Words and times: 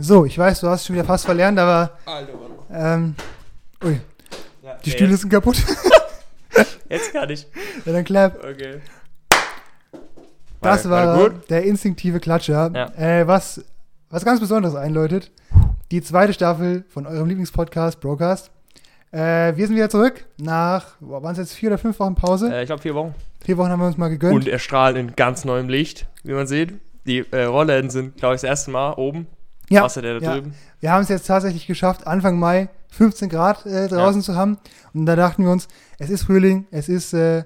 So, 0.00 0.24
ich 0.24 0.38
weiß, 0.38 0.60
du 0.60 0.68
hast 0.68 0.86
schon 0.86 0.96
wieder 0.96 1.04
fast 1.04 1.26
verlernt, 1.26 1.58
aber 1.58 1.98
Alter, 2.06 2.32
ähm, 2.72 3.14
ui, 3.84 4.00
Ja, 4.62 4.76
die 4.84 4.90
Stühle 4.90 5.16
sind 5.16 5.30
kaputt. 5.30 5.58
Jetzt 6.88 7.12
kann 7.12 7.28
ich. 7.28 7.46
ja, 7.84 7.92
dann 7.92 8.04
clap. 8.04 8.38
Okay. 8.42 8.80
Das 10.62 10.88
War- 10.88 11.18
war, 11.18 11.30
der 11.48 11.64
instinktive 11.64 12.18
Klatscher. 12.18 12.70
Ja. 12.74 13.20
Äh, 13.20 13.26
was, 13.26 13.62
was 14.08 14.24
ganz 14.24 14.40
Besonderes 14.40 14.74
einläutet. 14.74 15.30
Die 15.90 16.02
zweite 16.02 16.32
Staffel 16.32 16.84
von 16.88 17.06
eurem 17.06 17.28
Lieblingspodcast, 17.28 18.00
Brocast. 18.00 18.50
Äh, 19.12 19.56
wir 19.56 19.66
sind 19.66 19.76
wieder 19.76 19.90
zurück 19.90 20.24
nach, 20.38 20.94
waren 21.00 21.32
es 21.32 21.38
jetzt 21.38 21.54
vier 21.54 21.70
oder 21.70 21.78
fünf 21.78 21.98
Wochen 21.98 22.14
Pause? 22.14 22.52
Äh, 22.52 22.62
ich 22.62 22.66
glaube 22.66 22.82
vier 22.82 22.94
Wochen. 22.94 23.14
Vier 23.44 23.58
Wochen 23.58 23.70
haben 23.70 23.80
wir 23.80 23.86
uns 23.86 23.98
mal 23.98 24.08
gegönnt. 24.08 24.34
Und 24.34 24.48
erstrahlen 24.48 24.96
in 24.96 25.16
ganz 25.16 25.44
neuem 25.44 25.68
Licht, 25.68 26.06
wie 26.22 26.32
man 26.32 26.46
sieht. 26.46 26.74
Die 27.06 27.18
äh, 27.32 27.44
Rollläden 27.44 27.90
sind, 27.90 28.16
glaube 28.16 28.34
ich, 28.36 28.40
das 28.42 28.48
erste 28.48 28.70
Mal 28.70 28.92
oben. 28.92 29.26
Ja, 29.70 29.84
Außer 29.84 30.02
der 30.02 30.18
da 30.18 30.26
ja. 30.26 30.34
drüben. 30.34 30.54
wir 30.80 30.92
haben 30.92 31.02
es 31.02 31.08
jetzt 31.08 31.26
tatsächlich 31.26 31.66
geschafft, 31.66 32.06
Anfang 32.06 32.38
Mai 32.38 32.68
15 32.90 33.28
Grad 33.28 33.64
äh, 33.66 33.88
draußen 33.88 34.20
zu 34.20 34.34
haben. 34.34 34.58
Und 34.92 35.06
da 35.06 35.14
dachten 35.16 35.44
wir 35.44 35.50
uns, 35.50 35.68
es 35.98 36.10
ist 36.10 36.24
Frühling, 36.24 36.66
es 36.70 36.88
ist 36.88 37.12
äh, 37.14 37.44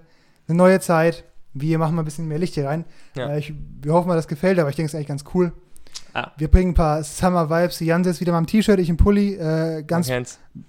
eine 0.49 0.57
neue 0.57 0.81
Zeit. 0.81 1.25
Wir 1.53 1.79
machen 1.79 1.95
mal 1.95 2.03
ein 2.03 2.07
bisschen 2.07 2.27
mehr 2.27 2.39
Licht 2.39 2.55
hier 2.55 2.67
rein. 2.67 2.85
Ja. 3.15 3.29
Äh, 3.29 3.39
ich, 3.39 3.53
wir 3.83 3.93
hoffen 3.93 4.09
mal, 4.09 4.17
das 4.17 4.27
gefällt, 4.27 4.59
aber 4.59 4.71
ich 4.71 4.77
denke, 4.77 4.87
es 4.87 4.95
ist 4.95 4.97
eigentlich 4.97 5.09
ganz 5.09 5.25
cool. 5.35 5.53
Ah. 6.15 6.31
Wir 6.39 6.49
bringen 6.49 6.71
ein 6.71 6.75
paar 6.75 7.05
Summer 7.05 7.51
Vibes. 7.51 7.81
Jan 7.81 8.05
sitzt 8.05 8.21
wieder 8.21 8.33
mal 8.33 8.39
im 8.39 8.47
T-Shirt, 8.47 8.79
ich 8.79 8.89
im 8.89 8.97
Pulli. 8.97 9.35
Äh, 9.35 9.85
ganz, 9.87 10.11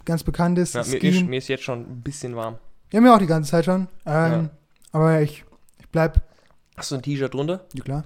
ganz 0.04 0.24
bekanntes 0.24 0.74
Ja, 0.74 0.84
mir, 0.84 1.02
ist, 1.02 1.26
mir 1.26 1.38
ist 1.38 1.48
jetzt 1.48 1.64
schon 1.64 1.82
ein 1.82 2.02
bisschen 2.02 2.36
warm. 2.36 2.58
Ja, 2.92 3.00
mir 3.02 3.14
auch 3.14 3.20
die 3.20 3.28
ganze 3.28 3.52
Zeit 3.52 3.66
schon. 3.66 3.88
Ähm, 4.06 4.32
Ja. 4.32 4.50
Aber 4.92 5.22
ich, 5.22 5.44
ich 5.80 5.90
bleib, 5.90 6.22
Hast 6.78 6.92
du 6.92 6.96
ein 6.96 7.02
T-Shirt 7.02 7.34
drunter? 7.34 7.66
ja 7.74 7.84
klar. 7.84 8.04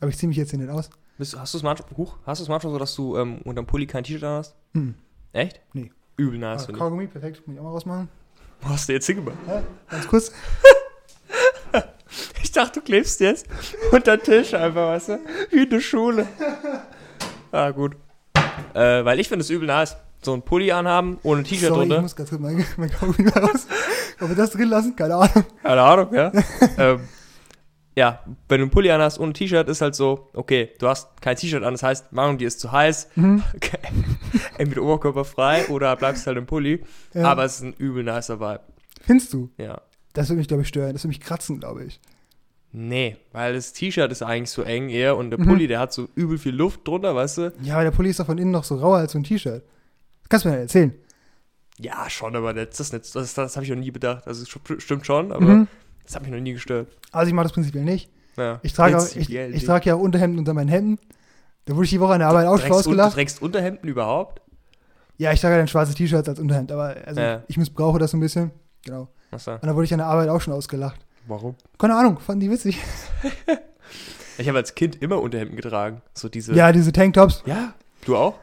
Aber 0.00 0.10
ich 0.10 0.16
ziehe 0.16 0.28
mich 0.28 0.36
jetzt 0.36 0.50
hier 0.50 0.58
nicht 0.58 0.70
aus. 0.70 0.90
Bist, 1.18 1.36
hast 1.38 1.52
du 1.54 1.58
es 1.58 1.62
manchmal, 1.64 1.88
huch, 1.96 2.16
hast 2.24 2.38
du 2.38 2.44
es 2.44 2.48
manchmal 2.48 2.72
so, 2.72 2.78
dass 2.78 2.94
du 2.94 3.16
ähm, 3.16 3.40
unterm 3.44 3.66
Pulli 3.66 3.86
kein 3.86 4.04
T-Shirt 4.04 4.22
an 4.24 4.36
hast? 4.38 4.54
Hm. 4.74 4.94
Echt? 5.32 5.60
Nee. 5.72 5.90
Übel 6.16 6.38
nice, 6.38 6.68
Ah. 6.68 6.72
Kaugummi, 6.72 7.06
perfekt. 7.08 7.46
Muss 7.46 7.54
ich 7.54 7.60
auch 7.60 7.64
mal 7.64 7.70
rausmachen. 7.70 8.08
Wo 8.60 8.68
hast 8.70 8.88
du 8.88 8.92
jetzt 8.92 9.06
hingemacht? 9.06 9.36
Ja, 9.46 9.62
ganz 9.90 10.06
kurz. 10.08 10.32
Ich 12.42 12.52
dachte, 12.52 12.80
du 12.80 12.84
klebst 12.86 13.20
jetzt 13.20 13.46
unter 13.92 14.16
den 14.16 14.24
Tisch 14.24 14.54
einfach, 14.54 14.88
weißt 14.88 15.08
du? 15.10 15.18
Wie 15.50 15.62
in 15.64 15.70
der 15.70 15.80
Schule. 15.80 16.26
Ah, 17.52 17.70
gut. 17.70 17.94
Äh, 18.74 19.04
weil 19.04 19.20
ich 19.20 19.28
finde 19.28 19.42
es 19.42 19.50
übel 19.50 19.66
nice. 19.66 19.96
So 20.22 20.32
ein 20.32 20.42
Pulli 20.42 20.72
anhaben, 20.72 21.18
ohne 21.22 21.42
T-Shirt 21.42 21.68
Sorry, 21.68 21.82
ich 21.84 21.88
drunter. 21.90 22.02
muss 22.02 22.16
ganz 22.16 22.30
kurz 22.30 22.40
mein, 22.40 22.64
mein 22.78 22.90
Kaugummi 22.90 23.28
raus. 23.28 23.66
Ob 24.20 24.30
wir 24.30 24.34
das 24.36 24.50
drin 24.50 24.68
lassen? 24.70 24.96
Keine 24.96 25.14
Ahnung. 25.16 25.44
Keine 25.62 25.82
Ahnung, 25.82 26.14
ja. 26.14 26.32
ähm, 26.78 27.00
ja, 27.98 28.22
wenn 28.48 28.58
du 28.60 28.64
einen 28.64 28.70
Pulli 28.70 28.90
anhast 28.90 29.18
ohne 29.18 29.32
T-Shirt, 29.32 29.68
ist 29.68 29.80
halt 29.80 29.94
so, 29.96 30.28
okay, 30.32 30.70
du 30.78 30.86
hast 30.88 31.20
kein 31.20 31.36
T-Shirt 31.36 31.64
an, 31.64 31.74
das 31.74 31.82
heißt, 31.82 32.12
Meinung, 32.12 32.38
dir 32.38 32.46
ist 32.48 32.60
zu 32.60 32.70
heiß. 32.70 33.08
Mhm. 33.16 33.42
Okay. 33.56 33.78
Entweder 34.56 34.82
oberkörperfrei 34.82 35.66
oder 35.68 35.94
bleibst 35.96 36.26
halt 36.26 36.36
im 36.38 36.46
Pulli. 36.46 36.84
Ja. 37.12 37.24
Aber 37.24 37.44
es 37.44 37.56
ist 37.56 37.62
ein 37.62 37.72
übel 37.74 38.04
nicer 38.04 38.38
Vibe. 38.40 38.60
Findest 39.02 39.32
du? 39.32 39.50
Ja. 39.58 39.80
Das 40.12 40.28
würde 40.28 40.38
mich, 40.38 40.48
glaube 40.48 40.62
ich, 40.62 40.68
stören. 40.68 40.92
Das 40.92 41.02
würde 41.02 41.08
mich 41.08 41.20
kratzen, 41.20 41.58
glaube 41.60 41.84
ich. 41.84 42.00
Nee, 42.72 43.16
weil 43.32 43.54
das 43.54 43.72
T-Shirt 43.72 44.12
ist 44.12 44.22
eigentlich 44.22 44.50
so 44.50 44.62
eng 44.62 44.88
eher 44.90 45.16
und 45.16 45.30
der 45.30 45.40
Mhm. 45.40 45.46
Pulli, 45.46 45.66
der 45.66 45.80
hat 45.80 45.92
so 45.92 46.08
übel 46.14 46.38
viel 46.38 46.54
Luft 46.54 46.86
drunter, 46.86 47.14
weißt 47.14 47.38
du? 47.38 47.52
Ja, 47.62 47.74
aber 47.74 47.84
der 47.84 47.90
Pulli 47.92 48.10
ist 48.10 48.20
doch 48.20 48.26
von 48.26 48.38
innen 48.38 48.50
noch 48.50 48.64
so 48.64 48.76
rauer 48.76 48.98
als 48.98 49.12
so 49.12 49.18
ein 49.18 49.24
T-Shirt. 49.24 49.62
Das 50.22 50.28
kannst 50.28 50.44
du 50.44 50.48
mir 50.50 50.54
nicht 50.56 50.62
erzählen. 50.62 50.94
Ja, 51.78 52.10
schon, 52.10 52.36
aber 52.36 52.52
das, 52.54 52.76
das, 52.90 53.12
das, 53.12 53.34
das, 53.34 53.56
habe 53.56 53.64
ich 53.64 53.70
noch 53.70 53.78
nie 53.78 53.90
bedacht. 53.90 54.26
Also 54.26 54.44
stimmt 54.78 55.06
schon, 55.06 55.32
aber 55.32 55.44
Mhm. 55.46 55.68
Das 56.08 56.14
hat 56.16 56.22
mich 56.22 56.30
noch 56.32 56.40
nie 56.40 56.54
gestört. 56.54 56.88
Also 57.12 57.28
ich 57.28 57.34
mache 57.34 57.44
das 57.44 57.52
prinzipiell 57.52 57.84
nicht. 57.84 58.10
Ja. 58.36 58.58
Ich 58.62 58.72
trage, 58.72 58.96
auch, 58.96 59.04
ich, 59.14 59.30
ich 59.34 59.64
trage 59.64 59.84
ja 59.90 59.94
Unterhemden 59.94 60.38
unter 60.38 60.54
meinen 60.54 60.68
Hemden. 60.68 60.98
Da 61.66 61.74
wurde 61.74 61.84
ich 61.84 61.90
die 61.90 62.00
Woche 62.00 62.14
an 62.14 62.20
der 62.20 62.28
Arbeit 62.28 62.46
auch 62.46 62.56
schon 62.58 62.66
un- 62.66 62.70
du 62.72 62.76
ausgelacht. 62.78 63.12
trägst 63.12 63.42
Unterhemden 63.42 63.88
überhaupt? 63.88 64.40
Ja, 65.18 65.32
ich 65.32 65.40
trage 65.40 65.54
ja 65.54 65.58
dann 65.58 65.68
schwarze 65.68 65.94
T-Shirts 65.94 66.28
als 66.28 66.38
Unterhemd, 66.40 66.72
aber 66.72 66.96
also 67.04 67.20
Ja. 67.20 67.42
ich 67.48 67.58
missbrauche 67.58 67.98
das 67.98 68.12
so 68.12 68.16
ein 68.16 68.20
bisschen. 68.20 68.52
Genau. 68.84 69.08
Achso. 69.32 69.52
Und 69.54 69.64
da 69.66 69.74
wurde 69.74 69.84
ich 69.84 69.92
an 69.92 69.98
der 69.98 70.06
Arbeit 70.06 70.28
auch 70.30 70.40
schon 70.40 70.54
ausgelacht. 70.54 71.04
Warum? 71.26 71.56
Keine 71.78 71.94
Ahnung, 71.96 72.18
fanden 72.20 72.40
die 72.40 72.50
witzig. 72.50 72.78
Ich 74.40 74.46
habe 74.48 74.58
als 74.58 74.76
Kind 74.76 75.02
immer 75.02 75.20
Unterhemden 75.20 75.56
getragen. 75.56 76.00
So 76.14 76.28
diese. 76.28 76.54
Ja, 76.54 76.70
diese 76.70 76.92
Tanktops. 76.92 77.42
Ja? 77.44 77.74
Du 78.04 78.16
auch? 78.16 78.34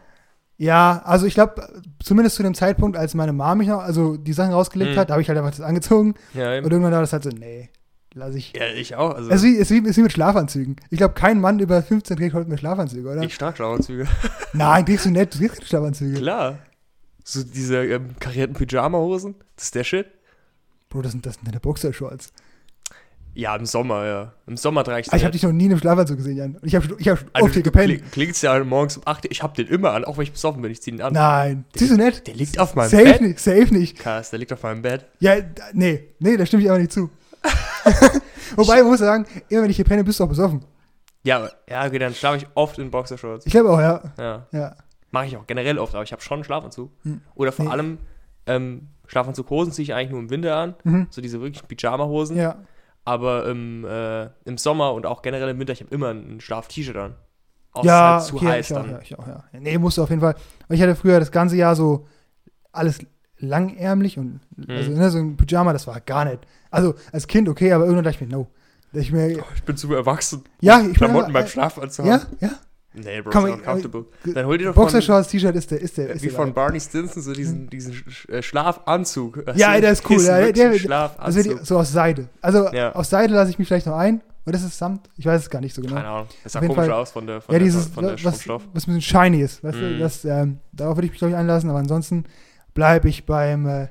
Ja, 0.57 1.01
also 1.03 1.25
ich 1.25 1.33
glaube, 1.33 1.67
zumindest 2.01 2.37
zu 2.37 2.43
dem 2.43 2.53
Zeitpunkt, 2.53 2.95
als 2.97 3.13
meine 3.13 3.33
Mama 3.33 3.55
mich 3.55 3.67
noch, 3.67 3.79
also 3.81 4.15
die 4.15 4.31
Sachen 4.33 4.53
rausgelegt 4.53 4.95
Mhm. 4.95 4.99
hat, 4.99 5.09
da 5.09 5.13
habe 5.15 5.21
ich 5.21 5.27
halt 5.27 5.37
einfach 5.37 5.51
das 5.51 5.61
angezogen. 5.61 6.15
Ja, 6.33 6.51
Und 6.51 6.57
eben. 6.57 6.71
irgendwann 6.71 6.93
war 6.93 7.01
das 7.01 7.11
halt 7.11 7.23
so, 7.23 7.29
nee, 7.29 7.69
lass 8.13 8.35
ich. 8.35 8.53
ja 8.55 8.67
ich 8.67 8.95
auch. 8.95 9.15
Also, 9.15 9.29
Es 9.31 9.43
ist 9.43 9.43
wie, 9.43 9.57
es 9.59 9.71
ist 9.71 9.97
wie, 9.97 10.01
mit 10.03 10.11
Schlafanzügen. 10.13 10.77
Ich 10.89 10.97
glaube, 10.97 11.13
kein 11.13 11.41
Mann 11.41 11.59
über 11.59 11.81
15 11.83 12.15
trägt 12.15 12.33
heute 12.33 12.47
mehr 12.47 12.57
Schlafanzüge, 12.57 13.09
oder? 13.09 13.23
ich 13.23 13.37
trage 13.37 13.57
Schlafanzüge. 13.57 14.07
Nein, 14.53 14.85
trägst 14.85 15.05
du 15.05 15.11
nicht, 15.11 15.33
du 15.33 15.39
trägst 15.39 15.55
keine 15.57 15.67
Schlafanzüge. 15.67 16.17
Klar. 16.19 16.59
So 17.25 17.43
diese 17.43 17.83
ähm, 17.83 18.15
karierten 18.19 18.55
Pyjama-Hosen. 18.55 19.35
Das 19.57 19.65
ist 19.65 19.75
der 19.75 19.83
Shit. 19.83 20.07
Bro, 20.89 21.01
das 21.01 21.11
sind, 21.11 21.25
das 21.25 21.35
sind 21.35 21.47
deine 21.47 21.59
Boxershorts. 21.59 22.31
Ja, 23.37 23.53
im 23.55 23.65
Sommer, 23.65 24.05
ja. 24.05 24.33
Im 24.47 24.55
Sommer 24.55 24.83
trage 24.85 25.01
ich 25.01 25.11
Ah, 25.11 25.17
ich 25.17 25.23
habe 25.23 25.33
dich 25.33 25.43
noch 25.43 25.51
nie 25.51 25.65
in 25.65 25.71
einem 25.71 25.79
Schlafanzug 25.79 26.15
gesehen, 26.17 26.37
Jan. 26.37 26.55
Und 26.55 26.65
ich 26.65 26.73
habe 26.73 26.87
ich 26.97 27.07
hab 27.09 27.19
schon 27.19 27.27
Also, 27.33 27.45
oft 27.45 27.53
hier 27.53 27.63
gepennt. 27.63 27.87
kling, 27.87 28.11
klingt's 28.11 28.41
ja 28.41 28.63
morgens 28.63 28.95
um 28.97 29.03
8 29.05 29.25
Uhr. 29.25 29.31
Ich 29.31 29.43
hab 29.43 29.53
den 29.55 29.67
immer 29.67 29.91
an, 29.91 30.05
auch 30.05 30.15
wenn 30.17 30.23
ich 30.23 30.31
besoffen 30.31 30.61
bin. 30.61 30.71
Ich 30.71 30.81
zieh 30.81 30.91
den 30.91 31.01
an. 31.01 31.11
Nein, 31.13 31.65
siehst 31.75 31.91
du 31.91 31.97
nicht? 31.97 32.25
Der 32.27 32.33
liegt 32.33 32.57
auf 32.59 32.75
meinem 32.75 32.89
Safe 32.89 33.03
Bett. 33.03 33.21
nicht, 33.21 33.39
safe 33.39 33.73
nicht. 33.73 33.99
Krass, 33.99 34.29
der 34.29 34.39
liegt 34.39 34.53
auf 34.53 34.63
meinem 34.63 34.81
Bett. 34.81 35.05
Ja, 35.19 35.35
nee, 35.73 36.07
nee, 36.19 36.37
da 36.37 36.45
stimme 36.45 36.63
ich 36.63 36.69
aber 36.69 36.79
nicht 36.79 36.93
zu. 36.93 37.09
Wobei, 38.55 38.79
ich 38.79 38.83
muss 38.85 38.99
sagen, 38.99 39.25
immer 39.49 39.63
wenn 39.63 39.69
ich 39.69 39.75
hier 39.75 39.85
penne, 39.85 40.03
bist 40.03 40.19
du 40.19 40.23
auch 40.23 40.29
besoffen. 40.29 40.63
Ja, 41.23 41.37
aber- 41.37 41.51
ja, 41.69 41.85
okay, 41.85 41.99
dann 41.99 42.13
schlafe 42.13 42.37
ich 42.37 42.47
oft 42.55 42.77
in 42.79 42.89
Boxershorts. 42.91 43.45
Ich 43.45 43.51
glaube 43.51 43.69
auch, 43.69 43.79
ja. 43.79 44.01
Ja. 44.17 44.47
Ja. 44.51 44.75
Mache 45.11 45.25
ich 45.27 45.37
auch 45.37 45.47
generell 45.47 45.77
oft, 45.79 45.93
aber 45.93 46.03
ich 46.03 46.11
habe 46.11 46.21
schon 46.21 46.35
einen 46.35 46.43
Schlafanzug. 46.43 46.91
Hm. 47.03 47.21
Oder 47.35 47.51
vor 47.51 47.65
Nee. 47.65 47.71
allem 47.71 47.97
ähm, 48.47 48.87
Schlafanzughosen 49.07 49.73
ziehe 49.73 49.83
ich 49.83 49.93
eigentlich 49.93 50.11
nur 50.11 50.19
im 50.19 50.29
Winter 50.29 50.55
an. 50.55 50.75
Mhm. 50.83 51.07
So 51.09 51.21
diese 51.21 51.41
wirklich 51.41 51.67
Pyjama-Hosen. 51.67 52.37
Ja. 52.37 52.57
Aber 53.05 53.47
im, 53.47 53.85
äh, 53.85 54.25
im 54.45 54.57
Sommer 54.57 54.93
und 54.93 55.05
auch 55.05 55.21
generell 55.21 55.49
im 55.49 55.59
Winter, 55.59 55.73
ich 55.73 55.81
habe 55.81 55.93
immer 55.93 56.09
ein 56.11 56.41
Schlaf-T-Shirt 56.41 56.97
an. 56.97 57.15
Auch 57.71 57.83
ja, 57.85 58.17
ist 58.17 58.23
halt 58.23 58.29
zu 58.29 58.35
okay, 58.37 58.45
heiß 58.47 58.69
ich 58.71 58.75
auch, 58.77 58.81
dann. 58.81 58.91
ja, 58.91 58.99
ich 59.01 59.19
auch, 59.19 59.27
ja. 59.27 59.43
Nee, 59.53 59.77
musst 59.77 59.97
du 59.97 60.03
auf 60.03 60.09
jeden 60.09 60.21
Fall. 60.21 60.35
Ich 60.69 60.81
hatte 60.81 60.95
früher 60.95 61.19
das 61.19 61.31
ganze 61.31 61.55
Jahr 61.55 61.75
so 61.75 62.07
alles 62.71 62.99
langärmlich 63.37 64.17
und 64.17 64.39
also, 64.67 64.91
Mhm. 64.91 64.97
ne, 64.97 65.09
so 65.11 65.17
ein 65.19 65.37
Pyjama, 65.37 65.73
das 65.73 65.85
war 65.87 65.99
gar 66.01 66.25
nicht. 66.25 66.39
Also 66.71 66.95
als 67.11 67.27
Kind 67.27 67.47
okay, 67.49 67.71
aber 67.73 67.83
irgendwann 67.85 68.05
dachte 68.05 68.23
ich 68.23 68.29
mir, 68.29 68.35
no. 68.35 68.47
Ich 68.93 69.11
mir, 69.11 69.39
Oh, 69.41 69.45
ich 69.53 69.63
bin 69.63 69.75
zu 69.75 69.93
erwachsen. 69.93 70.43
ja, 70.61 70.77
ich 70.79 70.85
bin 70.85 70.93
Klamotten 70.93 71.33
beim 71.33 71.47
Schlaf 71.47 71.77
anzuhaben. 71.77 72.21
Ja, 72.39 72.47
ja. 72.47 72.53
Nee, 73.03 73.21
Bro, 73.21 73.31
Komm, 73.31 73.45
ist 73.45 73.51
ich- 73.51 73.57
uncomfortable. 73.59 74.05
Dann 74.33 74.45
hol 74.45 74.57
dir 74.57 74.65
doch 74.67 74.75
Boxershorts, 74.75 75.27
T-Shirt 75.29 75.55
ist 75.55 75.71
der, 75.71 75.81
ist 75.81 75.97
der, 75.97 76.09
ist 76.11 76.21
wie 76.23 76.27
der 76.27 76.35
von. 76.35 76.53
Barney 76.53 76.79
Stinson 76.79 77.21
so 77.21 77.33
diesen, 77.33 77.69
diesen 77.69 77.93
äh, 78.29 78.41
Schlafanzug. 78.41 79.43
Ja, 79.55 79.79
der 79.79 79.91
ist 79.91 80.09
cool. 80.09 80.21
Ja, 80.21 80.51
der, 80.51 80.77
Schlafanzug. 80.79 81.25
also 81.25 81.41
die, 81.43 81.65
so 81.65 81.77
aus 81.77 81.91
Seide. 81.91 82.29
Also 82.41 82.71
Ja. 82.73 82.93
aus 82.93 83.09
Seide 83.09 83.33
lasse 83.33 83.51
ich 83.51 83.59
mich 83.59 83.67
vielleicht 83.67 83.87
noch 83.87 83.97
ein. 83.97 84.21
Oder 84.47 84.57
ist 84.57 84.63
es 84.63 84.77
Samt? 84.77 85.09
Ich 85.17 85.25
weiß 85.25 85.41
es 85.41 85.49
gar 85.49 85.59
nicht 85.59 85.73
so 85.73 85.81
genau. 85.81 85.95
Keine 85.95 86.07
Ahnung. 86.07 86.27
Das 86.43 86.53
sah 86.53 86.59
komisch 86.59 86.75
Fall- 86.75 86.91
aus 86.91 87.11
von 87.11 87.25
der, 87.25 87.41
von 87.41 87.51
ja, 87.53 87.57
der, 87.59 87.65
dieses, 87.65 87.87
von 87.87 88.03
der, 88.03 88.13
was, 88.13 88.21
vom 88.21 88.31
was 88.31 88.41
Stoff. 88.43 88.63
ein 88.63 88.71
bisschen 88.73 89.01
shiny 89.01 89.41
ist. 89.41 89.63
Weißt 89.63 89.75
du, 89.77 89.81
Mhm. 89.95 89.99
das, 89.99 90.23
ähm, 90.23 90.59
darauf 90.71 90.95
würde 90.97 91.05
ich 91.07 91.11
mich, 91.13 91.17
glaube 91.19 91.31
ich, 91.31 91.37
einlassen, 91.37 91.69
aber 91.71 91.79
ansonsten 91.79 92.25
bleibe 92.75 93.09
ich 93.09 93.25
beim, 93.25 93.65
äh, 93.67 93.87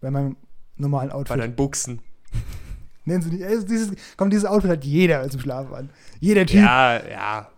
bei 0.00 0.10
meinem 0.12 0.36
normalen 0.76 1.08
Bei 1.08 1.14
Outfit. 1.16 1.38
deinen 1.40 1.56
Buchsen. 1.56 2.00
Nennen 3.06 3.22
Sie 3.22 3.30
nicht, 3.30 3.42
äh, 3.42 3.64
dieses, 3.64 3.90
komm, 4.16 4.30
dieses 4.30 4.44
Outfit 4.46 4.70
hat 4.70 4.84
jeder 4.84 5.28
zum 5.30 5.40
Schlafen 5.40 5.74
an. 5.74 5.90
Jeder 6.20 6.46
Typ. 6.46 6.60
Ja, 6.60 7.00
ja. 7.08 7.48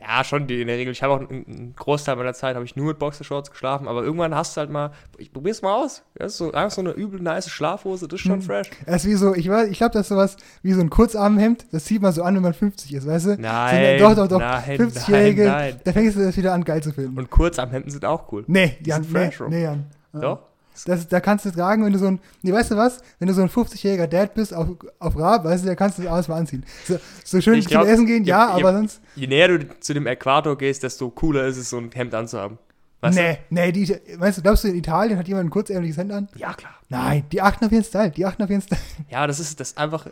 Ja, 0.00 0.24
schon 0.24 0.46
die 0.46 0.62
in 0.62 0.66
der 0.66 0.76
Regel. 0.78 0.92
Ich 0.92 1.02
habe 1.02 1.12
auch 1.12 1.18
einen, 1.20 1.44
einen 1.46 1.74
Großteil 1.76 2.16
meiner 2.16 2.32
Zeit 2.32 2.54
habe 2.56 2.64
ich 2.64 2.74
nur 2.74 2.86
mit 2.86 2.98
Boxershorts 2.98 3.50
geschlafen, 3.50 3.86
aber 3.86 4.02
irgendwann 4.02 4.34
hast 4.34 4.56
du 4.56 4.60
halt 4.60 4.70
mal, 4.70 4.92
ich 5.18 5.32
probier's 5.32 5.60
mal 5.62 5.74
aus. 5.74 6.02
Das 6.14 6.32
ist 6.32 6.38
so 6.38 6.52
einfach 6.52 6.70
so 6.74 6.80
eine 6.80 6.92
übel 6.92 7.20
nice 7.20 7.48
Schlafhose, 7.50 8.08
das 8.08 8.18
ist 8.20 8.26
schon 8.26 8.38
Mhm. 8.38 8.42
fresh. 8.42 8.70
Das 8.86 9.04
ist 9.04 9.10
wie 9.10 9.14
so, 9.14 9.34
ich 9.34 9.48
weiß, 9.48 9.68
ich 9.68 9.78
glaube, 9.78 9.92
das 9.92 10.02
ist 10.02 10.08
sowas 10.08 10.36
wie 10.62 10.72
so 10.72 10.80
ein 10.80 10.88
Kurzarmhemd. 10.90 11.66
Das 11.72 11.84
zieht 11.84 12.00
man 12.00 12.12
so 12.12 12.22
an, 12.22 12.34
wenn 12.34 12.42
man 12.42 12.54
50 12.54 12.94
ist, 12.94 13.06
weißt 13.06 13.26
du? 13.26 13.36
Nein, 13.38 13.98
So, 13.98 14.08
doch, 14.08 14.14
doch, 14.16 14.28
doch. 14.28 14.38
nein, 14.38 14.62
50-Jährige, 14.78 15.44
nein, 15.46 15.70
nein. 15.74 15.80
da 15.84 15.92
fängst 15.92 16.16
du 16.16 16.24
das 16.24 16.36
wieder 16.36 16.54
an, 16.54 16.64
geil 16.64 16.82
zu 16.82 16.92
finden. 16.92 17.18
Und 17.18 17.28
Kurzarmhemden 17.30 17.90
sind 17.90 18.04
auch 18.04 18.32
cool. 18.32 18.44
nee, 18.46 18.78
die 18.80 18.90
Jan, 18.90 19.02
sind 19.02 19.12
nee, 19.12 19.18
fresh, 19.26 19.38
Bro. 19.38 19.48
nee, 19.50 19.62
Jan. 19.62 19.84
Ja. 20.14 20.20
Doch? 20.20 20.38
Das, 20.84 21.08
da 21.08 21.20
kannst 21.20 21.44
du 21.44 21.50
tragen, 21.50 21.84
wenn 21.84 21.92
du 21.92 21.98
so 21.98 22.06
ein, 22.06 22.20
nee, 22.42 22.52
weißt 22.52 22.70
du 22.70 22.76
was? 22.76 23.00
Wenn 23.18 23.28
du 23.28 23.34
so 23.34 23.42
ein 23.42 23.48
50-jähriger 23.48 24.06
Dad 24.06 24.34
bist 24.34 24.54
auf, 24.54 24.68
auf 24.98 25.16
Rab, 25.18 25.44
weißt 25.44 25.64
du, 25.64 25.68
da 25.68 25.74
kannst 25.74 25.98
du 25.98 26.02
das 26.02 26.10
alles 26.12 26.28
mal 26.28 26.36
anziehen. 26.36 26.64
So, 26.86 26.98
so 27.24 27.40
schön 27.40 27.54
Ich 27.58 27.64
zum 27.64 27.70
glaub, 27.72 27.86
Essen 27.86 28.06
gehen, 28.06 28.24
ja, 28.24 28.48
ihr- 28.48 28.54
aber 28.64 28.72
sonst, 28.72 29.00
Je 29.16 29.26
näher 29.26 29.48
du 29.48 29.80
zu 29.80 29.94
dem 29.94 30.06
Äquator 30.06 30.56
gehst, 30.56 30.82
desto 30.82 31.10
cooler 31.10 31.44
ist 31.46 31.56
es, 31.56 31.70
so 31.70 31.78
ein 31.78 31.90
Hemd 31.92 32.14
anzuhaben. 32.14 32.58
Weißt 33.02 33.16
nee, 33.18 33.38
nee, 33.48 33.72
die, 33.72 33.88
weißt 34.18 34.38
du, 34.38 34.42
glaubst 34.42 34.64
du, 34.64 34.68
in 34.68 34.74
Italien 34.74 35.18
hat 35.18 35.26
jemand 35.26 35.46
ein 35.46 35.50
kurzärmliches 35.50 35.96
Hemd 35.96 36.12
an? 36.12 36.28
du? 36.32 36.38
Ja, 36.38 36.52
klar. 36.52 36.74
Nein, 36.90 37.24
die 37.32 37.40
achten 37.40 37.64
auf 37.64 37.72
ihren 37.72 37.84
Style, 37.84 38.10
die 38.10 38.26
achten 38.26 38.42
auf 38.42 38.50
ihren 38.50 38.60
Style. 38.62 38.80
Ja, 39.10 39.26
das 39.26 39.40
ist, 39.40 39.58
das 39.58 39.70
ist 39.70 39.78
einfach 39.78 40.06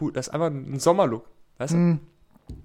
cool. 0.00 0.12
Das 0.12 0.28
ist 0.28 0.32
einfach 0.34 0.46
ein 0.46 0.78
Sommerlook. 0.80 1.26
Weißt 1.58 1.72
du? 1.72 1.76
Hm, 1.76 2.00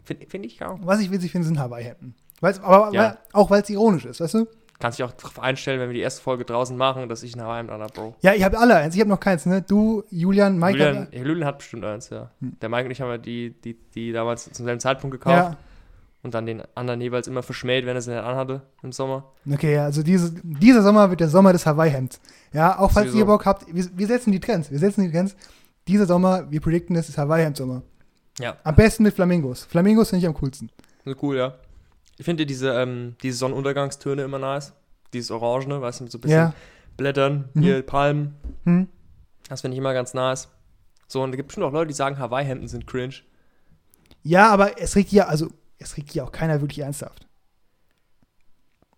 Finde 0.03 0.25
find 0.27 0.45
ich 0.45 0.63
auch. 0.63 0.79
Was 0.83 0.99
ich 1.01 1.11
witzig 1.11 1.31
finde, 1.31 1.45
sind 1.47 1.59
Hawaii-Hemden. 1.59 2.15
Weil's- 2.41 2.59
Aber 2.61 2.93
Ja. 2.93 3.01
weil, 3.03 3.17
auch 3.33 3.49
weil 3.49 3.61
es 3.61 3.69
ironisch 3.69 4.05
ist, 4.05 4.19
weißt 4.21 4.33
du? 4.35 4.47
Kannst 4.80 5.00
dich 5.00 5.06
auch 5.06 5.13
darauf 5.13 5.39
einstellen, 5.39 5.80
wenn 5.80 5.89
wir 5.89 5.94
die 5.94 6.01
erste 6.01 6.22
Folge 6.22 6.44
draußen 6.44 6.75
machen, 6.75 7.07
dass 7.07 7.24
ich 7.24 7.36
ein 7.36 7.42
Hawaii-Hemd 7.42 7.72
anhab, 7.72 7.94
Bro. 7.94 8.16
Ja, 8.22 8.33
ich 8.33 8.44
habe 8.44 8.57
alle 8.57 8.75
eins, 8.75 8.94
ich 8.94 9.00
habe 9.00 9.10
noch 9.10 9.19
keins, 9.19 9.45
ne? 9.45 9.62
Du, 9.62 10.04
Julian, 10.10 10.60
Mike. 10.60 10.77
Julian, 10.77 11.07
Julian 11.12 11.45
hat 11.45 11.60
bestimmt 11.60 11.86
eins, 11.86 12.10
ja. 12.10 12.30
Hm. 12.42 12.57
Der 12.62 12.69
Mike 12.69 12.86
und 12.86 12.92
ich 12.92 13.00
haben 13.00 13.10
ja 13.10 13.18
die, 13.18 13.56
die, 13.63 13.77
die 13.95 14.12
damals 14.12 14.51
zum 14.51 14.66
selben 14.66 14.81
Zeitpunkt 14.81 15.13
gekauft. 15.13 15.36
ja, 15.51 15.57
und 16.25 16.33
dann 16.33 16.48
den 16.48 16.63
anderen 16.74 17.00
jeweils 17.01 17.27
immer 17.27 17.44
verschmäht, 17.44 17.86
wenn 17.86 17.95
er 17.95 18.01
sie 18.01 18.10
nicht 18.10 18.24
anhatte 18.24 18.63
im 18.81 18.92
Sommer. 18.92 19.31
Okay, 19.50 19.75
ja, 19.75 19.86
also 19.86 20.01
diese, 20.01 20.33
dieser 20.44 20.81
Sommer 20.81 21.12
wird 21.12 21.19
der 21.19 21.30
Sommer 21.30 21.54
des 21.54 21.68
Hawaii-Hemds. 21.68 22.19
Ja, 22.51 22.80
auch 22.80 22.92
falls 22.92 23.10
Sowieso. 23.12 23.19
ihr 23.19 23.25
Bock 23.25 23.45
habt, 23.45 23.68
wir, 23.72 23.86
wir 23.94 24.07
setzen 24.07 24.31
die 24.31 24.39
Trends. 24.39 24.72
Wir 24.72 24.80
setzen 24.80 25.04
die 25.04 25.12
Trends. 25.12 25.36
Dieser 25.88 26.07
Sommer, 26.07 26.50
wir 26.50 26.62
predikten, 26.62 26.95
es 26.95 27.10
ist 27.10 27.19
Hawaii-Hemd-Sommer. 27.19 27.83
Ja. 28.39 28.57
Am 28.63 28.74
besten 28.74 29.04
mit 29.04 29.13
Flamingos. 29.13 29.66
Flamingos 29.66 30.10
finde 30.10 30.25
ich 30.25 30.27
am 30.27 30.33
coolsten. 30.33 30.72
Cool, 31.22 31.38
ja. 31.38 31.54
Ich 32.17 32.25
finde 32.25 32.45
diese, 32.45 32.71
ähm, 32.73 33.15
diese 33.21 33.38
Sonnenuntergangstöne 33.38 34.23
immer 34.23 34.39
nice. 34.39 34.73
Dieses 35.13 35.31
Orangene, 35.31 35.81
weißt 35.81 36.00
du, 36.00 36.03
mit 36.06 36.12
so 36.12 36.17
ein 36.17 36.21
bisschen 36.21 36.38
Ja. 36.38 36.53
Blättern, 36.97 37.50
Mhm. 37.53 37.62
hier 37.62 37.81
Palmen. 37.81 38.35
Hm? 38.63 38.88
Das 39.50 39.62
finde 39.62 39.75
ich 39.75 39.79
immer 39.79 39.94
ganz 39.94 40.13
nice. 40.13 40.47
So, 41.07 41.21
und 41.21 41.31
da 41.31 41.35
gibt 41.35 41.47
es 41.47 41.56
bestimmt 41.56 41.67
auch 41.67 41.73
Leute, 41.73 41.88
die 41.89 41.94
sagen, 41.94 42.17
Hawaii-Hemden 42.17 42.67
sind 42.67 42.88
cringe. 42.88 43.15
Ja, 44.23 44.50
aber 44.50 44.79
es 44.81 44.95
regt 44.95 45.12
ja, 45.12 45.25
also, 45.27 45.50
es 45.77 45.97
regt 45.97 46.13
ja 46.15 46.23
auch 46.23 46.31
keiner 46.31 46.62
wirklich 46.62 46.79
ernsthaft. 46.79 47.27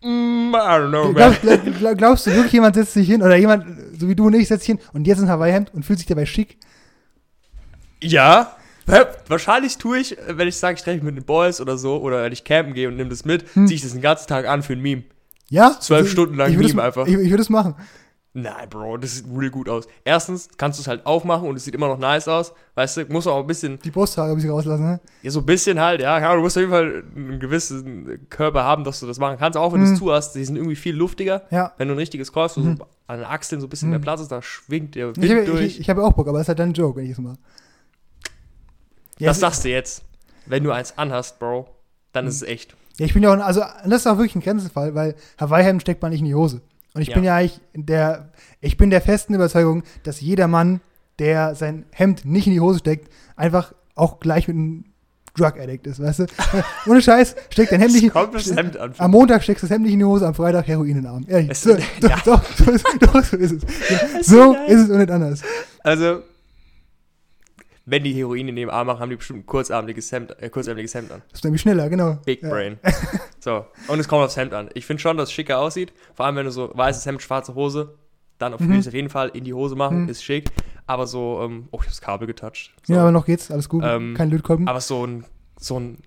Mm, 0.02 0.54
I 0.54 0.58
don't 0.58 0.90
know, 0.90 1.06
man. 1.06 1.16
Glaubst, 1.16 1.42
glaub, 1.42 1.78
glaub, 1.80 1.98
glaubst 1.98 2.28
du 2.28 2.32
wirklich, 2.32 2.54
jemand 2.54 2.76
setzt 2.76 2.94
sich 2.94 3.08
hin 3.08 3.22
oder 3.24 3.36
jemand, 3.36 3.66
so 4.00 4.08
wie 4.08 4.16
du 4.16 4.28
und 4.28 4.36
ich, 4.36 4.48
setzt 4.48 4.66
sich 4.66 4.78
hin 4.78 4.86
und 4.94 5.06
jetzt 5.08 5.20
ein 5.20 5.28
Hawaii-Hemd 5.28 5.74
und 5.74 5.84
fühlt 5.84 6.00
sich 6.00 6.08
dabei 6.08 6.26
schick? 6.26 6.58
Ja. 8.02 8.56
Wahrscheinlich 9.28 9.78
tue 9.78 10.00
ich, 10.00 10.18
wenn 10.28 10.48
ich 10.48 10.58
sage, 10.58 10.76
ich 10.78 10.82
treffe 10.84 10.98
mich 10.98 11.04
mit 11.04 11.18
den 11.18 11.26
Boys 11.26 11.60
oder 11.62 11.78
so, 11.78 11.98
oder 12.02 12.24
wenn 12.24 12.32
ich 12.34 12.44
campen 12.44 12.74
gehe 12.74 12.88
und 12.88 12.96
nehme 12.96 13.10
das 13.10 13.26
mit, 13.26 13.44
Hm. 13.56 13.68
ziehe 13.68 13.76
ich 13.76 13.82
das 13.82 13.92
den 13.94 14.02
ganzen 14.02 14.28
Tag 14.28 14.48
an 14.48 14.64
für 14.64 14.74
ein 14.74 14.82
Meme. 14.82 15.04
Ja? 15.50 15.76
Zwölf 15.80 16.02
Also, 16.02 16.12
Stunden 16.12 16.36
lang 16.36 16.52
ich 16.52 16.58
würd 16.58 16.68
Meme 16.70 16.84
einfach. 16.84 17.06
Ich, 17.08 17.14
ich 17.16 17.30
würde 17.30 17.42
es 17.42 17.50
machen. 17.50 17.76
Nein, 18.34 18.70
Bro, 18.70 18.98
das 18.98 19.16
sieht 19.16 19.26
really 19.36 19.50
gut 19.50 19.68
aus. 19.68 19.88
Erstens 20.06 20.48
kannst 20.58 20.78
du 20.78 20.82
es 20.84 20.88
halt 20.88 21.08
aufmachen 21.08 21.48
und 21.50 21.56
es 21.56 21.64
sieht 21.66 21.74
immer 21.74 21.88
noch 21.88 21.98
nice 21.98 22.28
aus. 22.28 22.54
Weißt 22.76 22.98
du, 22.98 23.06
muss 23.08 23.26
auch 23.26 23.40
ein 23.40 23.48
bisschen, 23.48 23.80
Die 23.80 23.90
Brusthaare 23.90 24.30
ein 24.30 24.36
bisschen 24.36 24.52
rauslassen, 24.52 24.84
ne? 24.86 25.00
ja, 25.24 25.32
so 25.32 25.40
ein 25.40 25.46
bisschen 25.48 25.80
halt, 25.80 26.02
ja, 26.02 26.20
ja, 26.20 26.36
du 26.36 26.42
musst 26.42 26.56
auf 26.56 26.62
jeden 26.62 26.72
Fall 26.72 27.04
einen 27.16 27.40
gewissen 27.40 28.28
Körper 28.30 28.64
haben, 28.64 28.84
dass 28.84 29.00
du 29.00 29.08
das 29.08 29.18
machen 29.18 29.38
kannst. 29.40 29.58
Auch 29.58 29.74
wenn 29.74 29.80
du 29.82 29.88
Mhm. 29.88 29.94
es 29.94 30.00
zu 30.00 30.12
hast, 30.14 30.34
die 30.34 30.46
sind 30.46 30.56
irgendwie 30.56 30.76
viel 30.76 30.96
luftiger. 30.96 31.44
Ja. 31.50 31.74
Wenn 31.78 31.88
du 31.88 31.96
ein 31.96 31.98
richtiges 31.98 32.32
kaufst, 32.32 32.58
wo 32.58 32.62
Mhm. 32.62 32.78
so 32.78 32.86
an 33.08 33.18
den 33.20 33.26
Achseln 33.26 33.60
so 33.60 33.66
ein 33.66 33.70
bisschen 33.72 33.88
Mhm. 33.88 33.94
mehr 33.94 34.02
Platz 34.02 34.22
ist, 34.22 34.32
da 34.32 34.40
schwingt 34.44 34.94
der 34.94 35.08
Wind 35.16 35.26
Ich 35.26 35.32
habe 35.32 35.46
durch. 35.46 35.62
ich, 35.66 35.80
ich 35.80 35.90
hab 35.90 35.98
ja 35.98 36.04
auch 36.04 36.14
Bock, 36.14 36.28
aber 36.28 36.38
es 36.38 36.44
ist 36.44 36.50
halt 36.50 36.60
dann 36.60 36.70
ein 36.70 36.74
Joke, 36.74 36.98
wenn 37.00 37.06
ich 37.06 37.12
es 37.14 37.18
mache. 37.18 37.38
Ja, 39.20 39.28
das 39.30 39.40
sagst 39.40 39.64
du 39.66 39.70
jetzt. 39.70 40.04
Wenn 40.46 40.64
du 40.64 40.72
eins 40.72 40.98
anhast, 40.98 41.40
Bro, 41.40 41.68
dann 42.14 42.26
Mhm. 42.26 42.30
ist 42.30 42.36
es 42.38 42.44
echt. 42.44 42.76
Ja, 42.98 43.06
ich 43.06 43.14
bin 43.14 43.22
ja 43.24 43.34
auch, 43.34 43.40
also 43.44 43.62
das 43.86 44.02
ist 44.02 44.08
auch 44.08 44.18
wirklich 44.18 44.36
ein 44.36 44.42
Grenzfall, 44.42 44.96
weil 44.96 45.16
Hawaii-Hemd 45.40 45.82
steckt 45.82 46.02
man 46.02 46.12
nicht 46.12 46.20
in 46.22 46.26
die 46.26 46.36
Hose. 46.36 46.62
Und 46.94 47.02
ich 47.02 47.10
Ja. 47.10 47.16
bin 47.16 47.24
ja 47.24 47.36
eigentlich 47.36 47.60
der, 47.76 48.30
ich 48.60 48.78
bin 48.78 48.90
der 48.90 49.02
festen 49.02 49.34
Überzeugung, 49.36 49.84
dass 50.04 50.20
jeder 50.22 50.48
Mann, 50.48 50.82
der 51.20 51.54
sein 51.56 51.86
Hemd 51.92 52.26
nicht 52.26 52.48
in 52.48 52.54
die 52.54 52.60
Hose 52.60 52.80
steckt, 52.80 53.12
einfach 53.36 53.74
auch 53.96 54.20
gleich 54.20 54.48
mit 54.48 54.56
einem 54.56 54.86
Drug 55.36 55.60
Addict 55.60 55.86
ist, 55.86 56.02
weißt 56.02 56.20
du? 56.20 56.26
Ohne 56.88 57.00
Scheiß, 57.02 57.36
steckt 57.52 57.72
dein 57.72 57.80
Hemd 57.82 57.94
nicht 57.94 58.04
in, 58.06 58.12
das 58.34 58.56
Hemd 58.56 58.78
an. 58.78 58.94
am 58.98 59.12
Montag 59.12 59.44
steckst 59.44 59.62
du 59.64 59.68
das 59.68 59.74
Hemd 59.76 59.84
nicht 59.86 59.94
in 59.94 60.00
die 60.00 60.06
Hose, 60.06 60.26
am 60.26 60.34
Freitag 60.34 60.68
Heroin 60.68 60.90
in 60.90 60.96
den 60.96 61.06
Arm. 61.06 61.26
Ehrlich, 61.28 61.56
so, 61.60 61.76
doch, 61.76 61.84
ja. 62.10 62.18
doch, 62.26 62.44
so 62.56 62.72
ist, 62.72 62.86
doch, 63.00 63.24
so 63.24 63.38
ist 63.38 63.52
es. 63.52 63.64
Ja, 63.90 64.24
so 64.24 64.54
ist 64.68 64.80
es 64.86 64.90
und 64.90 64.98
nicht 64.98 65.12
anders. 65.12 65.42
Also, 65.84 66.22
wenn 67.90 68.04
die 68.04 68.14
Heroin 68.14 68.48
in 68.50 68.56
dem 68.58 68.70
Arm 68.70 68.86
machen, 68.88 69.00
haben 69.00 69.10
die 69.10 69.16
bestimmt 69.16 69.40
ein 69.40 69.46
kurzarmliches 69.46 70.12
Hemd, 70.12 70.36
äh, 70.42 70.50
kurzärmeliges 70.50 70.94
Hemd 70.94 71.10
an. 71.12 71.22
Das 71.30 71.40
ist 71.40 71.44
nämlich 71.46 71.62
schneller, 71.62 71.90
genau. 71.90 72.18
Big 72.26 72.44
Ja. 72.44 72.50
Brain. 72.50 72.78
So, 73.40 73.66
und 73.88 73.98
es 74.00 74.10
kommt 74.10 74.24
aufs 74.26 74.36
Hemd 74.36 74.54
an. 74.54 74.70
Ich 74.74 74.86
finde 74.86 75.02
schon, 75.02 75.16
dass 75.16 75.30
es 75.30 75.34
schicker 75.34 75.60
aussieht. 75.60 75.94
Vor 76.16 76.26
allem, 76.26 76.36
wenn 76.36 76.46
du 76.46 76.52
so 76.52 76.70
weißes 76.74 77.06
Hemd, 77.06 77.22
schwarze 77.22 77.56
Hose, 77.56 77.96
dann 78.40 78.54
auf, 78.54 78.60
Mhm. 78.60 78.80
auf 78.80 78.94
jeden 78.94 79.10
Fall 79.10 79.30
in 79.30 79.46
die 79.46 79.54
Hose 79.54 79.76
machen, 79.76 80.04
Mhm. 80.04 80.10
ist 80.10 80.22
schick. 80.22 80.50
Aber 80.86 81.08
so, 81.08 81.40
ähm, 81.44 81.70
oh, 81.72 81.78
ich 81.78 81.82
habe 81.84 81.90
das 81.92 82.02
Kabel 82.02 82.28
getoucht. 82.28 82.74
So. 82.84 82.94
Ja, 82.94 83.02
aber 83.02 83.12
noch 83.12 83.26
geht's, 83.26 83.50
alles 83.50 83.70
gut. 83.70 83.84
Ähm, 83.86 84.16
Kein 84.18 84.30
Lötkolben. 84.32 84.68
aber 84.68 84.82
so 84.82 85.06
ein, 85.08 85.24
so 85.58 85.80
ein 85.80 86.00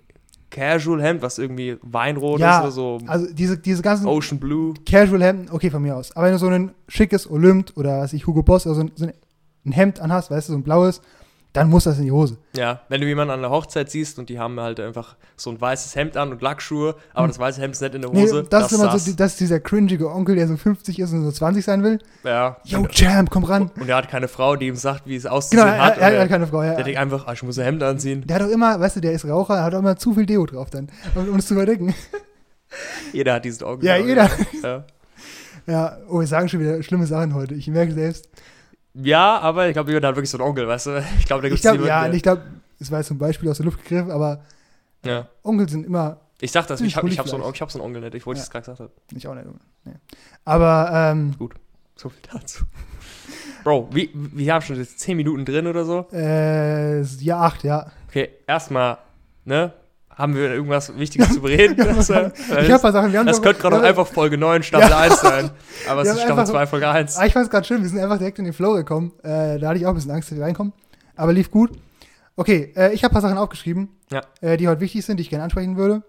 Casual-Hemd, 0.51 1.23
was 1.23 1.39
irgendwie 1.39 1.79
Weinrot 1.83 2.41
Ja, 2.41 2.57
ist 2.59 2.63
oder 2.65 2.71
so 2.73 2.99
Also 3.07 3.33
diese, 3.33 3.57
diese 3.57 3.83
ganzen 3.83 4.07
Ocean 4.07 4.39
Blue. 4.41 4.75
Casual-Hemden, 4.85 5.49
okay, 5.51 5.71
von 5.71 5.81
mir 5.83 5.97
aus. 5.97 6.15
Aber 6.17 6.27
wenn 6.27 6.33
du 6.33 6.39
so 6.39 6.49
ein 6.49 6.73
schickes 6.89 7.31
Olymp 7.31 7.73
oder 7.77 8.01
was 8.01 8.13
ich, 8.13 8.27
Hugo 8.27 8.43
Boss 8.43 8.67
oder 8.67 8.75
so 8.75 8.81
ein, 8.83 8.91
so 8.97 9.07
ein 9.07 9.73
Hemd 9.73 10.01
anhast, 10.01 10.31
weißt 10.31 10.49
du, 10.49 10.53
so 10.53 10.59
ein 10.59 10.63
blaues, 10.65 11.01
dann 11.53 11.69
muss 11.69 11.85
das 11.85 11.99
in 11.99 12.05
die 12.05 12.13
Hose. 12.13 12.37
Ja, 12.57 12.83
wenn 12.89 13.01
du 13.01 13.07
jemanden 13.09 13.33
an 13.33 13.41
der 13.41 13.51
Hochzeit 13.51 13.91
siehst 13.91 14.19
und 14.19 14.29
die 14.29 14.39
haben 14.39 14.61
halt 14.61 14.79
einfach 14.79 15.17
so 15.37 15.51
ein 15.51 15.61
weißes 15.61 15.97
Hemd 15.97 16.17
an 16.17 16.31
und 16.31 16.41
Lackschuhe, 16.43 16.95
aber 17.13 17.25
Hm. 17.25 17.29
das 17.31 17.39
weiße 17.39 17.61
Hemd 17.61 17.75
ist 17.75 17.81
nicht 17.81 17.95
in 17.95 18.03
der 18.03 18.11
Nee, 18.13 18.23
Hose. 18.23 18.45
das, 18.49 18.67
ist 18.71 18.79
immer 18.79 18.91
sass. 18.93 19.05
so, 19.07 19.13
das 19.15 19.33
ist 19.33 19.41
dieser 19.41 19.59
cringige 19.61 20.11
Onkel, 20.13 20.37
der 20.37 20.47
so 20.47 20.57
50 20.57 20.99
ist 21.01 21.13
und 21.13 21.25
so 21.25 21.33
20 21.33 21.65
sein 21.65 21.83
will. 21.83 21.99
Ja. 22.25 22.57
Yo, 22.65 22.85
Champ, 22.87 23.31
komm 23.31 23.45
ran. 23.45 23.71
Und 23.81 23.89
er 23.89 23.97
hat 23.97 24.09
keine 24.09 24.29
Frau, 24.29 24.55
die 24.57 24.69
ihm 24.69 24.77
sagt, 24.77 25.07
wie 25.07 25.17
es 25.17 25.27
auszusehen 25.27 25.65
Genau, 25.65 25.75
er, 25.77 25.85
hat. 25.85 25.99
er, 25.99 26.13
er 26.13 26.23
hat 26.23 26.29
keine 26.29 26.47
Frau. 26.47 26.63
Ja. 26.63 26.75
der 26.75 26.85
denkt 26.85 27.01
einfach, 27.01 27.27
ah, 27.27 27.33
ich 27.33 27.43
muss 27.43 27.59
ein 27.59 27.65
Hemd 27.65 27.83
anziehen. 27.83 28.25
Der 28.27 28.37
hat 28.37 28.43
auch 28.43 28.51
immer, 28.51 28.79
weißt 28.79 28.97
du, 28.97 29.01
der 29.01 29.13
ist 29.13 29.25
Raucher, 29.27 29.55
er 29.57 29.65
hat 29.65 29.75
auch 29.75 29.81
immer 29.81 29.97
zu 29.97 30.15
viel 30.15 30.27
Deo 30.27 30.47
drauf 30.47 30.71
dann, 30.71 30.89
um, 31.17 31.37
es 31.37 31.47
zu 31.47 31.55
überdecken. 31.55 31.95
Jeder 33.13 33.35
hat 33.35 33.45
diesen 33.45 33.65
Augen. 33.65 33.85
Ja, 33.85 33.97
jeder. 33.97 34.31
Ja. 34.63 34.85
Ja, 35.67 35.97
oh, 36.09 36.21
wir 36.21 36.27
sagen 36.27 36.49
schon 36.49 36.61
wieder 36.61 36.83
schlimme 36.83 37.07
Sachen 37.07 37.35
heute. 37.35 37.55
Ich 37.55 37.67
merke 37.69 37.93
selbst. 37.93 38.29
Ja, 38.95 39.39
aber 39.39 39.69
ich 39.69 39.73
glaube, 39.75 39.91
jemand 39.91 40.07
hat 40.07 40.17
wirklich 40.17 40.31
so 40.31 40.39
einen 40.39 40.49
Onkel, 40.49 40.67
weißt 40.69 40.87
du? 40.87 41.05
Ich 41.19 41.27
glaube, 41.27 41.43
da 41.43 41.49
gibt 41.49 41.61
Ich 41.61 41.65
es 41.65 41.73
niemanden, 41.73 41.87
ja, 41.89 42.05
der- 42.05 42.15
ich 42.15 42.23
glaube, 42.23 42.43
es 42.79 42.91
war 42.91 42.99
jetzt 42.99 43.09
zum 43.09 43.19
Beispiel 43.19 43.49
aus 43.49 43.57
der 43.59 43.67
Luft 43.67 43.83
gegriffen, 43.83 44.11
aber 44.11 44.43
ja. 45.05 45.29
Onkel 45.43 45.69
sind 45.69 45.87
immer, 45.87 46.19
Ich 46.41 46.53
sag 46.53 46.67
das, 46.67 46.81
ich 46.81 46.97
habe 46.97 47.09
ich 47.09 47.19
hab 47.19 47.29
so, 47.29 47.37
einen- 47.43 47.53
ich 47.55 47.61
hab 47.61 47.71
so 47.71 47.79
einen 47.79 47.87
Onkel 47.87 48.03
nicht, 48.03 48.15
ich 48.15 48.27
wollte 48.27 48.39
Ja. 48.39 48.45
es 48.45 48.51
gerade 48.51 48.63
gesagt 48.65 48.81
haben. 48.81 48.91
nicht 49.13 49.27
auch 49.27 49.35
nicht. 49.35 49.47
Nee. 49.85 49.93
Aber, 50.45 50.91
ähm, 50.93 51.35
So 51.97 52.09
viel 52.09 52.23
dazu. 52.33 52.65
Bro, 53.63 53.89
wie, 53.93 54.11
wir 54.15 54.55
haben 54.55 54.63
schon 54.63 54.77
jetzt 54.77 54.99
10 55.01 55.17
Minuten 55.19 55.45
drin 55.45 55.67
oder 55.67 55.85
so. 55.85 56.07
äh, 56.13 57.03
ja, 57.03 57.41
acht, 57.41 57.63
ja. 57.63 57.91
Okay, 58.09 58.31
erstmal, 58.47 58.99
ne? 59.45 59.73
Haben 60.21 60.35
wir 60.35 60.53
irgendwas 60.53 60.97
Wichtiges 60.99 61.33
zu 61.35 61.41
bereden? 61.41 61.77
Das, 61.97 62.11
äh, 62.11 62.31
Ich 62.49 62.51
habe 62.53 62.75
ein 62.75 62.81
paar 62.81 62.93
Sachen, 62.93 63.13
wir 63.13 63.19
haben 63.19 63.27
das 63.27 63.41
könnte 63.41 63.61
gerade 63.63 63.79
auch 63.79 63.83
einfach 63.83 64.07
Folge 64.07 64.37
9, 64.39 64.63
Staffel 64.63 64.93
1 64.93 65.21
sein. 65.21 65.51
Aber 65.89 66.03
es 66.03 66.09
ist 66.09 66.19
Staffel 66.21 66.33
einfach- 66.41 66.45
2, 66.53 66.67
Folge 66.67 66.89
1. 66.89 67.17
Ah, 67.17 67.27
ich 67.27 67.33
fand 67.33 67.45
es 67.47 67.51
gerade 67.51 67.67
schön, 67.67 67.83
wir 67.83 67.89
sind 67.89 67.99
einfach 67.99 68.19
direkt 68.19 68.39
in 68.39 68.45
den 68.45 68.53
Flow 68.55 68.75
gekommen. 68.75 69.13
Äh, 69.23 69.59
da 69.59 69.69
hatte 69.69 69.79
ich 69.79 69.87
auch 69.87 69.91
ein 69.91 69.95
bisschen 69.95 70.11
Angst, 70.11 70.31
dass 70.31 70.37
wir 70.39 70.45
reinkommen. 70.45 70.73
Aber 71.17 71.33
lief 71.33 71.51
gut. 71.51 71.71
Okay, 72.37 72.73
äh, 72.77 72.93
ich 72.93 73.03
habe 73.05 73.13
ein 73.13 73.15
paar 73.15 73.23
Sachen 73.23 73.39
aufgeschrieben, 73.39 73.89
Ja. 74.11 74.21
äh, 74.41 74.57
die 74.57 74.69
heute 74.69 74.81
wichtig 74.81 75.05
sind, 75.05 75.17
die 75.17 75.23
ich 75.23 75.31
gerne 75.31 75.45
ansprechen 75.45 75.77
würde. 75.77 76.03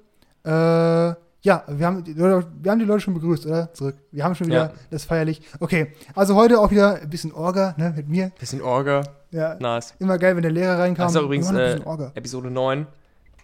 Äh, 0.45 1.15
ja, 1.43 1.63
wir 1.67 1.85
haben, 1.87 2.03
die 2.03 2.13
Leute, 2.13 2.47
wir 2.61 2.71
haben 2.71 2.79
die 2.79 2.85
Leute 2.85 2.99
schon 3.01 3.13
begrüßt, 3.15 3.45
oder? 3.47 3.73
Zurück. 3.73 3.95
Wir 4.11 4.23
haben 4.23 4.35
schon 4.35 4.47
wieder 4.47 4.65
Ja. 4.65 4.71
das 4.91 5.05
feierlich. 5.05 5.41
Okay, 5.59 5.93
also 6.15 6.35
heute 6.35 6.59
auch 6.59 6.69
wieder 6.69 7.01
ein 7.01 7.09
bisschen 7.09 7.31
Orga, 7.33 7.73
ne, 7.77 7.93
mit 7.95 8.07
mir. 8.09 8.31
Bisschen 8.39 8.61
Orga, 8.61 9.01
Ja, 9.31 9.55
nice. 9.55 9.95
immer 9.99 10.17
geil, 10.19 10.35
wenn 10.35 10.43
der 10.43 10.51
Lehrer 10.51 10.77
reinkam. 10.79 11.07
Ach 11.07 11.09
so, 11.09 11.23
übrigens, 11.23 11.49
Immer 11.49 11.59
noch 11.59 11.65
ein 11.65 11.71
äh, 11.71 11.73
bisschen 11.75 11.87
Orga. 11.87 12.11
Episode 12.13 12.51
9, 12.51 12.85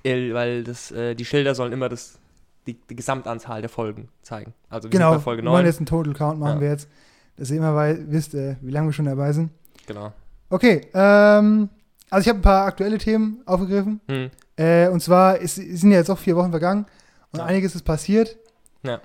äh, 0.08 0.34
weil 0.34 0.64
das, 0.64 0.92
äh, 0.92 1.16
die 1.16 1.26
Schilder 1.26 1.56
sollen 1.56 1.72
immer 1.74 1.90
das, 1.90 2.18
die, 2.66 2.74
die 2.90 2.96
Gesamtanzahl 2.96 3.62
der 3.62 3.70
Folgen 3.70 4.10
zeigen. 4.22 4.54
Also 4.70 4.86
wir 4.88 4.92
Genau, 4.92 5.14
bei 5.14 5.20
Folge 5.20 5.42
wir 5.44 5.50
wollen 5.52 5.64
9. 5.64 5.66
jetzt 5.66 5.78
einen 5.78 5.86
Total 5.86 6.14
Count 6.14 6.40
machen 6.40 6.56
Ja. 6.56 6.62
wir 6.62 6.70
jetzt, 6.70 6.90
dass 7.38 7.50
ihr 7.52 7.58
immer 7.58 7.76
wei- 7.76 7.98
wisst, 8.08 8.34
äh, 8.34 8.56
wie 8.62 8.72
lange 8.72 8.88
wir 8.90 8.94
schon 8.94 9.06
dabei 9.06 9.32
sind. 9.34 9.52
Genau. 9.86 10.12
Okay, 10.50 10.88
ähm, 10.94 11.70
also 12.10 12.22
ich 12.24 12.30
habe 12.30 12.40
ein 12.40 12.42
paar 12.42 12.66
aktuelle 12.66 12.98
Themen 12.98 13.42
aufgegriffen. 13.46 14.02
Hm. 14.10 14.30
Äh, 14.58 14.88
und 14.90 15.02
zwar 15.02 15.38
ist, 15.38 15.56
sind 15.56 15.92
ja 15.92 15.98
jetzt 15.98 16.10
auch 16.10 16.18
vier 16.18 16.36
Wochen 16.36 16.52
vergangen 16.52 16.86
und 17.32 17.40
Ja. 17.40 17.46
einiges 17.46 17.76
ist 17.76 17.84
passiert. 17.84 18.38
Ja. 18.84 19.02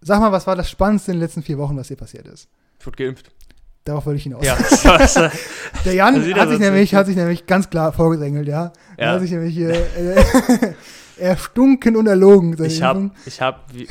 Sag 0.00 0.20
mal, 0.20 0.32
was 0.32 0.46
war 0.46 0.54
das 0.56 0.70
Spannendste 0.70 1.12
in 1.12 1.16
den 1.18 1.22
letzten 1.22 1.42
vier 1.42 1.58
Wochen, 1.58 1.76
was 1.76 1.88
hier 1.88 1.96
passiert 1.96 2.26
ist? 2.28 2.48
Ich 2.78 2.86
wurde 2.86 2.96
geimpft. 3.04 3.30
Darauf 3.84 4.06
wollte 4.06 4.16
ich 4.16 4.22
hinaus. 4.22 4.44
Ja, 4.44 4.56
das, 4.98 5.16
äh, 5.16 5.28
Der 5.84 5.94
Jan 5.94 6.14
hat 6.16 6.26
ja 6.26 6.46
sich, 6.48 6.58
nämlich, 6.58 6.94
hat 6.94 7.06
sich 7.06 7.16
nämlich 7.16 7.46
ganz 7.46 7.68
klar 7.68 7.92
vorgedrängelt, 7.92 8.48
ja. 8.48 8.72
Er 8.96 9.08
ja. 9.08 9.12
hat 9.14 9.20
sich 9.20 9.30
nämlich 9.30 9.58
äh, 9.58 9.74
erstunken 11.18 11.96
und 11.96 12.06
erlogen. 12.06 12.56
Ich 12.64 12.82
habe, 12.82 13.10
ich 13.26 13.40
habe, 13.40 13.60
die 13.72 13.86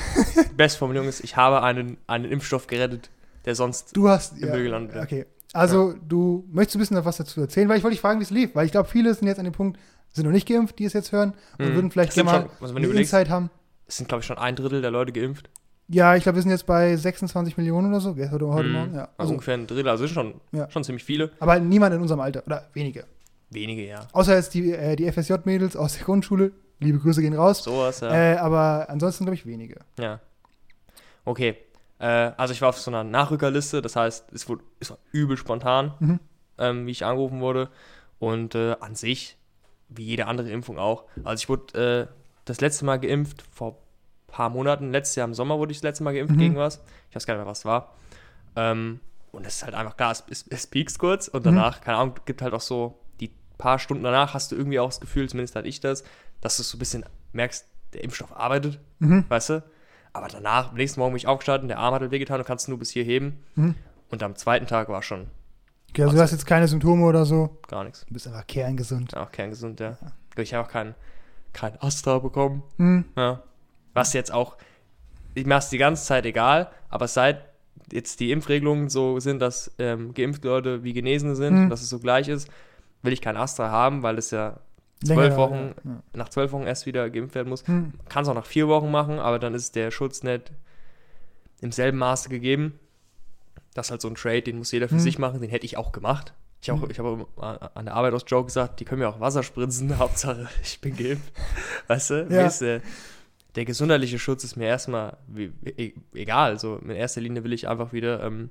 beste 0.56 0.80
Formulierung 0.80 1.08
ist, 1.08 1.24
ich 1.24 1.36
habe 1.38 1.62
einen, 1.62 1.98
einen 2.08 2.26
Impfstoff 2.26 2.68
gerettet, 2.68 3.10
der 3.46 3.56
sonst 3.56 3.96
Du 3.96 4.10
hast. 4.10 4.38
im 4.42 4.50
Müll 4.50 4.64
gelandet 4.64 4.94
wäre. 4.96 5.04
Okay. 5.06 5.26
Also, 5.54 5.94
du 6.08 6.46
möchtest 6.52 6.78
ein 6.78 6.80
bisschen 6.80 7.06
was 7.06 7.18
dazu 7.18 7.40
erzählen, 7.42 7.70
weil 7.70 7.78
ich 7.78 7.84
wollte 7.84 7.94
dich 7.94 8.02
fragen, 8.02 8.20
wie 8.20 8.24
es 8.24 8.32
lief. 8.32 8.56
Weil 8.56 8.66
ich 8.66 8.72
glaube, 8.72 8.90
viele 8.90 9.14
sind 9.14 9.28
jetzt 9.28 9.38
an 9.38 9.44
dem 9.46 9.54
Punkt, 9.54 9.80
sind 10.12 10.26
noch 10.26 10.32
nicht 10.32 10.48
geimpft, 10.48 10.80
die 10.80 10.86
es 10.86 10.94
jetzt 10.94 11.12
hören 11.12 11.34
und 11.60 11.70
Mhm. 11.70 11.76
würden 11.76 11.92
vielleicht 11.92 12.18
mal 12.24 12.50
schon, 12.60 12.78
also 12.80 12.92
Insight 12.92 13.30
haben. 13.30 13.52
es 13.86 13.98
sind, 13.98 14.08
glaube 14.10 14.22
ich, 14.22 14.26
schon 14.28 14.40
ein 14.40 14.56
Drittel 14.56 14.82
der 14.82 14.90
Leute 14.90 15.12
geimpft. 15.12 15.50
Ja, 15.90 16.16
ich 16.16 16.24
glaube, 16.24 16.38
wir 16.38 16.42
sind 16.42 16.52
jetzt 16.52 16.66
bei 16.66 16.96
26 16.96 17.58
Millionen 17.58 17.90
oder 17.90 18.00
so. 18.00 18.16
Heute, 18.16 18.48
heute 18.48 18.68
Mhm. 18.70 18.74
Morgen, 18.74 18.96
ja. 18.96 19.02
Also 19.02 19.14
Also, 19.18 19.32
ungefähr 19.34 19.54
ein 19.56 19.68
Drittel, 19.68 19.90
also 19.90 20.08
schon, 20.08 20.36
Ja. 20.52 20.70
schon 20.70 20.84
ziemlich 20.84 21.04
viele. 21.04 21.32
aber 21.40 21.60
niemand 21.60 21.94
in 21.94 22.02
unserem 22.02 22.22
Alter. 22.22 22.44
Oder 22.46 22.70
wenige. 22.74 23.06
Wenige, 23.50 23.86
ja. 23.88 24.08
Außer 24.14 24.36
jetzt 24.36 24.54
die, 24.54 24.72
äh, 24.72 24.96
die 24.96 25.06
FSJ-Mädels 25.12 25.76
aus 25.76 25.94
der 25.98 26.06
Grundschule. 26.06 26.52
Liebe 26.80 26.98
Grüße 27.00 27.22
gehen 27.22 27.34
raus. 27.36 27.64
Sowas, 27.64 28.00
ja. 28.00 28.12
Äh, 28.14 28.38
aber 28.38 28.88
ansonsten, 28.90 29.26
glaube 29.26 29.36
ich, 29.36 29.46
wenige. 29.46 29.80
Ja. 30.00 30.20
Okay. 31.26 31.56
Äh, 32.00 32.06
also 32.38 32.54
ich 32.54 32.62
war 32.62 32.70
auf 32.70 32.80
so 32.80 32.90
einer 32.92 33.04
Nachrückerliste, 33.04 33.82
das 33.82 33.96
heißt, 33.96 34.32
es, 34.34 34.50
wurde, 34.50 34.64
es 34.80 34.90
war 34.90 34.98
übel 35.12 35.38
spontan, 35.38 35.94
Mhm. 36.00 36.20
ähm, 36.58 36.88
wie 36.88 36.92
ich 36.92 37.06
angerufen 37.06 37.40
wurde. 37.42 37.70
Und 38.20 38.56
äh, 38.56 38.76
an 38.80 38.96
sich, 38.96 39.38
wie 39.90 40.04
jede 40.06 40.28
andere 40.28 40.50
Impfung 40.50 40.78
auch. 40.80 41.04
Also 41.24 41.42
ich 41.42 41.50
wurde 41.50 42.08
äh, 42.10 42.14
das 42.46 42.60
letzte 42.62 42.86
Mal 42.86 42.98
geimpft 43.00 43.44
vor 43.52 43.78
paar 44.34 44.50
Monaten. 44.50 44.92
Letztes 44.92 45.16
Jahr 45.16 45.28
im 45.28 45.34
Sommer 45.34 45.58
wurde 45.60 45.72
ich 45.72 45.78
das 45.78 45.84
letzte 45.84 46.04
Mal 46.04 46.14
geimpft 46.14 46.36
Mhm. 46.36 46.40
gegen 46.40 46.56
was. 46.58 46.82
Ich 47.10 47.16
weiß 47.16 47.26
gar 47.26 47.36
nicht 47.36 47.44
mehr, 47.44 47.50
was 47.52 47.64
war. 47.66 47.94
Ähm, 48.56 49.00
und 49.32 49.46
es 49.46 49.56
ist 49.58 49.64
halt 49.64 49.74
einfach 49.76 49.96
klar, 49.98 50.12
es, 50.12 50.24
es, 50.30 50.46
es 50.50 50.68
piekst 50.68 51.00
kurz 51.00 51.28
und 51.28 51.42
Mhm. 51.42 51.56
danach, 51.56 51.82
keine 51.82 51.98
Ahnung, 51.98 52.16
gibt 52.26 52.42
halt 52.42 52.54
auch 52.54 52.62
so 52.62 53.00
die 53.20 53.32
paar 53.58 53.80
Stunden 53.80 54.04
danach 54.04 54.34
hast 54.34 54.52
du 54.52 54.56
irgendwie 54.56 54.80
auch 54.80 54.88
das 54.90 55.00
Gefühl, 55.00 55.28
zumindest 55.30 55.56
hatte 55.56 55.68
ich 55.68 55.80
das, 55.80 56.04
dass 56.42 56.58
du 56.58 56.64
so 56.64 56.78
ein 56.78 56.80
bisschen 56.80 57.06
merkst, 57.32 57.66
der 57.94 58.04
Impfstoff 58.04 58.36
arbeitet, 58.36 58.80
Mhm. 59.00 59.26
weißt 59.30 59.50
du? 59.52 59.64
Aber 60.14 60.28
danach, 60.28 60.70
am 60.70 60.76
nächsten 60.76 61.00
Morgen 61.00 61.14
bin 61.14 61.18
ich 61.18 61.28
aufgestanden, 61.28 61.68
der 61.68 61.80
Arm 61.80 61.94
hat 61.96 62.02
halt 62.02 62.12
wehgetan 62.12 62.40
und 62.40 62.46
kannst 62.46 62.70
nur 62.70 62.78
bis 62.78 62.92
hier 62.92 63.04
heben. 63.04 63.40
Mhm. 63.56 63.76
Und 64.12 64.22
am 64.22 64.36
zweiten 64.36 64.68
Tag 64.68 64.90
war 64.90 65.02
schon 65.02 65.28
Okay, 65.90 66.04
also 66.04 66.16
du 66.16 66.22
hast 66.24 66.32
jetzt 66.32 66.46
keine 66.48 66.68
Symptome 66.68 67.06
oder 67.06 67.24
so. 67.26 67.58
gar 67.68 67.84
nichts. 67.84 68.04
Du 68.08 68.14
bist 68.14 68.28
einfach 68.28 68.46
kerngesund. 68.48 69.12
Ja, 69.14 69.24
auch 69.24 69.32
kerngesund, 69.32 69.80
ja. 69.80 69.96
Ich 70.38 70.52
habe 70.56 70.66
auch 70.68 70.72
kein, 70.72 70.96
kein 71.54 71.80
Astra 71.82 72.18
bekommen. 72.18 72.64
Mhm. 72.78 73.06
Ja. 73.16 73.44
Was 73.94 74.14
jetzt 74.14 74.32
auch, 74.34 74.56
ich 75.36 75.46
mache 75.46 75.60
es 75.60 75.70
die 75.70 75.78
ganze 75.78 76.04
Zeit 76.06 76.26
egal, 76.26 76.70
aber 76.90 77.08
seit 77.08 77.46
jetzt 77.92 78.20
die 78.20 78.32
Impfregelungen 78.32 78.90
so 78.90 79.20
sind, 79.20 79.40
dass 79.40 79.72
ähm, 79.78 80.14
geimpfte 80.14 80.48
Leute 80.48 80.84
wie 80.84 80.94
Genesene 80.94 81.36
sind, 81.36 81.66
Mhm. 81.66 81.70
dass 81.70 81.82
es 81.82 81.90
so 81.90 82.00
gleich 82.00 82.28
ist, 82.28 82.50
will 83.02 83.14
ich 83.14 83.22
kein 83.22 83.38
Astra 83.38 83.70
haben, 83.70 84.02
weil 84.04 84.18
es 84.18 84.32
ja 84.32 84.60
zwölf 85.04 85.36
Wochen, 85.36 85.76
Ja. 85.84 86.02
nach 86.14 86.30
zwölf 86.30 86.52
Wochen 86.54 86.64
erst 86.64 86.86
wieder 86.86 87.10
geimpft 87.10 87.36
werden 87.36 87.50
muss. 87.50 87.68
Mhm. 87.68 87.94
Kann 88.10 88.24
es 88.24 88.30
auch 88.30 88.34
nach 88.36 88.46
vier 88.46 88.68
Wochen 88.68 88.90
machen, 88.90 89.20
aber 89.20 89.38
dann 89.38 89.54
ist 89.54 89.76
der 89.76 89.92
Schutz 89.92 90.24
nicht 90.24 90.52
im 91.62 91.72
selben 91.72 91.98
Maße 91.98 92.30
gegeben. 92.30 92.80
Das 93.74 93.88
ist 93.88 93.92
halt 93.92 94.02
so 94.02 94.08
ein 94.08 94.16
Trade, 94.16 94.42
den 94.44 94.58
muss 94.60 94.72
jeder 94.72 94.88
für 94.88 94.96
Mhm. 94.96 95.00
sich 95.00 95.20
machen, 95.20 95.42
den 95.42 95.50
hätte 95.50 95.66
ich 95.66 95.78
auch 95.78 95.92
gemacht. 95.92 96.34
Ich, 96.62 96.72
auch, 96.72 96.78
Mhm. 96.80 96.90
ich 96.92 97.00
habe 97.00 97.28
an 97.76 97.86
der 97.86 97.96
Arbeit 97.96 98.14
aus 98.14 98.24
Joe 98.28 98.46
gesagt, 98.46 98.80
die 98.80 98.86
können 98.86 99.02
mir 99.02 99.10
auch 99.10 99.20
Wasser 99.20 99.44
spritzen, 99.44 99.90
Hauptsache 100.00 100.48
ich 100.64 100.80
bin 100.80 100.96
geimpft. 100.96 101.32
Weißt 101.88 102.10
du? 102.12 102.28
Ja. 102.30 102.46
ist, 102.48 102.62
äh, 102.62 102.80
der 103.56 103.66
gesundheitliche 103.66 104.18
Schutz 104.20 104.44
ist 104.44 104.56
mir 104.56 104.66
erstmal 104.68 105.18
e- 105.36 105.94
egal. 106.14 106.60
So 106.60 106.78
in 106.78 106.90
erster 106.90 107.22
Linie 107.22 107.44
will 107.44 107.54
ich 107.54 107.68
einfach 107.68 107.94
wieder 107.94 108.24
ähm, 108.24 108.50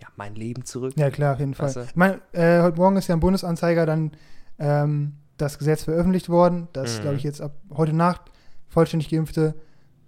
ja, 0.00 0.08
mein 0.16 0.34
Leben 0.34 0.64
zurück. 0.64 0.92
Ja, 0.96 1.10
klar, 1.10 1.34
auf 1.34 1.40
jeden 1.40 1.54
Fall. 1.54 1.72
Du? 1.72 1.80
Ich 1.80 1.96
meine, 1.96 2.20
äh, 2.32 2.62
heute 2.62 2.76
Morgen 2.78 2.96
ist 2.96 3.08
ja 3.08 3.14
im 3.14 3.20
Bundesanzeiger 3.20 3.86
dann 3.86 4.12
ähm, 4.58 5.14
das 5.36 5.58
Gesetz 5.58 5.84
veröffentlicht 5.84 6.28
worden, 6.28 6.68
dass, 6.72 6.98
Mhm. 6.98 7.02
glaube 7.02 7.16
ich, 7.16 7.22
jetzt 7.22 7.40
ab 7.40 7.52
heute 7.74 7.92
Nacht 7.94 8.20
vollständig 8.68 9.08
Geimpfte 9.08 9.54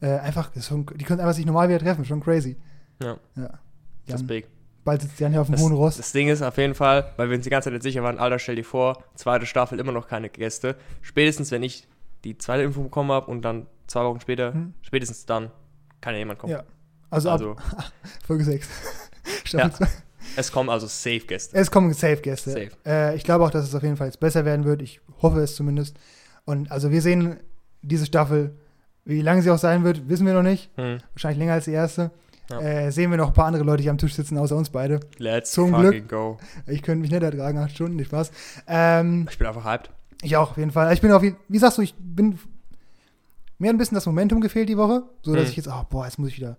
äh, 0.01 0.19
einfach, 0.19 0.51
das 0.51 0.67
schon, 0.67 0.85
die 0.97 1.05
können 1.05 1.21
einfach 1.21 1.35
sich 1.35 1.47
normal 1.47 1.69
wieder 1.69 1.79
treffen, 1.79 2.05
schon 2.05 2.21
crazy. 2.21 2.57
Ja. 3.03 3.17
Ja. 3.37 3.59
Das 4.07 4.21
Jan, 4.21 4.27
big. 4.27 4.49
bald 4.85 5.01
sitzt 5.03 5.21
Jan 5.21 5.31
hier 5.33 5.41
auf 5.41 5.47
dem 5.47 5.53
Das, 5.53 5.63
hohen 5.63 5.73
Ross. 5.75 5.97
das 5.97 6.13
Ding 6.13 6.29
ist 6.29 6.43
auf 6.43 6.57
jeden 6.59 6.75
Fall, 6.75 7.13
weil 7.17 7.31
wir 7.31 7.37
uns 7.37 7.45
die 7.45 7.51
ganze 7.51 7.67
Zeit 7.67 7.75
nicht 7.75 7.83
sicher 7.85 8.03
waren, 8.03 8.19
Alter, 8.19 8.39
stell 8.39 8.57
dir 8.57 8.65
vor, 8.65 9.03
zweite 9.15 9.47
Staffel 9.47 9.79
immer 9.79 9.93
noch 9.93 10.09
keine 10.09 10.29
Gäste. 10.29 10.77
Spätestens, 11.03 11.51
wenn 11.53 11.63
ich 11.63 11.87
die 12.25 12.39
zweite 12.39 12.63
Impfung 12.63 12.85
bekommen 12.85 13.11
habe 13.13 13.31
und 13.31 13.43
dann 13.43 13.67
zwei 13.87 14.05
Wochen 14.05 14.21
später, 14.21 14.53
Hm. 14.55 14.75
spätestens 14.83 15.27
dann 15.27 15.51
kann 16.01 16.15
ja 16.15 16.19
jemand 16.21 16.39
kommen. 16.39 16.53
Ja. 16.53 16.65
Also, 17.11 17.31
Also, 17.31 17.51
ab 17.53 17.93
Folge 18.27 18.45
6. 18.45 18.69
Staffel 19.45 19.71
Ja. 19.71 19.77
2. 19.77 19.87
es 20.37 20.51
kommen 20.53 20.71
also 20.71 20.87
safe 20.87 21.21
Gäste. 21.21 21.57
Es 21.57 21.71
kommen 21.71 21.93
Safe-Gäste. 21.93 22.51
Safe. 22.51 22.71
Äh, 22.87 23.17
ich 23.17 23.25
glaube 23.25 23.45
auch, 23.45 23.51
dass 23.51 23.65
es 23.67 23.75
auf 23.75 23.83
jeden 23.83 23.97
Fall 23.97 24.07
jetzt 24.07 24.21
besser 24.21 24.45
werden 24.45 24.65
wird. 24.65 24.83
Ich 24.83 25.01
hoffe 25.21 25.41
es 25.41 25.55
zumindest. 25.57 25.97
Und 26.45 26.71
also 26.71 26.91
wir 26.91 27.03
sehen 27.03 27.39
diese 27.83 28.07
Staffel, 28.07 28.57
wie 29.05 29.21
lange 29.21 29.43
sie 29.43 29.51
auch 29.51 29.59
sein 29.59 29.85
wird, 29.85 30.09
wissen 30.09 30.27
wir 30.27 30.33
noch 30.35 30.43
nicht. 30.43 30.71
Hm. 30.77 30.99
Wahrscheinlich 31.13 31.39
länger 31.39 31.53
als 31.55 31.65
die 31.67 31.73
erste. 31.73 32.11
Ja. 32.51 32.61
Äh, 32.61 32.91
sehen 32.93 33.11
wir 33.11 33.17
noch 33.19 33.29
ein 33.29 33.35
paar 33.35 33.47
andere 33.47 33.63
Leute 33.65 33.83
hier 33.83 33.91
am 33.93 33.99
Tisch 33.99 34.15
sitzen, 34.15 34.37
außer 34.39 34.57
uns 34.57 34.71
beide. 34.71 35.01
Let's 35.19 35.53
Zum 35.53 35.71
fucking 35.71 36.09
go. 36.09 36.39
Ich 36.67 36.83
könnte 36.83 37.01
mich 37.03 37.11
nicht 37.11 37.23
ertragen, 37.23 37.59
acht 37.59 37.71
Stunden, 37.73 37.97
nicht 37.97 38.07
Spaß. 38.09 38.31
Ähm, 38.67 39.27
Ich 39.31 39.39
bin 39.39 39.47
einfach 39.47 39.65
hyped. 39.65 39.91
Ich 40.23 40.37
auch, 40.37 40.53
auf 40.53 40.57
jeden 40.57 40.71
Fall. 40.71 40.93
Ich 40.95 41.01
bin 41.01 41.13
auf 41.13 41.23
jeden 41.23 41.37
wie 41.49 41.59
sagst 41.59 41.79
du, 41.79 41.83
ich 41.83 41.95
bin, 41.99 42.39
mir 43.59 43.69
hat 43.69 43.75
ein 43.75 43.79
bisschen 43.79 43.95
das 43.95 44.07
Momentum 44.07 44.41
gefehlt 44.41 44.69
die 44.69 44.77
Woche, 44.79 45.03
so 45.23 45.35
dass 45.35 45.45
Mhm. 45.45 45.51
ich 45.51 45.57
jetzt, 45.57 45.69
oh, 45.69 45.85
boah, 45.91 46.05
jetzt 46.05 46.19
muss 46.19 46.29
ich 46.31 46.37
wieder 46.39 46.57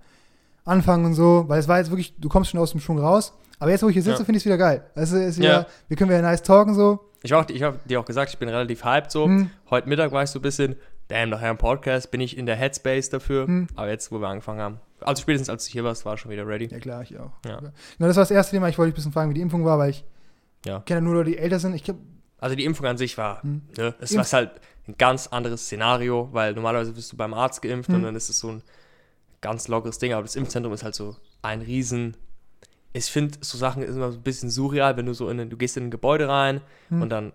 anfangen 0.65 1.05
und 1.05 1.13
so, 1.13 1.45
weil 1.47 1.59
es 1.59 1.67
war 1.67 1.77
jetzt 1.79 1.89
wirklich, 1.89 2.13
du 2.17 2.29
kommst 2.29 2.51
schon 2.51 2.59
aus 2.59 2.71
dem 2.71 2.79
Schwung 2.79 2.99
raus, 2.99 3.33
aber 3.59 3.71
jetzt, 3.71 3.83
wo 3.83 3.89
ich 3.89 3.93
hier 3.93 4.03
sitze, 4.03 4.19
Ja. 4.19 4.25
finde 4.25 4.37
ich 4.37 4.41
es 4.43 4.45
wieder 4.45 4.57
geil. 4.57 4.85
Also, 4.95 5.17
ist 5.17 5.37
wieder, 5.39 5.49
Ja. 5.61 5.65
wir 5.87 5.97
können 5.97 6.09
wieder 6.09 6.21
nice 6.21 6.41
talken 6.43 6.73
so. 6.75 6.99
Ich 7.23 7.31
habe 7.31 7.51
ich 7.53 7.63
hab 7.63 7.85
dir 7.87 7.99
auch 7.99 8.05
gesagt, 8.05 8.31
ich 8.31 8.37
bin 8.37 8.49
relativ 8.49 8.83
hyped 8.83 9.09
so. 9.11 9.25
Hm. 9.25 9.49
Heute 9.69 9.87
Mittag 9.89 10.11
war 10.11 10.23
ich 10.23 10.29
so 10.29 10.39
ein 10.39 10.41
bisschen, 10.41 10.75
damn, 11.07 11.29
nachher 11.29 11.49
im 11.51 11.57
Podcast 11.57 12.11
bin 12.11 12.19
ich 12.21 12.37
in 12.37 12.45
der 12.45 12.55
Headspace 12.57 13.09
dafür. 13.09 13.47
Hm. 13.47 13.67
Aber 13.75 13.89
jetzt, 13.89 14.11
wo 14.11 14.19
wir 14.19 14.27
angefangen 14.27 14.59
haben, 14.59 14.79
also 15.01 15.21
spätestens 15.21 15.49
als 15.49 15.65
du 15.65 15.71
hier 15.71 15.83
warst, 15.85 16.05
war 16.05 16.15
ich 16.15 16.19
schon 16.21 16.31
wieder 16.31 16.45
ready. 16.47 16.65
Ja, 16.67 16.79
klar, 16.79 17.01
ich 17.01 17.17
auch. 17.17 17.31
Ja. 17.45 17.57
Genau, 17.59 17.71
das 17.99 18.15
war 18.17 18.23
das 18.23 18.31
erste 18.31 18.51
Thema. 18.55 18.67
Ich 18.69 18.77
wollte 18.77 18.89
dich 18.91 18.95
ein 18.95 18.99
bisschen 18.99 19.11
fragen, 19.13 19.29
wie 19.29 19.35
die 19.35 19.41
Impfung 19.41 19.63
war, 19.65 19.77
weil 19.79 19.91
ich 19.91 20.03
Ja. 20.65 20.79
kenne 20.81 21.01
nur 21.01 21.13
Leute, 21.13 21.31
die 21.31 21.37
älter 21.37 21.59
sind. 21.59 21.73
Ich 21.75 21.83
glaub, 21.85 21.97
Also 22.43 22.55
die 22.57 22.65
Impfung 22.65 22.85
an 22.87 22.97
sich 22.97 23.17
war, 23.17 23.41
Hm. 23.41 23.61
ne, 23.77 23.95
es 24.01 24.11
Impf- 24.11 24.17
war 24.17 24.25
halt 24.39 24.51
ein 24.87 24.95
ganz 24.97 25.27
anderes 25.27 25.61
Szenario, 25.65 26.27
weil 26.33 26.53
normalerweise 26.53 26.91
bist 26.91 27.11
du 27.13 27.15
beim 27.17 27.33
Arzt 27.33 27.61
geimpft 27.61 27.87
Hm. 27.89 27.95
und 27.95 28.03
dann 28.03 28.15
ist 28.17 28.29
es 28.29 28.39
so 28.39 28.49
ein 28.49 28.63
ganz 29.39 29.67
lockeres 29.69 29.97
Ding, 29.97 30.11
aber 30.13 30.23
das 30.23 30.35
Impfzentrum 30.35 30.73
ist 30.73 30.83
halt 30.83 30.93
so 30.95 31.15
ein 31.41 31.61
riesen, 31.61 32.17
ich 32.91 33.05
finde 33.05 33.37
so 33.41 33.57
Sachen 33.57 33.81
ist 33.81 33.95
immer 33.95 34.11
so 34.11 34.17
ein 34.17 34.23
bisschen 34.23 34.49
surreal, 34.49 34.97
wenn 34.97 35.05
du 35.05 35.13
so 35.13 35.29
in, 35.29 35.39
ein- 35.39 35.49
du 35.49 35.55
gehst 35.57 35.77
in 35.77 35.85
ein 35.85 35.91
Gebäude 35.91 36.27
rein 36.27 36.59
Hm. 36.89 37.01
und 37.01 37.09
dann 37.09 37.31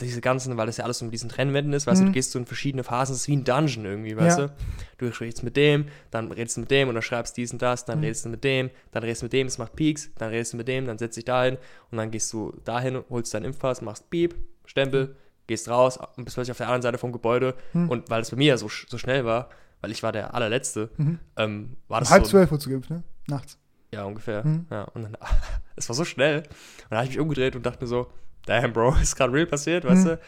diese 0.00 0.20
ganzen, 0.20 0.56
weil 0.56 0.66
das 0.66 0.76
ja 0.76 0.84
alles 0.84 0.98
so 0.98 1.04
mit 1.06 1.14
diesen 1.14 1.28
Trennwänden 1.30 1.72
ist, 1.72 1.86
weißt 1.86 2.00
du, 2.00 2.04
Hm. 2.04 2.12
du 2.12 2.12
gehst 2.12 2.32
so 2.32 2.38
in 2.38 2.44
verschiedene 2.46 2.84
Phasen, 2.84 3.14
es 3.14 3.22
ist 3.22 3.28
wie 3.28 3.36
ein 3.36 3.44
Dungeon 3.44 3.84
irgendwie, 3.86 4.16
weißt 4.16 4.38
Ja. 4.38 4.46
du. 4.48 4.54
Du 4.98 5.12
sprichst 5.12 5.42
mit 5.42 5.56
dem, 5.56 5.86
dann 6.10 6.30
redest 6.32 6.56
du 6.56 6.60
mit 6.60 6.70
dem 6.70 6.88
und 6.88 6.94
dann 6.94 7.02
schreibst 7.02 7.36
dies 7.36 7.52
und 7.52 7.62
das, 7.62 7.84
dann 7.84 7.98
Hm. 7.98 8.04
redest 8.04 8.24
du 8.24 8.28
mit 8.28 8.44
dem, 8.44 8.70
dann 8.92 9.02
redest 9.02 9.22
du 9.22 9.26
mit 9.26 9.32
dem, 9.32 9.46
es 9.46 9.56
macht 9.58 9.74
Peaks, 9.74 10.10
dann 10.18 10.28
redest 10.30 10.52
du 10.52 10.56
mit 10.58 10.68
dem, 10.68 10.86
dann 10.86 10.98
setzt 10.98 11.16
dich 11.16 11.24
dahin 11.24 11.56
und 11.90 11.98
dann 11.98 12.10
gehst 12.10 12.32
du 12.32 12.52
dahin, 12.64 13.02
holst 13.08 13.32
deinen 13.32 13.46
Impfpass, 13.46 13.80
machst 13.82 14.10
Piep, 14.10 14.34
Stempel, 14.66 15.16
gehst 15.46 15.68
raus 15.68 15.96
und 16.16 16.24
bist 16.24 16.36
plötzlich 16.36 16.50
auf 16.52 16.58
der 16.58 16.66
anderen 16.66 16.82
Seite 16.82 16.98
vom 16.98 17.12
Gebäude 17.12 17.54
Hm. 17.72 17.88
und 17.88 18.10
weil 18.10 18.20
es 18.22 18.30
bei 18.30 18.36
mir 18.36 18.48
ja 18.48 18.56
so, 18.58 18.68
so 18.68 18.98
schnell 18.98 19.24
war, 19.24 19.48
weil 19.80 19.90
ich 19.92 20.02
war 20.02 20.12
der 20.12 20.34
allerletzte, 20.34 20.90
mhm. 20.96 21.18
ähm, 21.36 21.76
war 21.88 22.00
das 22.00 22.10
halb 22.10 22.24
so, 22.24 22.30
zwölf 22.32 22.50
wurde 22.50 22.68
geimpft, 22.68 22.90
ne? 22.90 23.02
Nachts. 23.28 23.58
ja, 23.92 24.04
ungefähr. 24.04 24.44
Mhm. 24.44 24.66
Ja, 24.70 24.82
und 24.84 25.02
dann, 25.04 25.16
es 25.76 25.88
war 25.88 25.94
so 25.96 26.04
schnell. 26.04 26.38
Und 26.38 26.46
dann 26.90 26.98
habe 26.98 27.04
ich 27.08 27.10
mich 27.12 27.20
umgedreht 27.20 27.54
und 27.56 27.64
dachte 27.64 27.82
mir 27.84 27.88
so, 27.88 28.10
damn, 28.46 28.72
Bro, 28.72 28.94
ist 29.02 29.16
gerade 29.16 29.32
real 29.32 29.46
passiert, 29.46 29.84
weißt 29.84 30.04
Mhm. 30.04 30.08
du? 30.08 30.20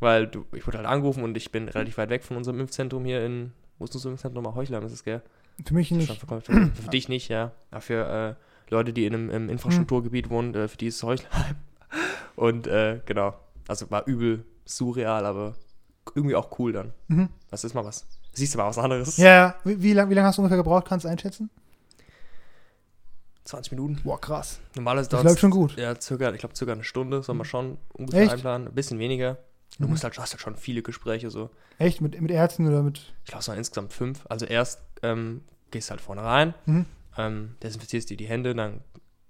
Weil 0.00 0.26
du, 0.28 0.44
ich 0.52 0.66
wurde 0.66 0.78
halt 0.78 0.86
angerufen 0.86 1.22
und 1.24 1.36
ich 1.36 1.50
bin 1.50 1.68
relativ 1.68 1.98
weit 1.98 2.10
weg 2.10 2.22
von 2.24 2.36
unserem 2.36 2.60
Impfzentrum 2.60 3.04
hier 3.04 3.24
in, 3.24 3.52
wo 3.78 3.84
ist 3.84 3.94
unser 3.94 4.10
Impfzentrum 4.10 4.42
nochmal? 4.44 4.56
Heuchleim 4.60 4.84
ist 4.86 4.92
es, 4.92 5.02
gell? 5.04 5.22
Für 5.66 5.74
mich 5.74 5.90
nicht. 5.90 6.20
Für, 6.20 6.40
für, 6.40 6.70
dich 6.92 7.08
nicht, 7.08 7.28
ja. 7.28 7.50
Aber 7.70 7.80
für 7.80 8.36
äh, 8.38 8.72
Leute, 8.72 8.92
die 8.92 9.06
in 9.06 9.14
einem 9.14 9.30
im 9.30 9.48
Infrastrukturgebiet 9.48 10.30
wohnen, 10.30 10.54
äh, 10.54 10.68
für 10.68 10.76
die 10.76 10.86
ist 10.86 10.96
es 10.96 11.02
Heuchleim. 11.02 11.56
Und 12.36 12.66
äh, 12.68 13.00
genau, 13.06 13.34
also 13.66 13.90
war 13.90 14.06
übel 14.06 14.44
surreal, 14.64 15.26
aber 15.26 15.54
irgendwie 16.14 16.36
auch 16.36 16.56
cool 16.60 16.72
dann. 16.72 16.92
Mhm. 17.08 17.28
Das 17.50 17.64
ist 17.64 17.74
mal 17.74 17.84
was. 17.84 18.06
Siehst 18.32 18.54
du 18.54 18.58
mal 18.58 18.68
was 18.68 18.78
anderes? 18.78 19.16
Ja, 19.16 19.26
ja. 19.34 19.54
Wie, 19.64 19.82
wie 19.82 19.92
lange 19.94 20.10
wie 20.10 20.14
lang 20.14 20.24
hast 20.26 20.38
du 20.38 20.42
ungefähr 20.42 20.58
gebraucht? 20.58 20.84
Kannst 20.86 21.04
du 21.04 21.08
einschätzen? 21.08 21.50
20 23.48 23.72
Minuten. 23.72 24.00
Boah, 24.04 24.20
krass. 24.20 24.60
Normalerweise 24.76 25.08
Das 25.08 25.20
dauert's- 25.20 25.30
läuft 25.32 25.40
schon 25.40 25.50
gut. 25.50 25.76
Ja, 25.76 26.00
circa, 26.00 26.32
ich 26.32 26.38
glaube, 26.40 26.54
circa 26.56 26.72
eine 26.72 26.84
Stunde 26.84 27.22
soll 27.22 27.34
man 27.34 27.44
schon 27.46 27.78
ungefähr 27.92 28.22
Echt? 28.22 28.32
einplanen. 28.32 28.68
Ein 28.68 28.74
bisschen 28.74 28.98
weniger. 28.98 29.38
Du 29.78 29.84
Mhm. 29.84 29.90
musst 29.90 30.04
halt, 30.04 30.18
hast 30.18 30.32
halt 30.32 30.40
schon 30.40 30.56
viele 30.56 30.82
Gespräche 30.82 31.30
so. 31.30 31.50
Echt? 31.78 32.00
Mit, 32.00 32.20
mit 32.20 32.30
Ärzten 32.30 32.66
oder 32.68 32.82
mit. 32.82 32.98
Ich 33.24 33.30
glaube, 33.30 33.40
es 33.40 33.48
waren 33.48 33.58
insgesamt 33.58 33.92
fünf. 33.92 34.24
Also 34.28 34.46
erst 34.46 34.80
ähm, 35.02 35.42
gehst 35.70 35.90
halt 35.90 36.00
vorne 36.00 36.22
rein, 36.22 36.54
Mhm. 36.66 36.86
ähm, 37.16 37.54
desinfizierst 37.62 38.10
dir 38.10 38.16
die 38.16 38.26
Hände, 38.26 38.54
dann 38.54 38.80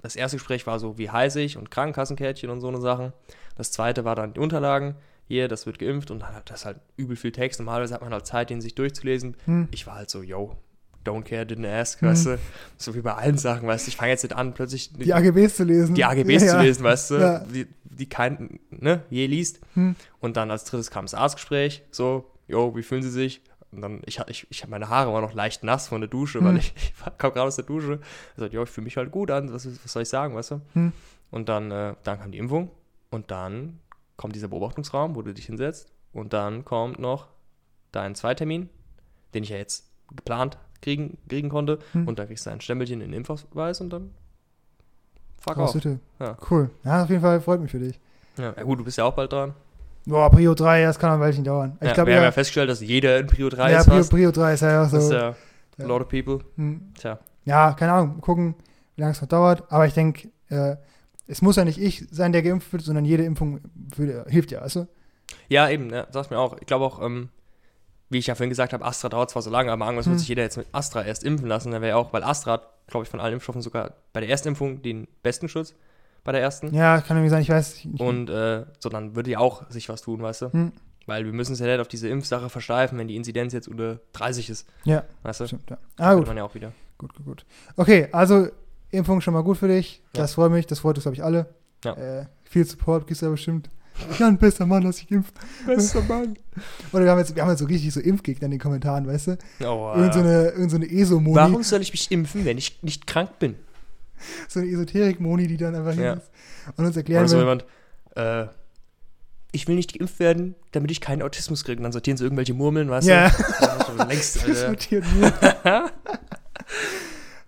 das 0.00 0.14
erste 0.16 0.37
Gespräch 0.37 0.66
war 0.66 0.78
so, 0.78 0.96
wie 0.96 1.10
heiß 1.10 1.37
ich 1.37 1.56
und 1.56 1.70
Krankenkassenkärtchen 1.70 2.48
und 2.50 2.60
so 2.60 2.68
eine 2.68 2.80
Sachen. 2.80 3.12
Das 3.56 3.72
zweite 3.72 4.04
war 4.04 4.14
dann 4.14 4.32
die 4.34 4.40
Unterlagen. 4.40 4.94
Hier, 5.26 5.48
das 5.48 5.66
wird 5.66 5.78
geimpft 5.78 6.10
und 6.10 6.20
dann 6.20 6.34
hat 6.34 6.48
das 6.50 6.64
halt 6.64 6.78
übel 6.96 7.16
viel 7.16 7.32
Text. 7.32 7.60
Normalerweise 7.60 7.92
hat 7.94 8.00
man 8.00 8.12
halt 8.12 8.25
Zeit, 8.26 8.48
den 8.48 8.60
sich 8.62 8.75
durchzulesen. 8.75 9.37
Hm. 9.44 9.68
Ich 9.72 9.87
war 9.87 9.96
halt 9.96 10.08
so, 10.08 10.22
yo, 10.22 10.56
don't 11.05 11.23
care, 11.23 11.45
didn't 11.45 11.67
ask, 11.67 12.02
Mhm. 12.02 12.07
weißt 12.09 12.26
du. 12.26 12.38
So 12.76 12.95
wie 12.95 13.00
bei 13.00 13.14
allen 13.14 13.38
Sachen, 13.38 13.67
weißt 13.69 13.87
du. 13.87 13.90
Ich 13.90 13.97
fange 13.97 14.11
jetzt 14.11 14.23
nicht 14.23 14.35
an, 14.37 14.55
plötzlich 14.55 14.93
Die 14.93 15.12
AGBs 15.14 15.57
zu 15.57 15.64
lesen. 15.64 15.95
die 15.95 16.05
AGBs 16.05 16.43
ja, 16.43 16.49
zu 16.50 16.57
ja. 16.57 16.62
lesen, 16.62 16.85
weißt 16.85 17.11
du, 17.11 17.14
Ja. 17.17 17.38
die, 17.40 17.67
die 17.85 18.09
kein, 18.09 18.61
ne, 18.71 19.02
je 19.11 19.26
liest. 19.26 19.61
Hm. 19.75 19.97
Und 20.21 20.37
dann 20.37 20.50
als 20.50 20.64
drittes 20.64 20.90
kam 20.90 21.05
das 21.07 21.14
Arztgespräch, 21.14 21.83
so, 21.90 22.31
jo, 22.47 22.75
wie 22.76 22.83
fühlen 22.83 23.02
Sie 23.02 23.11
sich? 23.11 23.40
Und 23.71 23.83
dann, 23.83 24.00
ich, 24.07 24.19
ich, 24.28 24.47
ich 24.50 24.67
meine 24.69 24.88
Haare 24.88 25.11
immer 25.11 25.21
noch 25.21 25.35
leicht 25.35 25.62
nass 25.62 25.88
von 25.88 26.00
der 26.00 26.09
Dusche, 26.09 26.38
Hm. 26.38 26.47
weil 26.47 26.57
ich, 26.59 26.75
ich 26.76 26.93
kam 27.19 27.33
gerade 27.33 27.43
aus 27.43 27.57
der 27.57 27.64
Dusche. 27.64 28.00
Ich 28.35 28.40
sagte, 28.40 28.55
jo, 28.57 28.62
ich 28.62 28.71
fühle 28.71 28.85
mich 28.85 28.97
halt 28.97 29.11
gut 29.11 29.31
an, 29.31 29.52
was, 29.52 29.67
was 29.67 29.93
soll 29.93 30.02
ich 30.02 30.09
sagen, 30.09 30.35
weißt 30.35 30.52
du? 30.52 30.61
Hm. 30.75 30.93
Und 31.31 31.49
dann, 31.49 31.71
äh, 31.71 31.95
dann 32.05 32.21
kam 32.21 32.33
die 32.33 32.38
Impfung 32.38 32.71
und 33.11 33.31
dann 33.31 33.81
kommt 34.17 34.35
dieser 34.35 34.49
Beobachtungsraum, 34.49 35.14
wo 35.14 35.23
du 35.23 35.33
dich 35.35 35.47
hinsetzt. 35.47 35.93
Und 36.12 36.33
dann 36.33 36.64
kommt 36.64 36.99
noch 36.99 37.28
dein 37.93 38.14
Zweitermin, 38.14 38.69
den 39.35 39.43
ich 39.45 39.50
ja 39.50 39.59
jetzt 39.59 39.90
geplant 40.17 40.57
kriegen, 40.82 41.18
kriegen 41.28 41.49
konnte. 41.49 41.78
Hm. 41.92 42.06
Und 42.08 42.18
dann 42.18 42.26
kriegst 42.26 42.47
du 42.47 42.50
ein 42.50 42.61
Stempelchen 42.61 43.00
in 43.00 43.11
den 43.11 43.18
Impfausweis 43.18 43.80
und 43.80 43.90
dann 43.90 44.11
fuck 45.38 45.56
off. 45.58 45.76
Ja. 46.20 46.37
Cool. 46.50 46.70
Ja, 46.85 47.04
auf 47.04 47.11
jeden 47.11 47.23
Fall 47.23 47.40
freut 47.40 47.61
mich 47.61 47.70
für 47.70 47.78
dich. 47.78 47.99
Ja. 48.37 48.54
ja 48.56 48.62
gut, 48.62 48.78
du 48.78 48.85
bist 48.85 48.99
ja 48.99 49.04
auch 49.04 49.14
bald 49.14 49.32
dran. 49.32 49.54
Boah, 50.06 50.30
Prio 50.30 50.54
3, 50.54 50.85
das 50.85 50.99
kann 50.99 51.11
ein 51.12 51.20
Weilchen 51.20 51.44
dauern. 51.44 51.76
Ich 51.80 51.88
ja, 51.88 51.92
glaube, 51.92 52.08
wir 52.08 52.16
haben 52.16 52.23
ja, 52.23 52.28
ja 52.28 52.32
festgestellt, 52.32 52.70
dass 52.70 52.80
jeder 52.80 53.18
in 53.18 53.26
Prio 53.26 53.49
3 53.50 53.73
ja 53.73 53.80
ist 53.80 53.88
fast. 53.88 54.11
Prio 54.11 54.30
3 54.30 54.54
ist 54.54 54.61
ja 54.62 54.80
auch 54.82 54.90
Das 54.90 55.02
ist 55.02 55.08
so. 55.08 55.14
ja 55.14 55.37
Ja. 55.76 55.85
a 55.85 55.88
lot 55.88 56.00
of 56.00 56.08
people. 56.08 56.38
Hm. 56.56 56.92
Tja. 56.94 57.18
Ja, 57.44 57.73
keine 57.75 57.92
Ahnung, 57.92 58.20
gucken, 58.20 58.54
wie 58.97 59.02
lange 59.02 59.12
es 59.12 59.20
noch 59.20 59.28
dauert. 59.28 59.70
Aber 59.70 59.87
ich 59.87 59.94
denke, 59.94 60.28
äh, 60.49 60.76
es 61.26 61.42
muss 61.42 61.56
ja 61.56 61.64
nicht 61.64 61.78
ich 61.78 62.06
sein, 62.11 62.32
der 62.32 62.42
geimpft 62.42 62.73
wird, 62.73 62.82
sondern 62.82 63.04
jede 63.04 63.25
Impfung 63.25 63.61
für, 63.94 64.25
hilft 64.28 64.50
ja, 64.50 64.62
weißt 64.62 64.76
du? 64.76 64.88
Ja, 65.49 65.68
eben, 65.68 65.90
ja, 65.90 66.06
sag's 66.11 66.30
mir 66.30 66.38
auch. 66.38 66.56
Ich 66.58 66.66
glaube 66.66 66.87
auch, 66.87 67.02
ähm, 67.02 67.28
wie 68.10 68.18
ich 68.18 68.26
ja 68.28 68.34
vorhin 68.34 68.48
gesagt 68.50 68.72
habe, 68.72 68.84
Astra 68.84 69.08
dauert 69.08 69.30
zwar 69.30 69.42
so 69.42 69.50
lange, 69.50 69.70
aber 69.70 69.84
irgendwas 69.84 70.06
Hm. 70.06 70.12
wird 70.12 70.20
sich 70.20 70.28
jeder 70.28 70.42
jetzt 70.42 70.56
mit 70.56 70.66
Astra 70.72 71.04
erst 71.04 71.24
impfen 71.24 71.46
lassen. 71.48 71.70
Dann 71.72 71.82
wäre 71.82 71.96
auch, 71.96 72.12
weil 72.12 72.22
Astra 72.24 72.52
hat, 72.52 72.68
glaube 72.86 73.04
ich, 73.04 73.10
von 73.10 73.20
allen 73.20 73.34
Impfstoffen 73.34 73.60
sogar 73.62 73.94
bei 74.12 74.20
der 74.20 74.28
ersten 74.28 74.48
Impfung 74.48 74.82
den 74.82 75.06
besten 75.22 75.48
Schutz. 75.48 75.74
Bei 76.24 76.32
der 76.32 76.40
ersten. 76.42 76.74
Ja, 76.74 77.00
kann 77.00 77.16
irgendwie 77.16 77.30
sein, 77.30 77.42
ich 77.42 77.48
weiß 77.48 77.84
nicht. 77.84 78.00
Und 78.00 78.28
äh, 78.28 78.64
so, 78.80 78.88
dann 78.88 79.14
würde 79.14 79.30
ja 79.30 79.38
auch 79.38 79.70
sich 79.70 79.88
was 79.88 80.02
tun, 80.02 80.20
weißt 80.22 80.42
du? 80.42 80.52
Hm. 80.52 80.72
Weil 81.06 81.24
wir 81.24 81.32
müssen 81.32 81.52
es 81.52 81.58
ja 81.60 81.66
nicht 81.66 81.80
auf 81.80 81.88
diese 81.88 82.08
Impfsache 82.08 82.50
versteifen, 82.50 82.98
wenn 82.98 83.08
die 83.08 83.16
Inzidenz 83.16 83.52
jetzt 83.54 83.66
unter 83.68 84.00
30 84.12 84.50
ist. 84.50 84.68
Ja, 84.84 85.04
Weißt 85.22 85.40
du? 85.40 85.46
stimmt, 85.46 85.70
ja. 85.70 85.78
Ah, 85.96 86.14
gut, 86.14 86.26
man 86.26 86.36
ja 86.36 86.44
auch 86.44 86.54
wieder. 86.54 86.72
gut, 86.98 87.14
gut, 87.14 87.24
gut. 87.24 87.46
Okay, 87.76 88.08
also 88.12 88.48
Impfung 88.90 89.20
schon 89.22 89.32
mal 89.32 89.42
gut 89.42 89.56
für 89.56 89.68
dich. 89.68 90.02
Ja. 90.14 90.22
Das 90.22 90.34
freut 90.34 90.50
mich, 90.52 90.66
das 90.66 90.80
freut 90.80 90.96
uns, 90.96 91.04
glaube 91.04 91.14
ich, 91.14 91.24
alle. 91.24 91.46
Ja. 91.84 91.94
Äh, 91.94 92.26
viel 92.44 92.64
Support 92.66 93.06
kriegst 93.06 93.22
du 93.22 93.26
ja 93.26 93.30
bestimmt. 93.30 93.70
Ja, 94.19 94.26
ein 94.28 94.38
bester 94.38 94.67
Mann, 94.67 94.85
dass 94.85 94.99
ich 95.00 95.11
impft. 95.11 95.35
Bester 95.67 96.02
Mann. 96.02 96.37
Oder 96.93 97.05
wir 97.05 97.11
haben 97.11 97.19
jetzt, 97.19 97.35
wir 97.35 97.43
haben 97.43 97.50
jetzt 97.50 97.59
so 97.61 97.67
richtig 97.67 97.93
so 97.93 98.00
Impfgegner 98.00 98.47
in 98.47 98.52
den 98.52 98.61
Kommentaren, 98.61 99.07
weißt 99.07 99.26
du? 99.28 99.38
Oh, 99.67 99.93
Irgend 99.97 100.14
so 100.14 100.21
eine, 100.21 100.49
irgend 100.50 100.71
so 100.71 100.76
eine 100.76 100.87
ESO-Moni, 100.90 101.37
Warum 101.37 101.62
soll 101.62 101.81
ich 101.83 101.93
mich 101.93 102.11
impfen, 102.11 102.45
wenn 102.45 102.59
ich 102.59 102.83
nicht 102.83 103.07
krank 103.07 103.38
bin? 103.38 103.55
so 104.49 104.59
eine 104.61 104.69
Esoterik-Moni, 104.69 105.47
die 105.47 105.57
dann 105.57 105.75
einfach 105.76 105.93
Ja. 105.95 105.97
hier 105.97 106.12
ist 106.14 106.31
und 106.76 106.85
uns 106.87 106.97
erklären 106.97 107.21
Oder 107.23 107.28
so 107.28 107.38
jemand, 107.38 107.64
äh, 108.17 108.47
ich 109.52 109.67
will 109.69 109.76
nicht 109.76 109.97
geimpft 109.97 110.19
werden, 110.19 110.55
damit 110.73 110.90
ich 110.90 111.00
keinen 111.00 111.23
Autismus 111.23 111.64
kriege. 111.64 111.78
Und 111.78 111.85
dann 111.85 111.93
sortieren 111.93 112.17
sie 112.17 112.25
irgendwelche 112.25 112.52
Murmeln, 112.55 112.90
weißt 112.90 113.07
Ja. 113.09 113.28
du? 113.31 113.43
Ja. 113.64 113.85
schon 113.87 114.09
längst, 114.09 114.47
notiert 114.69 115.05
nur. 115.14 115.33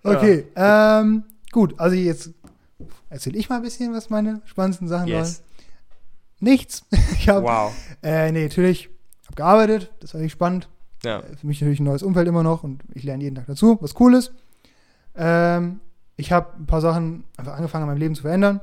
Okay, 0.03 0.45
ähm, 0.55 1.23
gut, 1.51 1.79
also 1.79 1.95
jetzt 1.95 2.31
erzähle 3.09 3.37
ich 3.37 3.49
mal 3.49 3.57
ein 3.57 3.61
bisschen, 3.61 3.93
was 3.93 4.09
meine 4.09 4.41
spannendsten 4.45 4.87
Sachen 4.87 5.07
Yes. 5.09 5.41
waren. 5.41 5.50
Nichts. 6.41 6.83
Ich 7.17 7.29
habe, 7.29 7.45
Wow. 7.45 7.71
äh, 8.03 8.31
nee, 8.31 8.43
natürlich, 8.43 8.89
habe 9.25 9.35
gearbeitet, 9.35 9.91
das 10.01 10.13
war 10.13 10.21
echt 10.21 10.31
spannend. 10.33 10.67
Ja. 11.03 11.19
Äh, 11.19 11.35
Für 11.37 11.47
mich 11.47 11.61
natürlich 11.61 11.79
ein 11.79 11.83
neues 11.85 12.03
Umfeld 12.03 12.27
immer 12.27 12.43
noch 12.43 12.63
und 12.63 12.83
ich 12.93 13.03
lerne 13.03 13.23
jeden 13.23 13.35
Tag 13.35 13.45
dazu, 13.47 13.77
was 13.81 13.97
cool 13.99 14.15
ist. 14.15 14.33
Ähm, 15.15 15.79
ich 16.17 16.31
habe 16.31 16.47
ein 16.57 16.65
paar 16.65 16.81
Sachen 16.81 17.23
einfach 17.37 17.53
angefangen 17.53 17.83
in 17.83 17.89
meinem 17.89 17.97
Leben 17.99 18.15
zu 18.15 18.23
verändern. 18.23 18.59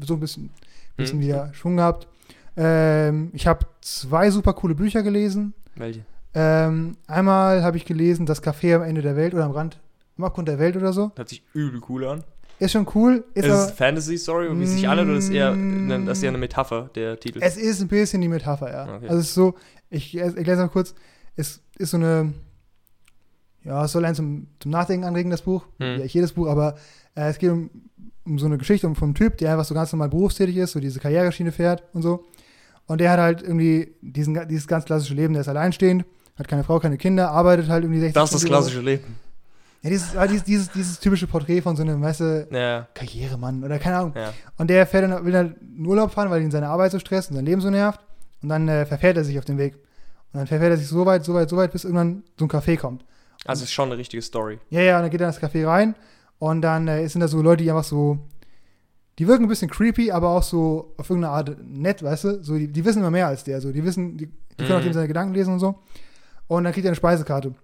So 0.00 0.14
ein 0.14 0.20
bisschen, 0.20 0.50
bisschen 0.96 1.18
Mhm. 1.18 1.22
wieder 1.22 1.54
Schwung 1.54 1.76
gehabt. 1.76 2.08
Ähm, 2.56 3.30
ich 3.34 3.46
habe 3.46 3.66
zwei 3.80 4.30
super 4.30 4.52
coole 4.54 4.74
Bücher 4.74 5.02
gelesen. 5.02 5.54
Welche? 5.76 6.04
Ähm, 6.34 6.96
einmal 7.06 7.62
habe 7.62 7.76
ich 7.76 7.84
gelesen, 7.84 8.26
Das 8.26 8.42
Café 8.42 8.74
am 8.76 8.82
Ende 8.82 9.02
der 9.02 9.16
Welt 9.16 9.34
oder 9.34 9.44
am 9.44 9.50
Rand, 9.52 9.80
am 10.18 10.24
Abgrund 10.24 10.48
der 10.48 10.58
Welt 10.58 10.76
oder 10.76 10.92
so. 10.92 11.12
Hört 11.16 11.28
sich 11.28 11.42
übel 11.54 11.80
cool 11.88 12.06
an. 12.06 12.24
Ist 12.62 12.72
schon 12.72 12.86
cool. 12.94 13.24
Ist 13.34 13.44
Ist 13.44 13.50
es 13.50 13.50
aber, 13.50 13.62
eine 13.64 13.72
Fantasy-Story, 13.72 14.58
wie 14.58 14.62
es 14.62 14.70
sich 14.70 14.88
anhört, 14.88 15.08
oder 15.08 15.18
ist 15.18 15.24
es 15.24 15.30
eher, 15.30 15.56
das 16.06 16.18
ist 16.18 16.22
eher 16.22 16.28
eine 16.28 16.38
Metapher, 16.38 16.90
der 16.94 17.18
Titel? 17.18 17.40
es 17.42 17.56
ist 17.56 17.80
ein 17.80 17.88
bisschen 17.88 18.20
die 18.20 18.28
Metapher, 18.28 18.70
ja. 18.70 18.96
Okay. 18.96 19.08
Also 19.08 19.20
es 19.20 19.26
ist 19.28 19.34
so, 19.34 19.54
ich 19.90 20.16
erkläre 20.16 20.52
es 20.52 20.58
mal 20.58 20.68
kurz, 20.68 20.94
es 21.34 21.60
ist 21.78 21.90
so 21.90 21.96
eine, 21.96 22.32
ja, 23.64 23.84
es 23.84 23.90
soll 23.90 24.04
einen 24.04 24.14
zum, 24.14 24.46
zum 24.60 24.70
Nachdenken 24.70 25.04
anregen, 25.04 25.30
das 25.30 25.42
Buch. 25.42 25.66
Hm. 25.80 25.98
Ja, 25.98 26.04
ich 26.04 26.14
jedes 26.14 26.32
Buch, 26.32 26.46
aber 26.46 26.76
äh, 27.16 27.30
es 27.30 27.38
geht 27.38 27.50
um, 27.50 27.68
um 28.24 28.38
so 28.38 28.46
eine 28.46 28.58
Geschichte 28.58 28.86
um, 28.86 28.94
vom 28.94 29.14
Typ, 29.14 29.38
der 29.38 29.50
einfach 29.50 29.64
so 29.64 29.74
ganz 29.74 29.92
normal 29.92 30.10
berufstätig 30.10 30.56
ist, 30.56 30.72
so 30.72 30.78
diese 30.78 31.00
Karriereschiene 31.00 31.50
fährt 31.50 31.82
und 31.92 32.02
so. 32.02 32.26
Und 32.86 33.00
der 33.00 33.10
hat 33.10 33.18
halt 33.18 33.42
irgendwie 33.42 33.96
diesen, 34.02 34.48
dieses 34.48 34.68
ganz 34.68 34.84
klassische 34.84 35.14
Leben, 35.14 35.32
der 35.34 35.40
ist 35.40 35.48
alleinstehend, 35.48 36.04
hat 36.36 36.46
keine 36.46 36.62
Frau, 36.62 36.78
keine 36.78 36.96
Kinder, 36.96 37.32
arbeitet 37.32 37.68
halt 37.68 37.82
irgendwie 37.82 38.00
60 38.00 38.14
das 38.14 38.32
ist 38.32 38.42
das 38.42 38.44
klassische 38.44 38.80
Leben. 38.80 39.16
Ja, 39.82 39.90
dieses, 39.90 40.14
aber 40.16 40.28
dieses, 40.28 40.44
dieses, 40.44 40.70
dieses 40.70 41.00
typische 41.00 41.26
Porträt 41.26 41.60
von 41.60 41.74
so 41.76 41.82
einem, 41.82 42.00
weißt 42.00 42.20
du, 42.20 42.48
Ja, 42.52 42.86
Karrieremann 42.94 43.64
oder 43.64 43.78
keine 43.80 43.96
Ahnung. 43.98 44.12
ja. 44.16 44.32
Und 44.56 44.70
der 44.70 44.86
fährt 44.86 45.04
dann, 45.10 45.24
will 45.24 45.32
dann 45.32 45.56
in 45.76 45.84
Urlaub 45.86 46.12
fahren, 46.12 46.30
weil 46.30 46.40
ihn 46.42 46.50
seine 46.52 46.68
Arbeit 46.68 46.92
so 46.92 46.98
stresst 47.00 47.30
und 47.30 47.36
sein 47.36 47.44
Leben 47.44 47.60
so 47.60 47.68
nervt. 47.70 48.00
Und 48.42 48.48
dann 48.48 48.68
äh, 48.68 48.86
verfährt 48.86 49.16
er 49.16 49.24
sich 49.24 49.38
auf 49.38 49.44
den 49.44 49.58
Weg. 49.58 49.74
Und 50.32 50.38
dann 50.38 50.46
verfährt 50.46 50.70
er 50.70 50.76
sich 50.76 50.86
so 50.88 51.04
weit, 51.04 51.24
so 51.24 51.34
weit, 51.34 51.48
so 51.48 51.56
weit, 51.56 51.72
bis 51.72 51.84
irgendwann 51.84 52.22
so 52.38 52.44
ein 52.44 52.48
Café 52.50 52.76
kommt. 52.78 53.04
Also 53.44 53.62
es 53.64 53.68
ist 53.70 53.72
schon 53.72 53.88
eine 53.88 53.98
richtige 53.98 54.22
Story. 54.22 54.58
Ja, 54.70 54.80
ja, 54.82 54.96
und 54.96 55.02
dann 55.02 55.10
geht 55.10 55.20
er 55.20 55.28
in 55.28 55.34
das 55.34 55.42
Café 55.42 55.66
rein. 55.66 55.94
Und 56.38 56.62
dann 56.62 56.86
äh, 56.88 57.06
sind 57.08 57.20
da 57.20 57.28
so 57.28 57.42
Leute, 57.42 57.64
die 57.64 57.70
einfach 57.70 57.84
so, 57.84 58.18
die 59.18 59.26
wirken 59.28 59.44
ein 59.44 59.48
bisschen 59.48 59.68
creepy, 59.70 60.10
aber 60.12 60.30
auch 60.30 60.42
so 60.42 60.94
auf 60.96 61.10
irgendeine 61.10 61.34
Art 61.34 61.56
nett, 61.64 62.02
weißt 62.02 62.24
du? 62.24 62.42
So, 62.44 62.56
die, 62.56 62.68
die 62.68 62.84
wissen 62.84 63.00
immer 63.00 63.10
mehr 63.10 63.26
als 63.26 63.44
der. 63.44 63.60
So, 63.60 63.72
die 63.72 63.84
wissen, 63.84 64.16
die, 64.16 64.26
die 64.26 64.64
können 64.64 64.72
auch 64.72 64.78
Mhm. 64.80 64.84
dem 64.84 64.92
seine 64.92 65.08
Gedanken 65.08 65.34
lesen 65.34 65.52
und 65.54 65.58
so. 65.60 65.78
Und 66.46 66.64
dann 66.64 66.72
kriegt 66.72 66.84
er 66.86 66.90
eine 66.90 66.96
Speisekarte. 66.96 67.54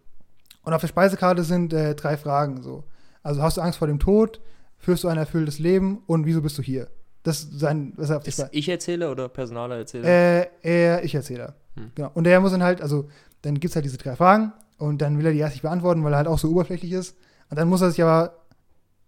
Und 0.68 0.74
auf 0.74 0.82
der 0.82 0.88
Speisekarte 0.88 1.44
sind 1.44 1.72
äh, 1.72 1.94
drei 1.94 2.18
Fragen. 2.18 2.62
So. 2.62 2.84
Also 3.22 3.40
hast 3.42 3.56
du 3.56 3.62
Angst 3.62 3.78
vor 3.78 3.88
dem 3.88 3.98
Tod? 3.98 4.38
Führst 4.76 5.02
du 5.02 5.08
ein 5.08 5.16
erfülltes 5.16 5.58
Leben? 5.58 6.02
Und 6.06 6.26
wieso 6.26 6.42
bist 6.42 6.58
du 6.58 6.62
hier? 6.62 6.88
Das 7.22 7.40
ist 7.40 7.58
sein, 7.58 7.94
was 7.96 8.10
er 8.10 8.18
auf 8.18 8.26
Ist 8.26 8.34
Spe- 8.38 8.50
ich 8.52 8.68
Erzähler 8.68 9.10
oder 9.10 9.30
Personaler 9.30 9.76
Erzähler? 9.78 10.06
äh, 10.06 10.46
er, 10.62 11.04
ich 11.04 11.14
Erzähler. 11.14 11.54
Hm. 11.74 11.92
Genau. 11.94 12.10
Und 12.12 12.24
der 12.24 12.38
muss 12.40 12.52
dann 12.52 12.62
halt, 12.62 12.82
also, 12.82 13.08
dann 13.42 13.54
gibt 13.54 13.70
es 13.72 13.76
halt 13.76 13.86
diese 13.86 13.96
drei 13.96 14.14
Fragen 14.14 14.52
und 14.76 15.00
dann 15.00 15.18
will 15.18 15.24
er 15.26 15.32
die 15.32 15.38
erst 15.38 15.54
nicht 15.54 15.62
beantworten, 15.62 16.04
weil 16.04 16.12
er 16.12 16.18
halt 16.18 16.28
auch 16.28 16.38
so 16.38 16.50
oberflächlich 16.50 16.92
ist. 16.92 17.16
Und 17.50 17.58
dann 17.58 17.66
muss 17.68 17.80
er 17.80 17.90
sich 17.90 18.02
aber 18.02 18.34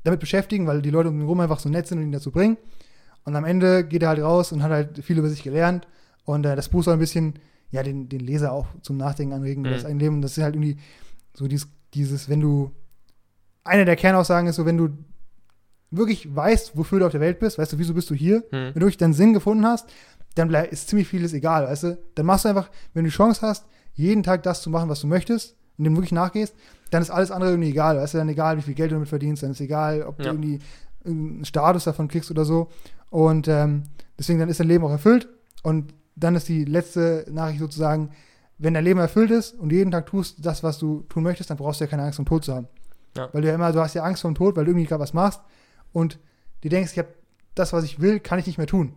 damit 0.03 0.19
beschäftigen, 0.21 0.67
weil 0.67 0.81
die 0.81 0.91
Leute 0.91 1.11
um 1.11 1.21
ihn 1.21 1.27
rum 1.27 1.41
einfach 1.41 1.61
so 1.61 1.69
nett 1.69 1.87
sind 1.87 1.99
und 1.99 2.05
ihn 2.05 2.13
dazu 2.13 2.31
bringen. 2.31 2.57
Und 3.25 3.37
am 3.37 3.45
Ende 3.45 3.85
geht 3.85 4.03
er 4.03 4.09
halt 4.09 4.21
raus 4.23 4.51
und 4.53 4.63
hat 4.63 4.71
halt 4.71 5.05
viel 5.05 5.19
über 5.19 5.29
sich 5.29 5.43
gelernt. 5.43 5.87
Und 6.25 6.47
äh, 6.47 6.57
das 6.57 6.71
Buch 6.71 6.83
soll 6.83 6.95
ein 6.95 7.01
bisschen, 7.01 7.35
ja, 7.71 7.83
den, 7.83 8.09
den 8.09 8.21
Leser 8.21 8.51
auch 8.53 8.67
zum 8.81 8.97
Nachdenken 8.97 9.35
anregen 9.35 9.63
über 9.63 9.71
Mhm. 9.71 9.75
das 9.77 9.85
eigene 9.85 10.01
Leben. 10.03 10.15
Und 10.17 10.23
das 10.23 10.39
ist 10.39 10.43
halt 10.43 10.55
irgendwie 10.55 10.79
so 11.35 11.47
dieses, 11.49 11.69
dieses, 11.95 12.29
wenn 12.29 12.41
du, 12.41 12.71
eine 13.65 13.85
der 13.85 13.97
Kernaussagen 13.97 14.49
ist 14.49 14.57
so, 14.57 14.67
wenn 14.67 14.77
du 14.79 14.91
wirklich 15.91 16.35
weißt, 16.35 16.77
wofür 16.77 17.01
du 17.01 17.07
auf 17.07 17.13
der 17.13 17.21
Welt 17.21 17.39
bist, 17.41 17.59
weißt 17.59 17.73
du, 17.73 17.79
wieso 17.79 17.95
bist 17.95 18.11
du 18.11 18.15
hier, 18.15 18.37
Hm. 18.51 18.67
wenn 18.67 18.75
du 18.75 18.81
wirklich 18.81 18.97
deinen 18.99 19.13
Sinn 19.15 19.33
gefunden 19.33 19.67
hast, 19.67 19.89
dann 20.37 20.51
ist 20.55 20.89
ziemlich 20.89 21.09
vieles 21.09 21.33
egal, 21.33 21.65
weißt 21.67 21.83
du? 21.85 21.99
Dann 22.15 22.27
machst 22.27 22.45
du 22.45 22.49
einfach, 22.51 22.71
wenn 22.95 23.05
du 23.05 23.11
die 23.11 23.17
Chance 23.17 23.41
hast, 23.43 23.67
jeden 23.95 24.23
Tag 24.23 24.45
das 24.45 24.63
zu 24.63 24.71
machen, 24.71 24.89
was 24.89 25.01
du 25.01 25.09
möchtest 25.09 25.57
und 25.77 25.85
dem 25.85 25.97
wirklich 25.97 26.13
nachgehst, 26.13 26.55
dann 26.91 27.03
ist 27.03 27.11
alles 27.11 27.31
andere 27.33 27.51
irgendwie 27.51 27.71
egal, 27.71 27.97
weißt 27.97 28.15
du? 28.15 28.19
Dann 28.19 28.29
egal, 28.29 28.57
wie 28.57 28.63
viel 28.63 28.75
Geld 28.75 28.91
du 28.93 28.95
damit 28.97 29.09
verdienst, 29.09 29.43
dann 29.43 29.51
ist 29.51 29.61
egal, 29.61 30.03
ob 30.03 30.19
du 30.19 30.25
Ja. 30.25 30.31
irgendwie 30.33 30.61
einen 31.05 31.45
Status 31.45 31.85
davon 31.85 32.07
kriegst 32.09 32.31
oder 32.31 32.45
so. 32.45 32.69
Und 33.11 33.49
ähm, 33.49 33.85
deswegen, 34.19 34.39
dann 34.39 34.49
ist 34.49 34.61
dein 34.61 34.69
Leben 34.69 34.85
auch 34.85 34.91
erfüllt. 34.91 35.29
Und 35.63 35.93
dann 36.15 36.37
ist 36.37 36.49
die 36.49 36.65
letzte 36.65 37.27
Nachricht 37.31 37.59
sozusagen, 37.59 38.11
wenn 38.61 38.75
dein 38.75 38.85
Leben 38.85 39.01
erfüllt 39.01 39.31
ist 39.31 39.55
und 39.55 39.73
jeden 39.73 39.91
Tag 39.91 40.07
tust 40.07 40.37
das, 40.45 40.63
was 40.63 40.79
du 40.79 41.01
tun 41.09 41.23
möchtest, 41.23 41.51
dann 41.51 41.57
brauchst 41.57 41.81
du 41.81 41.85
ja 41.85 41.91
keine 41.91 42.05
Angst 42.05 42.17
vom 42.17 42.27
Tod 42.27 42.45
zu 42.45 42.55
haben. 42.55 42.69
Ja. 43.17 43.29
Weil 43.33 43.43
du 43.43 43.49
ja 43.49 43.55
immer, 43.55 43.73
du 43.73 43.81
hast 43.81 43.95
ja 43.95 44.03
Angst 44.03 44.23
vom 44.23 44.35
Tod, 44.35 44.55
weil 44.57 44.65
du 44.65 44.71
irgendwie 44.71 44.87
gerade 44.87 45.03
was 45.03 45.15
machst 45.15 45.41
und 45.93 46.19
du 46.61 46.69
denkst, 46.69 46.93
ich 46.93 46.99
habe 46.99 47.09
das, 47.55 47.73
was 47.73 47.85
ich 47.85 48.01
will, 48.01 48.21
kann 48.21 48.39
ich 48.39 48.47
nicht 48.47 48.59
mehr 48.59 48.67
tun. 48.67 48.95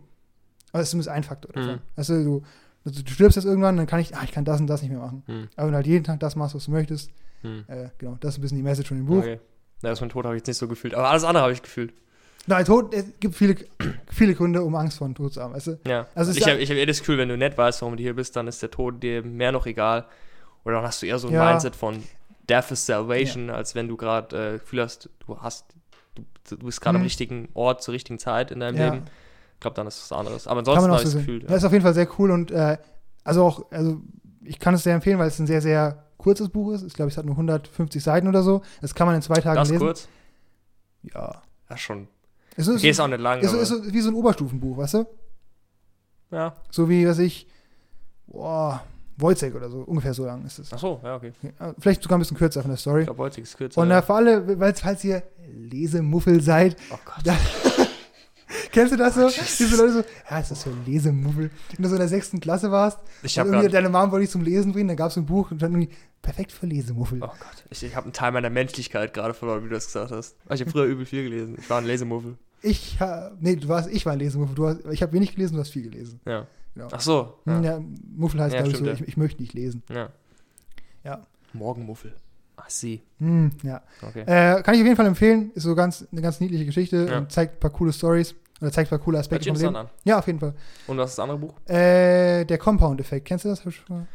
Aber 0.70 0.78
das 0.80 0.88
ist 0.88 0.90
zumindest 0.90 1.10
ein 1.10 1.24
Faktor 1.24 1.52
davon. 1.52 1.76
Mhm. 1.76 1.80
Weißt 1.96 2.08
du, 2.10 2.42
also 2.84 3.02
du 3.02 3.10
stirbst 3.10 3.36
jetzt 3.36 3.46
irgendwann, 3.46 3.76
dann 3.76 3.86
kann 3.86 4.00
ich, 4.00 4.14
ah, 4.14 4.20
ich 4.24 4.32
kann 4.32 4.44
das 4.44 4.60
und 4.60 4.66
das 4.66 4.82
nicht 4.82 4.90
mehr 4.90 5.00
machen. 5.00 5.22
Hm. 5.26 5.48
Aber 5.56 5.66
wenn 5.66 5.72
du 5.72 5.76
halt 5.76 5.86
jeden 5.86 6.04
Tag 6.04 6.20
das 6.20 6.36
machst, 6.36 6.54
was 6.54 6.66
du 6.66 6.70
möchtest, 6.70 7.10
Hm. 7.44 7.64
äh, 7.68 7.90
genau, 7.98 8.16
das 8.20 8.34
ist 8.34 8.38
ein 8.38 8.42
bisschen 8.42 8.56
die 8.56 8.62
Message 8.62 8.88
von 8.88 8.96
dem 8.96 9.06
Buch. 9.06 9.18
Okay. 9.18 9.38
Na, 9.82 9.90
das 9.90 10.00
mit 10.00 10.10
Tod 10.10 10.24
habe 10.24 10.34
ich 10.34 10.40
jetzt 10.40 10.46
nicht 10.48 10.56
so 10.56 10.66
gefühlt. 10.66 10.94
Aber 10.94 11.08
alles 11.08 11.24
andere 11.24 11.42
habe 11.42 11.52
ich 11.52 11.62
gefühlt. 11.62 11.92
Nein, 12.46 12.64
Tod, 12.64 12.92
es 12.94 13.06
gibt 13.20 13.34
viele, 13.34 13.56
viele 14.10 14.34
Gründe, 14.34 14.62
um 14.62 14.74
Angst 14.74 14.98
vor 14.98 15.06
dem 15.08 15.14
Tod 15.14 15.32
zu 15.32 15.40
haben, 15.42 15.54
du? 15.58 15.78
Ja. 15.86 16.06
Also 16.14 16.32
ich 16.32 16.46
habe 16.46 16.58
ich 16.60 16.68
hab 16.70 16.76
eher 16.76 16.86
das 16.86 16.98
Gefühl, 16.98 17.18
wenn 17.18 17.28
du 17.28 17.36
nicht 17.38 17.56
weißt, 17.56 17.80
warum 17.82 17.96
du 17.96 18.02
hier 18.02 18.14
bist, 18.14 18.36
dann 18.36 18.46
ist 18.48 18.60
der 18.62 18.70
Tod 18.70 19.02
dir 19.02 19.22
mehr 19.22 19.50
noch 19.52 19.66
egal. 19.66 20.04
Oder 20.64 20.76
dann 20.76 20.84
hast 20.84 21.00
du 21.02 21.06
eher 21.06 21.18
so 21.18 21.28
ein 21.28 21.34
Ja. 21.34 21.48
Mindset 21.50 21.74
von 21.76 22.02
Death 22.48 22.70
is 22.70 22.84
Salvation, 22.84 23.48
als 23.50 23.74
wenn 23.74 23.88
du 23.88 23.96
gerade 23.96 24.54
äh, 24.54 24.58
Gefühl 24.58 24.82
hast, 24.82 25.08
du 25.26 25.38
hast, 25.40 25.64
du, 26.14 26.22
du 26.56 26.66
bist 26.66 26.80
gerade 26.80 26.96
am 26.96 27.00
Mhm. 27.02 27.06
richtigen 27.06 27.48
Ort 27.54 27.82
zur 27.82 27.94
richtigen 27.94 28.18
Zeit 28.18 28.50
in 28.50 28.60
deinem 28.60 28.76
Ja. 28.76 28.92
Leben. 28.92 29.04
Ich 29.54 29.60
glaube, 29.60 29.76
dann 29.76 29.86
ist 29.86 29.96
es 29.96 30.10
was 30.10 30.18
anderes. 30.18 30.46
Aber 30.46 30.58
ansonsten 30.58 30.84
habe 30.90 30.98
ich 30.98 31.04
das. 31.04 31.14
Gefühl. 31.14 31.40
Das 31.40 31.56
ist 31.58 31.64
auf 31.64 31.72
jeden 31.72 31.82
Fall 31.84 31.94
sehr 31.94 32.08
cool 32.18 32.30
und 32.30 32.50
äh, 32.50 32.76
also 33.24 33.44
auch, 33.44 33.70
also 33.72 34.00
ich 34.42 34.58
kann 34.58 34.74
es 34.74 34.82
sehr 34.82 34.94
empfehlen, 34.94 35.18
weil 35.18 35.28
es 35.28 35.38
ein 35.38 35.46
sehr, 35.46 35.62
sehr 35.62 36.04
kurzes 36.18 36.50
Buch 36.50 36.72
ist. 36.72 36.82
Ich 36.82 36.92
glaube, 36.92 37.10
es 37.10 37.16
hat 37.16 37.24
nur 37.24 37.34
150 37.36 38.02
Seiten 38.02 38.28
oder 38.28 38.42
so. 38.42 38.60
Das 38.82 38.94
kann 38.94 39.06
man 39.06 39.16
in 39.16 39.22
zwei 39.22 39.40
Tagen 39.40 39.56
das 39.56 39.70
lesen. 39.70 39.80
kurz? 39.80 40.08
Ja. 41.14 41.42
Ja, 41.70 41.76
schon. 41.78 42.08
Es 42.56 42.68
ist, 42.68 42.84
ist 42.84 43.00
auch 43.00 43.08
nicht 43.08 43.20
lang. 43.20 43.40
ist, 43.40 43.52
ist 43.52 43.68
so 43.68 43.92
wie 43.92 44.00
so 44.00 44.10
ein 44.10 44.14
Oberstufenbuch, 44.14 44.76
weißt 44.76 44.94
du? 44.94 45.06
ja. 46.30 46.56
So 46.70 46.88
wie, 46.88 47.06
was 47.06 47.18
ich, 47.18 47.46
boah, 48.26 48.82
Wojciech 49.16 49.54
oder 49.54 49.68
so, 49.70 49.78
ungefähr 49.80 50.14
so 50.14 50.24
lang 50.26 50.44
ist 50.44 50.58
es. 50.58 50.72
Ach 50.72 50.78
so, 50.78 51.00
ja, 51.02 51.16
okay. 51.16 51.32
Ja, 51.42 51.74
Vielleicht 51.78 52.02
sogar 52.02 52.18
ein 52.18 52.20
bisschen 52.20 52.36
kürzer 52.36 52.62
von 52.62 52.70
der 52.70 52.78
Story. 52.78 53.00
Ich 53.00 53.06
glaube, 53.06 53.22
heute 53.22 53.40
ist 53.40 53.56
kürzer. 53.56 53.80
Und 53.80 53.90
äh, 53.90 54.02
für 54.02 54.14
alle, 54.14 54.72
falls 54.74 55.04
ihr 55.04 55.22
Lesemuffel 55.52 56.40
seid, 56.40 56.76
oh 56.90 56.98
Gott. 57.04 57.34
Kennst 58.74 58.92
du 58.92 58.96
das 58.98 59.14
so? 59.14 59.28
Diese 59.28 59.76
Leute 59.76 59.92
so, 59.94 60.04
ja, 60.30 60.38
ist 60.38 60.50
das 60.50 60.62
für 60.64 60.70
ein 60.70 60.84
Lesemuffel? 60.86 61.50
Wenn 61.74 61.82
du 61.82 61.88
so 61.88 61.94
in 61.94 62.00
der 62.00 62.08
sechsten 62.08 62.40
Klasse 62.40 62.70
warst, 62.70 62.98
Ich 63.22 63.38
und 63.40 63.46
irgendwie 63.46 63.68
deine 63.70 63.88
Mom 63.88 64.10
wollte 64.10 64.22
dich 64.24 64.30
zum 64.30 64.42
Lesen 64.42 64.72
bringen, 64.72 64.88
dann 64.88 64.96
gab 64.96 65.10
es 65.10 65.16
ein 65.16 65.24
Buch 65.24 65.50
und 65.50 65.58
stand 65.58 65.74
irgendwie 65.74 65.94
perfekt 66.20 66.52
für 66.52 66.66
Lesemuffel. 66.66 67.18
Oh 67.22 67.26
Gott. 67.28 67.64
Ich, 67.70 67.82
ich 67.82 67.96
habe 67.96 68.04
einen 68.04 68.12
Teil 68.12 68.32
meiner 68.32 68.50
Menschlichkeit 68.50 69.14
gerade 69.14 69.32
verloren, 69.34 69.64
wie 69.64 69.68
du 69.68 69.74
das 69.74 69.86
gesagt 69.86 70.10
hast. 70.10 70.36
Ich 70.50 70.60
habe 70.60 70.70
früher 70.70 70.84
übel 70.84 71.06
viel 71.06 71.22
gelesen. 71.24 71.56
Ich 71.58 71.70
war 71.70 71.78
ein 71.78 71.86
Lesemuffel. 71.86 72.36
Ich, 72.62 72.98
nee, 73.40 73.56
du 73.56 73.68
warst, 73.68 73.90
ich 73.90 74.04
war 74.06 74.14
ein 74.14 74.18
Lesemuffel. 74.18 74.54
Du 74.54 74.66
hast, 74.66 74.80
ich 74.90 75.02
habe 75.02 75.12
wenig 75.12 75.34
gelesen, 75.34 75.54
du 75.54 75.60
hast 75.60 75.70
viel 75.70 75.82
gelesen. 75.82 76.20
Ja. 76.26 76.46
Genau. 76.74 76.88
Ach 76.90 77.00
so. 77.00 77.34
Ja. 77.46 77.60
Ja. 77.60 77.80
Muffel 78.16 78.40
heißt, 78.40 78.54
Ja, 78.54 78.60
glaube 78.62 78.72
ich, 78.72 78.78
so, 78.78 78.84
stimmt, 78.84 79.00
ich, 79.02 79.08
ich 79.08 79.16
möchte 79.16 79.40
nicht 79.42 79.52
lesen. 79.54 79.82
ja. 79.90 80.08
Ja. 81.04 81.22
Morgenmuffel. 81.52 82.12
Ach, 82.56 82.70
sie. 82.70 83.02
Hm, 83.18 83.50
ja. 83.62 83.82
Okay. 84.00 84.22
Äh, 84.22 84.62
kann 84.62 84.74
ich 84.74 84.80
auf 84.80 84.86
jeden 84.86 84.96
Fall 84.96 85.06
empfehlen. 85.06 85.50
Ist 85.54 85.64
so 85.64 85.74
ganz, 85.74 86.06
eine 86.10 86.22
ganz 86.22 86.40
niedliche 86.40 86.64
Geschichte 86.64 87.06
Ja. 87.10 87.18
und 87.18 87.30
zeigt 87.30 87.56
ein 87.56 87.60
paar 87.60 87.70
coole 87.70 87.92
Stories 87.92 88.34
oder 88.60 88.72
zeigt 88.72 88.88
ein 88.88 88.98
paar 88.98 89.04
coole 89.04 89.18
Aspekte 89.18 89.48
vom 89.48 89.60
Leben. 89.60 89.76
an. 89.76 89.88
Ja, 90.04 90.18
auf 90.18 90.26
jeden 90.26 90.40
Fall. 90.40 90.54
Und 90.86 90.98
was 90.98 91.10
ist 91.10 91.18
das 91.18 91.22
andere 91.22 91.38
Buch? 91.38 91.54
Äh, 91.66 92.44
der 92.44 92.58
Compound-Effekt, 92.58 93.26
kennst 93.26 93.44
du 93.44 93.48
das? 93.48 93.64
Ich 93.66 93.84
glaube, 93.84 94.06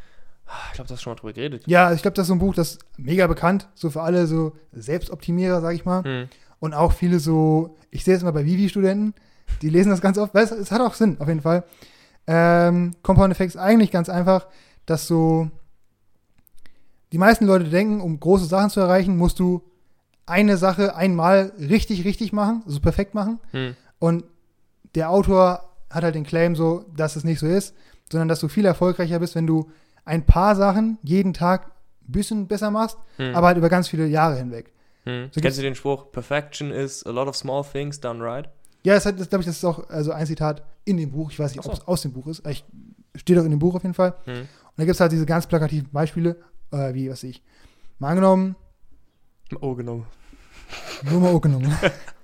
du 0.87 0.93
hast 0.93 1.01
schon 1.01 1.11
mal 1.11 1.15
drüber 1.15 1.33
geredet. 1.33 1.63
Ja, 1.67 1.93
ich 1.93 2.01
glaube, 2.01 2.15
das 2.15 2.23
ist 2.23 2.29
so 2.29 2.35
ein 2.35 2.39
Buch, 2.39 2.55
das 2.55 2.71
ist 2.71 2.79
mega 2.97 3.27
bekannt, 3.27 3.67
so 3.75 3.89
für 3.89 4.01
alle 4.01 4.25
so 4.25 4.53
Selbstoptimierer, 4.71 5.61
sag 5.61 5.75
ich 5.75 5.85
mal. 5.85 6.03
Hm. 6.03 6.29
Und 6.59 6.73
auch 6.73 6.93
viele 6.93 7.19
so, 7.19 7.77
ich 7.91 8.03
sehe 8.03 8.15
es 8.15 8.21
immer 8.21 8.31
bei 8.31 8.45
Vivi-Studenten, 8.45 9.13
die 9.61 9.69
lesen 9.69 9.89
das 9.89 10.01
ganz 10.01 10.17
oft, 10.17 10.33
weil 10.33 10.43
es, 10.43 10.51
es 10.51 10.71
hat 10.71 10.81
auch 10.81 10.93
Sinn, 10.93 11.17
auf 11.19 11.27
jeden 11.27 11.41
Fall. 11.41 11.63
Ähm, 12.27 12.95
Compound 13.03 13.31
Effect 13.31 13.49
ist 13.49 13.57
eigentlich 13.57 13.91
ganz 13.91 14.09
einfach, 14.09 14.47
dass 14.85 15.07
so 15.07 15.49
die 17.11 17.17
meisten 17.17 17.45
Leute 17.45 17.65
denken, 17.65 18.01
um 18.01 18.19
große 18.19 18.45
Sachen 18.45 18.69
zu 18.69 18.79
erreichen, 18.79 19.17
musst 19.17 19.39
du 19.39 19.63
eine 20.25 20.57
Sache 20.57 20.95
einmal 20.95 21.51
richtig, 21.59 22.05
richtig 22.05 22.33
machen, 22.33 22.61
also 22.65 22.79
perfekt 22.79 23.15
machen. 23.15 23.39
Hm. 23.51 23.75
Und 23.99 24.23
der 24.95 25.09
Autor 25.09 25.69
hat 25.89 26.03
halt 26.03 26.15
den 26.15 26.23
Claim 26.25 26.55
so, 26.55 26.85
dass 26.95 27.15
es 27.15 27.23
nicht 27.23 27.39
so 27.39 27.47
ist, 27.47 27.75
sondern 28.11 28.27
dass 28.27 28.39
du 28.39 28.47
viel 28.47 28.65
erfolgreicher 28.65 29.19
bist, 29.19 29.35
wenn 29.35 29.45
du 29.47 29.69
ein 30.05 30.25
paar 30.25 30.55
Sachen 30.55 30.97
jeden 31.03 31.33
Tag 31.33 31.67
ein 32.07 32.11
bisschen 32.11 32.47
besser 32.47 32.71
machst, 32.71 32.97
Hm. 33.17 33.35
aber 33.35 33.47
halt 33.47 33.57
über 33.57 33.69
ganz 33.69 33.87
viele 33.87 34.07
Jahre 34.07 34.37
hinweg. 34.37 34.71
Hm. 35.05 35.29
so 35.31 35.41
Kennst 35.41 35.57
du 35.57 35.61
den 35.61 35.75
Spruch, 35.75 36.11
Perfection 36.11 36.71
is 36.71 37.05
a 37.05 37.11
lot 37.11 37.27
of 37.27 37.35
small 37.35 37.63
things 37.63 37.99
done 37.99 38.23
right? 38.23 38.49
Ja, 38.83 38.95
das, 38.95 39.05
hat- 39.05 39.17
glaube 39.17 39.41
ich, 39.41 39.45
das 39.45 39.57
ist 39.57 39.65
auch 39.65 39.89
also 39.89 40.11
ein 40.11 40.25
Zitat 40.25 40.63
in 40.85 40.97
dem 40.97 41.11
Buch. 41.11 41.31
Ich 41.31 41.39
weiß 41.39 41.51
nicht, 41.53 41.63
so. 41.63 41.69
ob 41.69 41.75
es 41.77 41.87
aus 41.87 42.01
dem 42.01 42.13
Buch 42.13 42.27
ist. 42.27 42.45
Ich, 42.47 42.63
steht 43.15 43.37
auch 43.37 43.43
in 43.43 43.51
dem 43.51 43.59
Buch 43.59 43.75
auf 43.75 43.83
jeden 43.83 43.93
Fall. 43.93 44.15
Hm. 44.25 44.33
Und 44.41 44.47
da 44.77 44.85
gibt 44.85 44.95
es 44.95 44.99
halt 45.01 45.11
diese 45.11 45.25
ganz 45.25 45.45
plakativen 45.47 45.89
Beispiele, 45.91 46.37
äh, 46.71 46.93
wie, 46.93 47.09
was 47.09 47.19
weiß 47.19 47.23
ich, 47.29 47.43
mal 47.99 48.09
angenommen, 48.09 48.55
Oh, 49.61 49.73
genau. 49.75 50.05
nur 51.09 51.19
mal 51.19 51.39
genommen. 51.41 51.75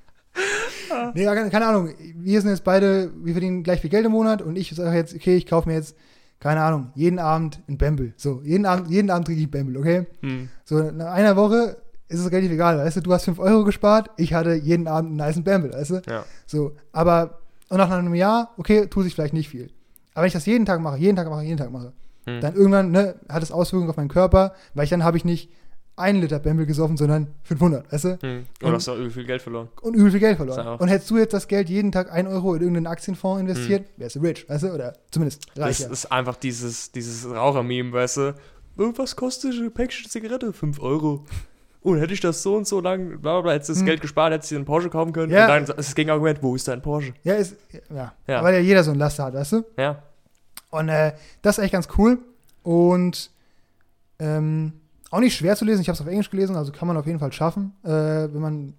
nee, 1.13 1.25
keine, 1.25 1.65
Ahnung. 1.65 1.89
Wir 2.15 2.41
sind 2.41 2.51
jetzt 2.51 2.63
beide, 2.63 3.11
wir 3.23 3.33
verdienen 3.33 3.63
gleich 3.63 3.81
viel 3.81 3.89
Geld 3.89 4.05
im 4.05 4.11
Monat 4.11 4.41
und 4.41 4.55
ich 4.55 4.73
sage 4.75 4.95
jetzt, 4.95 5.13
okay, 5.15 5.35
ich 5.35 5.45
kaufe 5.45 5.67
mir 5.69 5.75
jetzt, 5.75 5.95
keine 6.39 6.61
Ahnung, 6.61 6.91
jeden 6.95 7.19
Abend 7.19 7.61
ein 7.67 7.77
Bamble. 7.77 8.13
So, 8.17 8.41
jeden 8.43 8.65
Abend, 8.65 8.89
jeden 8.89 9.09
Abend 9.09 9.27
trinke 9.27 9.41
ich 9.41 9.51
Bamble, 9.51 9.79
okay? 9.79 10.07
Hm. 10.21 10.49
So, 10.63 10.91
nach 10.91 11.13
einer 11.13 11.35
Woche 11.35 11.77
ist 12.07 12.19
es 12.19 12.31
relativ 12.31 12.51
egal, 12.51 12.77
weißt 12.77 12.97
du, 12.97 13.01
du 13.01 13.13
hast 13.13 13.25
5 13.25 13.39
Euro 13.39 13.63
gespart, 13.63 14.11
ich 14.17 14.33
hatte 14.33 14.53
jeden 14.53 14.87
Abend 14.87 15.19
einen 15.19 15.27
niceen 15.27 15.43
Bamble, 15.43 15.73
weißt 15.73 15.91
du? 15.91 16.01
Ja. 16.07 16.23
So, 16.45 16.75
aber 16.91 17.39
und 17.69 17.77
nach 17.77 17.89
einem 17.89 18.13
Jahr, 18.13 18.51
okay, 18.57 18.87
tut 18.87 19.05
sich 19.05 19.15
vielleicht 19.15 19.33
nicht 19.33 19.49
viel. 19.49 19.71
Aber 20.13 20.21
wenn 20.21 20.27
ich 20.27 20.33
das 20.33 20.45
jeden 20.45 20.65
Tag 20.65 20.81
mache, 20.81 20.97
jeden 20.97 21.15
Tag 21.15 21.29
mache, 21.29 21.43
jeden 21.43 21.57
Tag 21.57 21.71
mache, 21.71 21.93
Hm. 22.25 22.41
dann 22.41 22.55
irgendwann 22.55 22.91
ne, 22.91 23.15
hat 23.29 23.43
es 23.43 23.51
Auswirkungen 23.51 23.89
auf 23.89 23.97
meinen 23.97 24.09
Körper, 24.09 24.53
weil 24.73 24.83
ich 24.83 24.89
dann 24.89 25.03
habe 25.03 25.17
ich 25.17 25.25
nicht 25.25 25.49
einen 25.97 26.21
Liter 26.21 26.39
Bamble 26.39 26.65
gesoffen, 26.65 26.97
sondern 26.97 27.27
500, 27.43 27.91
weißt 27.91 28.03
du? 28.05 28.17
Hm. 28.21 28.45
Und- 28.61 28.67
Und 28.67 28.73
hast 28.73 28.89
auch 28.89 28.95
übel 28.97 29.11
viel 29.11 29.23
Geld 29.25 29.41
verloren. 29.41 29.69
Und 29.81 29.93
übel 29.93 30.11
viel 30.11 30.19
Geld 30.19 30.35
verloren. 30.37 30.77
Und 30.79 30.87
hättest 30.89 31.09
du 31.09 31.17
jetzt 31.17 31.33
das 31.33 31.47
Geld 31.47 31.69
jeden 31.69 31.91
Tag 31.91 32.11
1 32.11 32.27
Euro 32.27 32.53
in 32.55 32.61
irgendeinen 32.61 32.87
Aktienfonds 32.87 33.39
investiert, 33.41 33.87
wärst 33.97 34.15
du 34.17 34.19
rich, 34.19 34.47
weißt 34.49 34.63
du? 34.63 34.73
Oder 34.73 34.93
zumindest 35.11 35.45
Das 35.55 35.65
reicher. 35.81 35.91
ist 35.91 36.11
einfach 36.11 36.35
dieses, 36.35 36.91
dieses 36.91 37.29
Raucher-Meme, 37.29 37.93
weißt 37.93 38.17
du? 38.17 38.35
Oh, 38.77 38.91
Was 38.97 39.15
kostet 39.15 39.53
eine 39.53 39.69
Päckchen 39.69 40.09
Zigarette? 40.09 40.51
5 40.51 40.81
Euro. 40.81 41.23
Und 41.81 41.99
hätte 41.99 42.13
ich 42.13 42.19
das 42.19 42.41
so 42.41 42.55
und 42.57 42.67
so 42.67 42.81
lang, 42.81 43.21
bla 43.21 43.33
bla 43.35 43.41
bla, 43.41 43.51
hättest 43.53 43.69
du 43.69 43.73
das 43.73 43.79
Hm. 43.81 43.85
Geld 43.85 44.01
gespart, 44.01 44.33
hättest 44.33 44.51
du 44.51 44.55
dir 44.55 44.59
einen 44.59 44.65
Porsche 44.65 44.89
kaufen 44.89 45.13
können. 45.13 45.31
Ja. 45.31 45.43
Und 45.43 45.49
dann 45.49 45.63
ist 45.63 45.87
das 45.89 45.95
Gegenargument, 45.95 46.41
wo 46.41 46.55
ist 46.55 46.67
dein 46.67 46.81
Porsche? 46.81 47.13
ja, 47.23 47.35
ist, 47.35 47.55
ja, 47.93 48.11
Ja. 48.27 48.43
weil 48.43 48.55
ja 48.55 48.59
jeder 48.59 48.83
so 48.83 48.91
ein 48.91 48.97
Laster 48.97 49.25
hat, 49.25 49.33
weißt 49.35 49.51
du? 49.53 49.63
Ja. 49.77 50.01
Und 50.71 50.89
äh, 50.89 51.13
das 51.41 51.57
ist 51.57 51.63
echt 51.63 51.73
ganz 51.73 51.87
cool. 51.97 52.17
Und 52.63 53.29
ähm, 54.19 54.73
auch 55.15 55.19
nicht 55.19 55.35
schwer 55.35 55.55
zu 55.55 55.65
lesen. 55.65 55.81
Ich 55.81 55.87
habe 55.87 55.95
es 55.95 56.01
auf 56.01 56.07
Englisch 56.07 56.29
gelesen, 56.29 56.55
also 56.55 56.71
kann 56.71 56.87
man 56.87 56.97
auf 56.97 57.05
jeden 57.05 57.19
Fall 57.19 57.31
schaffen, 57.31 57.73
äh, 57.83 57.89
wenn 57.89 58.39
man 58.41 58.73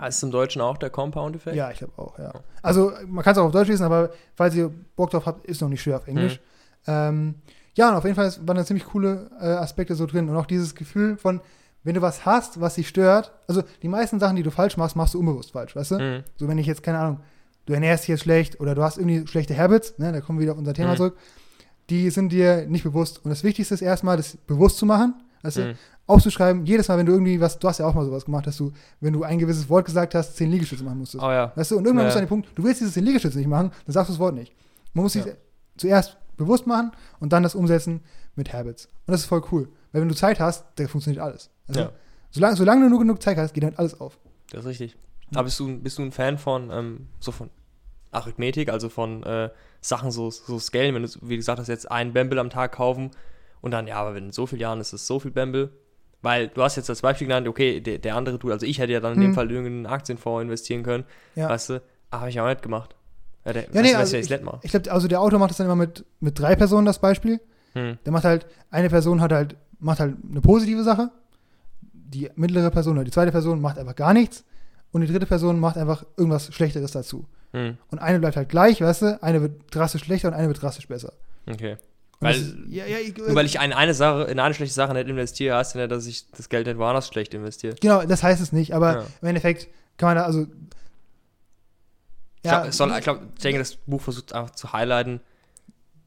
Heißt 0.00 0.18
es 0.18 0.22
im 0.24 0.32
Deutschen 0.32 0.60
auch 0.60 0.76
der 0.76 0.90
Compound-Effekt? 0.90 1.54
Ja, 1.54 1.70
ich 1.70 1.78
glaube 1.78 1.92
auch, 1.96 2.18
ja. 2.18 2.32
Also 2.62 2.92
man 3.06 3.22
kann 3.22 3.32
es 3.32 3.38
auch 3.38 3.44
auf 3.44 3.52
Deutsch 3.52 3.68
lesen, 3.68 3.84
aber 3.84 4.10
falls 4.34 4.54
ihr 4.56 4.72
Bock 4.96 5.10
drauf 5.10 5.24
habt, 5.26 5.46
ist 5.46 5.60
noch 5.60 5.68
nicht 5.68 5.82
schwer 5.82 5.98
auf 5.98 6.08
Englisch. 6.08 6.40
Ähm, 6.88 7.36
ja, 7.76 7.90
und 7.90 7.94
auf 7.94 8.02
jeden 8.04 8.16
Fall 8.16 8.32
waren 8.44 8.56
da 8.56 8.64
ziemlich 8.64 8.86
coole 8.86 9.30
äh, 9.40 9.44
Aspekte 9.46 9.94
so 9.94 10.06
drin. 10.06 10.28
Und 10.28 10.36
auch 10.36 10.46
dieses 10.46 10.74
Gefühl 10.74 11.16
von, 11.16 11.40
wenn 11.84 11.94
du 11.94 12.02
was 12.02 12.26
hast, 12.26 12.60
was 12.60 12.74
dich 12.74 12.88
stört, 12.88 13.30
also 13.46 13.62
die 13.82 13.88
meisten 13.88 14.18
Sachen, 14.18 14.34
die 14.34 14.42
du 14.42 14.50
falsch 14.50 14.76
machst, 14.76 14.96
machst 14.96 15.14
du 15.14 15.20
unbewusst 15.20 15.52
falsch, 15.52 15.76
weißt 15.76 15.92
du? 15.92 15.98
Mhm. 16.00 16.24
So 16.36 16.48
wenn 16.48 16.58
ich 16.58 16.66
jetzt, 16.66 16.82
keine 16.82 16.98
Ahnung, 16.98 17.20
du 17.66 17.72
ernährst 17.72 18.04
dich 18.04 18.08
jetzt 18.08 18.22
schlecht 18.22 18.58
oder 18.60 18.74
du 18.74 18.82
hast 18.82 18.98
irgendwie 18.98 19.26
schlechte 19.28 19.56
Habits, 19.56 19.96
ne, 19.98 20.10
da 20.10 20.20
kommen 20.20 20.38
wir 20.38 20.42
wieder 20.44 20.52
auf 20.52 20.58
unser 20.58 20.74
Thema 20.74 20.92
Mhm. 20.92 20.96
zurück, 20.96 21.16
die 21.90 22.10
sind 22.10 22.30
dir 22.32 22.66
nicht 22.66 22.82
bewusst. 22.82 23.24
Und 23.24 23.30
das 23.30 23.44
Wichtigste 23.44 23.74
ist 23.74 23.82
erstmal, 23.82 24.16
das 24.16 24.36
bewusst 24.36 24.78
zu 24.78 24.86
machen, 24.86 25.14
weißt 25.44 25.56
du? 25.58 25.60
Mhm. 25.66 25.74
aufzuschreiben, 26.06 26.66
jedes 26.66 26.88
Mal, 26.88 26.98
wenn 26.98 27.06
du 27.06 27.12
irgendwie 27.12 27.40
was, 27.40 27.58
du 27.58 27.66
hast 27.68 27.78
ja 27.78 27.86
auch 27.86 27.94
mal 27.94 28.04
sowas 28.04 28.24
gemacht, 28.26 28.46
dass 28.46 28.56
du, 28.58 28.72
wenn 29.00 29.12
du 29.14 29.22
ein 29.22 29.38
gewisses 29.38 29.68
Wort 29.70 29.86
gesagt 29.86 30.14
hast, 30.14 30.36
zehn 30.36 30.50
Liegestütze 30.50 30.84
machen 30.84 30.98
musstest. 30.98 31.22
Oh 31.24 31.30
ja. 31.30 31.52
Weißt 31.54 31.70
du, 31.70 31.78
und 31.78 31.84
irgendwann 31.86 32.04
Ja. 32.04 32.08
bist 32.08 32.16
du 32.16 32.18
an 32.20 32.24
dem 32.26 32.28
Punkt, 32.28 32.48
du 32.54 32.64
willst 32.64 32.80
dieses 32.80 32.92
zehn 32.94 33.04
Liegestütze 33.04 33.38
nicht 33.38 33.46
machen, 33.48 33.70
dann 33.86 33.92
sagst 33.92 34.10
du 34.10 34.12
das 34.12 34.18
Wort 34.20 34.34
nicht. 34.34 34.52
Man 34.92 35.04
muss 35.04 35.12
sich 35.14 35.24
Ja. 35.24 35.32
zuerst 35.78 36.16
bewusst 36.36 36.66
machen 36.66 36.92
und 37.20 37.32
dann 37.32 37.42
das 37.42 37.54
umsetzen 37.54 38.00
mit 38.34 38.52
Habits. 38.52 38.86
Und 39.06 39.12
das 39.12 39.20
ist 39.20 39.26
voll 39.26 39.42
cool. 39.52 39.68
Weil 39.92 40.02
wenn 40.02 40.08
du 40.08 40.14
Zeit 40.14 40.40
hast, 40.40 40.64
dann 40.74 40.88
funktioniert 40.88 41.22
alles. 41.24 41.48
Also, 41.68 41.80
Ja. 41.80 41.90
solange, 42.32 42.56
solange 42.56 42.82
du 42.84 42.90
nur 42.90 42.98
genug 42.98 43.22
Zeit 43.22 43.38
hast, 43.38 43.54
geht 43.54 43.62
dann 43.62 43.74
alles 43.76 43.98
auf. 44.00 44.18
Das 44.50 44.60
ist 44.60 44.66
richtig. 44.66 44.96
Mhm. 45.30 45.36
Aber 45.38 45.44
bist 45.44 45.58
du, 45.60 45.78
bist 45.78 45.96
du 45.98 46.02
ein 46.02 46.12
Fan 46.12 46.36
von, 46.36 46.70
ähm, 46.70 47.06
so 47.20 47.32
von 47.32 47.48
Arithmetik, 48.10 48.68
also 48.68 48.88
von 48.88 49.22
äh, 49.22 49.48
Sachen 49.80 50.10
so, 50.10 50.30
so 50.30 50.58
scalen, 50.58 50.94
wenn 50.94 51.02
du, 51.02 51.08
wie 51.22 51.36
gesagt 51.36 51.58
hast, 51.58 51.68
jetzt 51.68 51.90
einen 51.90 52.12
Bamble 52.12 52.38
am 52.40 52.50
Tag 52.50 52.72
kaufen 52.72 53.10
und 53.64 53.70
dann, 53.70 53.86
ja, 53.86 53.96
aber 53.96 54.14
in 54.16 54.30
so 54.30 54.46
vielen 54.46 54.60
Jahren 54.60 54.80
ist 54.80 54.92
es 54.92 55.06
so 55.06 55.18
viel 55.18 55.30
Bamble. 55.30 55.70
Weil 56.22 56.48
du 56.48 56.62
hast 56.62 56.76
jetzt 56.76 56.88
das 56.88 57.02
Beispiel 57.02 57.26
genannt, 57.26 57.46
okay, 57.48 57.80
der, 57.80 57.98
der 57.98 58.16
andere 58.16 58.38
tut, 58.38 58.50
also 58.52 58.64
ich 58.64 58.78
hätte 58.78 58.92
ja 58.92 59.00
dann 59.00 59.14
in 59.14 59.20
dem 59.20 59.30
Mhm. 59.30 59.34
Fall 59.34 59.44
in 59.50 59.56
irgendeinen 59.56 59.86
Aktienfonds 59.86 60.42
investieren 60.42 60.82
können, 60.82 61.04
Ja. 61.34 61.48
weißt 61.50 61.68
du, 61.70 61.82
aber 62.10 62.20
habe 62.20 62.30
ich 62.30 62.40
auch 62.40 62.46
nicht 62.48 62.62
gemacht. 62.62 62.94
Ja, 63.44 63.52
der, 63.52 63.64
Ja, 63.72 63.82
nee, 63.82 63.92
du, 63.92 63.98
also 63.98 64.16
ich 64.16 64.30
ich 64.30 64.70
glaube, 64.70 64.90
also 64.92 65.06
der 65.08 65.20
Autor 65.20 65.38
macht 65.38 65.50
das 65.50 65.58
dann 65.58 65.66
immer 65.66 65.76
mit, 65.76 66.04
mit 66.20 66.38
drei 66.38 66.56
Personen, 66.56 66.86
das 66.86 66.98
Beispiel. 66.98 67.40
Hm. 67.74 67.98
Der 68.06 68.12
macht 68.12 68.24
halt, 68.24 68.46
eine 68.70 68.88
Person 68.88 69.20
hat 69.20 69.32
halt, 69.32 69.56
macht 69.80 70.00
halt 70.00 70.16
eine 70.30 70.40
positive 70.40 70.82
Sache, 70.82 71.10
die 71.92 72.30
mittlere 72.36 72.70
Person 72.70 72.94
oder 72.96 73.04
die 73.04 73.10
zweite 73.10 73.32
Person 73.32 73.60
macht 73.60 73.78
einfach 73.78 73.96
gar 73.96 74.14
nichts 74.14 74.44
und 74.92 75.02
die 75.02 75.06
dritte 75.08 75.26
Person 75.26 75.58
macht 75.60 75.76
einfach 75.76 76.04
irgendwas 76.16 76.54
Schlechteres 76.54 76.92
dazu. 76.92 77.26
Hm. 77.52 77.76
Und 77.90 77.98
eine 77.98 78.18
bleibt 78.18 78.36
halt 78.36 78.48
gleich, 78.48 78.80
weißt 78.80 79.02
du, 79.02 79.22
eine 79.22 79.42
wird 79.42 79.52
drastisch 79.74 80.04
schlechter 80.04 80.28
und 80.28 80.34
eine 80.34 80.48
wird 80.48 80.62
drastisch 80.62 80.88
besser. 80.88 81.12
Okay. 81.46 81.76
Weil- 82.20 82.36
ist, 82.36 82.54
ja, 82.68 82.86
ja, 82.86 82.98
ich, 82.98 83.16
Nur 83.16 83.34
weil 83.34 83.44
ich 83.46 83.56
in 83.56 83.72
eine 83.72 83.92
Sache, 83.94 84.24
in 84.24 84.38
eine 84.38 84.54
schlechte 84.54 84.74
Sache 84.74 84.94
nicht 84.94 85.08
investiere, 85.08 85.56
heißt 85.56 85.74
ja 85.74 85.82
nicht, 85.82 85.90
dass 85.92 86.06
ich 86.06 86.30
das 86.30 86.48
Geld 86.48 86.66
nicht 86.66 86.78
woanders 86.78 87.08
schlecht 87.08 87.34
investiere. 87.34 87.74
Genau, 87.80 88.02
das 88.04 88.22
heißt 88.22 88.40
es 88.40 88.52
nicht, 88.52 88.72
aber 88.74 88.92
Ja. 88.94 89.06
im 89.20 89.28
Endeffekt 89.28 89.68
kann 89.98 90.08
man 90.10 90.16
da, 90.16 90.24
also. 90.24 90.46
Ich 92.42 92.50
glaub, 92.50 92.66
es 92.66 92.76
soll, 92.76 92.90
ich, 92.96 93.00
glaub, 93.04 93.20
ich 93.36 93.42
denke, 93.42 93.58
das 93.58 93.76
Buch 93.76 94.02
versucht 94.02 94.34
einfach 94.34 94.50
zu 94.54 94.72
highlighten, 94.72 95.20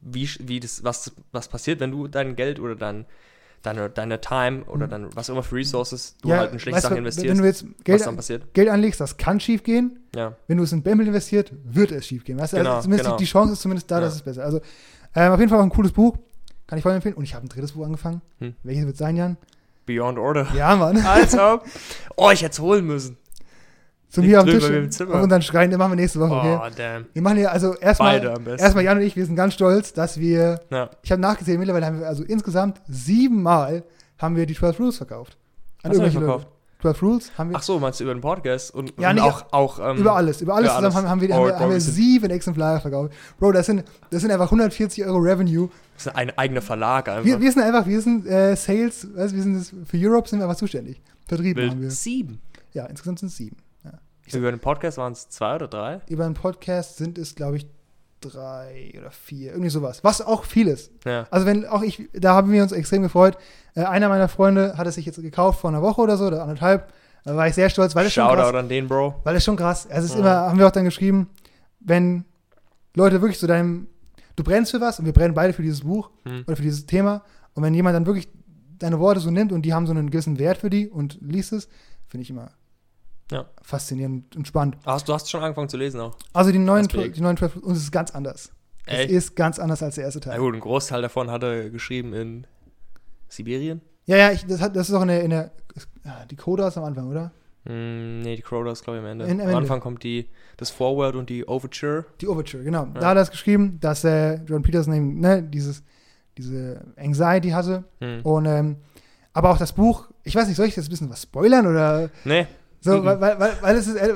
wie, 0.00 0.28
wie 0.40 0.60
das, 0.60 0.84
was, 0.84 1.10
was 1.32 1.48
passiert, 1.48 1.80
wenn 1.80 1.90
du 1.90 2.06
dein 2.06 2.36
Geld 2.36 2.60
oder 2.60 2.76
dein, 2.76 3.06
deine, 3.62 3.90
deine 3.90 4.20
Time 4.20 4.62
oder 4.66 4.86
Mhm. 4.86 4.90
dein, 4.90 5.16
was 5.16 5.28
auch 5.28 5.34
immer 5.34 5.42
für 5.42 5.56
Resources 5.56 6.14
du 6.22 6.28
ja, 6.28 6.36
halt 6.38 6.52
in 6.52 6.60
schlechte 6.60 6.76
weißt 6.76 6.82
Sachen 6.84 6.94
Wenn 6.96 7.04
investierst, 7.04 7.40
du 7.40 7.44
jetzt 7.44 7.64
was 7.64 7.84
Geld, 7.84 8.06
dann 8.06 8.16
passiert. 8.16 8.54
Geld 8.54 8.68
anlegst, 8.68 9.00
das 9.00 9.16
kann 9.16 9.40
schief 9.40 9.64
gehen. 9.64 9.98
Ja. 10.14 10.36
Wenn 10.46 10.58
du 10.58 10.62
es 10.62 10.70
in 10.72 10.84
Bamble 10.84 11.08
investiert, 11.08 11.52
wird 11.64 11.90
es 11.90 12.06
schief 12.06 12.22
gehen. 12.24 12.38
Weißt? 12.38 12.54
Genau, 12.54 12.70
also 12.76 12.82
zumindest 12.82 13.06
genau. 13.06 13.16
die, 13.16 13.24
die 13.24 13.30
Chance 13.30 13.52
ist 13.54 13.60
zumindest 13.62 13.90
da, 13.90 13.96
Ja. 13.96 14.00
dass 14.02 14.14
es 14.14 14.22
besser 14.22 14.44
Also, 14.44 14.60
ähm, 15.14 15.32
auf 15.32 15.38
jeden 15.38 15.50
Fall 15.50 15.58
auch 15.58 15.64
ein 15.64 15.70
cooles 15.70 15.92
Buch. 15.92 16.16
Kann 16.66 16.78
ich 16.78 16.82
voll 16.82 16.92
empfehlen. 16.92 17.14
Und 17.14 17.24
ich 17.24 17.34
habe 17.34 17.46
ein 17.46 17.48
drittes 17.48 17.72
Buch 17.72 17.84
angefangen. 17.84 18.20
Hm. 18.40 18.54
Welches 18.62 18.86
wird 18.86 18.96
sein, 18.96 19.16
Jan? 19.16 19.36
Beyond 19.86 20.18
Order. 20.18 20.46
Ja, 20.54 20.76
Mann. 20.76 20.98
Alter. 21.06 21.62
Oh, 22.16 22.30
ich 22.30 22.42
hätte 22.42 22.52
es 22.52 22.60
holen 22.60 22.86
müssen. 22.86 23.16
Zu 24.10 24.22
liegt 24.22 24.32
mir 24.32 24.40
am 24.40 24.46
Tisch. 24.46 25.00
Auf 25.02 25.22
unseren 25.22 25.42
Schrein, 25.42 25.70
den 25.70 25.78
machen 25.78 25.92
wir 25.92 25.96
nächste 25.96 26.20
Woche, 26.20 26.34
okay? 26.34 26.58
Oh, 26.60 26.74
damn. 26.74 27.06
Wir 27.12 27.22
machen 27.22 27.36
hier 27.36 27.52
also 27.52 27.74
erstmal. 27.74 28.22
Erstmal 28.58 28.84
Jan 28.84 28.98
und 28.98 29.04
ich, 29.04 29.16
wir 29.16 29.26
sind 29.26 29.36
ganz 29.36 29.54
stolz, 29.54 29.92
dass 29.92 30.18
wir 30.18 30.60
Ja. 30.70 30.90
Ich 31.02 31.10
habe 31.12 31.20
nachgezählt, 31.20 31.58
mittlerweile 31.58 31.86
haben 31.86 32.00
wir 32.00 32.08
also 32.08 32.22
insgesamt 32.22 32.80
siebenmal 32.86 33.84
haben 34.18 34.36
wir 34.36 34.46
die 34.46 34.54
12 34.54 34.80
Rules 34.80 34.96
verkauft. 34.96 35.36
An 35.82 35.90
Was 35.90 35.98
irgendwelche 35.98 36.18
verkauft? 36.18 36.44
Leute. 36.46 36.57
12 36.80 37.02
Rules 37.02 37.32
haben 37.36 37.50
wir 37.50 37.56
Ach 37.56 37.62
so, 37.62 37.78
meinst 37.80 37.98
du 37.98 38.04
über 38.04 38.14
den 38.14 38.20
Podcast? 38.20 38.72
Und, 38.72 38.92
Ja, 39.00 39.10
und 39.10 39.16
nee, 39.16 39.20
auch, 39.22 39.52
auch 39.52 39.78
ähm, 39.80 39.96
über 39.98 40.14
alles, 40.14 40.40
über 40.40 40.54
alles 40.54 40.66
über 40.70 40.76
zusammen 40.76 40.84
alles. 40.86 40.94
haben, 40.94 41.08
haben 41.08 41.20
wir, 41.20 41.30
Oh, 41.30 41.32
haben 41.34 41.44
wir, 41.46 41.52
Bro, 41.52 41.58
haben 41.60 41.68
wir 41.70 41.74
wir 41.74 41.80
sieben 41.80 42.30
Exemplare 42.30 42.80
verkauft. 42.80 43.12
Bro, 43.38 43.52
das 43.52 43.66
sind, 43.66 43.84
das 44.10 44.22
sind 44.22 44.30
einfach 44.30 44.46
140 44.46 45.04
Euro 45.04 45.18
Revenue. 45.18 45.68
Das 45.94 46.06
ist 46.06 46.14
ein 46.14 46.36
eigener 46.38 46.62
Verlag 46.62 47.08
einfach. 47.08 47.24
Wir, 47.24 47.40
wir 47.40 47.50
sind 47.50 47.62
einfach, 47.62 47.86
wir 47.86 48.00
sind 48.00 48.26
äh, 48.26 48.54
Sales, 48.54 49.08
weißt, 49.12 49.34
wir 49.34 49.42
sind 49.42 49.54
das, 49.54 49.74
für 49.86 49.96
Europe 49.98 50.28
sind 50.28 50.38
wir 50.38 50.44
einfach 50.46 50.58
zuständig. 50.58 51.00
Vertrieb 51.26 51.56
Wild. 51.56 51.72
haben 51.72 51.80
wir. 51.82 51.90
Sieben. 51.90 52.40
Ja, 52.72 52.86
insgesamt 52.86 53.18
sind 53.18 53.28
es 53.28 53.36
sieben. 53.36 53.56
Ja. 53.84 54.38
Über 54.38 54.50
den 54.52 54.60
Podcast 54.60 54.98
waren 54.98 55.12
es 55.12 55.28
zwei 55.28 55.56
oder 55.56 55.66
drei? 55.66 56.00
Über 56.08 56.26
einen 56.26 56.34
Podcast 56.34 56.96
sind 56.98 57.18
es, 57.18 57.34
glaube 57.34 57.56
ich, 57.56 57.66
drei 58.20 58.92
oder 58.98 59.10
vier, 59.10 59.50
irgendwie 59.52 59.70
sowas. 59.70 60.02
Was 60.04 60.20
auch 60.20 60.44
viel 60.44 60.66
ist. 60.68 60.90
Ja. 61.04 61.26
Also 61.30 61.46
wenn 61.46 61.64
auch 61.66 61.82
ich, 61.82 62.08
da 62.12 62.34
haben 62.34 62.50
wir 62.52 62.62
uns 62.62 62.72
extrem 62.72 63.02
gefreut. 63.02 63.36
Äh, 63.74 63.84
einer 63.84 64.08
meiner 64.08 64.28
Freunde 64.28 64.76
hat 64.76 64.86
es 64.86 64.94
sich 64.96 65.06
jetzt 65.06 65.20
gekauft 65.20 65.60
vor 65.60 65.70
einer 65.70 65.82
Woche 65.82 66.00
oder 66.00 66.16
so, 66.16 66.26
oder 66.26 66.42
anderthalb. 66.42 66.92
Da 67.24 67.36
war 67.36 67.46
ich 67.48 67.54
sehr 67.54 67.68
stolz, 67.70 67.94
weil 67.94 68.06
es 68.06 68.12
schon 68.14 68.24
krass, 68.26 68.38
Shoutout 68.38 68.56
an 68.58 68.68
den, 68.68 68.88
Bro. 68.88 69.16
weil 69.24 69.36
es 69.36 69.44
schon 69.44 69.56
krass. 69.56 69.86
Es 69.90 70.04
ist 70.04 70.14
Ja. 70.14 70.20
immer, 70.20 70.30
haben 70.30 70.58
wir 70.58 70.66
auch 70.66 70.70
dann 70.72 70.84
geschrieben, 70.84 71.28
wenn 71.80 72.24
Leute 72.94 73.20
wirklich 73.20 73.38
zu 73.38 73.46
deinem, 73.46 73.86
du 74.36 74.42
brennst 74.44 74.70
für 74.70 74.80
was 74.80 74.98
und 74.98 75.04
wir 75.04 75.12
brennen 75.12 75.34
beide 75.34 75.52
für 75.52 75.62
dieses 75.62 75.80
Buch 75.82 76.10
Hm. 76.24 76.44
oder 76.46 76.56
für 76.56 76.62
dieses 76.62 76.86
Thema 76.86 77.22
und 77.54 77.62
wenn 77.62 77.74
jemand 77.74 77.94
dann 77.96 78.06
wirklich 78.06 78.28
deine 78.78 78.98
Worte 78.98 79.20
so 79.20 79.30
nimmt 79.30 79.52
und 79.52 79.62
die 79.62 79.74
haben 79.74 79.86
so 79.86 79.92
einen 79.92 80.10
gewissen 80.10 80.38
Wert 80.38 80.58
für 80.58 80.70
die 80.70 80.88
und 80.88 81.18
liest 81.20 81.52
es, 81.52 81.68
finde 82.06 82.22
ich 82.22 82.30
immer 82.30 82.50
Ja. 83.30 83.46
faszinierend 83.62 84.34
und 84.36 84.46
spannend. 84.48 84.76
Hast, 84.86 85.08
du 85.08 85.12
hast 85.12 85.30
schon 85.30 85.42
angefangen 85.42 85.68
zu 85.68 85.76
lesen 85.76 86.00
auch. 86.00 86.16
Also 86.32 86.50
die 86.52 86.58
neuen, 86.58 86.88
die 86.88 87.20
neuen 87.20 87.36
12, 87.36 87.56
und 87.56 87.72
es 87.72 87.82
ist 87.82 87.92
ganz 87.92 88.10
anders. 88.10 88.50
Echt? 88.86 89.10
Es 89.10 89.16
ist 89.16 89.36
ganz 89.36 89.58
anders 89.58 89.82
als 89.82 89.96
der 89.96 90.04
erste 90.04 90.20
Na 90.24 90.30
Teil. 90.32 90.40
gut, 90.40 90.54
ein 90.54 90.60
Großteil 90.60 91.02
davon 91.02 91.30
hat 91.30 91.42
er 91.42 91.68
geschrieben 91.68 92.14
in 92.14 92.46
Sibirien. 93.28 93.82
Ja, 94.06 94.16
ja, 94.16 94.32
ich, 94.32 94.46
das, 94.46 94.60
hat, 94.62 94.74
das 94.74 94.88
ist 94.88 94.94
auch 94.94 95.02
in 95.02 95.08
der, 95.08 95.22
in 95.22 95.30
der 95.30 95.50
die 96.30 96.36
Coda 96.36 96.68
ist 96.68 96.78
am 96.78 96.84
Anfang, 96.84 97.08
oder? 97.10 97.30
Mm, 97.64 98.20
nee, 98.20 98.36
die 98.36 98.42
Crowder 98.42 98.72
ist, 98.72 98.82
glaube 98.82 98.98
ich, 98.98 99.04
am 99.04 99.10
Ende. 99.10 99.26
In- 99.26 99.32
am 99.32 99.40
am 99.40 99.46
Ende. 99.48 99.56
Anfang 99.58 99.80
kommt 99.80 100.02
die, 100.02 100.28
das 100.56 100.70
Forward 100.70 101.14
und 101.16 101.28
die 101.28 101.46
Overture. 101.46 102.06
Die 102.20 102.28
Overture, 102.28 102.64
genau. 102.64 102.84
Ja. 102.86 103.00
Da 103.00 103.08
hat 103.10 103.16
er 103.18 103.22
es 103.22 103.30
geschrieben, 103.30 103.78
dass 103.80 104.04
äh, 104.04 104.36
John 104.46 104.62
Peterson 104.62 104.94
eben 104.94 105.20
ne, 105.20 105.42
dieses, 105.42 105.82
diese 106.38 106.80
Anxiety 106.96 107.50
hatte. 107.50 107.84
Hm. 108.00 108.22
Und, 108.22 108.46
ähm, 108.46 108.76
aber 109.34 109.50
auch 109.50 109.58
das 109.58 109.72
Buch, 109.74 110.08
ich 110.24 110.34
weiß 110.34 110.48
nicht, 110.48 110.56
soll 110.56 110.66
ich 110.66 110.76
jetzt 110.76 110.86
ein 110.86 110.90
bisschen 110.90 111.10
was 111.10 111.22
spoilern 111.22 111.66
oder 111.66 112.08
Nee, 112.24 112.46
so, 112.80 112.98
Mhm. 112.98 113.04
weil, 113.04 113.20
weil, 113.20 113.52
weil, 113.60 113.76
es 113.76 113.86
ist, 113.88 113.96
äh, 113.96 114.12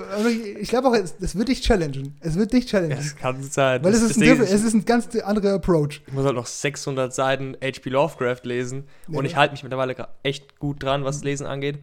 ich 0.59 0.69
glaube 0.69 0.89
auch, 0.89 0.95
es, 0.95 1.15
es 1.21 1.37
wird 1.37 1.49
dich 1.49 1.63
challengen. 1.63 2.17
Es 2.21 2.37
wird 2.37 2.53
dich 2.53 2.67
challengen. 2.67 2.97
das 2.97 3.17
kann 3.17 3.43
sein. 3.43 3.83
weil 3.83 3.93
es 3.93 4.03
ist, 4.03 4.17
ein, 4.17 4.21
Ding 4.21 4.41
es 4.41 4.53
ist 4.63 4.75
ein 4.75 4.85
ganz 4.85 5.15
anderer 5.17 5.55
Approach. 5.55 6.01
ich 6.07 6.13
muss 6.13 6.25
halt 6.25 6.37
noch 6.37 6.47
600 6.47 7.13
Seiten 7.13 7.57
H.P. 7.63 7.91
Lovecraft 7.91 8.41
lesen 8.45 8.85
Ja. 9.09 9.19
und 9.19 9.25
ich 9.25 9.37
halte 9.37 9.53
mich 9.53 9.63
mittlerweile 9.63 9.95
echt 10.23 10.59
gut 10.59 10.83
dran, 10.83 11.05
was 11.05 11.25
Lesen 11.25 11.47
angeht. 11.47 11.79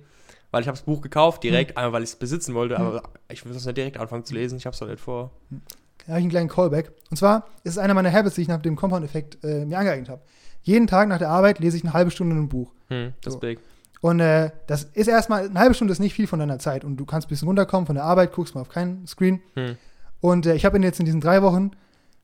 Weil 0.51 0.61
ich 0.61 0.67
habe 0.67 0.75
das 0.77 0.85
Buch 0.85 1.01
gekauft, 1.01 1.43
direkt, 1.43 1.77
einmal 1.77 1.93
weil 1.93 2.03
ich 2.03 2.09
es 2.09 2.15
besitzen 2.15 2.55
wollte, 2.55 2.75
Mhm. 2.79 2.85
aber 2.85 3.03
ich 3.31 3.45
will 3.45 3.53
das 3.53 3.65
nicht 3.65 3.77
direkt 3.77 3.97
anfangen 3.97 4.25
zu 4.25 4.33
lesen. 4.33 4.57
Ich 4.57 4.65
habe 4.65 4.73
es 4.73 4.79
doch 4.79 4.87
nicht 4.87 4.99
vor. 4.99 5.31
Da 5.51 6.13
habe 6.13 6.19
ich 6.19 6.23
einen 6.23 6.29
kleinen 6.31 6.49
Callback. 6.49 6.91
Und 7.11 7.17
zwar 7.17 7.45
ist 7.63 7.73
es 7.73 7.77
einer 7.77 7.93
meiner 7.93 8.11
Habits, 8.11 8.33
die 8.35 8.41
ich 8.41 8.47
nach 8.47 8.61
dem 8.61 8.75
Compound-Effekt 8.75 9.43
äh, 9.43 9.65
mir 9.65 9.77
angeeignet 9.77 10.09
habe. 10.09 10.21
Jeden 10.63 10.87
Tag 10.87 11.07
nach 11.07 11.19
der 11.19 11.29
Arbeit 11.29 11.59
lese 11.59 11.77
ich 11.77 11.83
eine 11.83 11.93
halbe 11.93 12.09
Stunde 12.09 12.35
ein 12.35 12.49
Buch. 12.49 12.71
Hm, 12.87 13.13
das 13.21 13.33
So. 13.33 13.37
ist 13.37 13.41
big. 13.41 13.59
Und 14.01 14.19
äh, 14.19 14.51
das 14.67 14.83
ist 14.83 15.07
erstmal, 15.07 15.49
eine 15.49 15.59
halbe 15.59 15.75
Stunde 15.75 15.91
ist 15.91 15.99
nicht 15.99 16.13
viel 16.13 16.27
von 16.27 16.39
deiner 16.39 16.59
Zeit. 16.59 16.83
Und 16.83 16.97
du 16.97 17.05
kannst 17.05 17.27
ein 17.27 17.29
bisschen 17.29 17.47
runterkommen 17.47 17.85
von 17.85 17.95
der 17.95 18.05
Arbeit, 18.05 18.31
guckst 18.31 18.55
mal 18.55 18.61
auf 18.61 18.69
keinen 18.69 19.05
Screen. 19.07 19.41
Hm. 19.55 19.77
Und 20.21 20.45
äh, 20.45 20.55
ich 20.55 20.65
habe 20.65 20.79
jetzt 20.79 20.99
in 20.99 21.05
diesen 21.05 21.21
drei 21.21 21.41
Wochen, 21.41 21.71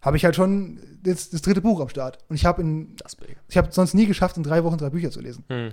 habe 0.02 0.18
ich 0.18 0.26
halt 0.26 0.36
schon 0.36 0.80
jetzt 1.06 1.34
das 1.34 1.42
dritte 1.42 1.62
Buch 1.62 1.82
am 1.82 1.90
Start. 1.90 2.20
Und 2.30 2.36
ich 2.36 2.46
habe 2.46 2.62
in, 2.62 2.96
ich 3.50 3.58
habe 3.58 3.70
sonst 3.72 3.94
nie 3.94 4.06
geschafft, 4.06 4.38
in 4.38 4.44
drei 4.44 4.64
Wochen 4.64 4.78
drei 4.78 4.90
Bücher 4.90 5.12
zu 5.12 5.20
lesen. 5.20 5.44
Hm. 5.50 5.72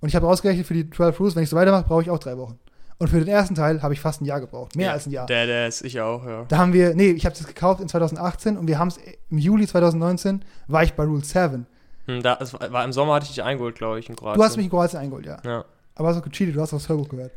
Und 0.00 0.08
ich 0.08 0.16
habe 0.16 0.28
ausgerechnet, 0.28 0.66
für 0.66 0.74
die 0.74 0.90
12 0.90 1.20
Rules, 1.20 1.36
wenn 1.36 1.42
ich 1.42 1.48
so 1.48 1.56
weitermache, 1.56 1.84
brauche 1.84 2.02
ich 2.02 2.10
auch 2.10 2.18
drei 2.18 2.36
Wochen. 2.36 2.58
Und 2.98 3.08
für 3.08 3.18
den 3.18 3.28
ersten 3.28 3.54
Teil 3.54 3.82
habe 3.82 3.92
ich 3.92 4.00
fast 4.00 4.22
ein 4.22 4.24
Jahr 4.24 4.40
gebraucht. 4.40 4.74
Mehr 4.74 4.86
Ja, 4.86 4.92
als 4.92 5.06
ein 5.06 5.10
Jahr. 5.10 5.26
Der, 5.26 5.46
der 5.46 5.68
ist 5.68 5.84
ich 5.84 6.00
auch, 6.00 6.24
ja. 6.24 6.44
Da 6.48 6.58
haben 6.58 6.72
wir, 6.72 6.94
nee, 6.94 7.10
ich 7.10 7.26
habe 7.26 7.36
das 7.36 7.46
gekauft 7.46 7.80
in 7.80 7.88
2018 7.88 8.56
und 8.56 8.68
wir 8.68 8.78
haben 8.78 8.88
es 8.88 8.98
im 9.30 9.38
Juli 9.38 9.66
2019, 9.66 10.42
war 10.66 10.82
ich 10.82 10.94
bei 10.94 11.04
Rule 11.04 11.22
7. 11.22 11.66
Hm, 12.06 12.22
da, 12.22 12.38
es 12.40 12.52
war, 12.54 12.84
im 12.84 12.92
Sommer 12.92 13.14
hatte 13.14 13.24
ich 13.24 13.30
dich 13.30 13.42
eingeholt, 13.42 13.76
glaube 13.76 13.98
ich, 13.98 14.08
in 14.08 14.16
Kroatien. 14.16 14.38
Du 14.38 14.44
hast 14.44 14.56
mich 14.56 14.66
in 14.66 14.70
Kroatien 14.70 15.00
eingeholt, 15.00 15.26
ja. 15.26 15.38
Ja. 15.44 15.64
Aber 15.94 16.08
hast 16.08 16.16
auch 16.18 16.22
gecheatet, 16.22 16.54
du 16.56 16.60
hast 16.60 16.72
auch 16.72 16.78
das 16.78 16.88
Hörbuch 16.88 17.08
gehört. 17.08 17.32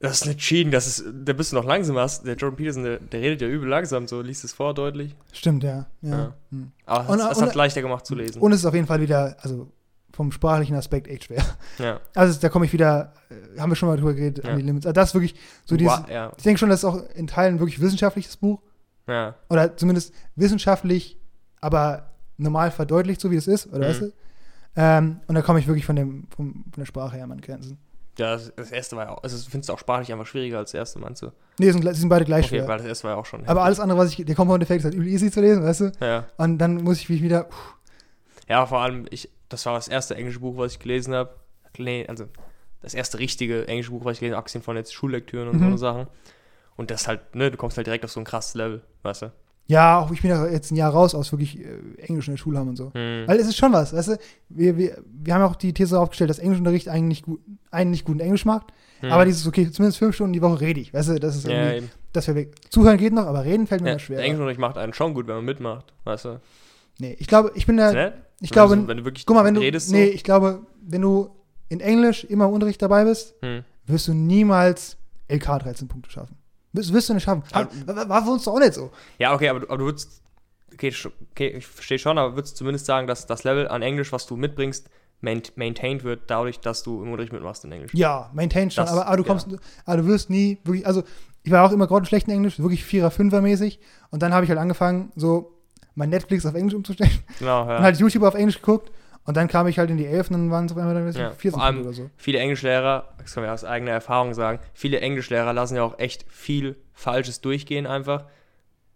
Das 0.00 0.20
ist 0.20 0.26
nicht 0.26 0.40
cheaten, 0.40 0.72
das 0.72 0.86
ist, 0.88 1.04
da 1.24 1.32
bist 1.32 1.52
du 1.52 1.56
noch 1.56 1.64
langsam 1.64 1.96
hast. 1.96 2.26
Der 2.26 2.34
Jordan 2.34 2.56
Peterson, 2.56 2.82
der, 2.82 2.98
der 2.98 3.20
redet 3.20 3.40
ja 3.42 3.46
übel 3.46 3.68
langsam, 3.68 4.08
so 4.08 4.20
liest 4.20 4.42
es 4.42 4.52
vor 4.52 4.74
deutlich. 4.74 5.14
Stimmt, 5.32 5.62
ja. 5.62 5.86
ja. 6.00 6.10
Ja. 6.10 6.34
Hm. 6.50 6.72
Aber 6.86 7.14
es, 7.30 7.40
hat 7.40 7.54
leichter 7.54 7.82
gemacht 7.82 8.04
zu 8.04 8.16
lesen. 8.16 8.40
Und 8.42 8.50
es 8.52 8.60
ist 8.60 8.66
auf 8.66 8.74
jeden 8.74 8.88
Fall 8.88 9.00
wieder, 9.00 9.36
also 9.42 9.70
vom 10.12 10.32
sprachlichen 10.32 10.74
Aspekt 10.74 11.06
echt 11.06 11.24
schwer. 11.24 11.44
ja. 11.78 12.00
Also 12.14 12.38
da 12.40 12.48
komme 12.48 12.64
ich 12.64 12.72
wieder, 12.72 13.12
äh, 13.30 13.60
haben 13.60 13.70
wir 13.70 13.76
schon 13.76 13.88
mal 13.88 13.96
drüber 13.96 14.12
geredet, 14.14 14.44
Ja. 14.44 14.50
an 14.50 14.56
die 14.58 14.64
Limits. 14.64 14.86
Also 14.86 14.94
das 14.94 15.10
ist 15.10 15.14
wirklich 15.14 15.36
so 15.64 15.76
dieses, 15.76 15.92
Wa- 15.92 16.06
ja. 16.10 16.32
ich 16.36 16.42
denke 16.42 16.58
schon, 16.58 16.68
das 16.68 16.80
ist 16.80 16.84
auch 16.84 17.00
in 17.14 17.28
Teilen 17.28 17.60
wirklich 17.60 17.80
wissenschaftliches 17.80 18.36
Buch. 18.36 18.60
ja. 19.06 19.36
Oder 19.50 19.76
zumindest 19.76 20.12
wissenschaftlich, 20.34 21.16
aber 21.60 22.11
normal 22.42 22.70
verdeutlicht, 22.70 23.20
so 23.20 23.30
wie 23.30 23.36
es 23.36 23.46
ist, 23.46 23.66
oder 23.68 23.78
Mhm. 23.80 23.84
weißt 23.84 24.00
du? 24.02 24.12
Ähm, 24.76 25.20
und 25.26 25.34
da 25.34 25.42
komme 25.42 25.58
ich 25.58 25.66
wirklich 25.66 25.84
von, 25.84 25.96
dem, 25.96 26.26
vom, 26.34 26.64
von 26.72 26.80
der 26.80 26.86
Sprache 26.86 27.14
her 27.16 27.24
an 27.24 27.28
meine 27.28 27.42
Grenzen. 27.42 27.78
Ja, 28.18 28.34
das, 28.34 28.52
das 28.56 28.70
erste 28.72 28.96
war 28.96 29.04
ja 29.06 29.10
auch, 29.12 29.22
also 29.22 29.36
findest 29.50 29.68
du 29.68 29.72
auch 29.74 29.78
sprachlich 29.78 30.12
einfach 30.12 30.26
schwieriger 30.26 30.58
als 30.58 30.70
das 30.72 30.78
erste, 30.78 30.98
meinst 30.98 31.22
du? 31.22 31.26
Nee, 31.58 31.70
sie 31.70 31.78
sind, 31.80 31.94
sind 31.96 32.08
beide 32.08 32.24
gleich 32.24 32.44
Okay, 32.46 32.56
schwer. 32.58 32.68
weil 32.68 32.78
das 32.78 32.86
erste 32.86 33.04
war 33.04 33.12
ja 33.12 33.16
auch 33.16 33.24
schon. 33.26 33.46
Aber 33.46 33.62
alles 33.64 33.80
andere, 33.80 33.98
was 33.98 34.10
ich, 34.10 34.24
der 34.24 34.34
Compound-Effekt 34.34 34.78
ist 34.80 34.84
halt 34.84 34.94
übel 34.94 35.08
easy 35.08 35.30
zu 35.30 35.40
lesen, 35.40 35.62
weißt 35.64 35.80
du? 35.80 35.92
Ja. 36.00 36.26
Und 36.36 36.58
dann 36.58 36.82
muss 36.82 36.98
ich 37.00 37.08
mich 37.08 37.22
wieder, 37.22 37.44
pff, 37.44 37.74
Ja, 38.48 38.66
vor 38.66 38.80
allem, 38.80 39.06
ich, 39.10 39.30
das 39.48 39.64
war 39.66 39.74
das 39.74 39.88
erste 39.88 40.14
englische 40.14 40.40
Buch, 40.40 40.56
was 40.56 40.72
ich 40.72 40.78
gelesen 40.78 41.14
habe. 41.14 41.34
Nee, 41.78 42.06
also 42.06 42.26
das 42.82 42.92
erste 42.94 43.18
richtige 43.18 43.66
englische 43.68 43.90
Buch, 43.92 44.04
was 44.04 44.14
ich 44.14 44.20
gelesen 44.20 44.34
habe, 44.34 44.40
abgesehen 44.40 44.62
von 44.62 44.76
jetzt 44.76 44.92
Schullektüren 44.92 45.48
und 45.48 45.56
Mhm. 45.60 45.70
so 45.72 45.76
Sachen. 45.78 46.06
Und 46.76 46.90
das 46.90 47.06
halt, 47.08 47.34
ne, 47.34 47.50
du 47.50 47.56
kommst 47.56 47.76
halt 47.78 47.86
direkt 47.86 48.04
auf 48.04 48.10
so 48.12 48.20
ein 48.20 48.24
krasses 48.24 48.54
Level, 48.54 48.82
weißt 49.02 49.22
du? 49.22 49.32
Ja, 49.66 49.98
auch 50.00 50.10
ich 50.10 50.20
bin 50.22 50.30
ja 50.30 50.46
jetzt 50.46 50.70
ein 50.70 50.76
Jahr 50.76 50.92
raus 50.92 51.14
aus 51.14 51.32
wirklich 51.32 51.58
äh, 51.60 51.78
Englisch 51.98 52.28
in 52.28 52.34
der 52.34 52.38
Schule 52.38 52.58
haben 52.58 52.68
und 52.68 52.76
so. 52.76 52.92
Hm. 52.94 53.24
Weil 53.26 53.38
es 53.38 53.46
ist 53.46 53.56
schon 53.56 53.72
was, 53.72 53.92
weißt 53.94 54.08
du? 54.08 54.18
Wir, 54.48 54.76
wir, 54.76 54.98
wir 55.06 55.34
haben 55.34 55.40
ja 55.40 55.46
auch 55.46 55.56
die 55.56 55.72
These 55.72 55.98
aufgestellt, 55.98 56.30
dass 56.30 56.38
Englischunterricht 56.38 56.88
eigentlich 56.88 57.22
gut, 57.22 57.40
einen 57.70 57.90
nicht 57.90 58.04
guten 58.04 58.20
Englisch 58.20 58.44
macht. 58.44 58.66
Hm. 59.00 59.12
Aber 59.12 59.24
dieses, 59.24 59.46
okay, 59.46 59.70
zumindest 59.70 59.98
fünf 59.98 60.14
Stunden 60.14 60.32
die 60.32 60.42
Woche 60.42 60.60
rede 60.60 60.80
ich, 60.80 60.92
weißt 60.92 61.10
du? 61.10 61.18
Das 61.20 61.36
ist 61.36 61.46
ja, 61.46 61.52
irgendwie, 61.52 61.76
eben. 61.78 61.90
das 62.12 62.26
wäre 62.28 62.36
weg. 62.36 62.54
Zuhören 62.70 62.98
geht 62.98 63.12
noch, 63.12 63.26
aber 63.26 63.44
reden 63.44 63.66
fällt 63.66 63.82
mir 63.82 63.90
Ja, 63.90 63.98
schwer. 63.98 64.18
Englischunterricht 64.18 64.60
macht 64.60 64.76
einen 64.78 64.92
schon 64.92 65.14
gut, 65.14 65.26
wenn 65.26 65.36
man 65.36 65.44
mitmacht, 65.44 65.92
weißt 66.04 66.24
du? 66.26 66.40
Nee, 66.98 67.16
ich 67.18 67.26
glaube, 67.26 67.52
ich 67.54 67.66
bin 67.66 67.78
da, 67.78 67.90
ich 67.90 67.96
Wenn 67.96 68.48
glaube, 68.50 68.76
du, 68.76 68.86
wenn 68.88 68.96
du 68.98 69.04
wirklich 69.04 69.24
guck 69.26 69.36
mal, 69.36 69.44
wenn 69.44 69.54
du, 69.54 69.60
redest, 69.60 69.90
nee, 69.90 70.06
so. 70.08 70.12
ich 70.12 70.24
glaube, 70.24 70.66
wenn 70.82 71.00
du 71.00 71.30
in 71.68 71.80
Englisch 71.80 72.24
immer 72.24 72.46
im 72.46 72.52
Unterricht 72.52 72.82
dabei 72.82 73.04
bist, 73.04 73.34
Hm. 73.42 73.64
wirst 73.86 74.08
du 74.08 74.14
niemals 74.14 74.98
LK 75.28 75.60
13 75.60 75.88
Punkte 75.88 76.10
schaffen. 76.10 76.36
Wirst, 76.72 76.92
wirst 76.92 77.08
du 77.08 77.14
nicht 77.14 77.24
schaffen. 77.24 77.42
Aber- 77.52 77.68
Hat- 77.96 78.08
war, 78.08 78.24
für 78.24 78.30
uns 78.30 78.44
doch 78.44 78.54
auch 78.54 78.58
nicht 78.58 78.74
so. 78.74 78.90
Ja, 79.18 79.34
okay, 79.34 79.48
aber, 79.48 79.60
du- 79.60 79.66
aber 79.68 79.78
du 79.78 79.84
würdest. 79.86 80.22
Okay, 80.72 80.92
okay 81.32 81.48
ich 81.58 81.66
verstehe 81.66 81.98
schon, 81.98 82.16
aber 82.16 82.34
würdest 82.34 82.56
zumindest 82.56 82.86
sagen, 82.86 83.06
dass 83.06 83.26
das 83.26 83.44
Level 83.44 83.68
an 83.68 83.82
Englisch, 83.82 84.10
was 84.10 84.26
du 84.26 84.36
mitbringst, 84.36 84.88
main, 85.20 85.42
maintained 85.54 86.02
wird, 86.02 86.22
dadurch, 86.28 86.60
dass 86.60 86.82
du 86.82 87.02
im 87.02 87.10
Unterricht 87.12 87.32
mitmachst 87.32 87.64
in 87.64 87.72
Englisch. 87.72 87.92
Ja, 87.94 88.30
maintain 88.32 88.70
schon, 88.70 88.84
Das- 88.84 88.92
aber, 88.92 89.06
aber 89.06 89.16
du 89.18 89.24
kommst, 89.24 89.48
aber 89.84 89.96
du 89.98 90.06
wirst 90.06 90.30
nie 90.30 90.58
wirklich, 90.64 90.86
also 90.86 91.02
ich 91.42 91.52
war 91.52 91.66
auch 91.68 91.72
immer 91.72 91.86
gerade 91.86 92.06
schlecht 92.06 92.26
in 92.28 92.32
Englisch, 92.34 92.58
wirklich 92.58 92.84
Vierer, 92.84 93.10
Fünfer 93.10 93.42
mäßig 93.42 93.80
und 94.10 94.22
dann 94.22 94.32
habe 94.32 94.44
ich 94.44 94.50
halt 94.50 94.58
angefangen, 94.60 95.12
so 95.14 95.52
mein 95.94 96.08
Netflix 96.08 96.46
auf 96.46 96.54
Englisch 96.54 96.74
umzustellen 96.74 97.18
Genau, 97.38 97.66
ja. 97.68 97.76
und 97.76 97.82
halt 97.82 97.98
YouTube 97.98 98.22
auf 98.22 98.34
Englisch 98.34 98.56
geguckt 98.56 98.90
und 99.24 99.36
dann 99.36 99.48
kam 99.48 99.66
ich 99.68 99.78
halt 99.78 99.90
in 99.90 99.96
die 99.96 100.06
Elf 100.06 100.30
und 100.30 100.50
waren 100.50 100.66
es 100.66 100.72
auf 100.72 100.78
einmal 100.78 100.94
dann 100.94 101.06
Ja, 101.12 101.30
14 101.30 101.50
vor 101.52 101.62
allem- 101.62 101.80
oder 101.82 101.92
so. 101.92 102.10
viele 102.16 102.38
Englischlehrer, 102.38 103.08
das 103.18 103.34
kann 103.34 103.42
man 103.42 103.48
ja 103.48 103.54
aus 103.54 103.64
eigener 103.64 103.92
Erfahrung 103.92 104.34
sagen, 104.34 104.58
viele 104.74 105.00
Englischlehrer 105.00 105.52
lassen 105.52 105.76
ja 105.76 105.82
auch 105.82 105.98
echt 105.98 106.24
viel 106.28 106.76
Falsches 106.92 107.40
durchgehen 107.40 107.86
einfach. 107.86 108.26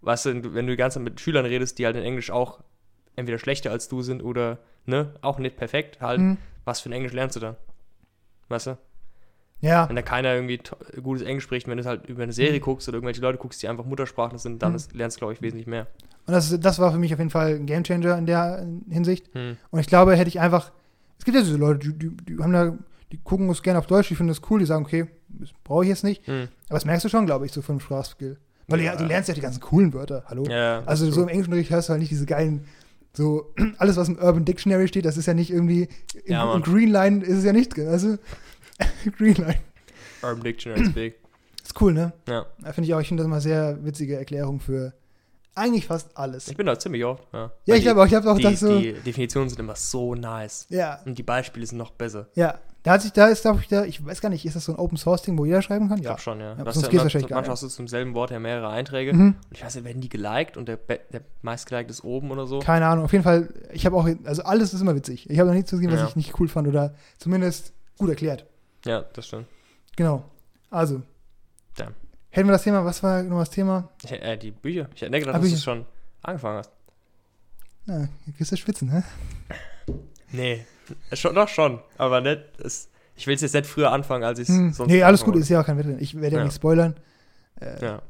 Weißt 0.03 0.27
du, 0.27 0.55
wenn 0.55 0.67
du 0.67 0.73
die 0.73 0.77
ganze 0.77 0.99
Zeit 0.99 1.05
mit 1.05 1.21
Schülern 1.21 1.47
redest, 1.47 1.79
die 1.79 1.87
halt 1.87 1.97
in 1.97 2.03
Englisch 2.03 2.31
auch 2.31 2.61
entweder 3.17 3.39
schlechter 3.39 3.71
als 3.71 3.89
du 3.89 4.03
sind 4.03 4.23
oder, 4.23 4.59
ne, 4.85 5.15
auch 5.23 5.39
nicht 5.39 5.57
perfekt, 5.57 6.01
halt, 6.01 6.21
Hm. 6.21 6.37
was 6.65 6.81
für 6.81 6.89
ein 6.91 6.93
Englisch 6.93 7.12
lernst 7.12 7.37
du 7.37 7.41
dann? 7.41 7.57
Weißt 8.49 8.67
du? 8.69 8.79
Ja, 9.61 9.89
Wenn 9.89 9.97
da 9.97 10.03
keiner 10.03 10.35
irgendwie 10.35 10.61
gutes 11.03 11.27
Englisch 11.27 11.45
spricht, 11.45 11.67
wenn 11.67 11.79
du 11.79 11.85
halt 11.87 12.07
über 12.09 12.23
eine 12.23 12.33
Serie 12.33 12.61
guckst 12.61 12.87
oder 12.89 12.97
irgendwelche 12.97 13.23
Leute 13.23 13.39
guckst, 13.39 13.62
die 13.62 13.69
einfach 13.69 13.87
Muttersprachler 13.87 14.39
sind, 14.39 14.62
dann 14.62 14.75
Mhm. 14.75 14.79
lernst 14.93 15.17
du, 15.17 15.21
glaube 15.21 15.33
ich, 15.33 15.41
wesentlich 15.41 15.67
mehr. 15.67 15.87
Und 16.27 16.33
das, 16.33 16.51
ist- 16.51 16.65
das 16.65 16.79
war 16.79 16.93
für 16.93 16.99
mich 16.99 17.12
auf 17.12 17.19
jeden 17.19 17.31
Fall 17.31 17.55
ein 17.55 17.67
Gamechanger 17.67 18.19
in 18.19 18.27
der 18.27 18.67
Hinsicht. 18.91 19.27
Hm. 19.35 19.57
Und 19.71 19.81
ich 19.81 19.87
glaube, 19.87 20.17
hätte 20.17 20.29
ich 20.29 20.41
einfach. 20.41 20.73
Es 21.19 21.25
gibt 21.25 21.37
ja 21.37 21.43
diese 21.43 21.57
Leute, 21.57 21.89
die, 21.89 21.93
die, 22.11 22.17
die 22.37 22.43
haben 22.43 22.53
da, 22.53 22.77
die 23.12 23.19
gucken 23.19 23.49
es 23.51 23.62
gerne 23.62 23.79
auf 23.79 23.87
Deutsch, 23.87 24.09
die 24.09 24.15
finden 24.17 24.29
das 24.29 24.43
cool, 24.51 24.59
die 24.61 24.67
sagen, 24.67 24.85
okay, 24.85 25.07
das 25.29 25.51
brauche 25.65 25.85
ich 25.85 25.89
jetzt 25.89 26.05
nicht. 26.05 26.27
Hm. 26.27 26.49
Aber 26.69 26.77
das 26.77 26.85
merkst 26.85 27.05
du 27.05 27.09
schon, 27.09 27.27
glaube 27.27 27.47
ich, 27.47 27.53
so 27.53 27.62
von 27.62 27.77
dem 27.77 27.81
Sprachskill. 27.81 28.37
Weil 28.69 28.81
Ja. 28.81 28.93
du, 28.97 29.05
du 29.05 29.09
lernst 29.09 29.29
ja 29.29 29.35
die 29.35 29.41
ganzen 29.41 29.61
coolen 29.61 29.95
Wörter. 29.95 30.25
Hallo? 30.27 30.45
Ja, 30.49 30.83
also 30.87 31.07
ist 31.07 31.15
so 31.15 31.23
im 31.23 31.29
Englischunterricht 31.29 31.71
hörst 31.71 31.89
du 31.89 31.93
halt 31.93 32.01
nicht 32.01 32.11
diese 32.11 32.27
geilen, 32.27 32.65
so 33.12 33.55
alles, 33.79 33.97
was 33.97 34.09
im 34.09 34.19
Urban 34.19 34.45
Dictionary 34.45 34.89
steht, 34.89 35.05
das 35.05 35.17
ist 35.17 35.27
ja 35.27 35.35
nicht 35.35 35.51
irgendwie, 35.53 35.89
in, 36.25 36.33
Ja, 36.33 36.45
Mann. 36.45 36.57
in 36.59 36.62
Greenline 36.65 37.25
ist 37.25 37.39
es 37.39 37.45
ja 37.45 37.53
nicht 37.53 37.77
drin. 37.77 37.89
Also, 37.89 38.17
Greenline. 39.17 39.59
Urban 40.23 40.43
Dictionary 40.43 40.83
is 40.83 40.93
big. 40.93 41.15
Ist 41.62 41.81
cool, 41.81 41.93
ne? 41.93 42.12
Ja. 42.29 42.47
Da 42.61 42.73
finde 42.73 42.89
ich 42.89 42.95
auch, 42.95 43.01
ich 43.01 43.09
finde 43.09 43.23
das 43.23 43.31
mal 43.31 43.41
sehr 43.41 43.85
witzige 43.85 44.17
Erklärung 44.17 44.61
für 44.61 44.93
eigentlich 45.57 45.87
fast 45.87 46.16
alles. 46.16 46.49
Ich 46.49 46.57
bin 46.57 46.66
da 46.66 46.79
ziemlich 46.79 47.05
oft. 47.05 47.25
Ja, 47.33 47.51
Ja, 47.64 47.75
ich 47.75 47.83
glaube 47.83 48.01
auch, 48.03 48.07
ich 48.07 48.14
habe 48.14 48.31
auch 48.31 48.37
die, 48.37 48.42
das 48.45 48.61
so. 48.61 48.79
die 48.79 48.92
Definitionen 48.92 49.49
sind 49.49 49.59
immer 49.59 49.75
so 49.77 50.14
nice. 50.14 50.66
ja, 50.69 51.01
Und 51.05 51.16
die 51.19 51.23
Beispiele 51.23 51.66
sind 51.66 51.79
noch 51.79 51.90
besser. 51.90 52.29
ja. 52.35 52.59
Da 52.83 52.92
hat 52.92 53.03
sich, 53.03 53.12
da 53.12 53.27
ist, 53.27 53.42
glaube 53.42 53.59
ich, 53.61 53.66
da, 53.66 53.85
ich 53.85 54.07
weiß 54.07 54.21
gar 54.21 54.29
nicht, 54.29 54.45
ist 54.47 54.55
das 54.55 54.64
so 54.66 54.71
ein 54.73 54.79
Open 54.79 54.97
Source 54.97 55.21
Ding, 55.23 55.37
wo 55.37 55.45
jeder 55.45 55.61
schreiben 55.61 55.88
kann? 55.88 55.99
Ich 55.99 56.05
glaube 56.05 56.21
schon, 56.21 56.38
ja. 56.38 56.51
Ja, 56.57 56.64
sonst 56.73 56.83
ja 56.83 56.88
geht's 56.90 57.03
wahrscheinlich 57.03 57.29
gar 57.29 57.38
manchmal 57.38 57.55
hast 57.55 57.64
du 57.64 57.66
zum 57.69 57.88
selben 57.88 58.14
Wort 58.14 58.31
ja 58.31 58.38
mehrere 58.38 58.69
Einträge. 58.69 59.12
Mhm. 59.12 59.21
Und 59.31 59.37
ich 59.51 59.64
weiß 59.64 59.75
nicht, 59.75 59.85
werden 59.85 60.01
die 60.01 60.09
geliked 60.09 60.57
und 60.57 60.69
der, 60.69 60.77
der 60.77 61.23
meistgeliked 61.42 61.90
ist 61.90 62.05
oben 62.05 62.31
oder 62.31 62.47
so? 62.47 62.61
Keine 62.61 62.87
Ahnung, 62.87 63.07
auf 63.07 63.11
jeden 63.11 63.25
Fall, 63.25 63.49
ich 63.73 63.87
habe 63.87 63.97
auch, 63.97 64.09
also 64.23 64.45
alles 64.45 64.73
ist 64.73 64.83
immer 64.83 64.95
witzig. 64.95 65.29
Ich 65.29 65.37
habe 65.40 65.49
noch 65.49 65.57
nichts 65.57 65.73
gesehen, 65.73 65.90
was 65.90 65.99
Ja. 65.99 66.07
ich 66.07 66.14
nicht 66.14 66.38
cool 66.38 66.47
fand 66.47 66.69
oder 66.69 66.95
zumindest 67.19 67.73
gut 67.99 68.09
erklärt. 68.09 68.47
Ja, 68.85 69.05
das 69.14 69.27
stimmt. 69.27 69.47
Genau. 69.97 70.23
Also. 70.71 71.03
Damn. 71.75 71.92
Hätten 72.37 72.49
wir 72.49 72.53
das 72.53 72.64
Thema, 72.64 72.85
was 72.85 73.03
war 73.03 73.22
noch 73.22 73.38
das 73.38 73.49
Thema? 73.51 73.88
Ich, 74.05 74.12
äh, 74.12 74.37
die 74.37 74.51
Bücher. 74.51 74.88
Ich 74.94 75.01
hätte 75.01 75.11
nicht 75.11 75.20
gedacht, 75.20 75.37
Ah, 75.37 75.38
dass 75.40 75.51
du 75.51 75.57
schon 75.57 75.87
angefangen 76.22 76.59
hast. 76.59 76.70
Na, 77.87 78.09
hier 78.25 78.35
kriegst 78.35 78.53
du 78.53 78.57
schwitzen, 78.57 78.90
hä? 78.90 79.03
Nee. 80.33 80.66
Schon, 81.14 81.35
doch 81.35 81.49
schon. 81.49 81.81
Aber 81.96 82.20
nicht. 82.20 82.42
Es, 82.62 82.90
ich 83.14 83.27
will 83.27 83.35
es 83.35 83.40
jetzt 83.40 83.55
nicht 83.55 83.66
früher 83.66 83.90
anfangen, 83.90 84.22
als 84.22 84.38
ich 84.38 84.49
es 84.49 84.55
Hm. 84.55 84.72
sonst 84.72 84.90
Nee, 84.90 85.03
alles 85.03 85.25
gut, 85.25 85.35
ist 85.37 85.49
ja 85.49 85.61
auch 85.62 85.64
kein 85.66 85.79
Wetter. 85.79 85.99
Ich 85.99 86.14
werde 86.20 86.35
ja, 86.37 86.38
Ja. 86.40 86.44
nicht 86.44 86.55
spoilern. 86.57 86.96
Äh. 87.61 87.83
Ja. 87.83 88.03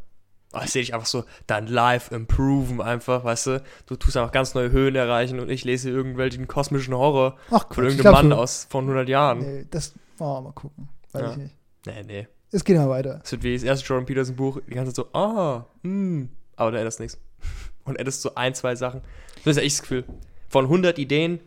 Oh, 0.52 0.60
ich 0.64 0.70
sehe 0.70 0.82
dich 0.82 0.92
einfach 0.94 1.06
so 1.06 1.24
dann 1.46 1.66
live 1.68 2.10
improven 2.10 2.80
einfach, 2.80 3.22
weißt 3.22 3.46
du? 3.46 3.62
Du 3.86 3.94
tust 3.96 4.16
einfach 4.16 4.32
ganz 4.32 4.54
neue 4.54 4.70
Höhen 4.72 4.96
erreichen 4.96 5.38
und 5.38 5.50
ich 5.50 5.64
lese 5.64 5.90
irgendwelchen 5.90 6.48
kosmischen 6.48 6.94
Horror 6.94 7.36
Ach, 7.50 7.66
von 7.68 7.84
Quatsch, 7.84 7.92
ich 7.92 7.98
irgendeinem 7.98 8.12
Mann 8.12 8.30
so. 8.30 8.42
aus 8.42 8.66
von 8.70 8.84
100 8.84 9.08
Jahren. 9.08 9.38
Nee, 9.38 9.66
das, 9.70 9.92
oh, 10.18 10.40
mal 10.40 10.52
gucken. 10.52 10.88
Weiß 11.12 11.22
Ja. 11.22 11.30
ich 11.32 11.36
nicht. 11.36 11.54
Nee, 11.86 12.02
nee. 12.04 12.28
Es 12.52 12.64
geht 12.64 12.76
immer 12.76 12.88
weiter. 12.88 13.20
Es 13.24 13.32
wird 13.32 13.42
wie 13.42 13.54
das 13.54 13.62
erste 13.62 13.87
Jordan 13.87 14.06
Peterson 14.06 14.37
Buch, 14.37 14.61
die 14.68 14.74
ganze 14.74 14.92
Zeit 14.92 15.06
so, 15.12 15.18
ah, 15.18 15.66
hm, 15.82 16.28
aber 16.56 16.70
da 16.72 16.78
änderst 16.78 17.00
nichts. 17.00 17.18
Und 17.85 17.96
änderst 17.96 18.22
so 18.22 18.35
ein, 18.35 18.54
zwei 18.54 18.74
Sachen. 18.76 19.00
Das 19.44 19.52
ist 19.52 19.56
ja 19.59 19.62
echt 19.62 19.76
das 19.76 19.82
Gefühl. 19.82 20.04
Von 20.48 20.64
100 20.66 20.98
Ideen 20.98 21.40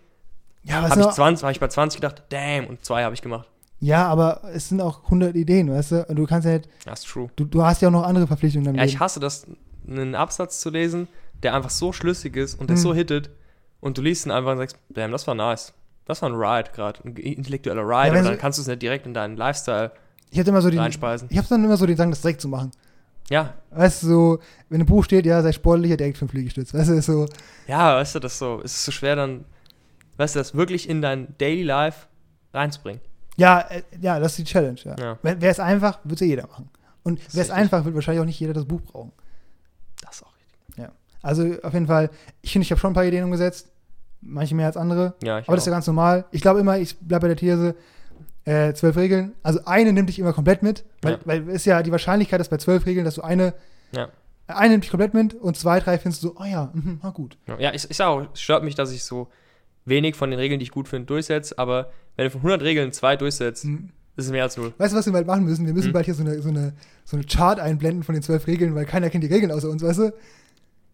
Ja, 0.64 0.76
habe 0.82 0.90
ich, 0.90 0.96
noch- 0.96 1.14
20 1.14 1.44
hab 1.44 1.52
ich 1.52 1.60
bei 1.60 1.68
20 1.68 2.02
gedacht, 2.02 2.24
damn, 2.30 2.68
und 2.68 2.84
zwei 2.86 3.04
habe 3.04 3.14
ich 3.16 3.22
gemacht. 3.22 3.48
Ja, 3.82 4.08
aber 4.08 4.42
es 4.54 4.68
sind 4.70 4.82
auch 4.82 5.06
100 5.06 5.36
Ideen, 5.36 5.72
weißt 5.72 5.92
du? 5.92 6.06
Und 6.06 6.16
du 6.18 6.26
kannst 6.26 6.46
ja 6.46 6.58
nicht, 6.58 6.70
That's 6.84 7.04
true. 7.04 7.30
du, 7.38 7.46
du 7.46 7.64
hast 7.64 7.82
ja 7.82 7.88
auch 7.88 7.94
noch 7.94 8.04
andere 8.04 8.28
Verpflichtungen 8.28 8.66
deinem 8.66 8.76
Ja, 8.76 8.84
ich 8.84 8.92
Leben. 8.92 9.00
hasse 9.02 9.20
das, 9.22 9.48
einen 9.88 10.16
Absatz 10.16 10.60
zu 10.60 10.70
lesen, 10.70 11.08
der 11.44 11.56
einfach 11.56 11.70
so 11.70 11.94
schlüssig 11.94 12.36
ist 12.36 12.56
und 12.60 12.70
der 12.70 12.76
Hm. 12.76 12.84
so 12.84 12.94
hittet 12.94 13.30
und 13.80 13.98
du 13.98 14.02
liest 14.02 14.26
ihn 14.26 14.32
einfach 14.32 14.52
und 14.52 14.58
sagst, 14.58 14.78
damn, 14.90 15.12
das 15.14 15.26
war 15.28 15.36
nice. 15.36 15.74
Das 16.06 16.22
war 16.22 16.30
ein 16.30 16.36
Ride 16.36 16.72
gerade, 16.76 17.00
ein 17.06 17.16
intellektueller 17.16 17.84
Ride, 17.84 18.14
Ja, 18.16 18.20
und 18.20 18.26
dann 18.28 18.38
kannst 18.38 18.58
du 18.60 18.62
es 18.64 18.68
nicht 18.68 18.82
direkt 18.82 19.06
in 19.06 19.14
deinen 19.14 19.38
Lifestyle 19.38 19.92
Ich 20.32 20.40
hatte 20.40 20.50
immer 20.50 20.62
so 20.62 20.70
den, 20.70 20.80
reinspeisen. 20.80 21.28
ich 21.32 21.38
habe 21.38 21.48
dann 21.48 21.64
immer 21.64 21.78
so 21.78 21.86
den 21.86 21.96
Drang, 21.96 22.10
das 22.10 22.22
direkt 22.22 22.42
zu 22.42 22.48
machen. 22.48 22.72
Ja, 23.30 23.54
Weißt 23.72 24.04
du, 24.04 24.08
so, 24.08 24.40
wenn 24.70 24.82
im 24.82 24.88
Buch 24.88 25.04
steht, 25.04 25.26
ja, 25.26 25.42
sei 25.44 25.52
sportlicher, 25.52 25.98
direkt 25.98 26.18
fünf 26.18 26.34
Liegestütz. 26.34 26.74
Weißt 26.74 26.90
du, 26.90 27.02
so, 27.02 27.28
ja, 27.68 27.96
weißt 27.96 28.16
du, 28.16 28.20
das 28.20 28.34
ist 28.34 28.40
so, 28.40 28.62
es 28.64 28.74
ist 28.74 28.86
so 28.86 28.92
schwer 28.92 29.16
dann, 29.16 29.46
weißt 30.18 30.36
du, 30.36 30.40
das 30.40 30.56
wirklich 30.56 30.90
in 30.90 31.02
dein 31.02 31.36
Daily 31.38 31.64
Life 31.64 32.08
reinzubringen. 32.54 33.02
ja, 33.38 33.60
äh, 33.62 33.84
ja, 34.02 34.20
das 34.20 34.32
ist 34.32 34.40
die 34.40 34.44
Challenge, 34.46 34.80
ja. 34.84 34.96
Ja. 35.00 35.18
Wäre 35.22 35.52
es 35.52 35.60
einfach, 35.60 36.00
würde 36.04 36.16
es 36.16 36.22
ja 36.22 36.28
jeder 36.28 36.48
machen. 36.48 36.70
Und 37.04 37.20
wäre 37.34 37.46
es 37.46 37.52
einfach, 37.52 37.86
wird 37.86 37.96
wahrscheinlich 37.96 38.22
auch 38.22 38.26
nicht 38.26 38.40
jeder 38.40 38.54
das 38.54 38.66
Buch 38.66 38.82
brauchen. 38.82 39.12
Das 40.02 40.16
ist 40.16 40.24
auch 40.24 40.34
richtig. 40.36 40.90
Also 41.22 41.44
auf 41.64 41.74
jeden 41.74 41.88
Fall, 41.88 42.10
ich 42.42 42.54
finde, 42.54 42.64
ich 42.64 42.72
habe 42.72 42.80
schon 42.80 42.92
ein 42.92 42.96
paar 42.96 43.06
Ideen 43.06 43.26
umgesetzt. 43.26 43.70
Manche 44.22 44.56
mehr 44.56 44.68
als 44.68 44.78
andere. 44.78 45.16
Ja, 45.24 45.40
ich 45.40 45.48
Aber 45.48 45.56
das 45.56 45.64
ist 45.64 45.68
ja 45.68 45.74
ganz 45.74 45.88
normal. 45.88 46.26
Ich 46.32 46.42
glaube 46.42 46.60
immer, 46.60 46.78
ich 46.78 46.98
bleibe 47.00 47.22
bei 47.24 47.28
der 47.30 47.38
These, 47.38 47.76
äh, 48.50 48.74
zwölf 48.74 48.96
Regeln. 48.98 49.34
Also 49.44 49.60
eine 49.66 49.94
nimmt 49.94 50.10
dich 50.10 50.18
immer 50.20 50.34
komplett 50.34 50.64
mit. 50.64 50.84
Weil, 51.02 51.14
Ja. 51.14 51.20
weil 51.26 51.48
ist 51.50 51.66
ja 51.66 51.84
die 51.84 51.92
Wahrscheinlichkeit, 51.92 52.40
dass 52.40 52.50
bei 52.50 52.58
zwölf 52.58 52.86
Regeln, 52.86 53.06
dass 53.06 53.16
du 53.16 53.22
eine, 53.22 53.54
Ja. 53.92 54.10
eine 54.48 54.70
nimmt 54.72 54.84
dich 54.84 54.92
komplett 54.92 55.14
mit 55.14 55.34
und 55.36 55.56
zwei, 55.58 55.80
drei 55.80 55.98
findest 55.98 56.24
du 56.24 56.30
so, 56.30 56.36
oh 56.40 56.46
ja, 56.46 56.72
mhm, 56.74 57.00
na 57.04 57.10
gut. 57.12 57.38
Ja, 57.60 57.74
ich, 57.74 57.90
ich 57.90 57.98
sag 57.98 58.08
auch, 58.08 58.26
es 58.34 58.42
stört 58.42 58.64
mich, 58.64 58.76
dass 58.76 58.92
ich 58.92 59.04
so 59.04 59.28
wenig 59.86 60.16
von 60.16 60.30
den 60.32 60.40
Regeln, 60.40 60.60
die 60.60 60.64
ich 60.64 60.72
gut 60.72 60.88
finde, 60.88 61.06
durchsetze, 61.08 61.58
aber 61.58 61.92
wenn 62.16 62.26
du 62.26 62.32
von 62.32 62.42
100 62.42 62.62
Regeln 62.64 62.92
zwei 62.92 63.16
durchsetzt, 63.16 63.66
Mhm. 63.66 63.90
ist 64.16 64.26
es 64.26 64.32
mehr 64.32 64.44
als 64.44 64.58
null. 64.58 64.74
Weißt 64.78 64.94
du, 64.94 64.98
was 64.98 65.06
wir 65.06 65.14
bald 65.14 65.28
machen 65.28 65.46
müssen? 65.46 65.66
Wir 65.66 65.74
müssen 65.74 65.88
Hm. 65.88 65.94
bald 65.94 66.06
hier 66.06 66.14
so 66.16 66.24
eine, 66.24 66.42
so, 66.42 66.50
eine, 66.50 66.74
so 67.06 67.18
eine 67.18 67.26
Chart 67.26 67.60
einblenden 67.60 68.04
von 68.04 68.14
den 68.14 68.22
zwölf 68.24 68.46
Regeln, 68.48 68.76
weil 68.76 68.86
keiner 68.86 69.10
kennt 69.10 69.24
die 69.24 69.28
Regeln 69.34 69.52
außer 69.52 69.70
uns, 69.70 69.82
weißt 69.84 70.00
du? 70.00 70.14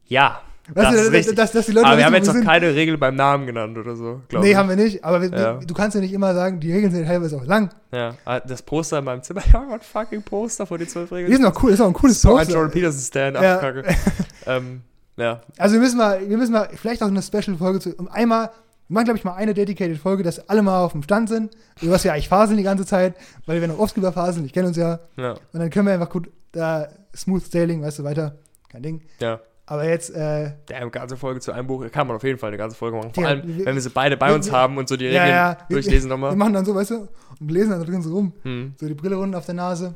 Ja, 0.07 0.41
Weißt 0.73 0.87
das 0.87 0.95
du, 0.95 1.01
ist 1.07 1.11
richtig. 1.11 1.35
Dass, 1.35 1.51
dass 1.51 1.65
die 1.67 1.73
Leute 1.73 1.85
aber 1.87 1.97
wir 1.97 2.05
haben 2.05 2.15
jetzt 2.15 2.33
noch 2.33 2.43
keine 2.43 2.73
Regel 2.73 2.97
beim 2.97 3.15
Namen 3.15 3.45
genannt 3.45 3.77
oder 3.77 3.95
so, 3.95 4.21
glaube 4.27 4.45
Nee, 4.45 4.51
ich. 4.51 4.57
haben 4.57 4.67
wir 4.69 4.75
nicht. 4.75 5.03
Aber 5.03 5.21
wir, 5.21 5.29
Ja. 5.29 5.59
wir, 5.59 5.67
du 5.67 5.73
kannst 5.75 5.93
ja 5.95 6.01
nicht 6.01 6.13
immer 6.13 6.33
sagen, 6.33 6.59
die 6.59 6.71
Regeln 6.73 6.91
sind 6.91 7.05
teilweise 7.05 7.37
auch 7.37 7.45
lang. 7.45 7.69
Ja, 7.93 8.15
ah, 8.25 8.39
das 8.39 8.61
Poster 8.63 8.97
in 8.99 9.05
meinem 9.05 9.21
Zimmer, 9.21 9.41
ja, 9.53 9.61
ein 9.61 9.79
fucking 9.81 10.23
Poster 10.23 10.65
vor 10.65 10.77
die 10.79 10.87
zwölf 10.87 11.09
Die 11.09 11.15
Regeln. 11.15 11.35
sind 11.37 11.45
auch 11.45 11.61
cool, 11.63 11.69
das 11.69 11.79
ist 11.79 11.83
auch 11.83 11.87
ein 11.89 11.93
cooles 11.93 12.19
so 12.21 12.29
ein 12.29 12.37
Poster. 12.37 12.53
Jordan 12.53 12.71
Peterson 12.71 13.01
Stand, 13.01 13.35
Ja. 13.41 13.55
abkacke. 13.55 13.83
ähm, 14.47 14.81
ja, 15.17 15.41
Also 15.57 15.73
wir 15.75 15.81
müssen 15.81 15.97
mal, 15.97 16.27
wir 16.27 16.37
müssen 16.37 16.51
mal 16.51 16.67
vielleicht 16.73 17.03
auch 17.03 17.07
eine 17.07 17.21
Special-Folge 17.21 17.79
zu. 17.79 17.93
Um 17.95 18.07
einmal, 18.07 18.49
wir 18.87 18.93
machen, 18.93 19.05
glaube 19.05 19.17
ich, 19.19 19.23
mal 19.23 19.35
eine 19.35 19.53
dedicated-Folge, 19.53 20.23
dass 20.23 20.49
alle 20.49 20.61
mal 20.61 20.83
auf 20.83 20.91
dem 20.93 21.03
Stand 21.03 21.29
sind. 21.29 21.51
Über 21.81 21.93
was 21.93 22.03
wir 22.03 22.11
eigentlich 22.13 22.27
faseln 22.29 22.57
die 22.57 22.63
ganze 22.63 22.85
Zeit, 22.85 23.15
weil 23.45 23.61
wir 23.61 23.67
noch 23.67 23.79
oft 23.79 23.95
drüber 23.95 24.11
faseln, 24.11 24.45
ich 24.45 24.53
kenne 24.53 24.67
uns 24.67 24.77
ja. 24.77 24.99
ja, 25.17 25.31
Und 25.53 25.59
dann 25.59 25.69
können 25.69 25.87
wir 25.87 25.93
einfach 25.93 26.09
gut 26.09 26.29
da 26.51 26.87
smooth 27.15 27.49
sailing, 27.51 27.81
weißt 27.81 27.99
du, 27.99 28.03
weiter. 28.03 28.35
Kein 28.69 28.81
Ding. 28.83 29.01
ja. 29.19 29.39
Aber 29.67 29.83
jetzt, 29.87 30.11
äh, 30.11 30.51
Der 30.69 30.77
eine 30.77 30.91
ganze 30.91 31.17
Folge 31.17 31.39
zu 31.39 31.51
einem 31.51 31.65
Buch, 31.67 31.89
kann 31.91 32.05
man 32.07 32.15
auf 32.17 32.23
jeden 32.23 32.37
Fall 32.37 32.49
eine 32.49 32.57
ganze 32.57 32.75
Folge 32.77 32.97
machen. 32.97 33.13
Vor 33.13 33.23
Ja, 33.23 33.29
allem, 33.29 33.57
wir- 33.57 33.65
wenn 33.65 33.73
wir 33.75 33.81
sie 33.81 33.89
beide 33.89 34.15
bei 34.15 34.27
wir- 34.29 34.35
uns 34.35 34.45
wir- 34.45 34.53
haben 34.53 34.77
und 34.77 34.87
so 34.87 34.95
die 34.95 35.05
ja, 35.05 35.23
Regeln 35.23 35.29
ja, 35.29 35.57
wir- 35.67 35.75
durchlesen 35.77 36.09
wir 36.09 36.15
nochmal. 36.17 36.35
machen 36.35 36.53
dann 36.53 36.65
so, 36.65 36.75
weißt 36.75 36.91
du, 36.91 37.07
und 37.39 37.51
lesen 37.51 37.71
dann 37.71 37.79
da 37.79 37.85
drin 37.85 38.01
so 38.03 38.13
rum. 38.13 38.33
Hm. 38.43 38.75
So 38.79 38.87
die 38.87 38.93
Brille 38.93 39.15
runter 39.15 39.39
auf 39.39 39.45
der 39.45 39.55
Nase. 39.55 39.95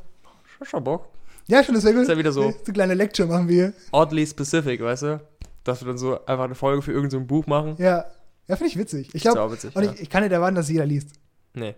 Schon, 0.58 0.66
schon 0.68 0.84
Bock. 0.84 1.08
Ja, 1.48 1.64
schon, 1.64 1.76
das 1.76 1.84
wäre 1.84 1.94
gut. 1.94 2.04
Ist 2.04 2.10
ja 2.10 2.18
wieder 2.18 2.32
so 2.32 2.42
So 2.52 2.58
eine 2.66 2.74
kleine 2.74 2.94
Lecture 2.96 3.28
machen 3.28 3.48
wir. 3.48 3.74
oddly 3.92 4.26
specific, 4.26 4.82
weißt 4.82 5.04
du? 5.04 5.22
Dass 5.64 5.82
wir 5.82 5.88
dann 5.88 5.98
so 6.00 6.26
einfach 6.26 6.46
eine 6.46 6.56
Folge 6.56 6.82
für 6.82 6.92
irgendein 6.92 7.22
so 7.22 7.26
Buch 7.28 7.46
machen. 7.46 7.76
Ja, 7.78 8.06
ja 8.48 8.56
finde 8.56 8.68
ich 8.72 8.78
witzig. 8.78 9.10
Ich 9.14 9.22
glaube, 9.22 9.42
und 9.54 9.64
ja. 9.76 9.92
ich, 9.94 10.02
ich 10.02 10.10
kann 10.10 10.24
nicht 10.24 10.32
erwarten, 10.32 10.56
dass 10.56 10.68
jeder 10.70 10.86
liest. 10.88 11.12
Nee. 11.54 11.76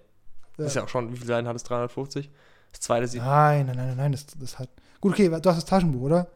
Ja. 0.57 0.65
Ist 0.65 0.75
ja 0.75 0.83
auch 0.83 0.89
schon, 0.89 1.11
wie 1.11 1.15
viele 1.15 1.27
Seiten 1.27 1.47
hat 1.47 1.55
es? 1.57 1.63
350? 1.63 2.29
Das 2.71 2.79
zweite 2.81 3.07
sieht 3.07 3.21
Nein, 3.21 3.65
nein, 3.65 3.75
nein, 3.75 3.87
nein, 3.87 3.97
nein, 3.97 4.11
das, 4.13 4.25
das 4.27 4.59
hat. 4.59 4.69
Gut, 5.01 5.13
okay, 5.13 5.27
du 5.27 5.35
hast 5.35 5.43
das 5.57 5.65
Taschenbuch, 5.65 6.01
oder? 6.03 6.27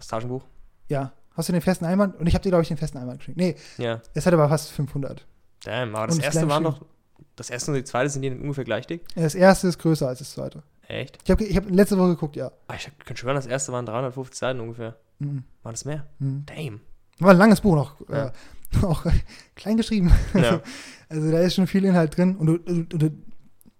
Das 0.00 0.08
Taschenbuch. 0.08 0.44
Ja. 0.88 1.12
Hast 1.36 1.48
du 1.48 1.52
den 1.52 1.62
festen 1.62 1.84
Einwand? 1.84 2.16
Und 2.18 2.26
ich 2.26 2.34
habe 2.34 2.42
dir, 2.42 2.50
glaube 2.50 2.62
ich, 2.62 2.68
den 2.68 2.76
festen 2.76 2.98
Einwand 2.98 3.18
geschickt. 3.20 3.38
Nee, 3.38 3.54
Ja. 3.78 4.00
es 4.14 4.26
hat 4.26 4.34
aber 4.34 4.48
fast 4.48 4.72
500. 4.72 5.26
Damn, 5.64 5.94
aber 5.94 6.08
das 6.08 6.16
Und 6.16 6.24
erste 6.24 6.48
waren 6.48 6.64
doch. 6.64 6.84
Das 7.36 7.48
erste 7.50 7.70
und 7.70 7.76
die 7.76 7.84
zweite 7.84 8.10
sind 8.10 8.22
die 8.22 8.30
ungefähr 8.30 8.64
gleich 8.64 8.86
dick? 8.86 9.02
Das 9.14 9.34
erste 9.34 9.68
ist 9.68 9.78
größer 9.78 10.08
als 10.08 10.18
das 10.18 10.32
zweite. 10.32 10.62
Echt? 10.88 11.18
Ich 11.24 11.30
habe 11.30 11.44
ich 11.44 11.56
hab 11.56 11.70
letzte 11.70 11.96
Woche 11.96 12.08
geguckt, 12.10 12.36
ja. 12.36 12.50
Ah, 12.66 12.74
ich 12.74 12.90
kann 13.04 13.16
schwören, 13.16 13.36
das 13.36 13.46
erste 13.46 13.72
waren 13.72 13.86
350 13.86 14.36
Seiten 14.38 14.60
ungefähr. 14.60 14.96
Mhm. 15.20 15.44
War 15.62 15.72
das 15.72 15.84
mehr? 15.84 16.06
Mhm. 16.18 16.44
Damn. 16.46 16.80
War 17.20 17.30
ein 17.30 17.36
langes 17.38 17.60
Buch 17.60 17.76
noch. 17.76 17.94
Ja. 18.08 18.26
Äh, 18.26 18.32
auch 18.84 19.04
klein 19.54 19.76
geschrieben. 19.76 20.10
Ja. 20.34 20.60
Also 21.12 21.28
da 21.32 21.40
ist 21.40 21.56
schon 21.56 21.66
viel 21.66 21.84
Inhalt 21.84 22.16
drin 22.16 22.36
und 22.36 22.46
du, 22.46 22.58
du, 22.58 22.84
du, 22.84 23.10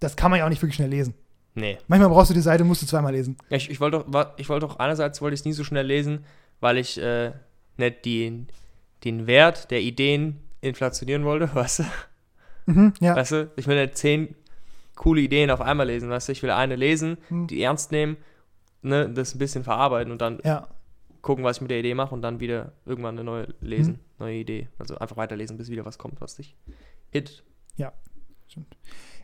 das 0.01 0.17
kann 0.17 0.33
man 0.33 0.39
ja 0.41 0.47
auch 0.47 0.49
nicht 0.49 0.61
wirklich 0.61 0.75
schnell 0.75 0.89
lesen. 0.91 1.15
Nee. 1.55 1.79
Manchmal 1.89 2.09
brauchst 2.11 2.31
du 2.31 2.35
die 2.35 2.41
Seite, 2.41 2.63
musst 2.65 2.83
du 2.83 2.87
zweimal 2.87 3.13
lesen. 3.13 3.37
Ja, 3.51 3.57
Ich, 3.57 3.69
ich 3.71 3.81
wollte 3.81 4.05
doch, 4.09 4.27
ich 4.39 4.49
wollte 4.49 4.67
doch, 4.67 4.79
einerseits 4.79 5.21
wollte 5.21 5.35
ich 5.35 5.41
es 5.41 5.45
nie 5.45 5.53
so 5.53 5.65
schnell 5.65 5.85
lesen, 5.87 6.25
weil 6.61 6.79
ich 6.79 7.01
äh, 7.01 7.33
nicht 7.77 8.05
den, 8.05 8.47
den 9.05 9.27
Wert 9.27 9.71
der 9.71 9.81
Ideen 9.81 10.41
inflationieren 10.61 11.25
wollte, 11.25 11.51
weißt 11.55 11.81
du? 11.81 11.85
Mhm, 12.67 12.93
ja. 13.01 13.17
Weißt 13.17 13.33
du? 13.33 13.51
Ich 13.57 13.67
will 13.67 13.81
nicht 13.81 13.97
zehn 13.97 14.35
coole 14.95 15.23
Ideen 15.23 15.51
auf 15.51 15.61
einmal 15.61 15.87
lesen, 15.87 16.09
weißt 16.11 16.29
du? 16.29 16.33
Ich 16.33 16.43
will 16.43 16.51
eine 16.51 16.77
lesen, 16.77 17.17
Mhm. 17.31 17.47
die 17.49 17.63
ernst 17.63 17.91
nehmen, 17.91 18.17
ne, 18.83 19.09
das 19.09 19.35
ein 19.35 19.39
bisschen 19.39 19.65
verarbeiten 19.65 20.13
und 20.13 20.21
dann 20.21 20.39
Ja. 20.45 20.69
gucken, 21.23 21.43
was 21.43 21.57
ich 21.57 21.63
mit 21.63 21.71
der 21.71 21.79
Idee 21.81 21.95
mache 21.95 22.15
und 22.15 22.23
dann 22.23 22.39
wieder 22.39 22.73
irgendwann 22.87 23.17
eine 23.17 23.25
neue 23.25 23.49
lesen, 23.61 23.95
Mhm. 23.95 23.99
neue 24.25 24.37
Idee. 24.37 24.69
Also 24.79 24.99
einfach 24.99 25.17
weiterlesen, 25.17 25.57
bis 25.57 25.69
wieder 25.71 25.85
was 25.85 25.99
kommt, 25.99 26.21
was 26.21 26.37
dich 26.37 26.55
hit. 27.11 27.43
Ja, 27.77 27.93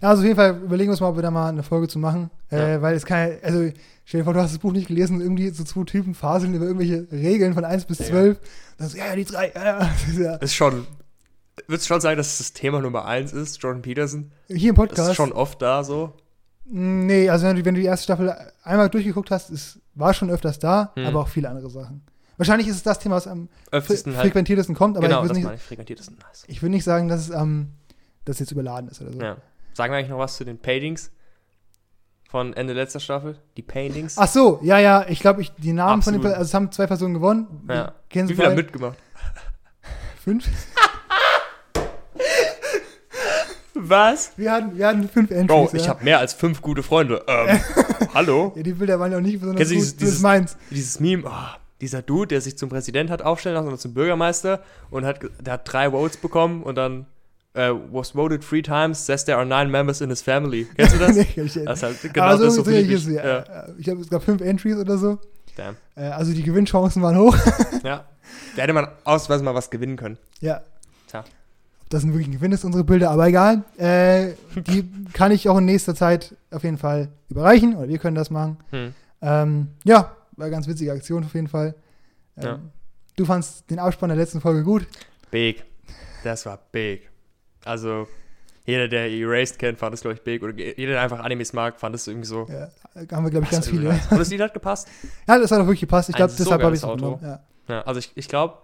also 0.01 0.21
auf 0.21 0.25
jeden 0.25 0.37
Fall 0.37 0.51
überlegen 0.63 0.89
wir 0.89 0.93
uns 0.93 1.01
mal, 1.01 1.09
ob 1.09 1.17
wir 1.17 1.23
da 1.23 1.31
mal 1.31 1.49
eine 1.49 1.63
Folge 1.63 1.89
zu 1.89 1.99
machen. 1.99 2.31
Äh, 2.51 2.75
Ja. 2.75 2.83
weil 2.83 2.95
es 2.95 3.05
kann 3.07 3.29
ja, 3.31 3.35
also 3.43 3.71
stell 4.05 4.21
dir 4.21 4.25
vor, 4.25 4.35
du 4.35 4.41
hast 4.41 4.53
das 4.53 4.59
Buch 4.59 4.73
nicht 4.73 4.89
gelesen 4.89 5.21
irgendwie 5.21 5.49
so 5.51 5.65
zwei 5.65 5.85
Typen 5.85 6.15
faseln 6.15 6.55
über 6.55 6.67
irgendwelche 6.67 7.07
Regeln 7.11 7.55
von 7.55 7.65
1 7.65 7.85
bis 7.87 7.99
Ja. 8.01 8.07
12. 8.07 8.41
Dann 8.79 8.89
so, 8.89 8.99
ja, 8.99 9.07
ja, 9.07 9.17
die 9.17 9.25
drei, 9.25 9.53
ja, 9.55 9.65
ja. 9.65 9.79
Das 10.07 10.09
ist 10.09 10.19
ja. 10.19 10.47
Schon, 10.49 10.87
würdest 11.67 11.87
du 11.89 11.95
schon 11.95 12.01
sagen, 12.01 12.17
dass 12.17 12.39
das 12.39 12.53
Thema 12.53 12.81
Nummer 12.81 13.05
eins 13.07 13.33
ist, 13.33 13.63
Jordan 13.63 13.83
Peterson? 13.83 14.31
Hier 14.49 14.71
im 14.71 14.77
Das 14.77 14.89
Podcast. 14.89 15.11
ist 15.11 15.17
schon 15.17 15.33
oft 15.33 15.61
da 15.63 15.83
so. 15.85 16.13
Nee, 16.69 17.29
also 17.31 17.47
wenn 17.47 17.57
du, 17.57 17.65
wenn 17.65 17.75
du 17.75 17.81
die 17.81 17.87
erste 17.87 18.05
Staffel 18.05 18.35
einmal 18.65 18.89
durchgeguckt 18.91 19.31
hast, 19.31 19.51
ist, 19.51 19.79
war 19.95 20.13
schon 20.15 20.31
öfters 20.31 20.59
da, 20.59 20.93
Hm. 20.95 21.07
aber 21.07 21.21
auch 21.21 21.29
viele 21.29 21.49
andere 21.49 21.71
Sachen. 21.71 22.03
Wahrscheinlich 22.39 22.69
ist 22.69 22.77
es 22.77 22.83
das 22.83 22.99
Thema, 22.99 23.15
was 23.17 23.27
am 23.29 23.49
fre 23.71 23.79
Öftesten 23.79 24.15
halt. 24.15 24.27
frequentiertesten 24.27 24.75
kommt, 24.75 24.97
aber 24.99 25.07
Genau, 25.07 25.23
ich 25.23 25.29
das 25.29 25.39
würde 25.39 25.49
nicht, 25.55 26.45
ich, 26.49 26.57
ich 26.57 26.63
nicht 26.63 26.85
sagen, 26.85 27.09
dass 27.09 27.21
es 27.21 27.31
am 27.31 27.69
dass 28.27 28.37
es 28.37 28.41
jetzt 28.41 28.51
überladen 28.51 28.91
ist 28.91 29.01
oder 29.01 29.13
so. 29.13 29.21
Ja. 29.21 29.37
Sagen 29.77 29.93
wir 29.93 29.99
eigentlich 29.99 30.09
noch 30.09 30.19
was 30.19 30.37
zu 30.39 30.45
den 30.47 30.57
Paintings 30.59 31.11
von 32.31 32.55
Ende 32.55 32.73
letzter 32.73 32.99
Staffel? 32.99 33.37
Die 33.59 33.63
Paintings? 33.63 34.17
Ach 34.17 34.27
so, 34.27 34.59
ja, 34.63 34.79
ja, 34.79 35.05
ich 35.07 35.21
glaube, 35.21 35.43
ich 35.43 35.53
die 35.59 35.75
Namen 35.75 36.01
von 36.01 36.15
den, 36.15 36.21
Absolut. 36.23 36.39
Also 36.39 36.49
es 36.49 36.55
haben 36.55 36.73
zwei 36.73 36.87
Personen 36.87 37.13
gewonnen. 37.13 37.47
ja. 37.69 37.93
Wie 38.11 38.27
viele 38.35 38.47
haben 38.47 38.55
mitgemacht? 38.55 38.97
Fünf? 40.25 40.49
Was? 43.75 44.33
Wir 44.39 44.51
hatten, 44.53 44.79
wir 44.79 44.87
hatten 44.87 45.07
fünf 45.11 45.31
Entries. 45.31 45.47
Bro, 45.49 45.69
ja. 45.73 45.75
ich 45.83 45.89
habe 45.91 46.03
mehr 46.03 46.19
als 46.21 46.33
fünf 46.33 46.63
gute 46.63 46.83
Freunde. 46.83 47.23
Ähm, 47.29 47.61
hallo? 48.15 48.55
Ja, 48.57 48.63
die 48.63 48.73
Bilder 48.73 48.99
waren 48.99 49.13
ja 49.13 49.19
auch 49.19 49.23
nicht 49.23 49.39
besonders 49.41 49.69
Kennst 49.69 49.75
gut. 49.75 49.81
dieses- 49.83 49.97
dieses- 49.99 50.21
meins. 50.23 50.57
Dieses 50.71 51.01
Meme, 51.01 51.25
oh, 51.27 51.57
dieser 51.83 52.01
Dude, 52.01 52.29
der 52.29 52.41
sich 52.41 52.57
zum 52.57 52.71
Präsident 52.71 53.11
hat 53.11 53.21
aufstellen 53.21 53.55
lassen 53.57 53.69
oder 53.69 53.77
zum 53.77 53.93
Bürgermeister 53.93 54.63
und 54.89 55.05
hat, 55.05 55.21
der 55.41 55.53
hat 55.53 55.71
drei 55.71 55.91
Votes 55.91 56.17
bekommen 56.17 56.63
und 56.63 56.77
dann 56.77 57.05
äh, 57.57 57.73
was 57.91 58.15
voted 58.15 58.43
three 58.43 58.63
times, 58.63 59.05
says 59.05 59.25
there 59.25 59.37
are 59.39 59.47
nine 59.47 59.71
members 59.71 60.01
in 60.01 60.11
his 60.11 60.23
family. 60.23 60.67
Kennst 60.77 60.95
du 60.95 60.99
das? 60.99 61.17
Nee, 61.17 61.27
ich. 61.37 61.55
Das 61.55 61.79
ist 61.79 61.83
halt 61.83 62.03
genau 62.13 62.25
Aber 62.27 62.39
so, 62.39 62.45
das, 62.45 62.55
so 62.55 62.61
so 62.63 62.71
fühle 62.71 62.81
ich 62.83 62.91
es, 62.91 63.07
Ja. 63.09 63.67
Ich 63.79 63.85
glaube, 63.85 64.01
es 64.03 64.09
gab 64.11 64.23
fünf 64.23 64.41
Entries 64.43 64.77
oder 64.77 64.99
so. 64.99 65.19
Damn. 65.57 65.77
Äh, 65.97 66.03
also 66.03 66.33
die 66.33 66.43
Gewinnchancen 66.43 67.03
waren 67.03 67.17
hoch. 67.19 67.37
ja. 67.85 68.05
Da 68.57 68.63
hätte 68.63 68.73
man 68.73 68.89
ausweislich 69.05 69.45
mal 69.45 69.55
was 69.55 69.71
gewinnen 69.71 69.97
können. 69.97 70.19
ja. 70.41 70.61
Tja. 71.09 71.21
Ob 71.83 71.91
das 71.91 72.03
ein 72.03 72.09
wirklich 72.13 72.27
ein 72.27 72.33
Gewinn 72.33 72.51
ist, 72.51 72.65
unsere 72.65 72.83
Bilder, 72.83 73.11
aber 73.11 73.29
egal. 73.29 73.63
Äh, 73.79 74.33
die 74.57 74.91
kann 75.13 75.31
ich 75.31 75.49
auch 75.49 75.59
in 75.59 75.67
nächster 75.67 75.95
Zeit 75.95 76.35
auf 76.51 76.65
jeden 76.65 76.79
Fall 76.79 77.09
überreichen 77.29 77.77
oder 77.77 77.89
wir 77.89 77.99
können 77.99 78.17
das 78.17 78.29
machen. 78.31 78.57
Hm. 78.71 78.93
Ähm, 79.23 79.69
ja, 79.85 80.17
war 80.37 80.47
eine 80.47 80.51
ganz 80.51 80.67
witzige 80.67 80.91
Aktion 80.93 81.25
auf 81.25 81.33
jeden 81.35 81.47
Fall. 81.49 81.75
Ähm, 82.37 82.45
Ja. 82.45 82.59
Du 83.17 83.25
fandst 83.25 83.71
den 83.71 83.79
Abspann 83.79 84.09
der 84.11 84.19
letzten 84.19 84.41
Folge 84.43 84.63
gut. 84.65 84.87
Big. 85.31 85.65
Das 86.25 86.45
war 86.45 86.59
big. 86.73 87.09
Also, 87.67 88.07
jeder, 88.65 88.89
der 88.89 89.11
Erased 89.11 89.59
kennt, 89.59 89.79
fand 89.79 89.95
es, 89.95 90.01
glaube 90.01 90.15
ich, 90.15 90.23
big. 90.23 90.43
Oder 90.43 90.55
jeder, 90.55 90.93
der 90.93 91.03
einfach 91.03 91.21
Animes 91.21 91.53
mag, 91.53 91.79
fand 91.79 91.95
es 91.95 92.07
irgendwie 92.07 92.27
so. 92.27 92.47
Ja, 92.49 92.69
haben 93.13 93.25
wir, 93.25 93.31
glaube 93.31 93.45
ich, 93.45 93.51
ganz 93.51 93.69
viele. 93.69 93.91
Und 94.11 94.19
das 94.19 94.31
Lied 94.31 94.41
hat 94.41 94.55
gepasst. 94.55 94.89
Ja, 95.29 95.39
das 95.39 95.51
hat 95.51 95.61
auch 95.61 95.67
wirklich 95.67 95.81
gepasst. 95.81 96.09
Ich 96.09 96.17
glaube, 96.17 96.33
so 96.33 96.43
deshalb 96.43 96.63
habe 96.63 96.75
ich 96.75 96.83
es 96.83 96.89
genommen. 96.89 97.21
Ja. 97.23 97.41
Ja, 97.69 97.83
also 97.83 97.99
ich, 97.99 98.13
ich 98.15 98.29
glaube, 98.29 98.59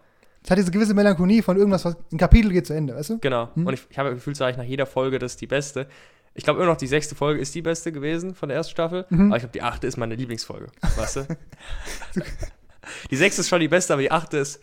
Es 0.45 0.51
hat 0.51 0.59
diese 0.59 0.71
gewisse 0.71 0.95
Melancholie 0.95 1.43
von 1.43 1.57
irgendwas, 1.57 1.85
was 1.85 1.97
ein 2.13 2.19
Kapitel 2.19 2.53
geht 2.53 2.67
zu 2.67 2.73
Ende, 2.73 2.95
weißt 2.95 3.11
du? 3.11 3.19
genau. 3.19 3.49
Hm. 3.55 3.67
Und 3.67 3.75
ich, 3.75 3.83
ich 3.91 3.99
habe 3.99 4.11
das 4.11 4.19
Gefühl, 4.19 4.35
sage 4.35 4.53
ich 4.53 4.57
nach 4.57 4.65
jeder 4.65 4.87
Folge, 4.87 5.19
das 5.19 5.33
ist 5.33 5.41
die 5.41 5.47
beste. 5.47 5.87
Ich 6.35 6.45
glaube 6.45 6.61
immer 6.61 6.71
noch, 6.71 6.79
die 6.79 6.87
sechste 6.87 7.15
Folge 7.15 7.41
ist 7.41 7.55
die 7.55 7.63
beste 7.63 7.93
gewesen 7.93 8.35
von 8.35 8.49
der 8.49 8.57
ersten 8.57 8.71
Staffel. 8.71 9.05
Mhm. 9.11 9.27
Aber 9.27 9.37
ich 9.37 9.43
glaube, 9.43 9.53
die 9.53 9.63
achte 9.63 9.87
ist 9.87 9.99
meine 9.99 10.15
Lieblingsfolge. 10.15 10.69
Weißt 10.97 11.17
du? 11.17 11.27
die 13.11 13.17
sechste 13.17 13.43
ist 13.43 13.51
schon 13.51 13.61
die 13.61 13.69
beste, 13.69 13.93
aber 13.93 14.03
die 14.03 14.11
achte 14.11 14.39
ist, 14.39 14.61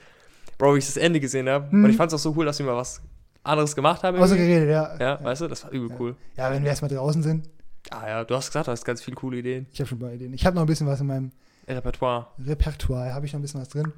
Bro, 0.58 0.74
wie 0.74 0.80
ich 0.80 0.88
das 0.88 0.98
Ende 0.98 1.20
gesehen 1.20 1.48
habe. 1.48 1.74
Mhm. 1.74 1.84
Und 1.84 1.90
ich 1.92 1.96
fand 1.96 2.12
es 2.12 2.16
auch 2.16 2.24
so 2.24 2.34
cool, 2.36 2.46
dass 2.46 2.58
sie 2.58 2.64
mal 2.64 2.76
was 2.76 3.02
anderes 3.44 3.76
gemacht 3.76 4.04
haben. 4.04 4.18
Außer 4.18 4.36
geredet, 4.38 4.70
ja. 4.70 4.96
Ja, 5.00 5.24
weißt 5.24 5.42
du, 5.42 5.48
das 5.48 5.64
war 5.64 5.72
übel 5.72 5.90
cool. 6.00 6.16
Ja, 6.38 6.52
wenn 6.52 6.62
wir 6.64 6.70
erstmal 6.70 6.90
draußen 6.92 7.24
sind. 7.24 7.50
Ah 7.92 8.08
ja, 8.08 8.24
du 8.24 8.36
hast 8.36 8.48
gesagt, 8.48 8.68
du 8.68 8.72
hast 8.72 8.84
ganz 8.86 9.02
viele 9.02 9.16
coole 9.16 9.38
Ideen. 9.38 9.66
Ich 9.72 9.80
habe 9.80 9.88
schon 9.88 9.98
ein 9.98 10.02
paar 10.02 10.12
Ideen. 10.12 10.34
Ich 10.34 10.46
habe 10.46 10.56
noch 10.56 10.64
ein 10.64 10.68
bisschen 10.68 10.86
was 10.88 11.00
in 11.02 11.08
meinem 11.08 11.32
Repertoire. 11.68 12.28
Repertoire, 12.46 13.14
habe 13.14 13.26
ich 13.26 13.34
noch 13.34 13.40
ein 13.40 13.42
bisschen 13.44 13.62
was 13.62 13.70
drin. 13.70 13.92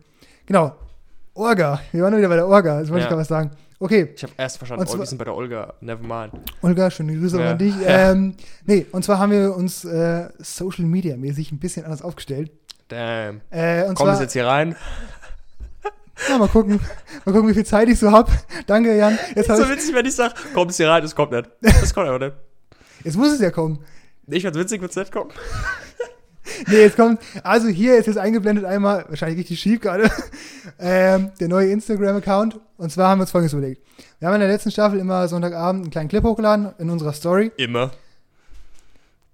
Genau. 0.46 0.76
Orga. 1.34 1.80
Wir 1.92 2.04
waren 2.04 2.16
wieder 2.18 2.28
bei 2.30 2.36
der 2.36 2.48
Orga. 2.48 2.80
Jetzt 2.80 2.89
wollte 2.89 3.00
Ja. 3.00 3.06
ich 3.06 3.10
gerade 3.10 3.22
was 3.22 3.28
sagen. 3.28 3.52
Okay, 3.80 4.12
Ich 4.16 4.22
habe 4.22 4.34
erst 4.38 4.58
verstanden, 4.58 4.82
Und 4.82 4.88
oh, 4.88 4.92
zwar- 4.92 5.00
wir 5.00 5.06
sind 5.08 5.18
bei 5.18 5.24
der 5.26 5.34
Olga. 5.36 5.74
Never 5.82 6.04
mind. 6.04 6.34
Olga, 6.62 6.92
schöne 6.92 7.18
Grüße 7.18 7.39
Ja. 7.42 7.52
an 7.52 7.58
dich. 7.58 7.74
Ja. 7.82 8.12
Ähm, 8.12 8.36
nee, 8.66 8.86
und 8.92 9.04
zwar 9.04 9.18
haben 9.18 9.32
wir 9.32 9.56
uns 9.56 9.84
äh, 9.86 10.30
Social 10.39 10.86
Media 10.86 11.18
mäßig 11.18 11.52
ein 11.52 11.58
bisschen 11.60 11.84
anders 11.86 12.02
aufgestellt. 12.04 12.52
Damn. 12.89 13.42
Äh, 13.50 13.84
Kommen 13.86 13.96
zwar, 13.96 14.16
Sie 14.18 14.24
jetzt 14.24 14.34
hier 14.34 14.46
rein? 14.46 14.76
Ja, 16.30 16.38
mal 16.38 16.47
gucken, 16.47 16.80
mal 17.26 17.32
gucken, 17.34 17.49
wie 17.49 17.53
viel 17.53 17.65
Zeit 17.65 17.89
ich 17.89 17.99
so 17.99 18.11
habe. 18.11 18.32
Danke, 18.67 18.95
Jan. 18.95 19.17
Jetzt, 19.36 19.49
hab 19.49 19.57
so 19.57 19.69
witzig, 19.69 19.93
wenn 19.95 20.05
ich 20.05 20.15
sage, 20.15 20.34
kommen 20.53 20.72
Sie 20.72 20.84
hier 20.84 20.91
rein, 20.91 21.01
das 21.01 21.15
kommt 21.15 21.32
nicht. 21.32 21.49
Das 21.61 21.93
kommt 21.93 22.07
aber 22.07 22.19
nicht. 22.19 22.36
jetzt 23.03 23.17
muss 23.17 23.32
es 23.34 23.39
ja 23.41 23.51
kommen. 23.51 23.80
Ich 24.28 24.43
fand's 24.43 24.57
witzig, 24.57 24.82
wird's 24.82 24.95
nicht 24.95 25.11
kommen. 25.11 25.32
Nee, 26.67 26.82
jetzt 26.82 26.95
kommt, 26.97 27.19
also 27.43 27.67
hier 27.67 27.97
ist 27.97 28.07
jetzt 28.07 28.17
eingeblendet 28.17 28.65
einmal, 28.65 29.05
wahrscheinlich 29.07 29.39
richtig 29.39 29.59
schief 29.59 29.80
gerade, 29.80 30.09
ähm, 30.80 31.32
der 31.39 31.47
neue 31.47 31.69
Instagram-Account. 31.72 32.59
Und 32.78 32.91
zwar 32.91 33.09
haben 33.09 33.19
wir 33.19 33.24
uns 33.24 33.32
folgendes 33.32 33.53
überlegt. 33.53 33.82
Wir 34.19 34.28
haben 34.28 34.36
in 34.36 34.41
der 34.41 34.49
letzten 34.49 34.72
Staffel 34.72 34.99
immer 34.99 35.28
Sonntagabend 35.28 35.84
einen 35.84 35.91
kleinen 35.91 36.09
Clip 36.09 36.24
hochgeladen 36.24 36.74
in 36.78 36.89
unserer 36.89 37.13
Story. 37.13 37.51
Immer. 37.57 37.91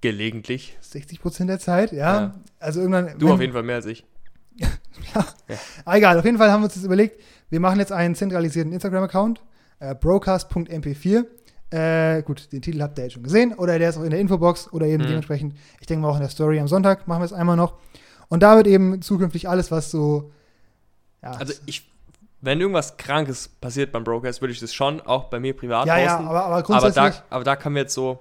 Gelegentlich. 0.01 0.77
60 0.81 1.21
Prozent 1.21 1.49
der 1.49 1.59
Zeit, 1.59 1.91
ja. 1.91 2.19
Ja. 2.21 2.35
Also 2.59 2.81
irgendwann. 2.81 3.17
Du 3.17 3.25
wenn- 3.27 3.33
auf 3.33 3.41
jeden 3.41 3.53
Fall 3.53 3.63
mehr 3.63 3.75
als 3.77 3.85
ich. 3.87 4.05
Ah, 5.85 5.95
egal, 5.97 6.19
auf 6.19 6.25
jeden 6.25 6.37
Fall 6.37 6.51
haben 6.51 6.61
wir 6.61 6.65
uns 6.65 6.73
das 6.75 6.83
überlegt, 6.83 7.19
wir 7.49 7.59
machen 7.59 7.79
jetzt 7.79 7.91
einen 7.91 8.13
zentralisierten 8.13 8.73
Instagram-Account, 8.73 9.41
äh, 9.79 9.95
broadcast.mp4. 9.95 11.25
Äh, 11.69 12.21
gut, 12.23 12.51
den 12.51 12.61
Titel 12.61 12.81
habt 12.81 12.97
ihr 12.97 13.05
jetzt 13.05 13.13
schon 13.13 13.23
gesehen, 13.23 13.53
oder 13.53 13.77
der 13.79 13.89
ist 13.89 13.97
auch 13.97 14.03
in 14.03 14.09
der 14.11 14.19
Infobox 14.19 14.71
oder 14.73 14.85
eben 14.85 15.03
Mhm. 15.03 15.07
dementsprechend, 15.07 15.55
ich 15.79 15.87
denke 15.87 16.01
mal 16.03 16.09
auch 16.09 16.15
in 16.15 16.21
der 16.21 16.29
Story 16.29 16.59
am 16.59 16.67
Sonntag 16.67 17.07
machen 17.07 17.21
wir 17.21 17.25
es 17.25 17.33
einmal 17.33 17.55
noch. 17.55 17.73
Und 18.29 18.43
da 18.43 18.57
wird 18.57 18.67
eben 18.67 19.01
zukünftig 19.01 19.47
alles, 19.49 19.71
was 19.71 19.89
so, 19.91 20.31
ja, 21.23 21.31
Also 21.31 21.53
ich, 21.65 21.89
wenn 22.41 22.59
irgendwas 22.61 22.97
Krankes 22.97 23.47
passiert 23.47 23.91
beim 23.91 24.03
Broadcast, 24.03 24.41
würde 24.41 24.53
ich 24.53 24.59
das 24.59 24.73
schon 24.73 25.01
auch 25.01 25.25
bei 25.25 25.39
mir 25.39 25.55
privat 25.55 25.87
ja, 25.87 25.97
ja, 25.97 26.07
posten. 26.15 26.27
aber, 26.27 26.43
aber 26.45 26.55
aber, 26.55 26.63
grundsätzlich, 26.63 27.15
da, 27.15 27.23
aber 27.29 27.43
da 27.43 27.55
kann 27.55 27.73
wir 27.73 27.81
jetzt 27.83 27.93
so, 27.93 28.19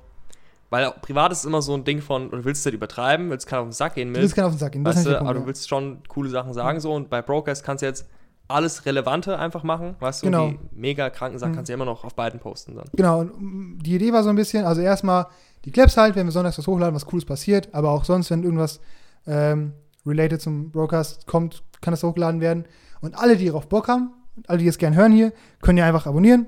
weil 0.70 0.90
privat 1.02 1.32
ist 1.32 1.44
immer 1.44 1.62
so 1.62 1.74
ein 1.74 1.84
Ding 1.84 2.00
von, 2.00 2.30
du 2.30 2.44
willst 2.44 2.60
es 2.60 2.64
nicht 2.66 2.74
übertreiben, 2.74 3.30
willst 3.30 3.46
keinen 3.46 3.60
auf 3.60 3.66
den 3.68 3.72
Sack 3.72 3.94
gehen 3.94 4.08
du 4.08 4.12
mit, 4.12 4.22
willst 4.22 4.34
keinen 4.34 4.46
auf 4.46 4.52
den 4.54 4.58
Sack 4.58 4.72
gehen. 4.72 4.84
das 4.84 4.96
weißt 4.96 5.06
du, 5.06 5.10
der 5.10 5.20
aber 5.20 5.28
du 5.30 5.34
Punkt, 5.40 5.46
willst 5.48 5.68
schon 5.68 5.98
coole 6.08 6.28
Sachen 6.30 6.52
sagen 6.54 6.80
so 6.80 6.92
und 6.92 7.08
bei 7.10 7.22
Broadcast 7.22 7.64
kannst 7.64 7.82
du 7.82 7.86
jetzt 7.86 8.06
alles 8.48 8.86
Relevante 8.86 9.38
einfach 9.38 9.64
machen, 9.64 9.96
weißt 9.98 10.22
du, 10.22 10.26
Genau. 10.26 10.48
die 10.50 10.58
mega 10.72 11.10
kranken 11.10 11.38
Sachen 11.38 11.52
Mhm. 11.52 11.56
kannst 11.56 11.68
du 11.68 11.72
ja 11.72 11.74
immer 11.74 11.84
noch 11.84 12.04
auf 12.04 12.14
beiden 12.14 12.38
posten 12.40 12.76
dann. 12.76 12.84
ja. 12.86 12.90
Genau, 12.94 13.20
und 13.20 13.32
mm, 13.40 13.78
die 13.82 13.94
Idee 13.96 14.12
war 14.12 14.22
so 14.22 14.28
ein 14.30 14.36
bisschen, 14.36 14.64
also 14.64 14.80
erstmal 14.80 15.26
die 15.64 15.72
Clips 15.72 15.96
halt, 15.96 16.14
wenn 16.14 16.26
wir 16.26 16.32
sonntags 16.32 16.56
was 16.58 16.66
hochladen, 16.66 16.94
was 16.94 17.06
Cooles 17.06 17.24
passiert, 17.24 17.68
aber 17.72 17.90
auch 17.90 18.04
sonst, 18.04 18.30
wenn 18.30 18.44
irgendwas 18.44 18.78
ähm, 19.26 19.72
related 20.06 20.40
zum 20.40 20.70
Broadcast 20.70 21.26
kommt, 21.26 21.64
kann 21.80 21.90
das 21.92 22.02
hochgeladen 22.04 22.40
werden. 22.40 22.66
Und 23.00 23.16
alle, 23.18 23.36
die 23.36 23.46
darauf 23.46 23.68
Bock 23.68 23.88
haben, 23.88 24.10
alle, 24.46 24.58
die 24.58 24.68
es 24.68 24.78
gerne 24.78 24.94
hören 24.94 25.10
hier, 25.12 25.32
können 25.60 25.78
ja 25.78 25.86
einfach 25.86 26.06
abonnieren. 26.06 26.46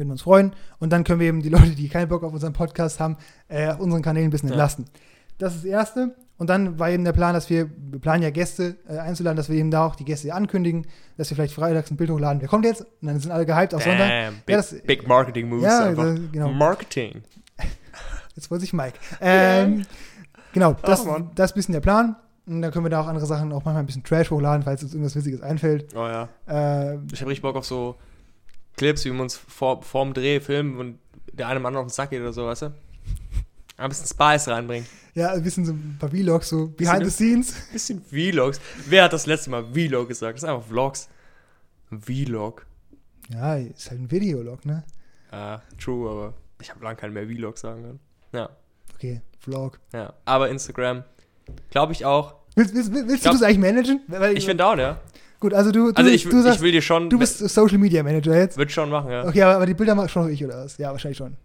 Würden 0.00 0.08
wir 0.08 0.12
uns 0.14 0.22
freuen. 0.22 0.52
Und 0.78 0.92
dann 0.92 1.04
können 1.04 1.20
wir 1.20 1.28
eben 1.28 1.42
die 1.42 1.48
Leute, 1.50 1.70
die 1.76 1.88
keinen 1.88 2.08
Bock 2.08 2.22
auf 2.24 2.32
unseren 2.32 2.52
Podcast 2.54 2.98
haben, 3.00 3.16
äh, 3.48 3.68
auf 3.68 3.78
unseren 3.80 4.02
Kanälen 4.02 4.28
ein 4.28 4.30
bisschen 4.30 4.48
Ja. 4.48 4.54
entlasten. 4.54 4.86
Das 5.38 5.54
ist 5.54 5.64
das 5.64 5.70
Erste. 5.70 6.14
Und 6.38 6.48
dann 6.48 6.78
war 6.78 6.90
eben 6.90 7.04
der 7.04 7.12
Plan, 7.12 7.34
dass 7.34 7.50
wir, 7.50 7.68
wir 7.90 7.98
planen 8.00 8.22
ja 8.22 8.30
Gäste 8.30 8.76
äh, 8.88 8.96
einzuladen, 8.96 9.36
dass 9.36 9.50
wir 9.50 9.56
eben 9.56 9.70
da 9.70 9.84
auch 9.84 9.94
die 9.94 10.06
Gäste 10.06 10.32
ankündigen, 10.34 10.86
dass 11.18 11.28
wir 11.30 11.34
vielleicht 11.36 11.52
freitags 11.54 11.90
ein 11.90 11.96
Bild 11.98 12.08
hochladen. 12.10 12.40
Wer 12.40 12.48
kommt 12.48 12.64
jetzt? 12.64 12.80
Und 12.80 13.08
dann 13.08 13.20
sind 13.20 13.30
alle 13.30 13.44
gehypt 13.44 13.74
auf 13.74 13.82
Sonntag. 13.82 14.08
Damn, 14.08 14.34
big, 14.46 14.48
Ja, 14.48 14.56
das- 14.56 14.74
big 14.86 15.06
Marketing 15.06 15.48
Moves 15.50 15.64
Ja, 15.64 15.84
einfach. 15.84 16.04
das- 16.04 16.20
genau. 16.32 16.50
Marketing. 16.50 17.22
Jetzt 18.36 18.50
wollte 18.50 18.62
sich 18.62 18.72
Mike. 18.72 18.98
Ähm, 19.20 19.84
genau, 20.54 20.74
das, 20.82 21.02
Ach, 21.02 21.06
Mann. 21.06 21.30
das 21.34 21.50
ist 21.50 21.54
ein 21.54 21.56
bisschen 21.56 21.72
der 21.72 21.80
Plan. 21.80 22.16
Und 22.46 22.62
dann 22.62 22.70
können 22.72 22.84
wir 22.86 22.90
da 22.90 23.02
auch 23.02 23.06
andere 23.06 23.26
Sachen, 23.26 23.52
auch 23.52 23.64
manchmal 23.64 23.82
ein 23.82 23.86
bisschen 23.86 24.02
Trash 24.02 24.30
hochladen, 24.30 24.62
falls 24.62 24.82
uns 24.82 24.92
irgendwas 24.94 25.14
Witziges 25.14 25.42
einfällt. 25.42 25.94
Oh 25.94 26.06
ja. 26.06 26.28
Äh, 26.48 26.96
Ich 27.12 27.20
habe 27.20 27.30
richtig 27.30 27.42
Bock 27.42 27.54
auf 27.56 27.64
so 27.66 27.96
Clips, 28.80 29.04
wie 29.04 29.12
wir 29.12 29.20
uns 29.20 29.36
vor, 29.36 29.82
vorm 29.82 30.14
Dreh 30.14 30.40
filmen 30.40 30.78
und 30.78 30.98
der 31.32 31.48
eine 31.48 31.60
Mann 31.60 31.76
auf 31.76 31.84
den 31.86 31.90
Sack 31.90 32.10
geht 32.10 32.22
oder 32.22 32.32
so, 32.32 32.46
weißt 32.46 32.62
du? 32.62 32.72
Ein 33.76 33.88
bisschen 33.90 34.06
Spice 34.06 34.48
reinbringen. 34.48 34.86
ja, 35.14 35.32
ein 35.32 35.42
bisschen 35.42 35.66
so 35.66 35.72
ein 35.72 35.96
paar 35.98 36.08
Vlogs, 36.10 36.48
so 36.48 36.68
behind 36.68 36.98
the 37.00 37.04
Bisschen- 37.04 37.42
scenes. 37.42 37.54
Ein 37.68 37.72
bisschen 37.74 38.02
Vlogs. 38.02 38.58
Wer 38.86 39.04
hat 39.04 39.12
das 39.12 39.26
letzte 39.26 39.50
Mal 39.50 39.64
Vlog 39.72 40.08
gesagt? 40.08 40.34
Das 40.36 40.40
sind 40.40 40.48
einfach 40.50 40.66
Vlogs. 40.66 41.08
Vlog. 42.00 42.64
Ja, 43.28 43.54
ist 43.56 43.90
halt 43.90 44.00
ein 44.00 44.10
Videolog, 44.10 44.64
ne? 44.64 44.82
Ja, 45.30 45.62
true, 45.78 46.10
aber 46.10 46.34
ich 46.60 46.70
habe 46.70 46.82
lange 46.82 46.96
keinen 46.96 47.12
mehr 47.12 47.26
Vlog 47.26 47.58
sagen 47.58 47.82
können. 47.82 48.00
Ja, 48.32 48.48
Okay, 48.94 49.20
Vlog. 49.38 49.78
ja. 49.92 50.12
Aber 50.24 50.48
Instagram, 50.50 51.04
glaube 51.70 51.92
ich 51.92 52.04
auch. 52.04 52.34
Willst, 52.54 52.74
willst, 52.74 52.92
willst 52.92 53.22
glaub- 53.22 53.34
du 53.34 53.40
das 53.40 53.42
eigentlich 53.48 53.58
managen? 53.58 54.00
Weil, 54.08 54.36
Ich 54.36 54.46
bin 54.46 54.58
down, 54.58 54.78
ja. 54.78 55.00
Gut, 55.40 55.54
also 55.54 55.72
du, 55.72 55.90
du, 55.90 55.96
Also 55.96 56.10
ich, 56.10 56.28
du, 56.28 56.42
sagst, 56.42 56.58
ich 56.58 56.62
will 56.62 56.72
dir 56.72 56.82
schon. 56.82 57.08
du 57.08 57.18
bist 57.18 57.38
Social 57.38 57.78
Media 57.78 58.02
Manager 58.02 58.36
jetzt. 58.36 58.58
Wird 58.58 58.70
schon 58.70 58.90
machen, 58.90 59.10
ja. 59.10 59.26
Okay, 59.26 59.42
aber, 59.42 59.64
die 59.64 59.72
Bilder 59.72 59.94
mache 59.94 60.10
schon 60.10 60.24
noch 60.24 60.28
ich 60.30 60.44
oder 60.44 60.64
was? 60.64 60.76
Ja, 60.76 60.92
wahrscheinlich 60.92 61.16
schon. 61.16 61.36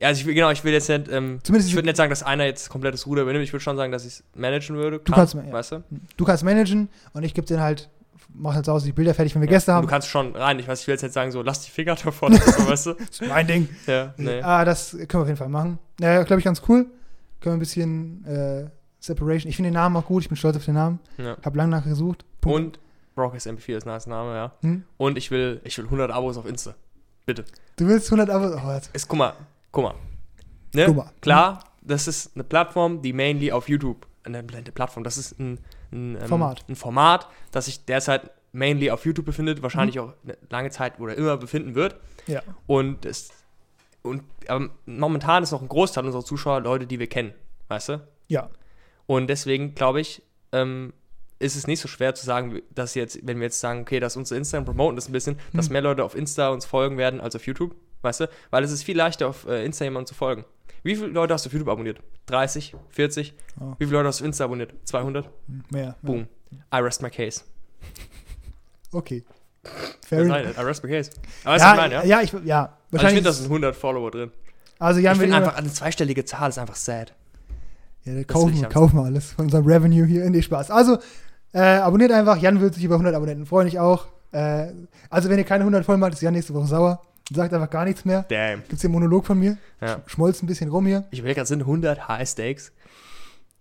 Ja, 0.00 0.08
also 0.08 0.20
ich 0.20 0.26
will, 0.26 0.34
genau, 0.34 0.50
ich 0.50 0.62
will 0.62 0.72
jetzt 0.72 0.88
nicht, 0.88 1.10
ähm, 1.10 1.40
Zumindest 1.42 1.70
ich 1.70 1.74
würde 1.74 1.86
nicht 1.86 1.96
sagen, 1.96 2.10
dass 2.10 2.22
einer 2.22 2.44
jetzt 2.44 2.68
komplettes 2.68 3.06
Ruder 3.06 3.22
übernimmt. 3.22 3.44
Ich 3.44 3.52
würde 3.52 3.62
schon 3.62 3.76
sagen, 3.76 3.90
dass 3.90 4.04
ich 4.04 4.12
es 4.12 4.24
managen 4.34 4.76
würde. 4.76 5.00
Du 5.00 5.12
kannst 5.12 5.34
ja. 5.34 5.50
weißt 5.50 5.72
du? 5.72 5.84
Du 6.16 6.24
kannst 6.24 6.44
managen 6.44 6.88
und 7.14 7.24
ich 7.24 7.32
gebe 7.32 7.46
dir 7.46 7.58
halt, 7.58 7.88
mach 8.32 8.54
halt 8.54 8.66
zu 8.66 8.72
Hause 8.72 8.86
die 8.86 8.92
Bilder 8.92 9.14
fertig, 9.14 9.34
wenn 9.34 9.40
wir 9.40 9.48
Gäste 9.48 9.72
Und 9.72 9.76
haben. 9.76 9.86
Du 9.86 9.90
kannst 9.90 10.08
schon 10.08 10.36
rein. 10.36 10.58
Ich 10.58 10.68
weiß, 10.68 10.82
ich 10.82 10.86
will 10.86 10.92
jetzt 10.94 11.02
nicht 11.02 11.14
sagen, 11.14 11.32
so, 11.32 11.40
lass 11.40 11.62
die 11.62 11.70
Finger 11.70 11.94
davon, 11.96 12.34
so, 12.34 12.68
weißt 12.68 12.86
du? 12.86 12.92
das 12.98 13.08
ist 13.08 13.26
mein 13.26 13.46
Ding. 13.46 13.68
Ja, 13.86 14.12
nee. 14.18 14.42
Ah, 14.42 14.64
das 14.66 14.90
können 14.92 15.08
wir 15.10 15.20
auf 15.20 15.26
jeden 15.26 15.38
Fall 15.38 15.48
machen. 15.48 15.78
Ja, 16.00 16.22
glaube 16.22 16.40
ich, 16.40 16.44
ganz 16.44 16.62
cool. 16.68 16.86
Können 17.40 17.54
wir 17.54 17.56
ein 17.56 17.58
bisschen 17.58 18.24
äh, 18.26 18.66
Separation. 19.00 19.48
Ich 19.48 19.56
finde 19.56 19.70
den 19.70 19.74
Namen 19.74 19.96
auch 19.96 20.04
gut, 20.04 20.22
ich 20.22 20.28
bin 20.28 20.36
stolz 20.36 20.56
auf 20.56 20.64
den 20.66 20.74
Namen. 20.74 21.00
Ja. 21.16 21.36
Hab 21.42 21.56
lange 21.56 21.70
nachgesucht. 21.70 22.24
Punkt. 22.40 22.76
Und 22.76 22.87
Broadcast 23.18 23.48
MP4 23.48 23.76
ist 23.76 23.86
ein 23.86 23.92
nice 23.92 24.06
Name, 24.06 24.34
ja. 24.34 24.52
Hm? 24.62 24.84
Und 24.96 25.18
ich 25.18 25.30
will, 25.30 25.60
ich 25.64 25.76
will 25.76 25.86
100 25.86 26.10
Abos 26.10 26.36
auf 26.36 26.46
Insta. 26.46 26.74
Bitte. 27.26 27.44
Du 27.76 27.86
willst 27.86 28.10
100 28.12 28.30
Abos. 28.30 28.52
Oh, 28.64 28.72
jetzt. 28.72 28.94
Ist, 28.94 29.08
guck 29.08 29.18
mal, 29.18 29.34
guck 29.72 29.84
mal. 29.84 29.94
Ne? 30.72 30.86
Guck 30.86 30.96
mal. 30.96 31.10
Klar, 31.20 31.64
das 31.82 32.06
ist 32.06 32.36
eine 32.36 32.44
Plattform, 32.44 33.02
die 33.02 33.12
mainly 33.12 33.50
auf 33.50 33.68
YouTube, 33.68 34.06
eine, 34.22 34.38
eine 34.38 34.62
Plattform, 34.62 35.02
das 35.02 35.18
ist 35.18 35.38
ein, 35.40 35.58
ein, 35.90 36.16
ähm, 36.20 36.28
Format. 36.28 36.64
ein 36.68 36.76
Format, 36.76 37.28
das 37.50 37.64
sich 37.64 37.84
derzeit 37.84 38.30
mainly 38.52 38.90
auf 38.90 39.04
YouTube 39.04 39.26
befindet, 39.26 39.62
wahrscheinlich 39.62 39.98
auch 39.98 40.12
eine 40.22 40.38
lange 40.48 40.70
Zeit 40.70 41.00
oder 41.00 41.16
immer 41.16 41.36
befinden 41.36 41.74
wird. 41.74 41.96
Ja. 42.26 42.42
Und 42.66 43.04
es, 43.04 43.30
und 44.02 44.22
aber 44.46 44.70
momentan 44.86 45.42
ist 45.42 45.50
noch 45.50 45.62
ein 45.62 45.68
Großteil 45.68 46.04
unserer 46.06 46.24
Zuschauer 46.24 46.60
Leute, 46.60 46.86
die 46.86 46.98
wir 46.98 47.08
kennen, 47.08 47.34
weißt 47.68 47.88
du? 47.90 48.08
Ja. 48.28 48.48
Und 49.06 49.28
deswegen 49.28 49.74
glaube 49.74 50.00
ich, 50.00 50.22
ähm, 50.52 50.92
ist 51.38 51.54
es 51.56 51.66
nicht 51.66 51.80
so 51.80 51.88
schwer 51.88 52.14
zu 52.14 52.24
sagen, 52.26 52.60
dass 52.74 52.94
jetzt, 52.94 53.20
wenn 53.26 53.38
wir 53.38 53.44
jetzt 53.44 53.60
sagen, 53.60 53.82
okay, 53.82 54.00
dass 54.00 54.16
unser 54.16 54.36
Instagram 54.36 54.64
promoten 54.64 54.96
das 54.96 55.08
ein 55.08 55.12
bisschen, 55.12 55.38
dass 55.52 55.66
Hm. 55.66 55.72
mehr 55.74 55.82
Leute 55.82 56.02
auf 56.04 56.14
Insta 56.16 56.48
uns 56.48 56.64
folgen 56.66 56.98
werden 56.98 57.20
als 57.20 57.36
auf 57.36 57.46
YouTube, 57.46 57.74
weißt 58.02 58.20
du? 58.20 58.28
Weil 58.50 58.64
es 58.64 58.72
ist 58.72 58.82
viel 58.82 58.96
leichter, 58.96 59.28
auf 59.28 59.46
äh, 59.46 59.64
Insta 59.64 59.84
jemandem 59.84 60.06
zu 60.08 60.14
folgen. 60.14 60.44
Wie 60.82 60.94
viele 60.96 61.08
Leute 61.08 61.34
hast 61.34 61.44
du 61.44 61.48
auf 61.48 61.52
YouTube 61.52 61.68
abonniert? 61.68 62.00
30? 62.26 62.74
40? 62.90 63.34
Oh. 63.60 63.74
Wie 63.78 63.84
viele 63.84 63.98
Leute 63.98 64.08
hast 64.08 64.20
du 64.20 64.24
auf 64.24 64.26
Insta 64.26 64.44
abonniert? 64.44 64.72
200? 64.84 65.26
Hm, 65.26 65.64
Mehr. 65.70 65.96
Boom. 66.02 66.28
I 66.74 66.78
rest 66.78 67.02
my 67.02 67.10
case. 67.10 67.42
Okay. 68.92 69.24
Ja, 69.64 69.70
Fair 70.06 70.20
enough. 70.22 70.56
I 70.56 70.60
rest 70.62 70.82
my 70.84 70.90
case. 70.90 71.10
Aber 71.44 71.56
Ja, 71.58 71.70
ich 71.72 71.76
meine, 71.76 71.94
ja? 71.94 72.04
ja, 72.04 72.20
ich, 72.22 72.32
ja. 72.32 72.38
Also 72.38 72.44
ich 72.44 72.92
Wahrscheinlich. 72.92 73.14
finde, 73.16 73.28
da 73.28 73.32
sind 73.32 73.44
100 73.46 73.76
Follower 73.76 74.10
drin. 74.10 74.30
also, 74.78 75.00
Jan 75.00 75.14
ich 75.14 75.20
finde 75.20 75.36
einfach, 75.36 75.56
eine 75.56 75.70
zweistellige 75.70 76.24
Zahl 76.24 76.48
ist 76.48 76.58
einfach 76.58 76.76
sad. 76.76 77.14
Ja, 78.04 78.14
da 78.14 78.24
kaufen, 78.24 78.66
kaufen 78.70 78.96
wir 78.96 79.04
alles 79.04 79.32
von 79.32 79.46
unserem 79.46 79.66
Revenue 79.66 80.06
hier. 80.06 80.28
Nee, 80.30 80.40
Spaß. 80.40 80.70
Also, 80.70 80.98
äh, 81.52 81.58
abonniert 81.60 82.12
einfach. 82.12 82.36
Jan 82.38 82.60
wird 82.60 82.74
sich 82.74 82.84
über 82.84 82.94
100 82.96 83.14
Abonnenten 83.14 83.46
freuen, 83.46 83.68
ich 83.68 83.78
auch. 83.78 84.06
Äh, 84.32 84.68
also, 85.10 85.28
wenn 85.30 85.38
ihr 85.38 85.44
keine 85.44 85.62
100 85.64 85.84
voll 85.84 85.96
macht, 85.96 86.12
ist 86.14 86.20
Jan 86.22 86.34
nächste 86.34 86.54
Woche 86.54 86.66
sauer. 86.66 87.02
Sagt 87.32 87.52
einfach 87.52 87.68
gar 87.70 87.84
nichts 87.84 88.04
mehr. 88.04 88.24
Damn. 88.28 88.62
Gibt's 88.68 88.80
hier 88.80 88.88
einen 88.88 88.94
Monolog 88.94 89.26
von 89.26 89.38
mir. 89.38 89.58
Ja. 89.80 90.00
Schmolzt 90.06 90.42
ein 90.42 90.46
bisschen 90.46 90.70
rum 90.70 90.86
hier. 90.86 91.04
Ich 91.10 91.18
überlege 91.18 91.36
gerade, 91.36 91.48
sind 91.48 91.60
100 91.60 92.08
High 92.08 92.28
Stakes? 92.28 92.72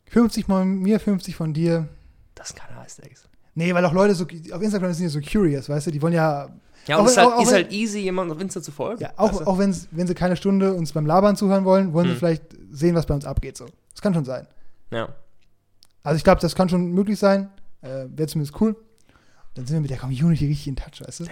50 0.09 0.45
von 0.45 0.79
mir, 0.79 0.99
50 0.99 1.35
von 1.35 1.53
dir. 1.53 1.88
Das 2.35 2.49
sind 2.49 2.59
keine 2.59 2.79
High 2.79 2.89
Stakes. 2.89 3.27
Nee, 3.55 3.73
weil 3.73 3.83
auch 3.85 3.91
Leute 3.93 4.15
so 4.15 4.25
auf 4.53 4.61
Instagram 4.61 4.93
sind 4.93 5.03
ja 5.05 5.09
so 5.09 5.19
curious, 5.19 5.67
weißt 5.67 5.88
du? 5.88 5.91
Die 5.91 6.01
wollen 6.01 6.13
ja, 6.13 6.47
Ja, 6.85 6.95
Auch 6.95 7.01
und 7.01 7.05
es 7.07 7.11
ist 7.13 7.17
halt, 7.17 7.33
auch- 7.33 7.41
ist 7.41 7.51
halt 7.51 7.71
easy, 7.73 7.99
jemandem 7.99 8.38
auf 8.38 8.41
Insta 8.41 8.61
zu 8.61 8.71
folgen. 8.71 9.01
ja 9.01 9.09
auch, 9.17 9.31
weißt 9.31 9.41
du? 9.41 9.47
auch 9.47 9.57
wenn's, 9.57 9.88
wenn 9.91 10.07
sie 10.07 10.13
keine 10.13 10.38
Stunde 10.38 10.73
uns 10.73 10.93
beim 10.93 11.05
Labern 11.05 11.35
zuhören 11.35 11.65
wollen, 11.65 11.91
wollen 11.91 12.05
sie 12.07 12.11
Hm. 12.13 12.19
vielleicht 12.19 12.43
sehen, 12.71 12.95
was 12.95 13.05
bei 13.05 13.13
uns 13.15 13.25
abgeht. 13.25 13.57
So. 13.57 13.65
Das 13.91 14.01
kann 14.01 14.13
schon 14.13 14.23
sein. 14.23 14.47
Ja. 14.91 15.09
Also 16.03 16.15
ich 16.17 16.23
glaube, 16.23 16.39
das 16.39 16.55
kann 16.55 16.69
schon 16.69 16.91
möglich 16.93 17.19
sein. 17.19 17.49
Äh, 17.82 18.05
Wäre 18.09 18.28
zumindest 18.28 18.59
cool. 18.61 18.75
Dann 19.55 19.65
sind 19.65 19.75
wir 19.75 19.82
mit 19.82 19.89
der 19.89 19.97
Community 19.97 20.47
richtig 20.47 20.67
in 20.67 20.75
touch, 20.75 21.01
weißt 21.05 21.21
du? 21.21 21.25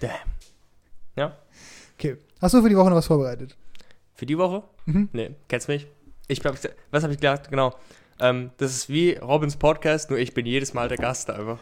Damn. 0.00 0.10
Ja. 1.16 1.36
Okay. 1.98 2.16
Hast 2.40 2.54
du 2.54 2.62
für 2.62 2.68
die 2.68 2.76
Woche 2.76 2.90
noch 2.90 2.96
was 2.96 3.06
vorbereitet? 3.06 3.56
Für 4.14 4.26
die 4.26 4.36
Woche? 4.36 4.62
Mhm. 4.86 5.08
Nee, 5.12 5.34
kennst 5.48 5.68
mich? 5.68 5.86
Ich 6.28 6.40
glaube, 6.40 6.58
was 6.90 7.02
habe 7.02 7.12
ich 7.12 7.20
gedacht? 7.20 7.50
Genau. 7.50 7.74
Ähm, 8.18 8.50
das 8.56 8.72
ist 8.72 8.88
wie 8.88 9.12
Robins 9.12 9.56
Podcast, 9.56 10.10
nur 10.10 10.18
ich 10.18 10.34
bin 10.34 10.46
jedes 10.46 10.74
Mal 10.74 10.88
der 10.88 10.98
Gast 10.98 11.30
einfach. 11.30 11.58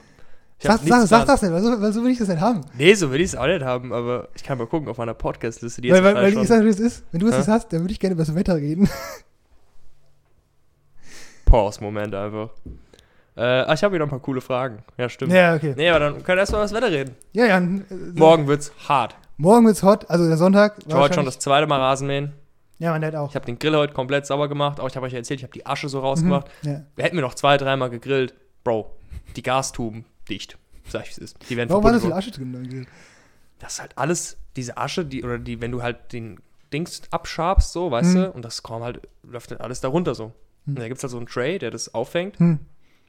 Sag, 0.58 0.80
sag, 0.80 1.06
sag 1.08 1.26
das 1.26 1.42
nicht, 1.42 1.52
weil 1.52 1.62
so, 1.62 1.80
weil 1.82 1.92
so 1.92 2.02
will 2.02 2.12
ich 2.12 2.18
das 2.18 2.28
nicht 2.28 2.40
haben. 2.40 2.62
Nee, 2.78 2.94
so 2.94 3.10
will 3.10 3.20
ich 3.20 3.26
es 3.26 3.36
auch 3.36 3.46
nicht 3.46 3.62
haben, 3.62 3.92
aber 3.92 4.28
ich 4.34 4.42
kann 4.44 4.56
mal 4.56 4.66
gucken 4.66 4.88
auf 4.88 4.96
meiner 4.96 5.12
Podcast-Liste. 5.14 5.82
Die 5.82 5.90
Weil, 5.90 6.02
weil, 6.02 6.14
weil 6.14 6.38
ich 6.38 6.48
sage, 6.48 6.64
wie 6.64 6.68
es 6.70 6.80
ist. 6.80 7.04
Wenn 7.10 7.20
du 7.20 7.28
es 7.28 7.36
jetzt 7.36 7.48
hast, 7.48 7.72
dann 7.72 7.80
würde 7.80 7.92
ich 7.92 8.00
gerne 8.00 8.14
über 8.14 8.24
das 8.24 8.34
Wetter 8.34 8.56
reden. 8.56 8.88
Pause-Moment 11.44 12.14
einfach. 12.14 12.50
Äh, 13.36 13.40
ah, 13.42 13.72
ich 13.74 13.82
habe 13.82 13.94
wieder 13.94 14.04
ein 14.06 14.10
paar 14.10 14.20
coole 14.20 14.40
Fragen. 14.40 14.84
Ja, 14.96 15.08
stimmt. 15.08 15.32
ja, 15.32 15.54
okay. 15.56 15.74
Nee, 15.76 15.88
aber 15.90 15.98
dann 15.98 16.12
können 16.22 16.36
wir 16.36 16.38
erstmal 16.38 16.60
über 16.60 16.64
das 16.70 16.72
Wetter 16.74 16.92
reden. 16.92 17.16
Ja, 17.32 17.46
ja. 17.46 17.58
äh, 17.58 17.80
Morgen 18.14 18.46
wird's 18.46 18.72
hart. 18.88 19.16
Morgen 19.36 19.66
wird's 19.66 19.82
hot, 19.82 20.08
also 20.08 20.26
der 20.28 20.36
Sonntag. 20.36 20.76
Ich 20.86 20.92
war 20.92 21.00
heute 21.00 21.14
schon 21.14 21.24
das 21.24 21.40
zweite 21.40 21.66
Mal 21.66 21.80
Rasenmähen. 21.80 22.32
Ja, 22.78 22.90
mein 22.92 23.02
Dad 23.02 23.14
auch. 23.16 23.30
Ich 23.30 23.34
habe 23.34 23.46
den 23.46 23.58
Grill 23.58 23.74
heute 23.76 23.92
komplett 23.92 24.26
sauber 24.26 24.48
gemacht. 24.48 24.78
Auch 24.78 24.88
ich 24.88 24.94
habe 24.96 25.06
euch 25.06 25.12
ja 25.12 25.18
erzählt, 25.18 25.40
ich 25.40 25.44
habe 25.44 25.52
die 25.52 25.66
Asche 25.66 25.88
so 25.88 26.00
rausgemacht. 26.00 26.46
Mhm, 26.62 26.70
ja. 26.70 26.82
Wir 26.94 27.04
hätten 27.04 27.16
wir 27.16 27.22
noch 27.22 27.34
zwei, 27.34 27.56
dreimal 27.56 27.90
gegrillt. 27.90 28.34
Bro, 28.62 28.90
die 29.34 29.42
Gastuben 29.42 30.04
dicht. 30.28 30.56
Sag 30.88 31.02
ich, 31.02 31.08
wie 31.08 31.12
es 31.12 31.18
ist. 31.18 31.36
Die 31.48 31.56
werden 31.56 31.70
Warum 31.70 31.82
war 31.84 31.92
das 31.92 32.02
viel 32.02 32.12
Asche 32.12 32.30
drin? 32.30 32.86
das 33.58 33.74
ist 33.74 33.80
halt 33.80 33.96
alles, 33.96 34.36
diese 34.56 34.76
Asche, 34.76 35.04
die, 35.04 35.24
oder 35.24 35.38
die, 35.38 35.60
wenn 35.60 35.72
du 35.72 35.82
halt 35.82 36.12
den 36.12 36.38
Dings 36.72 37.02
abschabst, 37.10 37.72
so, 37.72 37.90
weißt 37.90 38.14
Hm. 38.14 38.22
du, 38.22 38.30
und 38.32 38.44
das 38.44 38.62
kommt 38.62 38.84
halt, 38.84 39.00
läuft 39.22 39.50
halt 39.50 39.60
alles 39.60 39.80
darunter 39.80 40.14
so. 40.14 40.26
Hm. 40.26 40.32
Und 40.74 40.78
da 40.80 40.86
gibt 40.88 40.98
es 40.98 41.02
halt 41.02 41.10
so 41.12 41.16
einen 41.16 41.26
Tray, 41.26 41.58
der 41.58 41.70
das 41.70 41.94
auffängt, 41.94 42.38
Hm. 42.38 42.58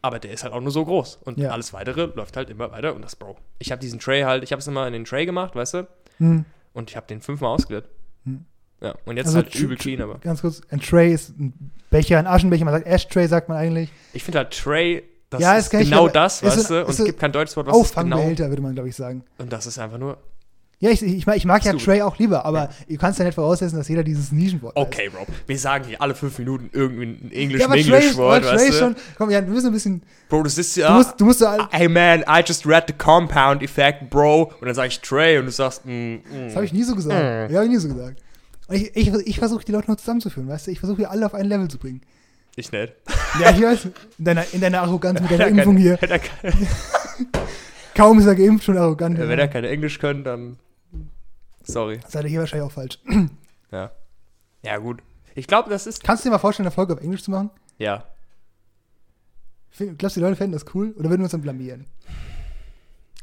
Aber 0.06 0.20
der 0.20 0.32
ist 0.32 0.44
halt 0.44 0.54
auch 0.54 0.62
nur 0.62 0.72
so 0.72 0.86
groß. 0.86 1.20
Und 1.26 1.38
Ja. 1.38 1.50
alles 1.52 1.74
weitere 1.74 2.06
läuft 2.16 2.38
halt 2.38 2.50
immer 2.50 2.72
weiter 2.72 2.96
und 2.96 3.02
das, 3.04 3.16
Bro. 3.16 3.38
Ich 3.60 3.72
habe 3.72 3.82
diesen 3.82 4.00
Tray 4.00 4.22
halt, 4.24 4.44
ich 4.44 4.52
habe 4.52 4.60
es 4.60 4.68
immer 4.68 4.86
in 4.88 4.94
den 4.94 5.06
Tray 5.06 5.26
gemacht, 5.26 5.56
weißt 5.56 5.74
du, 5.76 5.88
Hm. 6.20 6.46
und 6.74 6.90
ich 6.90 6.96
habe 6.96 7.08
den 7.08 7.22
fünfmal 7.22 7.52
ausgeleert. 7.52 7.90
Hm. 8.26 8.46
Ja, 8.82 8.96
und 9.06 9.18
jetzt 9.18 9.28
Also 9.28 9.38
halt 9.40 9.56
übel 9.56 9.78
clean, 9.78 10.02
aber. 10.02 10.20
Ganz 10.20 10.42
kurz, 10.42 10.62
ein 10.70 10.80
Tray 10.80 11.14
ist 11.14 11.30
ein 11.40 11.72
Becher, 11.90 12.20
ein 12.20 12.28
Aschenbecher. 12.28 12.66
Man 12.66 12.74
sagt 12.74 12.86
Ashtray, 12.88 13.28
sagt 13.28 13.50
man 13.50 13.58
eigentlich. 13.58 13.90
Ich 14.14 14.24
finde 14.24 14.40
halt 14.40 14.52
Tray, 14.52 15.04
das 15.30 15.42
Ja, 15.42 15.56
ist 15.58 15.70
genau 15.72 16.04
aber 16.04 16.12
das, 16.12 16.44
weißt 16.44 16.70
du, 16.70 16.82
und 16.86 16.90
es 16.90 17.04
gibt 17.04 17.20
kein 17.20 17.32
deutsches 17.32 17.56
Wort, 17.58 17.68
was 17.68 17.74
genau. 17.74 17.82
Auffangbehälter, 17.82 18.50
würde 18.50 18.62
man, 18.62 18.74
glaube 18.74 18.90
ich, 18.90 18.96
sagen. 18.96 19.24
Und 19.38 19.52
das 19.52 19.66
ist 19.66 19.80
einfach 19.80 19.98
nur, 19.98 20.18
Ja, 20.80 20.90
ich, 20.90 21.02
ich, 21.02 21.26
mag- 21.26 21.38
ich 21.38 21.46
mag 21.46 21.64
ja 21.64 21.72
Stupid. 21.72 21.86
Tray 21.86 22.02
auch 22.02 22.18
lieber, 22.20 22.44
aber 22.46 22.70
du 22.90 22.98
kannst 22.98 23.18
ja 23.18 23.26
nicht 23.26 23.36
voraussetzen, 23.36 23.78
dass 23.78 23.88
jeder 23.88 24.04
dieses 24.04 24.34
Nischenwort 24.34 24.76
okay, 24.76 25.10
Bro, 25.10 25.26
wir 25.48 25.58
sagen 25.58 25.86
hier 25.86 26.02
alle 26.02 26.14
fünf 26.14 26.38
Minuten 26.38 26.70
irgendwie 26.74 27.04
ein 27.06 27.32
Ja, 27.32 27.40
Englisch-Englisch-Wort, 27.40 28.44
Tray 28.44 28.54
weißt 28.56 28.70
du? 28.70 28.74
schon, 28.74 28.96
komm, 29.18 29.30
ja, 29.30 29.42
wir 29.42 29.54
müssen 29.54 29.68
ein 29.68 29.74
bisschen, 29.74 30.04
Bro, 30.28 30.44
das 30.44 30.58
ist 30.58 30.76
du 30.76 30.82
ja. 30.82 30.92
musst, 30.94 31.20
du 31.20 31.26
musst 31.26 31.40
so, 31.40 31.48
Hey 31.72 31.88
man, 31.88 32.22
I 32.28 32.44
just 32.46 32.66
read 32.68 32.84
the 32.88 32.94
compound 32.94 33.64
effect, 33.64 34.10
bro. 34.10 34.52
Und 34.60 34.66
dann 34.66 34.76
sage 34.76 34.90
ich 34.90 35.00
Trey 35.00 35.38
und 35.38 35.46
du 35.46 35.52
sagst, 35.52 35.86
mm, 35.86 35.92
mm. 35.92 36.22
das 36.48 36.56
habe 36.56 36.66
ich 36.66 36.74
nie 36.74 36.84
so 36.84 36.94
gesagt. 36.94 37.20
Mm. 37.50 37.54
Ja, 37.54 37.60
habe 37.60 37.66
ich 37.66 37.72
nie 37.72 37.78
so 37.78 37.88
gesagt. 37.88 38.22
Und 38.68 38.76
ich, 38.76 38.96
ich, 38.96 39.14
ich 39.14 39.40
versuche 39.40 39.64
die 39.64 39.72
Leute 39.72 39.88
nur 39.88 39.98
zusammenzuführen, 39.98 40.50
weißt 40.50 40.68
du? 40.68 40.72
Ich 40.72 40.80
versuche 40.80 40.98
hier 40.98 41.12
alle 41.12 41.26
auf 41.26 41.34
ein 41.36 41.46
Level 41.46 41.70
zu 41.70 41.78
bringen. 41.78 42.02
Ich 42.58 42.72
nicht. 42.72 42.94
Ja, 43.40 43.52
ich 43.52 43.62
weiß, 43.62 43.88
in 44.18 44.26
deiner, 44.26 44.44
in 44.54 44.62
deiner 44.62 44.82
Arroganz 44.82 45.22
mit 45.22 45.32
deiner 45.32 45.46
er 45.46 45.50
Impfung 45.50 45.78
hier. 45.78 45.98
Er, 46.10 46.20
Kaum 47.96 48.20
ist 48.20 48.26
er 48.26 48.36
geimpft, 48.36 48.66
schon 48.66 48.78
arrogant. 48.78 49.18
wenn 49.18 49.40
er 49.40 49.48
kein 49.48 49.64
Englisch 49.64 50.00
können, 50.00 50.24
dann. 50.26 50.58
Sorry. 51.66 52.00
Seid 52.08 52.24
ihr 52.24 52.30
hier 52.30 52.40
wahrscheinlich 52.40 52.68
auch 52.68 52.72
falsch. 52.72 53.00
Ja. 53.72 53.92
Ja, 54.64 54.78
gut. 54.78 55.02
Ich 55.36 55.48
glaube, 55.48 55.70
das 55.70 55.86
ist. 55.86 56.04
Kannst 56.04 56.24
du 56.24 56.30
dir 56.30 56.34
mal 56.34 56.40
vorstellen, 56.40 56.66
eine 56.68 56.74
Folge 56.74 56.94
auf 56.94 57.02
Englisch 57.02 57.24
zu 57.24 57.32
machen? 57.32 57.50
Ja. 57.78 58.06
Glaubst 59.78 60.16
du, 60.16 60.22
die 60.22 60.26
Leute 60.26 60.38
fänden 60.38 60.54
das 60.54 60.74
cool? 60.74 60.92
Oder 60.98 61.10
würden 61.10 61.20
wir 61.20 61.26
uns 61.26 61.32
dann 61.32 61.42
blamieren? 61.42 61.86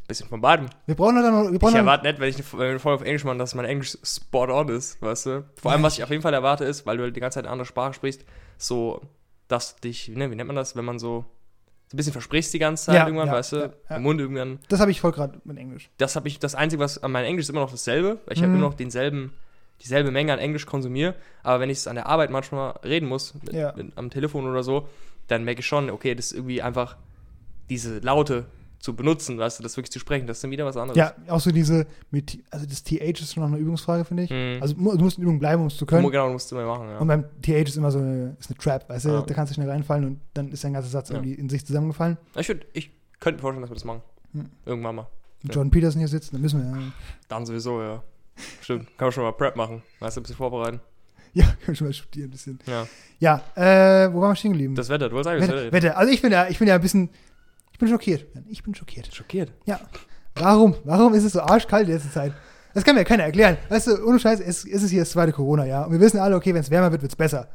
Bisschen 0.06 0.28
von 0.28 0.40
beiden. 0.40 0.68
Wir 0.84 0.94
brauchen 0.94 1.14
dann 1.14 1.32
noch, 1.32 1.44
wir 1.44 1.54
Ich 1.54 1.58
brauchen 1.58 1.74
dann, 1.74 1.86
erwarte 1.86 2.06
nicht, 2.06 2.20
wenn 2.20 2.28
ich 2.28 2.36
eine, 2.36 2.52
wenn 2.52 2.58
wir 2.58 2.68
eine 2.70 2.78
Folge 2.78 3.00
auf 3.00 3.06
Englisch 3.06 3.24
mache, 3.24 3.38
dass 3.38 3.54
mein 3.54 3.64
Englisch 3.64 3.96
spot 4.02 4.48
on 4.52 4.68
ist, 4.68 5.00
weißt 5.00 5.26
du? 5.26 5.44
Vor 5.54 5.72
allem, 5.72 5.82
was 5.82 5.96
ich 5.96 6.04
auf 6.04 6.10
jeden 6.10 6.22
Fall 6.22 6.34
erwarte, 6.34 6.64
ist, 6.64 6.84
weil 6.84 6.98
du 6.98 7.04
halt 7.04 7.16
die 7.16 7.20
ganze 7.20 7.36
Zeit 7.36 7.44
eine 7.44 7.52
andere 7.52 7.66
Sprache 7.66 7.94
sprichst, 7.94 8.24
so, 8.58 9.00
dass 9.48 9.76
dich, 9.76 10.08
ne, 10.08 10.30
wie 10.30 10.34
nennt 10.34 10.48
man 10.48 10.56
das, 10.56 10.76
wenn 10.76 10.84
man 10.84 10.98
so 10.98 11.24
ein 11.92 11.96
bisschen 11.96 12.12
versprichst 12.12 12.52
die 12.54 12.58
ganze 12.58 12.86
Zeit 12.86 12.94
Ja, 12.96 13.06
irgendwann, 13.06 13.28
ja, 13.28 13.34
weißt 13.34 13.52
du? 13.52 13.72
ja. 13.90 13.96
Im 13.96 14.02
Mund 14.02 14.20
irgendwann. 14.20 14.58
das 14.68 14.80
habe 14.80 14.90
ich 14.90 15.00
voll 15.00 15.12
gerade 15.12 15.40
mit 15.44 15.56
Englisch. 15.58 15.90
das 15.98 16.16
habe 16.16 16.28
ich, 16.28 16.38
das 16.38 16.54
Einzige, 16.54 16.80
was 16.82 17.02
an 17.02 17.12
meinem 17.12 17.26
Englisch 17.26 17.44
ist 17.44 17.50
immer 17.50 17.60
noch 17.60 17.70
dasselbe, 17.70 18.18
weil 18.26 18.36
ich 18.36 18.42
habe 18.42 18.50
Mhm. 18.52 18.58
immer 18.58 18.68
noch 18.68 18.74
denselben, 18.74 19.32
dieselbe 19.82 20.10
Menge 20.10 20.32
an 20.32 20.38
Englisch 20.38 20.66
konsumiere, 20.66 21.14
aber 21.42 21.60
wenn 21.60 21.70
ich 21.70 21.78
es 21.78 21.86
an 21.88 21.96
der 21.96 22.06
Arbeit 22.06 22.30
manchmal 22.30 22.72
reden 22.84 23.08
muss, 23.08 23.34
mit, 23.34 23.52
mit, 23.76 23.98
am 23.98 24.10
Telefon 24.10 24.46
oder 24.48 24.62
so, 24.62 24.88
dann 25.28 25.44
merke 25.44 25.60
ich 25.60 25.66
schon, 25.66 25.90
okay, 25.90 26.14
das 26.14 26.26
ist 26.26 26.32
irgendwie 26.32 26.62
einfach 26.62 26.96
diese 27.70 27.98
Laute 27.98 28.46
zu 28.82 28.96
benutzen, 28.96 29.38
weißt 29.38 29.60
du, 29.60 29.62
das 29.62 29.76
wirklich 29.76 29.92
zu 29.92 30.00
sprechen, 30.00 30.26
das 30.26 30.38
ist 30.38 30.44
dann 30.44 30.50
wieder 30.50 30.66
was 30.66 30.76
anderes. 30.76 30.98
Ja, 30.98 31.14
auch 31.28 31.38
so 31.38 31.52
diese, 31.52 31.86
mit, 32.10 32.42
also 32.50 32.66
das 32.66 32.82
TH 32.82 33.20
ist 33.20 33.32
schon 33.32 33.44
noch 33.44 33.48
eine 33.48 33.58
Übungsfrage, 33.58 34.04
finde 34.04 34.24
ich. 34.24 34.30
Mhm. 34.30 34.58
Also 34.60 34.74
du 34.74 35.04
musst 35.04 35.18
in 35.18 35.22
Übung 35.22 35.38
bleiben, 35.38 35.62
um 35.62 35.68
es 35.68 35.76
zu 35.76 35.86
können. 35.86 36.10
genau, 36.10 36.30
musst 36.30 36.50
du 36.50 36.56
mehr 36.56 36.66
machen, 36.66 36.88
ja. 36.88 36.98
Und 36.98 37.06
beim 37.06 37.24
TH 37.42 37.68
ist 37.68 37.76
immer 37.76 37.92
so 37.92 38.00
eine, 38.00 38.36
ist 38.40 38.50
eine 38.50 38.58
Trap, 38.58 38.88
weißt 38.88 39.04
du? 39.04 39.08
Ja. 39.10 39.22
Da 39.22 39.34
kannst 39.34 39.52
du 39.52 39.54
schnell 39.54 39.70
reinfallen 39.70 40.04
und 40.04 40.20
dann 40.34 40.50
ist 40.50 40.64
dein 40.64 40.72
ganzer 40.72 40.88
Satz 40.88 41.10
Ja. 41.10 41.14
irgendwie 41.14 41.34
in 41.34 41.48
sich 41.48 41.64
zusammengefallen. 41.64 42.18
Ich, 42.34 42.48
würd, 42.48 42.66
ich 42.72 42.90
könnte 43.20 43.36
mir 43.36 43.42
vorstellen, 43.42 43.62
dass 43.62 43.70
wir 43.70 43.74
das 43.76 43.84
machen. 43.84 44.02
Hm. 44.32 44.46
Irgendwann 44.66 44.96
mal. 44.96 45.06
Ja. 45.44 45.50
Jordan 45.54 45.70
Peterson 45.70 46.00
hier 46.00 46.08
sitzt, 46.08 46.34
dann 46.34 46.40
müssen 46.40 46.60
wir 46.60 46.68
ja. 46.80 46.86
Dann 47.28 47.46
sowieso, 47.46 47.80
ja. 47.80 48.02
Stimmt. 48.62 48.86
Kann 48.98 49.06
man 49.06 49.12
schon 49.12 49.22
mal 49.22 49.32
Prep 49.32 49.54
machen. 49.54 49.82
Weißt 50.00 50.16
du, 50.16 50.20
ein 50.20 50.22
bisschen 50.24 50.36
vorbereiten. 50.36 50.80
Ja, 51.34 51.46
können 51.64 51.74
schon 51.74 51.86
mal 51.86 51.94
studieren 51.94 52.28
ein 52.28 52.32
bisschen. 52.32 52.58
Ja. 52.66 52.86
Ja, 53.18 53.42
äh, 53.54 54.12
wo 54.12 54.20
waren 54.20 54.32
wir 54.32 54.36
stehen 54.36 54.52
geblieben? 54.52 54.74
Das 54.74 54.90
Wetter, 54.90 55.08
du 55.08 55.14
wolltest 55.14 55.30
sagen, 55.30 55.40
das 55.40 55.48
Wette, 55.48 55.72
Wetter. 55.72 55.72
Wette. 55.72 55.96
Also 55.96 56.12
ich 56.12 56.20
bin 56.20 56.30
ja, 56.30 56.46
ich 56.48 56.58
bin 56.58 56.68
ja 56.68 56.74
ein 56.74 56.80
bisschen, 56.82 57.08
bin 57.82 57.90
schockiert. 57.90 58.26
Ich 58.48 58.62
bin 58.62 58.74
schockiert. 58.74 59.12
Schockiert. 59.12 59.52
Warum? 60.36 60.74
Warum 60.84 61.14
ist 61.14 61.24
es 61.24 61.32
so 61.32 61.40
arschkalt 61.40 61.88
in 61.88 61.94
letzter 61.94 62.10
Zeit? 62.12 62.32
Das 62.74 62.84
kann 62.84 62.94
mir 62.94 63.00
ja 63.00 63.04
keiner 63.04 63.24
erklären. 63.24 63.58
Weißt 63.68 63.88
du, 63.88 64.04
ohne 64.06 64.18
Scheiß, 64.18 64.40
es, 64.40 64.64
es 64.64 64.82
ist 64.84 64.90
hier 64.90 65.00
das 65.02 65.10
zweite 65.10 65.32
Corona-Jahr. 65.32 65.86
Und 65.86 65.92
wir 65.92 66.00
wissen 66.00 66.18
alle, 66.20 66.36
okay, 66.36 66.54
wenn 66.54 66.60
es 66.62 66.70
wärmer 66.70 66.90
wird, 66.92 67.02
wird 67.02 67.12
es 67.12 67.16
besser. 67.16 67.48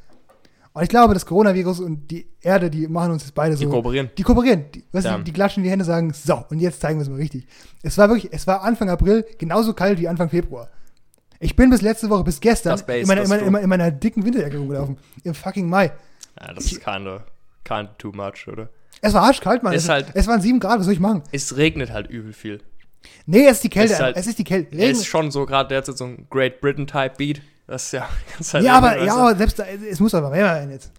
Und 0.74 0.84
ich 0.84 0.90
glaube, 0.90 1.14
das 1.16 1.26
Coronavirus 1.26 1.80
und 1.80 2.12
die 2.12 2.28
Erde, 2.42 2.70
die 2.70 2.88
machen 2.88 3.12
uns 3.14 3.24
jetzt 3.24 3.34
beide 3.34 3.56
Die 3.56 3.64
so. 3.64 3.70
kooperieren. 3.72 4.12
Die 4.16 4.22
kooperieren. 4.22 4.66
Die, 4.76 4.84
weißt 4.92 5.06
du, 5.06 5.10
Ja. 5.10 5.18
die, 5.18 5.24
die 5.24 5.34
klatschen 5.34 5.62
in 5.62 5.64
die 5.64 5.72
Hände 5.72 5.84
und 5.84 5.88
sagen, 5.88 6.14
so, 6.14 6.44
und 6.50 6.60
jetzt 6.60 6.82
zeigen 6.82 7.00
wir 7.00 7.04
es 7.04 7.10
mal 7.10 7.16
richtig. 7.16 7.48
Es 7.82 7.98
war 7.98 8.10
wirklich, 8.10 8.32
es 8.32 8.46
war 8.46 8.62
Anfang 8.62 8.90
April 8.90 9.26
genauso 9.40 9.74
kalt 9.74 9.98
wie 10.00 10.08
Anfang 10.08 10.30
Februar. 10.30 10.70
Ich 11.40 11.56
bin 11.56 11.70
bis 11.72 11.82
letzte 11.82 12.10
Woche, 12.12 12.24
bis 12.26 12.40
gestern, 12.40 12.80
Base, 12.86 13.02
in, 13.02 13.08
meiner, 13.08 13.24
in, 13.24 13.30
meiner, 13.30 13.40
du. 13.42 13.46
in, 13.48 13.52
meiner, 13.54 13.64
in 13.64 13.70
meiner 13.70 13.92
dicken 13.92 14.24
Winterjacke 14.26 14.58
rumgelaufen. 14.60 14.98
Im 15.24 15.34
fucking 15.34 15.68
Mai. 15.70 15.92
Ja, 16.40 16.54
das 16.54 16.66
ist 16.66 16.82
keine, 16.82 17.22
kein 17.64 17.90
too 17.98 18.12
much, 18.12 18.48
oder? 18.48 18.70
Es 19.02 19.14
war 19.14 19.24
arschkalt, 19.24 19.64
Mann. 19.64 19.74
Ist 19.74 19.84
es, 19.84 19.90
halt- 19.90 20.08
es 20.14 20.28
waren 20.28 20.42
sieben 20.42 20.60
Grad, 20.60 20.80
was 20.80 20.86
soll 20.86 20.94
ich 20.94 21.00
machen? 21.00 21.24
Es 21.32 21.56
regnet 21.58 21.92
halt 21.92 22.08
übel 22.10 22.34
viel. 22.34 22.62
Nee, 23.26 23.46
es 23.46 23.58
ist 23.58 23.64
die 23.64 23.70
Kälte. 23.70 23.94
Ist 23.94 24.00
halt- 24.02 24.18
es 24.18 24.28
ist 24.28 24.40
die 24.40 24.44
Kälte. 24.44 24.72
Regen, 24.76 24.92
ist 24.92 25.06
schon 25.06 25.32
so 25.32 25.46
gerade 25.46 25.70
derzeit 25.70 25.98
so 25.98 26.06
ein 26.06 26.28
Great 26.30 26.62
Britain-Type 26.62 27.14
Beat. 27.18 27.42
Das 27.68 27.86
ist 27.88 27.92
ja 27.94 28.08
ganze 28.32 28.44
Zeit 28.52 28.64
ja, 28.64 28.78
aber, 28.78 29.02
ja, 29.04 29.16
aber 29.16 29.36
selbst 29.36 29.60
da, 29.60 29.66
es 29.66 30.00
muss 30.00 30.14
aber 30.14 30.32
wärmer 30.32 30.56
werden 30.56 30.72
jetzt. 30.72 30.92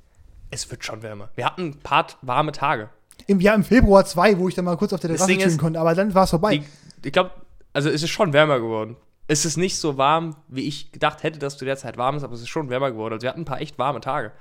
Es 0.50 0.70
wird 0.70 0.84
schon 0.84 1.02
wärmer. 1.02 1.28
Wir 1.34 1.44
hatten 1.46 1.62
ein 1.68 1.78
paar 1.80 2.06
warme 2.22 2.52
Tage. 2.52 2.88
Im 3.26 3.40
Jahr 3.40 3.54
im 3.54 3.64
Februar 3.64 4.04
2, 4.04 4.38
wo 4.38 4.48
ich 4.48 4.54
dann 4.54 4.64
mal 4.64 4.76
kurz 4.76 4.92
auf 4.92 5.00
der 5.00 5.10
Terrasse 5.10 5.36
chillen 5.36 5.58
konnte, 5.58 5.80
aber 5.80 5.94
dann 5.94 6.14
war 6.14 6.24
es 6.24 6.30
vorbei. 6.30 6.58
Die, 6.58 7.08
ich 7.08 7.12
glaube, 7.12 7.32
also 7.72 7.90
es 7.90 8.02
ist 8.02 8.10
schon 8.10 8.32
wärmer 8.32 8.60
geworden. 8.60 8.96
Es 9.26 9.44
ist 9.44 9.58
nicht 9.58 9.76
so 9.78 9.98
warm, 9.98 10.36
wie 10.48 10.62
ich 10.66 10.90
gedacht 10.92 11.22
hätte, 11.22 11.38
dass 11.38 11.58
du 11.58 11.66
derzeit 11.66 11.98
warm 11.98 12.16
ist, 12.16 12.22
aber 12.22 12.32
es 12.34 12.40
ist 12.40 12.48
schon 12.48 12.70
wärmer 12.70 12.90
geworden. 12.92 13.14
Also 13.14 13.24
wir 13.24 13.28
hatten 13.30 13.42
ein 13.42 13.44
paar 13.44 13.60
echt 13.60 13.78
warme 13.78 14.00
Tage. 14.00 14.32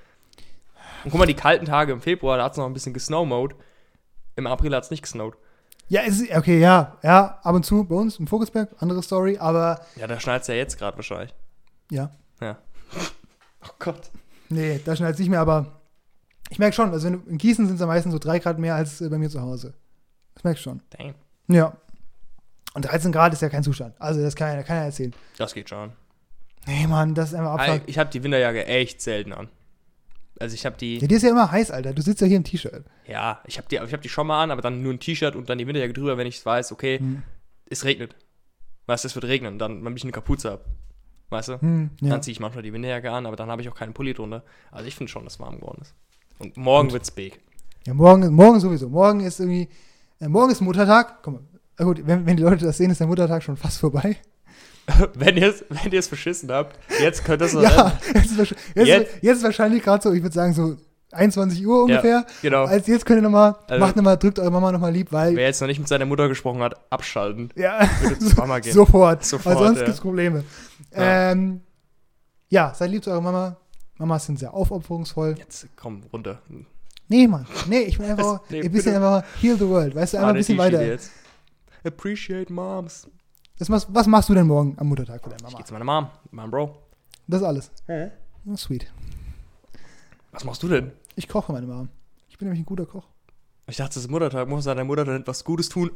Und 1.08 1.12
guck 1.12 1.20
mal, 1.20 1.26
die 1.26 1.36
kalten 1.36 1.64
Tage 1.64 1.94
im 1.94 2.02
Februar, 2.02 2.36
da 2.36 2.44
hat 2.44 2.52
es 2.52 2.58
noch 2.58 2.66
ein 2.66 2.74
bisschen 2.74 2.94
gesnowmode. 2.94 3.56
Im 4.36 4.46
April 4.46 4.76
hat 4.76 4.84
es 4.84 4.92
nicht 4.92 5.04
gesnowt. 5.04 5.38
Ja, 5.88 6.02
ist, 6.02 6.30
okay, 6.36 6.60
ja, 6.60 6.98
ja, 7.02 7.40
ab 7.44 7.56
und 7.56 7.66
zu 7.66 7.86
bei 7.86 7.96
uns 7.96 8.20
im 8.20 8.28
Vogelsberg, 8.28 8.72
andere 8.80 9.02
Story, 9.02 9.38
aber 9.38 9.80
Ja, 9.96 10.06
da 10.06 10.20
schneit 10.20 10.42
es 10.42 10.50
ja 10.50 10.56
jetzt 10.56 10.78
gerade 10.78 10.98
wahrscheinlich. 10.98 11.34
ja. 11.90 12.12
Ja. 12.42 12.58
Oh 13.64 13.74
Gott. 13.80 14.12
Nee, 14.50 14.82
da 14.84 14.98
schneit 14.98 15.14
es 15.14 15.20
nicht 15.20 15.30
mehr, 15.30 15.40
aber 15.40 15.80
ich 16.50 16.60
merke 16.60 16.76
schon, 16.76 16.92
also 16.92 17.08
in 17.08 17.38
Gießen 17.38 17.66
sind 17.68 17.76
es 17.76 17.82
ja 17.82 17.88
meistens 17.88 18.12
so 18.12 18.20
drei 18.20 18.40
Grad 18.40 18.60
mehr 18.60 18.76
als 18.76 19.00
äh, 19.00 19.08
bei 19.10 19.18
mir 19.18 19.30
zu 19.30 19.42
Hause. 19.42 19.74
Das 20.36 20.44
merke 20.44 20.58
ich 20.58 20.64
schon. 20.64 20.82
Damn. 20.90 21.16
Ja. 21.48 21.74
Und 22.74 22.82
13 22.82 23.14
Grad 23.14 23.32
ist 23.34 23.42
ja 23.42 23.50
kein 23.50 23.64
Zustand. 23.64 23.96
Also 24.00 24.22
das 24.22 24.36
kann 24.36 24.56
ja 24.56 24.64
keiner 24.64 24.82
erzählen. 24.86 25.14
Das 25.38 25.54
geht 25.54 25.70
schon. 25.70 25.94
Nee, 26.66 26.86
Mann, 26.86 27.16
das 27.16 27.30
ist 27.30 27.36
einfach 27.36 27.60
Abfuck. 27.60 27.82
Ich 27.88 27.98
habe 27.98 28.10
die 28.10 28.22
Winterjacke 28.24 28.66
echt 28.66 29.02
selten 29.02 29.32
an. 29.34 29.50
Also 30.40 30.54
ich 30.56 30.66
habe 30.66 30.78
die, 30.78 30.98
Ja, 31.00 31.08
dir 31.08 31.18
ist 31.18 31.24
ja 31.24 31.30
immer 31.30 31.52
heiß, 31.52 31.72
Alter. 31.72 31.94
Du 31.94 32.02
sitzt 32.02 32.22
ja 32.22 32.28
hier 32.28 32.38
im 32.38 32.44
T-Shirt. 32.44 32.86
ja, 33.08 33.42
ich 33.48 33.58
habe 33.58 33.68
die, 33.70 33.76
ich 33.78 33.94
hab 33.94 34.02
die 34.02 34.10
schon 34.10 34.28
mal 34.28 34.44
an, 34.44 34.52
aber 34.52 34.62
dann 34.62 34.82
nur 34.82 34.94
ein 34.94 35.00
T-Shirt 35.00 35.36
und 35.36 35.50
dann 35.50 35.58
die 35.58 35.66
Winterjacke 35.68 35.94
drüber, 35.94 36.18
wenn 36.18 36.28
ich 36.28 36.46
weiß, 36.46 36.72
okay, 36.72 37.00
Hm. 37.00 37.24
es 37.70 37.86
regnet. 37.86 38.16
Weißt 38.86 39.04
du, 39.04 39.08
es 39.08 39.16
wird 39.16 39.26
regnen, 39.26 39.60
dann, 39.60 39.84
wenn 39.84 39.96
ich 39.98 40.04
eine 40.04 40.12
Kapuze 40.12 40.52
habe. 40.52 40.66
Weißt 41.30 41.50
du? 41.50 41.60
Hm, 41.62 41.90
ja. 42.00 42.10
Dann 42.12 42.24
ziehe 42.24 42.32
ich 42.32 42.40
manchmal 42.40 42.64
die 42.64 42.72
Winterjacke 42.72 43.12
an, 43.12 43.26
aber 43.26 43.36
dann 43.36 43.50
habe 43.50 43.62
ich 43.62 43.68
auch 43.68 43.76
keinen 43.76 43.94
Pulli 43.94 44.14
drunter. 44.14 44.44
Also 44.72 44.88
ich 44.88 44.96
finde 44.96 45.12
schon, 45.12 45.26
dass 45.26 45.34
es 45.34 45.40
warm 45.42 45.56
geworden 45.58 45.80
ist. 45.82 45.94
Und 46.40 46.56
morgen 46.56 46.92
wird's 46.94 47.12
big. 47.12 47.40
ja, 47.86 47.94
morgen, 47.94 48.32
morgen 48.34 48.60
sowieso. 48.62 48.88
Morgen 48.88 49.20
ist 49.22 49.40
irgendwie, 49.42 49.68
äh, 50.22 50.28
morgen 50.30 50.52
ist 50.52 50.62
Muttertag. 50.62 51.22
Komm 51.24 51.34
mal. 51.34 51.84
Gut, 51.86 52.08
wenn, 52.08 52.26
wenn 52.26 52.38
die 52.38 52.44
Leute 52.44 52.64
das 52.66 52.78
sehen, 52.78 52.90
ist 52.92 53.00
der 53.02 53.08
Muttertag 53.08 53.44
schon 53.44 53.58
fast 53.58 53.80
vorbei. 53.80 54.16
wenn 55.16 55.36
ihr 55.38 55.50
es 55.50 55.66
wenn 55.70 55.92
ihr's 55.92 56.08
verschissen 56.08 56.52
habt, 56.52 56.78
jetzt 57.02 57.24
könnt 57.26 57.42
ihr 57.42 57.46
es 57.46 57.54
Ja, 57.54 57.98
jetzt 58.14 58.38
jetzt, 58.38 58.56
Jetzt- 58.76 59.12
jetzt 59.22 59.38
ist 59.38 59.44
wahrscheinlich 59.44 59.84
gerade 59.84 60.02
so, 60.02 60.14
ich 60.14 60.22
würde 60.24 60.34
sagen 60.34 60.54
so 60.54 60.78
21 61.12 61.66
Uhr 61.66 61.84
ungefähr. 61.84 62.26
Genau. 62.42 62.66
Als 62.66 62.86
jetzt 62.88 63.06
könnt 63.06 63.20
ihr 63.20 63.22
nochmal, 63.24 63.56
Also- 63.68 63.80
macht 63.80 63.96
nochmal, 63.96 64.18
drückt 64.18 64.40
eure 64.40 64.52
Mama 64.52 64.72
nochmal 64.72 64.92
lieb, 64.92 65.12
weil, 65.12 65.36
Wer 65.36 65.48
jetzt 65.48 65.60
noch 65.62 65.68
nicht 65.68 65.80
mit 65.80 65.88
seiner 65.88 66.06
Mutter 66.06 66.28
gesprochen 66.28 66.62
hat, 66.62 66.76
abschalten. 66.92 67.50
ja, 67.56 67.88
Bitte 68.02 68.20
zur 68.20 68.36
Mama 68.38 68.60
gehen. 68.60 68.74
sofort, 68.74 69.24
Sofort, 69.26 69.56
weil 69.56 69.66
sonst 69.68 69.80
ja. 69.80 69.86
gibt's 69.86 70.02
Probleme. 70.02 70.44
Ja. 70.96 71.32
Ähm, 71.32 71.62
ja, 72.50 72.74
seid 72.74 72.92
lieb 72.92 73.04
zu 73.04 73.10
eurer 73.12 73.22
Mama. 73.22 73.58
Mamas 73.98 74.26
sind 74.26 74.38
sehr 74.40 74.54
aufopferungsvoll. 74.54 75.36
Jetzt 75.38 75.68
komm 75.76 76.04
runter. 76.14 76.40
Nee, 77.10 77.28
Mann. 77.28 77.46
Nee, 77.68 77.80
ich 77.84 77.98
will 78.00 78.06
einfach 78.06 78.42
Nee, 78.50 78.62
ein 78.62 78.72
bisschen 78.72 78.94
bitte. 78.94 79.06
einfach 79.08 79.24
heal 79.42 79.56
the 79.58 79.68
world. 79.68 79.96
Weißt 79.96 80.14
du, 80.14 80.18
einfach 80.18 80.28
Ah, 80.30 80.32
ein 80.34 80.38
bisschen 80.38 80.58
weiter. 80.58 80.98
Appreciate 81.84 82.52
Moms. 82.52 83.08
Das, 83.60 83.70
was, 83.70 83.88
was 83.94 84.08
machst 84.08 84.30
du 84.30 84.34
denn 84.36 84.48
morgen 84.48 84.76
am 84.80 84.88
Muttertag 84.88 85.24
für 85.24 85.30
deine 85.30 85.38
Ich 85.38 85.44
Mama? 85.44 85.58
geh 85.58 85.64
zu 85.64 85.74
meiner 85.74 85.86
Mom, 85.86 86.10
meinem 86.32 86.52
Bro. 86.52 86.78
Das 87.28 87.42
ist 87.42 87.48
alles. 87.48 87.72
Oh, 88.46 88.56
sweet. 88.56 88.92
Was 90.32 90.44
machst 90.44 90.62
du 90.64 90.68
denn? 90.68 90.92
Ich 91.16 91.28
koche 91.28 91.52
meine 91.52 91.66
Mom. 91.66 91.90
Ich 92.30 92.38
bin 92.38 92.48
nämlich 92.48 92.62
ein 92.62 92.66
guter 92.66 92.86
Koch. 92.86 93.08
Ich 93.68 93.78
dachte, 93.78 93.92
es 94.00 94.06
ist 94.06 94.12
Muttertag, 94.12 94.48
muss 94.48 94.66
deiner 94.66 94.84
Mutter 94.84 95.04
dann 95.04 95.22
etwas 95.22 95.44
Gutes 95.44 95.70
tun. 95.70 95.92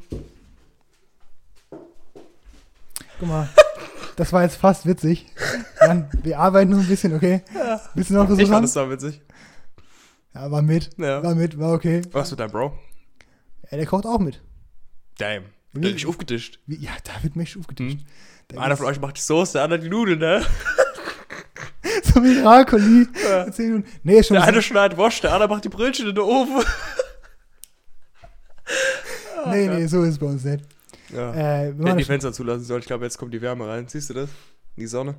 Guck 3.19 3.27
mal. 3.27 3.47
Das 4.15 4.33
war 4.33 4.43
jetzt 4.43 4.55
fast 4.55 4.85
witzig. 4.85 5.27
Dann, 5.79 6.09
wir 6.23 6.39
arbeiten 6.39 6.71
noch 6.71 6.79
ein 6.79 6.87
bisschen, 6.87 7.15
okay? 7.15 7.43
Willst 7.93 8.09
du 8.09 8.15
noch 8.15 8.23
Ich 8.23 8.27
versuchen? 8.29 8.47
fand 8.51 8.63
das 8.65 8.73
so 8.73 8.89
witzig. 8.89 9.21
Ja, 10.33 10.49
war 10.51 10.61
mit. 10.61 10.89
Ja. 10.97 11.23
War 11.23 11.35
mit, 11.35 11.57
war 11.59 11.73
okay. 11.73 12.01
Was 12.11 12.31
mit 12.31 12.39
deinem 12.39 12.51
Bro? 12.51 12.73
Ja, 13.69 13.77
der 13.77 13.85
kocht 13.85 14.05
auch 14.05 14.19
mit. 14.19 14.41
Damn. 15.17 15.45
Der 15.73 15.89
hat 15.89 15.93
mich 15.93 16.05
aufgetischt. 16.05 16.59
Ja, 16.67 16.91
da 17.03 17.23
wird 17.23 17.35
mich 17.35 17.57
aufgetischt. 17.57 17.99
Hm. 17.99 18.05
Da 18.49 18.61
Einer 18.61 18.75
von 18.75 18.87
euch 18.87 18.99
macht 18.99 19.17
die 19.17 19.21
Soße, 19.21 19.53
der 19.53 19.63
andere 19.63 19.79
die 19.79 19.89
Nudeln, 19.89 20.19
ne? 20.19 20.45
So 22.03 22.21
wie 22.23 22.39
Rakoli. 22.39 23.07
Ja. 23.23 23.45
Nee, 24.03 24.23
schon 24.23 24.35
Der 24.35 24.43
ein 24.43 24.49
eine 24.49 24.61
schneidet 24.61 24.97
Wurst, 24.97 25.23
der 25.23 25.33
andere 25.33 25.49
macht 25.49 25.63
die 25.63 25.69
Brötchen 25.69 26.07
in 26.09 26.15
den 26.15 26.23
Ofen. 26.23 26.63
Nee, 29.47 29.67
nee, 29.67 29.87
so 29.87 30.03
ist 30.03 30.11
es 30.11 30.19
bei 30.19 30.27
uns 30.27 30.43
nicht. 30.43 30.63
Ja. 31.09 31.33
Äh, 31.33 31.73
hätten 31.73 31.97
die 31.97 32.03
Fenster 32.03 32.31
zulassen 32.31 32.63
sollen. 32.63 32.81
Ich 32.81 32.85
glaube, 32.85 33.05
jetzt 33.05 33.17
kommt 33.17 33.33
die 33.33 33.41
Wärme 33.41 33.67
rein. 33.67 33.87
Siehst 33.87 34.11
du 34.11 34.13
das? 34.13 34.29
Die 34.77 34.85
Sonne. 34.87 35.15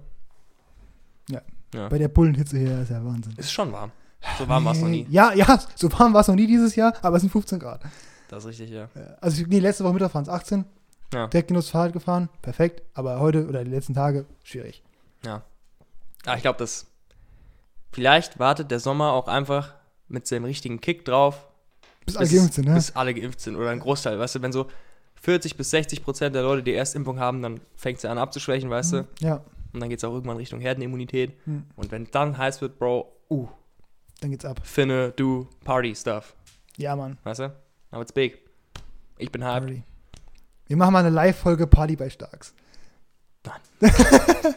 Ja. 1.29 1.43
Ja. 1.75 1.89
bei 1.89 1.99
der 1.99 2.09
Bullenhitze 2.09 2.59
hier 2.59 2.83
ist 2.83 2.91
ja 2.91 3.05
Wahnsinn. 3.05 3.35
Ist 3.37 3.53
schon 3.53 3.73
warm. 3.73 3.91
So 4.39 4.47
warm 4.49 4.65
war 4.65 4.73
es 4.73 4.81
noch 4.81 4.89
nie. 4.89 5.07
Ja, 5.11 5.33
ja, 5.33 5.59
so 5.75 5.91
warm 5.93 6.13
war 6.15 6.21
es 6.21 6.29
noch 6.29 6.35
nie 6.35 6.47
dieses 6.47 6.77
Jahr, 6.77 6.95
aber 7.03 7.17
es 7.17 7.23
sind 7.23 7.31
15 7.31 7.59
Grad. 7.59 7.81
Das 8.33 8.45
ist 8.45 8.51
richtig, 8.51 8.71
ja. 8.71 8.89
Ja, 8.95 9.17
Also, 9.21 9.45
nee, 9.47 9.59
letzte 9.59 9.85
Woche 9.85 9.93
Mittag 9.93 10.15
waren 10.15 10.23
es 10.23 10.29
18. 10.31 10.65
Ja. 11.13 11.27
Direkt 11.27 11.49
genutzt 11.49 11.71
Fahrrad 11.71 11.93
gefahren, 11.93 12.31
perfekt. 12.41 12.81
Aber 12.95 13.21
heute 13.21 13.47
oder 13.47 13.63
die 13.63 13.71
letzten 13.71 13.93
Tage 13.93 14.25
schwierig. 14.43 14.83
Ja. 15.23 15.43
Ah, 16.25 16.37
ich 16.37 16.41
glaube, 16.41 16.59
das. 16.59 16.87
Vielleicht 17.93 18.39
wartet 18.39 18.71
der 18.71 18.81
Sommer 18.81 19.13
auch 19.13 19.29
einfach 19.29 19.75
mit 20.09 20.27
seinem 20.27 20.45
richtigen 20.45 20.81
Kick 20.81 21.05
drauf, 21.05 21.47
Bis 22.07 22.17
alle 22.17 22.27
geimpft 22.31 22.55
sind, 22.55 22.69
ne? 22.69 22.75
bis 22.75 22.97
alle 22.97 23.13
geimpft 23.13 23.41
sind. 23.41 23.55
Oder 23.57 23.69
ein 23.69 23.81
Großteil. 23.81 24.19
Weißt 24.19 24.37
du, 24.37 24.41
wenn 24.41 24.53
so 24.53 24.67
40 25.17 25.59
bis 25.59 25.69
60 25.69 26.03
Prozent 26.03 26.35
der 26.35 26.43
Leute 26.43 26.63
die 26.63 26.73
Erstimpfung 26.73 27.21
haben, 27.21 27.43
dann 27.43 27.61
fängt 27.77 28.01
sie 28.01 28.09
an 28.09 28.17
abzuschwächen, 28.17 28.71
weißt 28.71 28.95
du? 28.95 29.09
Ja, 29.21 29.45
Und 29.75 29.81
dann 29.81 29.91
geht 29.91 29.99
es 29.99 30.05
auch 30.05 30.13
irgendwann 30.15 30.39
Richtung 30.39 30.59
Herdenimmunität. 30.61 31.35
Hm. 31.45 31.65
Und 31.77 31.93
wenn 31.93 32.11
dann 32.11 32.39
heiß 32.39 32.63
wird, 32.63 32.79
Bro, 32.79 33.13
uh, 33.29 33.49
dann 34.23 34.31
geht's 34.31 34.47
ab. 34.47 34.59
Finne, 34.65 35.11
do 35.11 35.49
Party 35.65 35.95
Stuff. 35.95 36.35
Ja, 36.79 36.97
Mann. 36.97 37.19
Weißt 37.25 37.41
du? 37.41 37.55
Now 37.93 38.01
it's 38.01 38.13
big. 38.13 38.39
Ich 39.19 39.31
bin 39.31 39.45
hyped. 39.45 39.67
Party. 39.67 39.83
Wir 40.67 40.77
machen 40.77 40.93
mal 40.95 41.01
eine 41.01 41.11
Live-Folge 41.11 41.67
Party 41.67 41.97
bei 41.97 42.09
Starks. 42.09 42.55
Nein. 43.45 43.61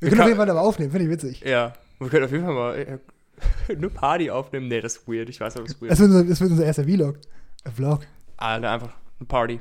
Wir 0.00 0.08
Wir 0.08 0.10
können 0.10 0.22
auf 0.22 0.26
jeden 0.28 0.38
Fall 0.38 0.50
aber 0.50 0.62
aufnehmen, 0.62 0.90
finde 0.90 1.04
ich 1.04 1.10
witzig. 1.10 1.40
Ja. 1.42 1.74
Wir 1.98 2.08
können 2.08 2.24
auf 2.24 2.32
jeden 2.32 2.44
Fall 2.44 2.54
mal 2.54 2.74
äh, 2.78 2.98
eine 3.72 3.90
Party 3.90 4.30
aufnehmen. 4.30 4.68
Nee, 4.68 4.80
das 4.80 4.96
ist 4.96 5.06
weird. 5.08 5.28
Ich 5.28 5.40
weiß, 5.40 5.56
aber 5.56 5.66
das 5.66 5.74
ist 5.74 5.82
weird. 5.82 5.92
Das 5.92 5.98
wird, 6.00 6.10
unser, 6.10 6.24
das 6.24 6.40
wird 6.40 6.50
unser 6.50 6.64
erster 6.64 6.84
Vlog. 6.84 7.18
Äh, 7.64 7.70
Vlog. 7.70 8.00
Alter, 8.38 8.70
einfach 8.70 8.96
eine 9.18 9.26
Party. 9.26 9.60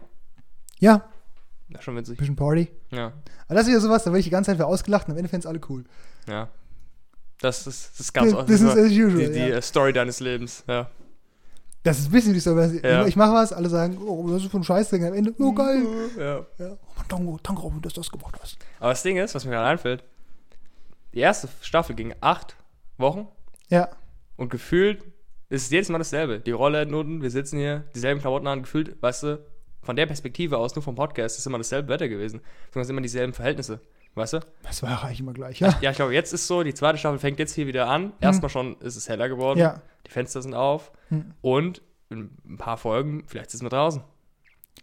Ja, 0.80 1.10
Das 1.70 1.80
ist 1.80 1.84
schon 1.84 1.98
witzig. 1.98 2.18
bisschen 2.18 2.38
Party. 2.38 2.70
Ja. 2.92 3.08
Aber 3.48 3.56
das 3.56 3.64
ist 3.64 3.70
wieder 3.70 3.82
sowas, 3.82 4.04
da 4.06 4.12
werde 4.12 4.20
ich 4.20 4.26
die 4.26 4.32
ganze 4.32 4.52
Zeit 4.52 4.58
für 4.58 4.66
ausgelacht 4.66 5.08
und 5.08 5.12
am 5.12 5.18
Ende 5.18 5.30
fänden 5.30 5.42
es 5.42 5.46
alle 5.46 5.60
cool. 5.70 5.84
Ja. 6.28 6.48
Das 7.42 7.68
ist, 7.68 7.92
das 7.92 8.00
ist 8.00 8.14
ganz 8.14 8.32
ist 8.32 8.64
as 8.64 8.76
usual. 8.78 9.10
die, 9.18 9.32
die 9.32 9.40
ja. 9.40 9.58
äh, 9.58 9.62
Story 9.62 9.92
deines 9.92 10.22
Lebens. 10.22 10.64
Ja. 10.68 10.90
Das 11.84 11.98
ist 12.00 12.08
ein 12.08 12.12
bisschen 12.12 12.34
wie 12.34 12.40
so, 12.40 12.58
Ja. 12.60 13.06
ich 13.06 13.16
mache 13.16 13.34
was, 13.34 13.54
alle 13.54 13.70
sagen, 13.70 13.98
oh, 14.06 14.28
das 14.30 14.44
ist 14.44 14.52
von 14.52 14.64
Scheißding. 14.64 15.06
Am 15.06 15.14
Ende, 15.14 15.34
oh 15.40 15.54
geil. 15.54 15.84
Ja. 16.18 16.46
Ja. 16.58 16.78
Oh 17.12 17.18
Mann, 17.18 17.40
danke, 17.42 17.62
Robin, 17.62 17.82
dass 17.82 17.94
du 17.94 18.02
das 18.02 18.12
gemacht 18.12 18.36
hast. 18.42 18.58
Aber 18.80 18.90
das 18.90 19.02
Ding 19.04 19.18
ist, 19.18 19.34
was 19.34 19.46
mir 19.46 19.52
gerade 19.52 19.68
einfällt, 19.70 20.04
die 21.14 21.20
erste 21.20 21.48
Staffel 21.62 21.96
ging 21.96 22.14
acht 22.22 22.56
Wochen 22.98 23.28
Ja, 23.70 23.90
und 24.36 24.50
gefühlt 24.50 25.04
ist 25.50 25.64
es 25.64 25.70
jedes 25.70 25.90
Mal 25.90 25.98
dasselbe. 26.00 26.40
Die 26.40 26.52
Rolle 26.52 26.86
unten, 26.86 27.22
wir 27.22 27.32
sitzen 27.32 27.58
hier, 27.58 27.86
dieselben 27.96 28.20
Klamotten 28.22 28.48
an, 28.48 28.62
gefühlt, 28.62 29.02
weißt 29.02 29.24
du, 29.24 29.40
von 29.82 29.96
der 29.96 30.06
Perspektive 30.06 30.58
aus, 30.58 30.76
nur 30.76 30.84
vom 30.84 30.96
Podcast, 30.96 31.38
ist 31.40 31.48
immer 31.48 31.58
dasselbe 31.58 31.88
Wetter 31.88 32.10
gewesen. 32.10 32.42
Sondern 32.72 32.82
es 32.82 32.88
sind 32.88 32.96
immer 32.96 33.02
dieselben 33.02 33.34
Verhältnisse. 33.34 33.80
Weißt 34.16 34.34
du? 34.34 34.40
das 34.64 34.84
war 34.84 34.90
ja 34.92 34.98
eigentlich 35.04 35.20
immer 35.22 35.34
gleich, 35.34 35.60
ja. 35.60 35.74
Ja, 35.82 35.92
ich 35.92 35.96
glaube, 35.96 36.14
jetzt 36.14 36.34
ist 36.34 36.46
so, 36.48 36.64
die 36.64 36.74
zweite 36.74 36.98
Staffel 36.98 37.20
fängt 37.20 37.40
jetzt 37.40 37.54
hier 37.54 37.68
wieder 37.68 37.88
an. 37.88 38.12
Erstmal 38.20 38.50
schon 38.50 38.76
ist 38.82 38.96
es 38.98 39.08
heller 39.08 39.30
geworden. 39.30 39.60
Ja. 39.60 39.82
Die 40.08 40.12
Fenster 40.12 40.42
sind 40.42 40.54
auf. 40.54 40.92
Hm. 41.10 41.32
Und 41.42 41.82
in 42.10 42.32
ein 42.48 42.58
paar 42.58 42.78
Folgen, 42.78 43.24
vielleicht 43.28 43.52
sitzen 43.52 43.66
wir 43.66 43.70
draußen. 43.70 44.02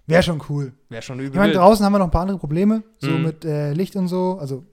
Wäre 0.06 0.22
schon 0.22 0.40
cool. 0.48 0.72
Wäre 0.88 1.02
schon 1.02 1.18
Ich 1.18 1.26
übel. 1.26 1.38
meine, 1.38 1.52
wild. 1.52 1.60
draußen 1.60 1.84
haben 1.84 1.92
wir 1.92 1.98
noch 1.98 2.06
ein 2.06 2.10
paar 2.12 2.22
andere 2.22 2.38
Probleme, 2.38 2.82
so 2.98 3.10
Mhm. 3.10 3.22
mit 3.24 3.44
äh, 3.44 3.72
Licht 3.72 3.96
und 3.96 4.06
so, 4.08 4.38
also 4.40 4.64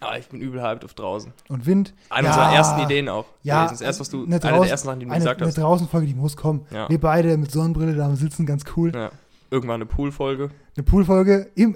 Aber 0.00 0.18
ich 0.18 0.28
bin 0.28 0.40
übel 0.40 0.62
hyped 0.62 0.84
auf 0.84 0.94
draußen. 0.94 1.32
und 1.48 1.66
Wind. 1.66 1.92
Eine 2.08 2.28
Ja. 2.28 2.34
unserer 2.34 2.54
ersten 2.54 2.80
Ideen 2.80 3.08
auch. 3.10 3.26
Ja. 3.42 3.68
Das 3.68 3.80
erste, 3.82 4.00
was 4.00 4.08
du, 4.10 4.24
eine 4.24 4.26
eine 4.26 4.38
draußen- 4.40 4.62
der 4.62 4.70
ersten 4.70 4.86
Sachen, 4.86 5.00
die 5.00 5.06
du 5.06 5.12
Eine, 5.12 5.20
gesagt 5.20 5.40
eine 5.42 5.48
hast. 5.48 5.58
Draußenfolge, 5.58 6.06
die 6.06 6.14
muss 6.14 6.36
kommen. 6.36 6.66
Ja. 6.70 6.88
Wir 6.88 6.98
beide 7.00 7.36
mit 7.36 7.50
Sonnenbrille 7.50 7.94
da 7.94 8.14
sitzen, 8.16 8.46
ganz 8.46 8.64
cool. 8.76 8.92
ja. 8.94 9.10
Irgendwann 9.50 9.76
eine 9.76 9.86
Poolfolge. 9.86 10.50
Eine 10.76 10.84
Poolfolge, 10.84 11.50
äh, 11.56 11.66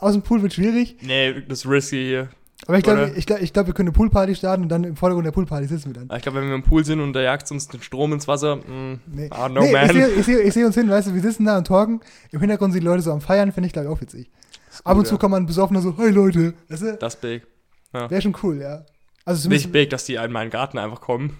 aus 0.00 0.12
dem 0.12 0.22
Pool 0.22 0.42
wird 0.42 0.52
schwierig, 0.54 0.96
Nee, 1.02 1.40
das 1.48 1.60
ist 1.60 1.66
risky 1.70 1.96
hier. 2.04 2.28
aber 2.66 2.76
ich 2.78 2.84
glaube, 2.84 3.12
ich, 3.16 3.26
glaub, 3.26 3.40
ich 3.40 3.52
glaub, 3.52 3.66
wir 3.66 3.74
können 3.74 3.88
eine 3.88 3.94
Poolparty 3.96 4.34
starten 4.34 4.62
und 4.64 4.68
dann 4.68 4.84
im 4.84 4.96
Vordergrund 4.96 5.26
der 5.26 5.32
Poolparty 5.32 5.66
sitzen 5.66 5.86
wir 5.86 5.94
dann. 5.94 6.04
Aber 6.10 6.16
Ich 6.18 6.22
glaube, 6.22 6.40
wenn 6.40 6.48
wir 6.48 6.54
im 6.54 6.62
Pool 6.62 6.84
sind 6.84 7.00
und 7.00 7.12
da 7.14 7.22
jagt 7.22 7.50
uns 7.50 7.68
den 7.68 7.80
Strom 7.82 8.12
ins 8.12 8.28
Wasser, 8.28 8.56
mm, 8.56 9.00
Nee, 9.06 9.28
ah, 9.30 9.48
no 9.48 9.62
nee 9.62 9.72
man. 9.72 9.84
ich 9.86 10.24
sehe 10.24 10.38
seh, 10.44 10.50
seh 10.50 10.64
uns 10.64 10.74
hin, 10.74 10.88
weißt 10.88 11.08
du, 11.08 11.14
wir 11.14 11.22
sitzen 11.22 11.44
da 11.46 11.58
und 11.58 11.66
talken, 11.66 12.00
im 12.30 12.40
Hintergrund 12.40 12.72
sind 12.74 12.82
die 12.82 12.86
Leute 12.86 13.02
so 13.02 13.12
am 13.12 13.20
Feiern, 13.20 13.52
finde 13.52 13.66
ich 13.68 13.72
glaube 13.72 13.88
ich 13.88 13.94
auch 13.94 14.00
witzig. 14.00 14.30
Ist 14.70 14.86
Ab 14.86 14.92
und 14.92 14.98
gut, 14.98 15.06
zu 15.08 15.14
ja. 15.14 15.18
kommt 15.18 15.30
man 15.32 15.46
besoffener 15.46 15.80
so, 15.80 15.94
hey 15.96 16.10
Leute, 16.10 16.54
weißt 16.68 16.82
du, 16.82 16.96
Das 16.96 17.14
ist 17.14 17.20
big. 17.22 17.46
wäre 17.92 18.20
schon 18.22 18.36
cool, 18.42 18.60
ja. 18.60 18.84
Also 19.24 19.48
Nicht 19.48 19.72
big, 19.72 19.88
dass 19.90 20.04
die 20.04 20.16
in 20.16 20.32
meinen 20.32 20.50
Garten 20.50 20.76
einfach 20.78 21.00
kommen. 21.00 21.38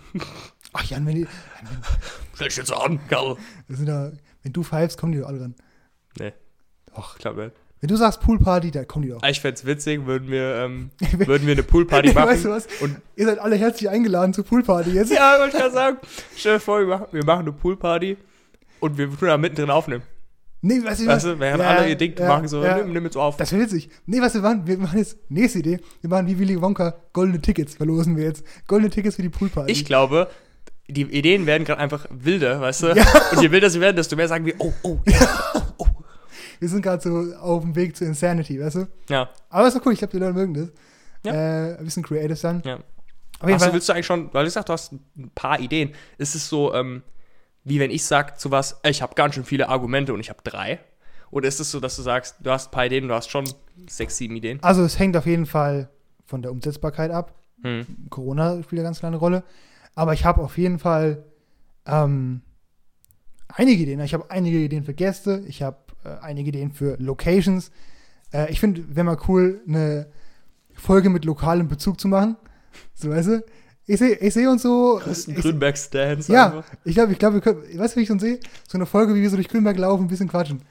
ach 0.73 0.85
Jan, 0.85 1.05
wenn, 1.07 1.17
die, 1.17 1.27
Stell 2.35 2.49
dich 2.49 2.57
jetzt 2.57 2.73
an, 2.73 2.99
Karl. 3.09 3.37
wenn 3.69 4.53
du 4.53 4.63
pfeifst, 4.63 4.99
kommen 4.99 5.13
die 5.13 5.19
doch 5.19 5.29
alle 5.29 5.41
ran. 5.41 5.55
Nee. 6.19 6.33
Doch. 6.95 7.17
Ich 7.17 7.21
glaube 7.23 7.45
nicht. 7.45 7.57
Wenn 7.81 7.89
du 7.89 7.97
sagst 7.97 8.21
Poolparty, 8.23 8.71
da 8.71 8.85
kommen 8.85 9.05
die 9.05 9.11
doch. 9.11 9.23
Ich 9.25 9.41
fände 9.41 9.57
es 9.57 9.67
witzig, 9.67 10.07
würden 10.07 10.31
wir, 10.31 10.55
ähm, 10.57 10.91
würden 11.19 11.47
wir 11.47 11.53
eine 11.53 11.63
Poolparty 11.63 12.13
machen. 12.15 12.29
weißt 12.31 12.45
du 12.47 12.51
was? 12.51 12.67
Und 12.81 12.97
Ihr 13.17 13.27
seid 13.27 13.39
alle 13.39 13.57
herzlich 13.57 13.91
eingeladen 13.91 14.33
zur 14.33 14.45
Poolparty 14.45 14.91
jetzt. 14.93 15.13
ja, 15.13 15.39
wollte 15.39 15.57
ich 15.57 15.63
gerade 15.63 15.75
sagen. 15.75 15.97
Stell 16.35 16.55
dir 16.55 16.61
vor, 16.61 16.81
wir 16.81 16.87
machen, 16.87 17.07
wir 17.13 17.25
machen 17.25 17.41
eine 17.41 17.53
Poolparty 17.53 18.17
und 18.81 18.97
wir 18.97 19.11
tun 19.11 19.29
da 19.29 19.37
mittendrin 19.37 19.71
aufnehmen. 19.71 20.03
Nee, 20.63 20.83
weißt 20.83 21.03
du, 21.03 21.07
Weißt 21.09 21.27
du, 21.27 21.39
während 21.39 21.63
Ja, 21.63 21.69
alle 21.69 21.89
ihr 21.91 21.97
Ding 21.97 22.15
ja, 22.19 22.27
machen, 22.27 22.49
so, 22.49 22.65
ja. 22.65 22.79
nimm, 22.79 22.95
nimm 22.95 23.05
jetzt 23.05 23.19
auf. 23.19 23.37
Das 23.37 23.53
wäre 23.53 23.61
witzig. 23.65 23.91
Nee, 24.07 24.23
was 24.23 24.33
wir 24.33 24.41
machen, 24.41 24.67
wir 24.67 24.79
machen 24.79 24.99
jetzt, 24.99 25.19
nächste 25.29 25.59
Idee, 25.59 25.79
wir 26.01 26.09
machen 26.09 26.27
wie 26.27 26.39
Willy 26.39 26.59
Wonka, 26.63 26.95
goldene 27.13 27.43
Tickets 27.43 27.75
verlosen 27.75 28.17
wir 28.17 28.25
jetzt. 28.25 28.47
Goldene 28.67 28.89
Tickets 28.89 29.17
für 29.17 29.23
die 29.23 29.29
Poolparty. 29.29 29.71
Ich 29.71 29.85
glaube, 29.85 30.31
die 30.89 31.03
Ideen 31.03 31.45
werden 31.45 31.65
gerade 31.67 31.81
einfach 31.83 32.07
wilder, 32.11 32.63
weißt 32.63 32.83
du? 32.85 32.87
Ja. 32.95 33.05
Und 33.33 33.43
je 33.43 33.51
wilder 33.51 33.69
sie 33.69 33.81
werden, 33.83 33.97
desto 33.97 34.17
mehr 34.17 34.27
sagen 34.29 34.47
wir, 34.47 34.55
oh, 34.59 34.73
oh, 34.85 34.97
wir 36.61 36.69
sind 36.69 36.83
gerade 36.83 37.03
so 37.03 37.35
auf 37.37 37.63
dem 37.63 37.75
Weg 37.75 37.97
zur 37.97 38.07
Insanity, 38.07 38.61
weißt 38.61 38.77
du? 38.77 38.89
ja. 39.09 39.31
Aber 39.51 39.69
ist 39.69 39.77
doch 39.77 39.85
cool, 39.87 39.93
ich 39.93 39.99
glaube, 39.99 40.13
die 40.13 40.19
Leute 40.19 40.35
mögen 40.35 40.55
das. 40.55 40.69
Ja. 41.25 41.33
Äh, 41.33 41.79
ein 41.79 41.85
bisschen 41.85 42.03
creative 42.03 42.39
dann. 42.41 42.63
Ja. 42.65 42.75
Auf 43.41 43.49
jeden 43.49 43.55
Achso, 43.55 43.73
willst 43.73 43.89
du 43.89 43.93
eigentlich 43.93 44.07
schon, 44.07 44.33
weil 44.33 44.45
du 44.45 44.51
sagst, 44.51 44.69
du 44.69 44.73
hast 44.73 44.93
ein 44.93 45.31
paar 45.35 45.59
Ideen. 45.61 45.93
Ist 46.19 46.35
es 46.35 46.49
so, 46.49 46.75
ähm, 46.75 47.03
wie 47.65 47.81
wenn 47.81 47.91
ich 47.91 48.05
sag 48.05 48.39
zu 48.39 48.51
was, 48.51 48.81
ich 48.85 49.03
habe 49.03 49.15
ganz 49.15 49.35
schön 49.35 49.45
viele 49.45 49.69
Argumente 49.69 50.13
und 50.13 50.21
ich 50.21 50.31
habe 50.31 50.41
drei? 50.45 50.81
Oder 51.31 51.49
ist 51.49 51.61
es 51.61 51.71
so, 51.71 51.81
dass 51.81 51.97
du 51.97 52.03
sagst, 52.03 52.37
du 52.41 52.51
hast 52.51 52.69
ein 52.69 52.71
paar 52.71 52.87
Ideen, 52.87 53.09
du 53.09 53.15
hast 53.15 53.31
schon 53.31 53.45
sechs, 53.89 54.17
sieben 54.17 54.37
Ideen? 54.37 54.63
also 54.63 54.85
es 54.85 54.99
hängt 54.99 55.17
auf 55.17 55.27
jeden 55.27 55.47
Fall 55.47 55.89
von 56.25 56.43
der 56.43 56.53
Umsetzbarkeit 56.53 57.11
ab. 57.11 57.35
Hm. 57.63 57.87
Corona 58.11 58.63
spielt 58.63 58.81
eine 58.81 58.89
ganz 58.89 59.01
kleine 59.01 59.17
Rolle. 59.17 59.43
Aber 59.95 60.13
ich 60.13 60.25
habe 60.25 60.43
auf 60.43 60.59
jeden 60.59 60.79
Fall 60.79 61.25
ähm, 61.87 62.43
einige 63.49 63.83
Ideen. 63.83 64.01
Ich 64.01 64.15
habe 64.15 64.31
einige 64.31 64.59
Ideen 64.59 64.85
für 64.85 64.95
Gäste. 64.95 65.43
Ich 65.47 65.63
habe 65.63 65.79
äh, 66.05 66.23
einige 66.23 66.49
Ideen 66.49 66.73
für 66.73 66.97
Locations. 66.99 67.71
Äh, 68.33 68.51
ich 68.51 68.61
finde, 68.61 68.85
wäre 68.95 69.05
mal 69.05 69.19
cool, 69.29 69.61
eine 69.67 70.07
Folge 70.75 71.11
mit 71.11 71.25
lokalem 71.25 71.69
Bezug 71.69 72.01
zu 72.01 72.09
machen. 72.09 72.37
So, 72.95 73.11
weißt 73.11 73.29
du? 73.29 73.45
Ich 73.87 73.99
sehe 73.99 74.15
ich 74.17 74.33
seh 74.33 74.47
uns 74.47 74.63
so. 74.63 74.99
Christen 75.03 75.35
Grünberg-Stance 75.35 76.33
ja, 76.33 76.47
einfach. 76.47 76.65
ich 76.85 76.95
glaube, 76.95 77.13
ich 77.13 77.19
glaube, 77.19 77.35
wir 77.35 77.41
können, 77.43 77.79
weißt 77.79 77.95
du, 77.95 78.01
wie 78.01 78.05
ich 78.05 78.11
uns 78.11 78.23
sehe? 78.23 78.41
So 78.67 78.79
eine 78.79 78.87
Folge, 78.87 79.15
wie 79.15 79.21
wir 79.21 79.29
so 79.29 79.37
durch 79.37 79.49
Grünberg 79.49 79.77
laufen, 79.77 80.05
ein 80.05 80.09
bisschen 80.09 80.29
quatschen. 80.29 80.63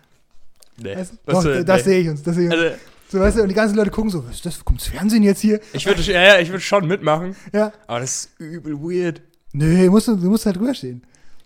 Nee. 0.81 0.95
Weißt 0.95 1.13
Doch, 1.25 1.43
das 1.43 1.85
nee. 1.85 1.91
sehe 1.91 1.99
ich 2.01 2.09
uns. 2.09 2.23
Das 2.23 2.35
sehe 2.35 2.47
ich 2.47 2.53
uns. 2.53 2.63
Also, 2.63 2.75
So, 3.09 3.19
weißt 3.19 3.37
du, 3.37 3.41
und 3.43 3.49
die 3.49 3.53
ganzen 3.55 3.75
Leute 3.75 3.91
gucken 3.91 4.09
so, 4.09 4.25
was 4.25 4.35
ist 4.35 4.45
das? 4.47 4.65
Kommt 4.65 4.81
das 4.81 4.87
Fernsehen 4.87 5.21
jetzt 5.21 5.41
hier? 5.41 5.59
ich 5.73 5.85
würde 5.85 6.01
ja, 6.01 6.21
ja, 6.23 6.39
ich 6.39 6.49
würd 6.49 6.63
schon 6.63 6.87
mitmachen, 6.87 7.35
Ja. 7.53 7.71
aber 7.85 7.99
das 7.99 8.25
ist 8.25 8.39
übel 8.39 8.79
weird. 8.81 9.21
Nee, 9.51 9.87
musst 9.89 10.07
du, 10.07 10.15
du 10.15 10.29
musst 10.31 10.47
halt 10.47 10.55
drüber 10.55 10.73
stehen. 10.73 11.03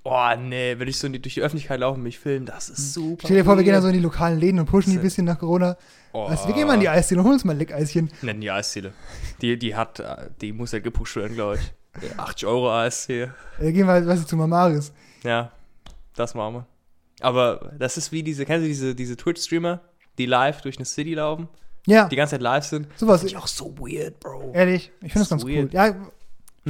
Oh, 0.10 0.40
nee, 0.40 0.76
wenn 0.80 0.88
ich 0.88 0.98
so 0.98 1.08
in 1.08 1.14
die, 1.14 1.22
durch 1.22 1.34
die 1.34 1.42
Öffentlichkeit 1.42 1.82
laufe 1.82 1.98
und 1.98 2.04
mich 2.04 2.18
filmen, 2.18 2.46
das 2.46 2.70
ist 2.70 2.94
super. 2.94 3.24
Stell 3.26 3.38
dir 3.38 3.44
vor, 3.46 3.58
wir 3.58 3.64
gehen 3.66 3.74
da 3.74 3.82
so 3.82 3.88
weird. 3.88 3.96
in 3.96 4.00
die 4.02 4.06
lokalen 4.06 4.40
Läden 4.40 4.60
und 4.60 4.66
pushen 4.66 4.92
die 4.92 4.98
ein 5.00 5.02
bisschen 5.02 5.26
nach 5.26 5.38
Corona. 5.38 5.76
oh. 6.14 6.30
Weißt 6.30 6.46
du, 6.46 6.48
wir 6.48 6.56
gehen 6.56 6.66
mal 6.68 6.76
in 6.76 6.80
die 6.80 6.88
Eisdiele 6.90 7.20
und 7.20 7.26
holen 7.26 7.34
uns 7.34 7.44
mal 7.44 7.52
ein 7.52 7.58
Leckeischen. 7.60 8.10
Nennen 8.22 8.40
die 8.40 8.50
Eisziele. 8.50 8.94
Die, 9.42 9.60
die 9.60 9.76
hat, 9.76 10.00
äh, 10.00 10.30
die 10.40 10.54
muss 10.54 10.72
ja 10.72 10.80
gepusht 10.80 11.16
werden, 11.18 11.36
glaube 11.36 11.58
ich. 11.58 11.74
80 12.18 12.48
Euro 12.48 12.72
ASC. 12.72 13.10
Äh, 13.10 13.28
gehen 13.60 13.86
wir 13.86 13.88
halt, 13.88 14.08
weißt 14.08 14.24
du, 14.24 14.28
zu 14.28 14.38
Mamaris. 14.38 14.94
Ja, 15.24 15.52
das 16.16 16.36
machen 16.36 16.54
wir. 16.56 16.66
Aber 17.20 17.74
das 17.78 17.98
ist 17.98 18.12
wie 18.14 18.24
diese, 18.24 18.46
kennst 18.46 18.64
du 18.64 18.68
diese, 18.68 18.96
diese 18.96 19.18
Twitch-Streamer, 19.18 19.82
die 20.18 20.26
live 20.28 20.62
durch 20.62 20.78
eine 20.78 20.86
City 20.86 21.16
laufen, 21.16 21.50
Ja, 21.86 22.08
die 22.08 22.16
ganze 22.16 22.32
Zeit 22.36 22.42
live 22.42 22.64
sind? 22.64 22.88
sowas. 22.96 23.22
Finde 23.22 23.32
ich 23.34 23.38
auch 23.38 23.48
so 23.48 23.76
weird, 23.80 24.20
Bro. 24.20 24.52
Ehrlich, 24.54 24.92
ich 25.02 25.12
finde 25.12 25.28
das 25.28 25.30
Das 25.30 25.30
ganz 25.30 25.42
ist 25.44 25.50
cool. 25.50 25.56
weird. 25.56 25.74
Ja, 25.74 25.96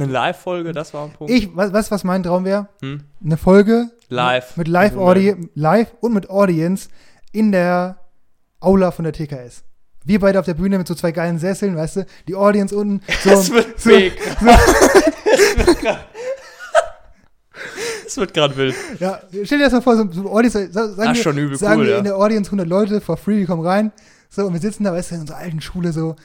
Eine 0.02 0.12
Live-Folge, 0.12 0.72
das 0.72 0.92
war 0.94 1.04
ein 1.04 1.12
Punkt. 1.12 1.32
ich, 1.32 1.54
was, 1.56 1.72
weißt 1.72 1.90
du, 1.90 1.94
was 1.94 2.04
mein 2.04 2.22
Traum 2.22 2.44
wäre? 2.44 2.68
Hm? 2.82 3.02
Eine 3.24 3.36
Folge 3.36 3.90
Live. 4.08 4.56
mit 4.56 4.68
live, 4.68 4.96
Audi 4.96 5.34
live 5.54 5.92
und 6.00 6.14
mit 6.14 6.30
Audience 6.30 6.88
in 7.32 7.52
der 7.52 7.98
Aula 8.60 8.90
von 8.90 9.04
der 9.04 9.12
TKS. 9.12 9.64
Wir 10.04 10.20
beide 10.20 10.38
auf 10.38 10.46
der 10.46 10.54
Bühne 10.54 10.78
mit 10.78 10.88
so 10.88 10.94
zwei 10.94 11.12
geilen 11.12 11.38
Sesseln, 11.38 11.76
weißt 11.76 11.96
du, 11.96 12.06
die 12.28 12.34
Audience 12.34 12.74
unten. 12.76 13.00
So, 13.22 13.30
Das 13.30 13.50
wird 13.50 13.80
so, 13.80 13.90
big. 13.90 14.12
Das 18.04 18.16
wird 18.16 18.32
gerade 18.34 18.56
wild. 18.56 18.74
Ja, 19.00 19.20
stell 19.44 19.58
dir 19.58 19.64
das 19.64 19.72
mal 19.72 19.82
vor, 19.82 19.96
so, 19.96 20.10
so 20.10 20.30
Audience, 20.30 20.72
sa- 20.72 20.88
sagen, 20.88 21.10
ist 21.12 21.18
wir, 21.18 21.22
schon 21.22 21.38
übel 21.38 21.56
sagen 21.58 21.80
cool, 21.80 21.86
wir 21.86 21.92
ja. 21.92 21.98
in 21.98 22.04
der 22.04 22.16
Audience 22.16 22.48
100 22.48 22.66
Leute 22.66 23.00
for 23.00 23.16
free, 23.16 23.40
die 23.40 23.44
kommen 23.46 23.64
rein. 23.66 23.92
So, 24.30 24.46
und 24.46 24.52
wir 24.52 24.60
sitzen 24.60 24.84
da, 24.84 24.92
weißt 24.92 25.10
du, 25.10 25.14
in 25.16 25.20
unserer 25.22 25.38
alten 25.38 25.60
Schule 25.60 25.92
so, 25.92 26.16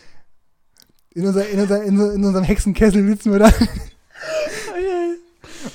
in, 1.16 1.26
unser, 1.28 1.48
in, 1.50 1.60
unser, 1.60 1.84
in, 1.84 1.98
so- 1.98 2.10
in 2.12 2.24
unserem 2.24 2.44
Hexenkessel 2.46 3.06
sitzen 3.08 3.32
wir 3.32 3.40
da. 3.40 3.52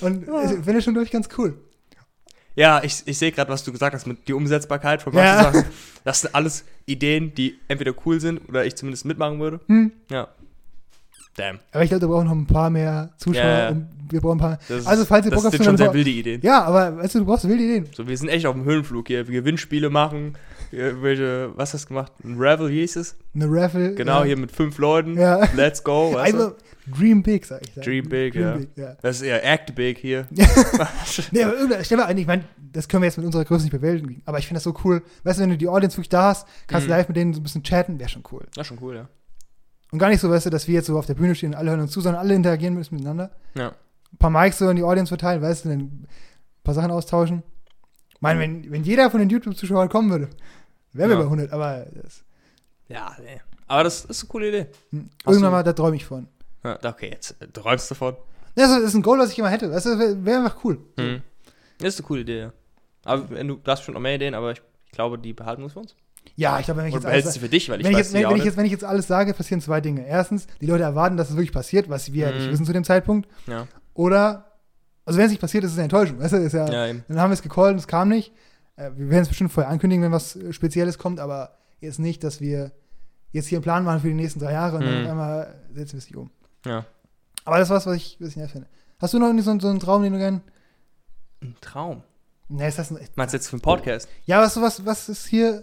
Und 0.00 0.22
ich 0.22 0.50
finde 0.50 0.74
das 0.74 0.84
schon 0.84 0.94
durch 0.94 1.10
ganz 1.10 1.28
cool. 1.38 1.54
Ja, 2.54 2.82
ich, 2.82 3.02
ich 3.06 3.16
sehe 3.18 3.30
gerade, 3.30 3.50
was 3.50 3.62
du 3.62 3.70
gesagt 3.72 3.94
hast 3.94 4.06
mit 4.06 4.26
die 4.26 4.32
Umsetzbarkeit 4.32 5.00
von 5.02 5.12
Ja. 5.14 5.42
manchen 5.42 5.52
Sachen. 5.62 5.70
Das 6.04 6.20
sind 6.22 6.34
alles 6.34 6.64
Ideen, 6.86 7.32
die 7.34 7.58
entweder 7.68 7.92
cool 8.04 8.20
sind 8.20 8.48
oder 8.48 8.64
ich 8.66 8.74
zumindest 8.74 9.04
mitmachen 9.04 9.38
würde. 9.38 9.60
Hm. 9.66 9.92
Ja. 10.10 10.28
Damn. 11.36 11.60
Aber 11.70 11.84
ich 11.84 11.90
glaube, 11.90 12.02
wir 12.02 12.08
brauchen 12.08 12.26
noch 12.26 12.32
ein 12.34 12.46
paar 12.46 12.68
mehr 12.68 13.10
Zuschauer 13.18 13.44
Ja, 13.44 13.58
ja. 13.60 13.68
und 13.68 13.88
wir 14.10 14.20
brauchen 14.20 14.38
ein 14.38 14.40
paar. 14.40 14.58
Das 14.68 14.86
also, 14.88 15.04
falls 15.04 15.24
ihr 15.26 15.30
das 15.30 15.36
Bock 15.38 15.44
habt, 15.44 15.52
sind 15.56 15.64
so 15.64 15.70
schon 15.70 15.76
sehr 15.76 15.94
wilde 15.94 16.10
Ideen. 16.10 16.40
Ja, 16.42 16.64
aber 16.64 16.96
weißt 16.96 17.14
du, 17.14 17.20
du 17.20 17.24
brauchst 17.26 17.46
wilde 17.46 17.62
Ideen. 17.62 17.86
So, 17.94 18.08
wir 18.08 18.16
sind 18.16 18.28
echt 18.28 18.44
auf 18.46 18.54
dem 18.56 18.64
Höhenflug 18.64 19.06
hier. 19.06 19.28
Wir 19.28 19.40
Gewinnspiele 19.40 19.88
machen. 19.88 20.34
Irgendwelche, 20.70 21.50
was 21.56 21.74
hast 21.74 21.84
du 21.84 21.88
gemacht? 21.88 22.12
Ein 22.24 22.36
Ravel 22.38 22.68
hieß 22.70 22.96
es. 22.96 23.16
Eine 23.34 23.46
Raffle. 23.48 23.94
Genau, 23.94 24.20
ja. 24.20 24.24
hier 24.24 24.36
mit 24.36 24.52
fünf 24.52 24.78
Leuten. 24.78 25.16
Ja. 25.16 25.48
Let's 25.54 25.82
go. 25.82 26.12
Weißt? 26.14 26.34
Also, 26.34 26.54
Dream 26.86 27.22
Big, 27.22 27.44
sag 27.44 27.60
ich. 27.62 27.74
Dream 27.82 28.08
big, 28.08 28.34
ja. 28.34 28.56
Big, 28.56 28.70
ja. 28.76 28.96
Das 29.02 29.16
ist 29.16 29.22
eher 29.22 29.44
Act 29.44 29.74
Big 29.74 29.98
hier. 29.98 30.26
Nee, 31.32 31.42
aber 31.42 31.54
irgendwann, 31.54 31.84
stell 31.84 31.98
mal 31.98 32.06
ein, 32.06 32.16
ich 32.18 32.26
meine, 32.26 32.44
das 32.72 32.88
können 32.88 33.02
wir 33.02 33.06
jetzt 33.06 33.16
mit 33.18 33.26
unserer 33.26 33.44
Größe 33.44 33.64
nicht 33.64 33.72
bewältigen, 33.72 34.22
aber 34.24 34.38
ich 34.38 34.46
finde 34.46 34.56
das 34.58 34.64
so 34.64 34.74
cool. 34.84 35.02
Weißt 35.24 35.38
du, 35.38 35.42
wenn 35.42 35.50
du 35.50 35.58
die 35.58 35.68
Audience 35.68 35.96
wirklich 35.96 36.08
da 36.08 36.28
hast, 36.30 36.46
kannst 36.66 36.86
Mhm. 36.86 36.90
du 36.90 36.96
live 36.96 37.08
mit 37.08 37.16
denen 37.16 37.34
so 37.34 37.40
ein 37.40 37.42
bisschen 37.42 37.62
chatten, 37.62 37.98
wäre 37.98 38.08
schon 38.08 38.22
cool. 38.32 38.46
Ist 38.56 38.66
schon 38.66 38.78
cool, 38.80 38.94
ja. 38.96 39.08
Und 39.90 39.98
gar 39.98 40.08
nicht 40.08 40.20
so, 40.20 40.28
weißt 40.30 40.46
du, 40.46 40.50
dass 40.50 40.68
wir 40.68 40.74
jetzt 40.74 40.86
so 40.86 40.98
auf 40.98 41.06
der 41.06 41.14
Bühne 41.14 41.34
stehen 41.34 41.50
und 41.50 41.54
alle 41.56 41.70
hören 41.70 41.80
uns 41.80 41.92
zu, 41.92 42.00
sondern 42.00 42.20
alle 42.20 42.34
interagieren 42.34 42.74
müssen 42.74 42.94
miteinander. 42.94 43.30
Ja. 43.54 43.68
Ein 44.12 44.18
paar 44.18 44.30
Mics 44.30 44.58
so 44.58 44.68
in 44.68 44.76
die 44.76 44.82
Audience 44.82 45.08
verteilen, 45.08 45.40
weißt 45.42 45.64
du, 45.64 45.68
dann 45.70 45.78
ein 45.80 46.06
paar 46.62 46.74
Sachen 46.74 46.90
austauschen. 46.90 47.42
Ich 48.18 48.22
meine, 48.22 48.40
wenn, 48.40 48.70
wenn 48.70 48.82
jeder 48.82 49.10
von 49.10 49.20
den 49.20 49.28
YouTube-Zuschauern 49.30 49.88
kommen 49.88 50.10
würde, 50.10 50.28
wären 50.92 51.08
wir 51.10 51.16
Ja. 51.16 51.22
bei 51.22 51.28
100, 51.28 51.52
aber 51.52 51.86
das, 52.02 52.24
Ja, 52.88 53.16
nee. 53.22 53.40
Aber 53.68 53.84
das 53.84 54.04
ist 54.06 54.22
eine 54.22 54.28
coole 54.28 54.48
Idee. 54.48 54.66
hm, 54.90 55.10
Hast 55.24 55.34
irgendwann 55.34 55.52
mal, 55.52 55.62
da 55.62 55.72
träume 55.72 55.96
ich 55.96 56.04
von. 56.06 56.26
Ja, 56.64 56.78
okay, 56.84 57.10
jetzt 57.10 57.40
äh, 57.40 57.46
träumst 57.46 57.90
du 57.90 57.94
davon. 57.94 58.16
Das 58.54 58.70
ist, 58.76 58.94
ein 58.94 59.02
Goal, 59.02 59.18
was 59.20 59.30
ich 59.30 59.38
immer 59.38 59.50
hätte. 59.50 59.68
Das 59.68 59.84
wäre 59.84 60.24
wär 60.24 60.38
einfach 60.38 60.64
cool. 60.64 60.78
Mhm. 60.96 61.22
Das 61.78 61.94
ist 61.94 62.00
eine 62.00 62.06
coole 62.08 62.22
Idee, 62.22 62.38
ja. 62.40 62.52
Aber 63.04 63.30
wenn 63.30 63.46
du, 63.46 63.60
hast 63.66 63.82
schon 63.84 63.94
noch 63.94 64.00
mehr 64.00 64.16
Ideen, 64.16 64.34
aber 64.34 64.50
ich, 64.52 64.62
ich 64.86 64.92
glaube, 64.92 65.18
die 65.18 65.32
behalten 65.32 65.62
wir 65.62 65.70
für 65.70 65.78
uns. 65.78 65.94
Ja, 66.34 66.58
ich 66.58 66.64
glaube, 66.64 66.80
wenn 66.80 66.88
ich 66.88 66.94
jetzt 66.94 67.06
alles, 67.06 67.34
du 67.34 67.40
für 67.40 67.48
dich, 67.48 67.68
weil 67.70 67.80
ich 67.80 67.84
wenn, 67.86 67.92
ich 67.92 67.98
weiß 67.98 68.06
jetzt, 68.12 68.14
wenn, 68.14 68.28
wenn, 68.30 68.36
ich 68.36 68.44
jetzt, 68.44 68.56
wenn 68.56 68.66
ich 68.66 68.72
jetzt 68.72 68.84
alles 68.84 69.06
sage, 69.06 69.32
passieren 69.34 69.60
zwei 69.60 69.80
Dinge. 69.80 70.04
Erstens, 70.06 70.46
die 70.60 70.66
Leute 70.66 70.82
erwarten, 70.82 71.16
dass 71.16 71.30
es 71.30 71.36
wirklich 71.36 71.52
passiert, 71.52 71.88
was 71.88 72.12
wir 72.12 72.28
ja 72.28 72.32
nicht 72.34 72.46
Mhm. 72.48 72.50
wissen 72.52 72.64
zu 72.66 72.72
dem 72.72 72.84
Zeitpunkt. 72.84 73.28
Ja, 73.46 73.66
Oder, 73.94 74.47
also 75.08 75.18
wenn 75.18 75.26
es 75.26 75.30
nicht 75.32 75.40
passiert, 75.40 75.64
ist 75.64 75.72
es 75.72 75.76
eine 75.78 75.84
Enttäuschung. 75.84 76.18
Weißt 76.20 76.32
du, 76.34 76.36
ist 76.36 76.52
ja, 76.52 76.68
ja, 76.70 76.94
dann 77.08 77.20
haben 77.20 77.30
wir 77.30 77.34
es 77.34 77.42
gecallt 77.42 77.72
und 77.72 77.78
es 77.78 77.86
kam 77.88 78.08
nicht. 78.08 78.32
Äh, 78.76 78.90
wir 78.96 79.10
werden 79.10 79.22
es 79.22 79.28
bestimmt 79.28 79.50
vorher 79.52 79.70
ankündigen, 79.70 80.04
wenn 80.04 80.12
was 80.12 80.36
äh, 80.36 80.52
Spezielles 80.52 80.98
kommt, 80.98 81.18
aber 81.20 81.56
jetzt 81.80 81.98
nicht, 81.98 82.22
dass 82.24 82.40
wir 82.40 82.72
jetzt 83.32 83.46
hier 83.48 83.58
einen 83.58 83.62
Plan 83.64 83.84
machen 83.84 84.00
für 84.00 84.08
die 84.08 84.14
nächsten 84.14 84.40
drei 84.40 84.52
Jahre 84.52 84.76
und 84.76 84.84
dann 84.84 84.94
Mhm. 85.00 85.04
auf 85.04 85.10
einmal 85.10 85.54
setzen 85.74 85.94
wir 85.94 85.98
es 85.98 86.04
nicht 86.06 86.16
um. 86.16 86.30
Ja. 86.64 86.84
Aber 87.44 87.58
das 87.58 87.68
ist 87.68 87.74
was, 87.74 87.86
was 87.86 87.96
ich, 87.96 88.16
was 88.20 88.28
ich 88.30 88.36
nett 88.36 88.50
finde. 88.50 88.68
Hast 89.00 89.14
du 89.14 89.18
noch 89.18 89.26
irgendwie 89.26 89.44
so, 89.44 89.58
so 89.58 89.68
einen 89.68 89.80
Traum, 89.80 90.02
den 90.02 90.12
du 90.12 90.18
gern. 90.18 90.42
Ein 91.42 91.56
Traum. 91.60 92.02
Ne, 92.48 92.66
ist 92.68 92.78
das 92.78 92.90
ein, 92.90 92.98
Meinst 93.14 93.32
du 93.34 93.36
jetzt 93.38 93.48
für 93.48 93.54
einen 93.54 93.60
Podcast? 93.62 94.08
Ja, 94.24 94.40
was, 94.40 94.60
was, 94.60 94.84
was 94.84 95.08
ist 95.08 95.26
hier. 95.26 95.62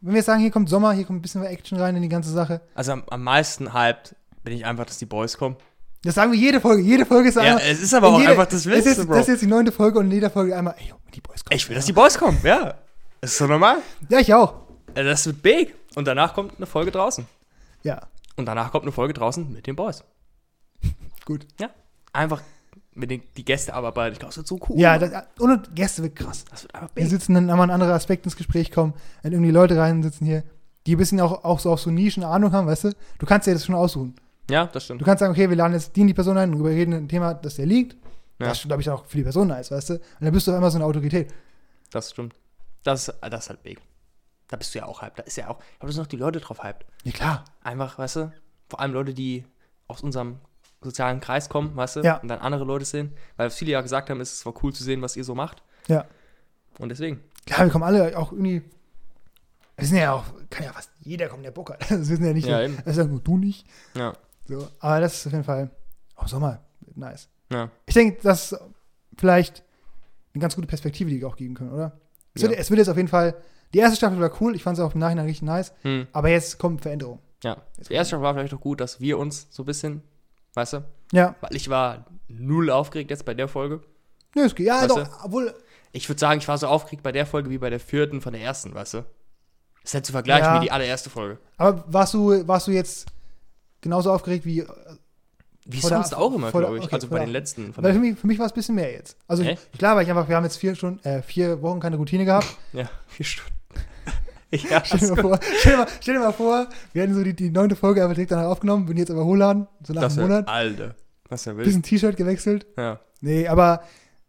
Wenn 0.00 0.12
wir 0.12 0.18
jetzt 0.18 0.26
sagen, 0.26 0.40
hier 0.40 0.50
kommt 0.50 0.68
Sommer, 0.68 0.92
hier 0.92 1.04
kommt 1.04 1.18
ein 1.18 1.22
bisschen 1.22 1.40
mehr 1.40 1.50
Action 1.50 1.78
rein 1.78 1.96
in 1.96 2.02
die 2.02 2.08
ganze 2.08 2.30
Sache. 2.30 2.60
Also 2.74 2.92
am, 2.92 3.02
am 3.10 3.22
meisten 3.24 3.72
hyped 3.74 4.14
bin 4.44 4.54
ich 4.54 4.64
einfach, 4.64 4.86
dass 4.86 4.98
die 4.98 5.06
Boys 5.06 5.36
kommen. 5.38 5.56
Das 6.02 6.14
sagen 6.14 6.30
wir 6.32 6.38
jede 6.38 6.60
Folge. 6.60 6.82
Jede 6.82 7.04
Folge 7.04 7.28
ist 7.28 7.34
Ja, 7.34 7.42
einmal. 7.42 7.62
es 7.68 7.80
ist 7.82 7.92
aber 7.94 8.08
auch 8.08 8.18
jeder- 8.18 8.30
einfach 8.32 8.46
das 8.46 8.62
das 8.62 8.86
ist, 8.86 9.06
Bro. 9.06 9.14
das 9.14 9.22
ist 9.22 9.28
jetzt 9.28 9.42
die 9.42 9.46
neunte 9.46 9.72
Folge 9.72 9.98
und 9.98 10.06
in 10.06 10.12
jeder 10.12 10.30
Folge 10.30 10.56
einmal, 10.56 10.74
ey, 10.78 10.92
die 11.14 11.20
Boys 11.20 11.44
kommen. 11.44 11.56
Ich 11.56 11.68
will, 11.68 11.74
dass 11.76 11.86
die 11.86 11.92
Boys 11.92 12.16
kommen, 12.18 12.38
ja. 12.44 12.74
Das 13.20 13.32
ist 13.32 13.38
so 13.38 13.46
normal. 13.46 13.78
Ja, 14.08 14.20
ich 14.20 14.32
auch. 14.32 14.54
Äh, 14.94 15.02
Das 15.04 15.26
wird 15.26 15.42
big. 15.42 15.74
Und 15.96 16.06
danach 16.06 16.34
kommt 16.34 16.52
eine 16.56 16.66
Folge 16.66 16.92
draußen. 16.92 17.26
Ja, 17.82 18.00
Und 18.36 18.46
danach 18.46 18.70
kommt 18.70 18.84
eine 18.84 18.92
Folge 18.92 19.12
draußen 19.14 19.52
mit 19.52 19.66
den 19.66 19.74
Boys. 19.74 20.04
gut. 21.24 21.46
Einfach 22.12 22.42
mit 22.94 23.10
den 23.10 23.22
die 23.36 23.44
Gäste 23.44 23.74
abarbeiten. 23.74 24.12
Ich 24.14 24.18
glaube, 24.18 24.30
das 24.30 24.36
wird 24.38 24.46
so 24.46 24.58
cool. 24.68 24.78
Ja, 24.78 24.98
das, 24.98 25.10
und 25.38 25.74
Gäste 25.74 26.02
wird 26.02 26.16
krass. 26.16 26.44
das 26.50 26.62
wird 26.64 26.74
einfach 26.74 26.88
Wir 26.94 27.02
big. 27.04 27.10
sitzen 27.10 27.34
dann 27.34 27.50
einmal 27.50 27.66
ein 27.68 27.70
anderer 27.72 27.94
Aspekt 27.94 28.24
ins 28.24 28.36
Gespräch 28.36 28.70
kommen, 28.72 28.94
wenn 29.22 29.32
irgendwie 29.32 29.50
Leute 29.52 29.76
rein 29.76 30.02
sitzen 30.02 30.24
hier, 30.24 30.42
die 30.86 30.94
ein 30.94 30.98
bisschen 30.98 31.20
auch, 31.20 31.44
auch 31.44 31.60
so 31.60 31.70
auf 31.70 31.80
so 31.80 31.90
Nischen 31.90 32.24
Ahnung 32.24 32.52
haben, 32.52 32.66
weißt 32.66 32.84
du? 32.84 32.92
Du 33.18 33.26
kannst 33.26 33.46
dir 33.46 33.52
das 33.52 33.64
schon 33.66 33.74
aussuchen. 33.74 34.14
Ja, 34.50 34.66
das 34.66 34.84
stimmt. 34.84 35.00
Du 35.00 35.04
kannst 35.04 35.20
sagen, 35.20 35.32
okay, 35.32 35.48
wir 35.48 35.56
laden 35.56 35.74
jetzt 35.74 35.94
die 35.96 36.00
und 36.02 36.06
die 36.08 36.14
Person 36.14 36.38
ein 36.38 36.52
und 36.52 36.60
überreden 36.60 36.92
ein 36.94 37.08
Thema, 37.08 37.34
das 37.34 37.56
dir 37.56 37.66
liegt. 37.66 37.94
Ja. 38.40 38.48
Das 38.48 38.62
glaube 38.62 38.80
ich, 38.82 38.88
auch 38.90 39.04
für 39.06 39.16
die 39.18 39.24
Person 39.24 39.48
nice, 39.48 39.70
weißt 39.70 39.90
du? 39.90 39.94
Und 39.94 40.02
dann 40.20 40.32
bist 40.32 40.46
du 40.46 40.52
auf 40.52 40.56
einmal 40.56 40.70
so 40.70 40.78
eine 40.78 40.84
Autorität. 40.84 41.32
Das 41.90 42.10
stimmt. 42.10 42.34
Das, 42.84 43.12
das 43.20 43.44
ist 43.44 43.48
halt 43.50 43.62
big. 43.62 43.80
Da 44.46 44.56
bist 44.56 44.74
du 44.74 44.78
ja 44.78 44.86
auch 44.86 45.02
hyped. 45.02 45.18
Da 45.18 45.22
ist 45.24 45.36
ja 45.36 45.48
auch, 45.48 45.58
ich 45.60 45.78
glaube, 45.78 45.86
da 45.88 45.92
sind 45.92 46.02
noch 46.02 46.06
die 46.08 46.16
Leute 46.16 46.40
drauf 46.40 46.62
hyped. 46.62 46.86
Ja, 47.04 47.12
klar. 47.12 47.44
Einfach, 47.62 47.98
weißt 47.98 48.16
du, 48.16 48.32
vor 48.68 48.80
allem 48.80 48.92
Leute, 48.92 49.12
die 49.12 49.44
aus 49.88 50.02
unserem 50.02 50.38
sozialen 50.80 51.20
Kreis 51.20 51.48
kommen, 51.48 51.74
weißt 51.76 51.96
du, 51.96 52.00
Ja. 52.02 52.18
und 52.18 52.28
dann 52.28 52.38
andere 52.38 52.64
Leute 52.64 52.84
sehen. 52.84 53.12
Weil 53.36 53.50
viele 53.50 53.72
ja 53.72 53.80
gesagt 53.80 54.08
haben, 54.08 54.20
es 54.20 54.32
ist 54.34 54.40
zwar 54.40 54.54
cool 54.62 54.72
zu 54.72 54.84
sehen, 54.84 55.02
was 55.02 55.16
ihr 55.16 55.24
so 55.24 55.34
macht. 55.34 55.62
Ja. 55.88 56.06
Und 56.78 56.88
deswegen. 56.90 57.20
Klar, 57.46 57.64
wir 57.66 57.70
kommen 57.72 57.84
alle 57.84 58.16
auch 58.16 58.30
irgendwie. 58.32 58.62
Wir 59.76 59.86
sind 59.86 59.96
ja 59.98 60.12
auch, 60.12 60.24
kann 60.50 60.64
ja 60.64 60.72
fast 60.72 60.90
jeder 61.00 61.28
kommen, 61.28 61.42
der 61.42 61.50
Bock 61.50 61.70
hat. 61.70 61.80
Das 61.90 62.08
wissen 62.08 62.24
ja 62.24 62.32
nicht, 62.32 62.46
Ja, 62.46 62.58
nur, 62.58 62.64
eben. 62.66 62.76
das 62.84 62.86
ist 62.96 62.98
ja 62.98 63.04
nur 63.04 63.20
du 63.20 63.36
nicht. 63.36 63.66
Ja. 63.94 64.12
So. 64.48 64.68
Aber 64.80 65.00
das 65.00 65.14
ist 65.14 65.26
auf 65.26 65.32
jeden 65.32 65.44
Fall, 65.44 65.70
auch 66.16 66.28
Sommer, 66.28 66.60
nice. 66.94 67.28
Ja. 67.50 67.70
Ich 67.86 67.94
denke, 67.94 68.18
das 68.22 68.52
ist 68.52 68.60
vielleicht 69.16 69.62
eine 70.34 70.40
ganz 70.42 70.54
gute 70.54 70.66
Perspektive, 70.66 71.10
die 71.10 71.20
wir 71.20 71.28
auch 71.28 71.36
geben 71.36 71.54
können, 71.54 71.72
oder? 71.72 71.98
Es, 72.34 72.42
Ja. 72.42 72.48
wird, 72.48 72.58
es 72.60 72.70
wird 72.70 72.78
jetzt 72.78 72.88
auf 72.88 72.96
jeden 72.96 73.08
Fall, 73.08 73.34
die 73.74 73.78
erste 73.78 73.96
Staffel 73.96 74.20
war 74.20 74.30
cool, 74.40 74.54
ich 74.54 74.62
fand 74.62 74.78
es 74.78 74.84
auch 74.84 74.94
im 74.94 75.00
Nachhinein 75.00 75.26
richtig 75.26 75.42
nice, 75.42 75.72
Hm. 75.82 76.06
aber 76.12 76.28
jetzt 76.28 76.58
kommt 76.58 76.82
Veränderung. 76.82 77.20
Ja. 77.44 77.62
Die 77.88 77.92
erste 77.92 78.08
Staffel 78.12 78.22
war 78.22 78.34
vielleicht 78.34 78.54
auch 78.54 78.60
gut, 78.60 78.80
dass 78.80 79.00
wir 79.00 79.18
uns 79.18 79.46
so 79.50 79.62
ein 79.62 79.66
bisschen, 79.66 80.02
weißt 80.54 80.74
du, 80.74 80.84
Ja, 81.12 81.34
weil 81.40 81.54
ich 81.54 81.68
war 81.68 82.06
null 82.28 82.70
aufgeregt 82.70 83.10
jetzt 83.10 83.24
bei 83.24 83.34
der 83.34 83.48
Folge. 83.48 83.80
nö, 84.34 84.42
es 84.44 84.54
geht. 84.54 84.66
Ja, 84.66 84.82
Weißt 84.82 84.90
doch, 84.90 85.24
obwohl, 85.24 85.54
Ich 85.92 86.06
würde 86.08 86.20
sagen, 86.20 86.38
ich 86.38 86.46
war 86.48 86.58
so 86.58 86.66
aufgeregt 86.66 87.02
bei 87.02 87.12
der 87.12 87.24
Folge 87.24 87.48
wie 87.48 87.56
bei 87.58 87.70
der 87.70 87.80
vierten 87.80 88.20
von 88.20 88.34
der 88.34 88.42
ersten, 88.42 88.74
weißt 88.74 88.94
du? 88.94 88.98
Das 89.82 89.90
ist 89.90 89.94
halt 89.94 90.04
zu 90.06 90.12
vergleichen 90.12 90.44
Ja. 90.44 90.56
wie 90.60 90.64
die 90.66 90.70
allererste 90.70 91.08
Folge. 91.10 91.38
aber 91.56 91.82
warst 91.88 92.12
du, 92.14 92.46
warst 92.46 92.66
du 92.66 92.72
jetzt 92.72 93.06
genauso 93.80 94.12
aufgeregt 94.12 94.44
wie, 94.44 94.64
Wie 95.66 95.80
Vor 95.80 95.90
der- 95.90 95.98
sonst 95.98 96.14
auch 96.14 96.34
immer, 96.34 96.50
glaube 96.50 96.78
ich. 96.78 96.84
okay, 96.84 96.94
also 96.94 97.08
bei 97.08 97.20
den 97.20 97.30
letzten. 97.30 97.72
Von 97.74 97.84
weil 97.84 97.92
für 97.92 97.98
mich, 97.98 98.18
für 98.18 98.26
mich 98.26 98.38
war 98.38 98.46
es 98.46 98.52
ein 98.52 98.54
bisschen 98.54 98.74
mehr 98.74 98.90
jetzt. 98.92 99.16
Also, 99.26 99.42
ich, 99.42 99.58
klar, 99.72 99.96
weil 99.96 100.04
ich 100.04 100.08
einfach, 100.10 100.28
wir 100.28 100.36
haben 100.36 100.44
jetzt 100.44 100.56
vier 100.56 100.74
Stunden, 100.74 101.04
äh, 101.04 101.20
vier 101.22 101.60
Wochen 101.62 101.78
keine 101.80 101.96
Routine 101.96 102.24
gehabt. 102.24 102.46
ja, 102.72 102.88
vier 103.06 103.26
Stunden. 103.26 103.52
ja, 104.50 104.82
Stell 104.82 104.98
dir, 105.00 105.08
mal 105.14 105.20
vor, 105.22 105.40
stell, 105.58 105.72
dir 105.72 105.78
mal, 105.78 105.86
stell 106.00 106.14
dir 106.14 106.20
mal 106.20 106.32
vor, 106.32 106.68
wir 106.94 107.02
hätten 107.02 107.14
so 107.14 107.22
die, 107.22 107.34
die 107.34 107.50
neunte 107.50 107.76
Folge 107.76 108.00
einfach 108.02 108.14
direkt 108.14 108.30
danach 108.32 108.46
aufgenommen, 108.46 108.88
würden 108.88 108.96
jetzt 108.96 109.10
aber 109.10 109.26
hochladen, 109.26 109.66
so 109.82 109.92
nach 109.92 110.00
das 110.02 110.16
einem 110.16 110.28
Monat, 110.28 110.48
Alter. 110.48 110.94
Ist 111.30 111.44
ja 111.44 111.54
wild. 111.54 111.66
bisschen 111.66 111.82
T-Shirt 111.82 112.16
gewechselt. 112.16 112.66
Ja. 112.78 113.00
Nee, 113.20 113.46
aber 113.46 113.82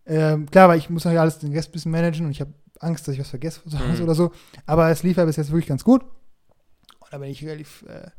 ähm, 0.06 0.52
klar, 0.52 0.68
weil 0.68 0.78
ich 0.78 0.89
muss 0.89 1.06
noch 1.06 1.14
alles 1.14 1.39
den 1.39 1.54
Rest 1.54 1.70
ein 1.70 1.72
bisschen 1.72 1.91
managen 1.93 2.26
und 2.26 2.32
ich 2.32 2.41
habe 2.41 2.54
Angst, 2.82 3.08
dass 3.08 3.14
ich 3.14 3.22
was 3.22 3.30
vergesse 3.30 3.62
Mhm. 3.66 4.04
oder 4.04 4.14
so. 4.16 4.34
Aber 4.66 4.89
es 4.89 5.04
lief 5.04 5.16
ja 5.16 5.24
bis 5.24 5.38
jetzt 5.38 5.52
wirklich 5.52 5.68
ganz 5.68 5.86
gut. 5.86 6.02
Und 6.04 7.12
da 7.12 7.18
bin 7.18 7.30
ich 7.30 7.41
relativ 7.45 7.86
äh, 7.88 8.10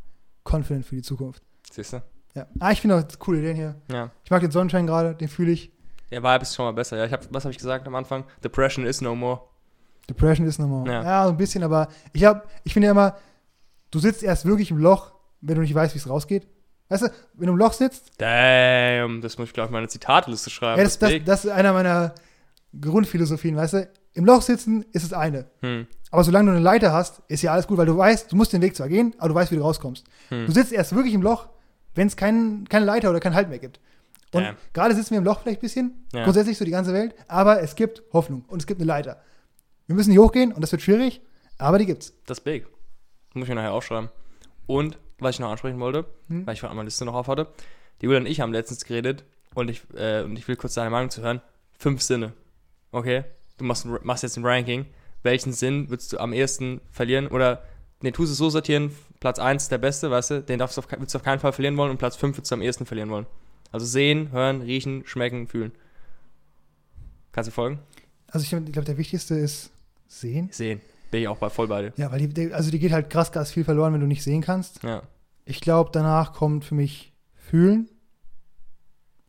confident 0.50 0.86
für 0.86 0.96
die 0.96 1.02
Zukunft. 1.02 1.42
Siehst 1.70 1.92
du? 1.92 2.02
Ja. 2.34 2.46
Ah, 2.58 2.70
ich 2.70 2.80
finde 2.80 2.96
auch 2.96 3.18
coole 3.18 3.38
Ideen 3.40 3.56
hier. 3.56 3.74
Ja. 3.90 4.10
Ich 4.24 4.30
mag 4.30 4.40
den 4.40 4.50
Sonnenschein 4.50 4.86
gerade, 4.86 5.14
den 5.14 5.28
fühle 5.28 5.52
ich. 5.52 5.72
Der 6.10 6.22
Vibe 6.22 6.42
ist 6.42 6.54
schon 6.54 6.64
mal 6.64 6.72
besser. 6.72 6.96
Ja, 6.96 7.04
ich 7.04 7.12
hab, 7.12 7.32
was 7.32 7.44
habe 7.44 7.52
ich 7.52 7.58
gesagt 7.58 7.86
am 7.86 7.94
Anfang? 7.94 8.24
Depression 8.42 8.84
is 8.84 9.00
no 9.00 9.14
more. 9.14 9.40
Depression 10.08 10.46
ist 10.46 10.58
nochmal. 10.58 10.86
Ja. 10.86 11.02
Ja. 11.04 11.24
so 11.24 11.30
ein 11.30 11.36
bisschen, 11.36 11.62
aber 11.62 11.88
ich 12.12 12.24
habe, 12.24 12.42
ich 12.64 12.72
finde 12.72 12.86
ja 12.86 12.92
immer, 12.92 13.16
du 13.90 13.98
sitzt 13.98 14.22
erst 14.22 14.44
wirklich 14.44 14.70
im 14.70 14.78
Loch, 14.78 15.12
wenn 15.40 15.54
du 15.56 15.62
nicht 15.62 15.74
weißt, 15.74 15.94
wie 15.94 15.98
es 15.98 16.08
rausgeht. 16.08 16.46
Weißt 16.88 17.04
du, 17.04 17.08
wenn 17.34 17.46
du 17.46 17.52
im 17.52 17.58
Loch 17.58 17.72
sitzt, 17.72 18.10
Damn, 18.18 19.20
das 19.20 19.38
muss 19.38 19.48
ich, 19.48 19.54
glaube 19.54 19.68
ich, 19.68 19.72
meine 19.72 19.86
Zitatliste 19.86 20.50
schreiben. 20.50 20.78
ja, 20.78 20.84
das, 20.84 20.98
das, 20.98 21.12
das 21.24 21.44
ist 21.44 21.50
einer 21.52 21.72
meiner 21.72 22.14
Grundphilosophien, 22.78 23.56
weißt 23.56 23.74
du? 23.74 23.88
Im 24.14 24.24
Loch 24.24 24.42
sitzen 24.42 24.84
ist 24.92 25.04
es 25.04 25.12
eine. 25.12 25.46
Hm. 25.60 25.86
Aber 26.10 26.24
solange 26.24 26.50
du 26.50 26.56
eine 26.56 26.64
Leiter 26.64 26.92
hast, 26.92 27.22
ist 27.28 27.42
ja 27.42 27.52
alles 27.52 27.66
gut, 27.68 27.78
weil 27.78 27.86
du 27.86 27.96
weißt, 27.96 28.32
du 28.32 28.36
musst 28.36 28.52
den 28.52 28.62
Weg 28.62 28.74
zwar 28.76 28.88
gehen, 28.88 29.14
aber 29.18 29.28
du 29.28 29.34
weißt, 29.34 29.52
wie 29.52 29.56
du 29.56 29.62
rauskommst. 29.62 30.04
Hm. 30.30 30.46
Du 30.46 30.52
sitzt 30.52 30.72
erst 30.72 30.94
wirklich 30.94 31.14
im 31.14 31.22
Loch, 31.22 31.48
wenn 31.94 32.08
es 32.08 32.16
kein, 32.16 32.66
keine 32.68 32.84
Leiter 32.84 33.10
oder 33.10 33.20
keinen 33.20 33.34
Halt 33.34 33.48
mehr 33.48 33.58
gibt. 33.60 33.78
Und 34.32 34.42
Damn. 34.44 34.56
gerade 34.72 34.94
sitzen 34.94 35.10
wir 35.12 35.18
im 35.18 35.24
Loch 35.24 35.40
vielleicht 35.40 35.58
ein 35.60 35.62
bisschen, 35.62 36.06
Ja. 36.12 36.24
grundsätzlich 36.24 36.56
so 36.58 36.64
die 36.64 36.70
ganze 36.70 36.92
Welt, 36.92 37.14
aber 37.28 37.62
es 37.62 37.74
gibt 37.74 38.02
Hoffnung 38.12 38.44
und 38.48 38.60
es 38.62 38.66
gibt 38.66 38.80
eine 38.80 38.86
Leiter. 38.86 39.20
Wir 39.86 39.94
müssen 39.96 40.12
hier 40.12 40.22
hochgehen 40.22 40.52
und 40.52 40.60
das 40.60 40.70
wird 40.72 40.82
schwierig, 40.82 41.20
aber 41.58 41.78
die 41.78 41.86
gibt's. 41.86 42.12
Das 42.26 42.38
ist 42.38 42.44
big. 42.44 42.66
Muss 43.34 43.44
ich 43.44 43.48
mir 43.48 43.56
nachher 43.56 43.72
aufschreiben. 43.72 44.08
Und, 44.66 44.98
was 45.18 45.34
ich 45.34 45.40
noch 45.40 45.50
ansprechen 45.50 45.80
wollte, 45.80 46.04
Hm? 46.28 46.46
weil 46.46 46.54
ich 46.54 46.60
von 46.60 46.68
meiner 46.70 46.84
Liste 46.84 47.04
noch 47.04 47.14
auf 47.14 47.26
hatte, 47.28 47.48
die 48.00 48.06
Julia 48.06 48.20
und 48.20 48.26
ich 48.26 48.40
haben 48.40 48.52
letztens 48.52 48.84
geredet 48.84 49.24
und 49.54 49.68
ich, 49.68 49.82
äh, 49.96 50.22
und 50.22 50.36
ich 50.38 50.46
will 50.48 50.56
kurz 50.56 50.74
deine 50.74 50.90
Meinung 50.90 51.10
zu 51.10 51.22
hören. 51.22 51.40
Fünf 51.76 52.00
Sinne. 52.02 52.32
Okay? 52.92 53.24
Du 53.60 53.66
machst, 53.66 53.86
machst 54.02 54.22
jetzt 54.22 54.38
ein 54.38 54.44
Ranking. 54.44 54.86
Welchen 55.22 55.52
Sinn 55.52 55.90
würdest 55.90 56.14
du 56.14 56.18
am 56.18 56.32
ehesten 56.32 56.80
verlieren? 56.90 57.26
Oder, 57.26 57.62
nee, 58.00 58.10
tust 58.10 58.32
es 58.32 58.38
so 58.38 58.48
sortieren, 58.48 58.90
Platz 59.20 59.38
1 59.38 59.68
der 59.68 59.76
beste, 59.76 60.10
weißt 60.10 60.30
du, 60.30 60.42
den 60.42 60.58
darfst 60.58 60.78
du 60.78 60.80
auf, 60.80 60.90
würdest 60.90 61.14
du 61.14 61.18
auf 61.18 61.24
keinen 61.24 61.40
Fall 61.40 61.52
verlieren 61.52 61.76
wollen 61.76 61.90
und 61.90 61.98
Platz 61.98 62.16
5 62.16 62.38
würdest 62.38 62.50
du 62.50 62.54
am 62.54 62.62
ehesten 62.62 62.86
verlieren 62.86 63.10
wollen. 63.10 63.26
Also 63.70 63.84
sehen, 63.84 64.32
hören, 64.32 64.62
riechen, 64.62 65.06
schmecken, 65.06 65.46
fühlen. 65.46 65.72
Kannst 67.32 67.48
du 67.48 67.52
folgen? 67.52 67.80
Also 68.28 68.44
ich, 68.44 68.72
glaube, 68.72 68.86
der 68.86 68.96
wichtigste 68.96 69.34
ist 69.34 69.70
sehen. 70.08 70.48
Sehen. 70.52 70.80
Bin 71.10 71.20
ich 71.20 71.28
auch 71.28 71.36
bei 71.36 71.50
voll 71.50 71.68
bei 71.68 71.82
dir. 71.82 71.92
Ja, 71.96 72.10
weil 72.10 72.20
die, 72.20 72.28
die, 72.28 72.54
also 72.54 72.70
die 72.70 72.78
geht 72.78 72.92
halt 72.92 73.10
krass, 73.10 73.30
krass 73.30 73.52
viel 73.52 73.64
verloren, 73.64 73.92
wenn 73.92 74.00
du 74.00 74.06
nicht 74.06 74.22
sehen 74.22 74.40
kannst. 74.40 74.82
Ja. 74.82 75.02
Ich 75.44 75.60
glaube, 75.60 75.90
danach 75.92 76.32
kommt 76.32 76.64
für 76.64 76.74
mich 76.74 77.12
fühlen. 77.34 77.90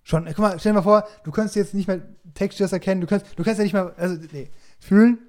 Schon, 0.03 0.25
guck 0.25 0.39
mal, 0.39 0.59
stell 0.59 0.71
dir 0.71 0.77
mal 0.77 0.83
vor, 0.83 1.07
du 1.23 1.31
kannst 1.31 1.55
jetzt 1.55 1.73
nicht 1.73 1.87
mehr 1.87 2.01
Textures 2.33 2.71
erkennen, 2.71 3.01
du 3.01 3.07
kannst, 3.07 3.25
du 3.37 3.43
kannst 3.43 3.59
ja 3.59 3.63
nicht 3.63 3.73
mehr, 3.73 3.93
also, 3.97 4.17
nee, 4.31 4.49
fühlen. 4.79 5.19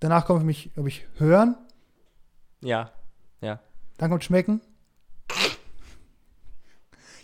Danach 0.00 0.26
kommt 0.26 0.40
für 0.40 0.46
mich, 0.46 0.70
glaube 0.74 0.88
ich, 0.88 1.06
hören. 1.16 1.56
Ja. 3.40 3.60
Dann 3.98 4.10
kommt 4.10 4.24
schmecken. 4.24 4.60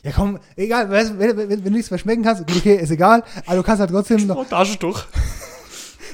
Ja, 0.02 0.12
komm, 0.12 0.38
egal, 0.56 0.90
weißt, 0.90 1.12
du, 1.12 1.18
wenn, 1.18 1.36
wenn, 1.36 1.48
wenn 1.48 1.64
du 1.64 1.70
nichts 1.70 1.90
mehr 1.90 1.98
schmecken 1.98 2.22
kannst, 2.22 2.46
gut, 2.46 2.56
okay, 2.56 2.76
ist 2.76 2.90
egal, 2.90 3.22
aber 3.46 3.56
du 3.56 3.62
kannst 3.62 3.80
halt 3.80 3.90
trotzdem 3.90 4.26
noch. 4.26 4.46
Taschentuch. 4.48 5.04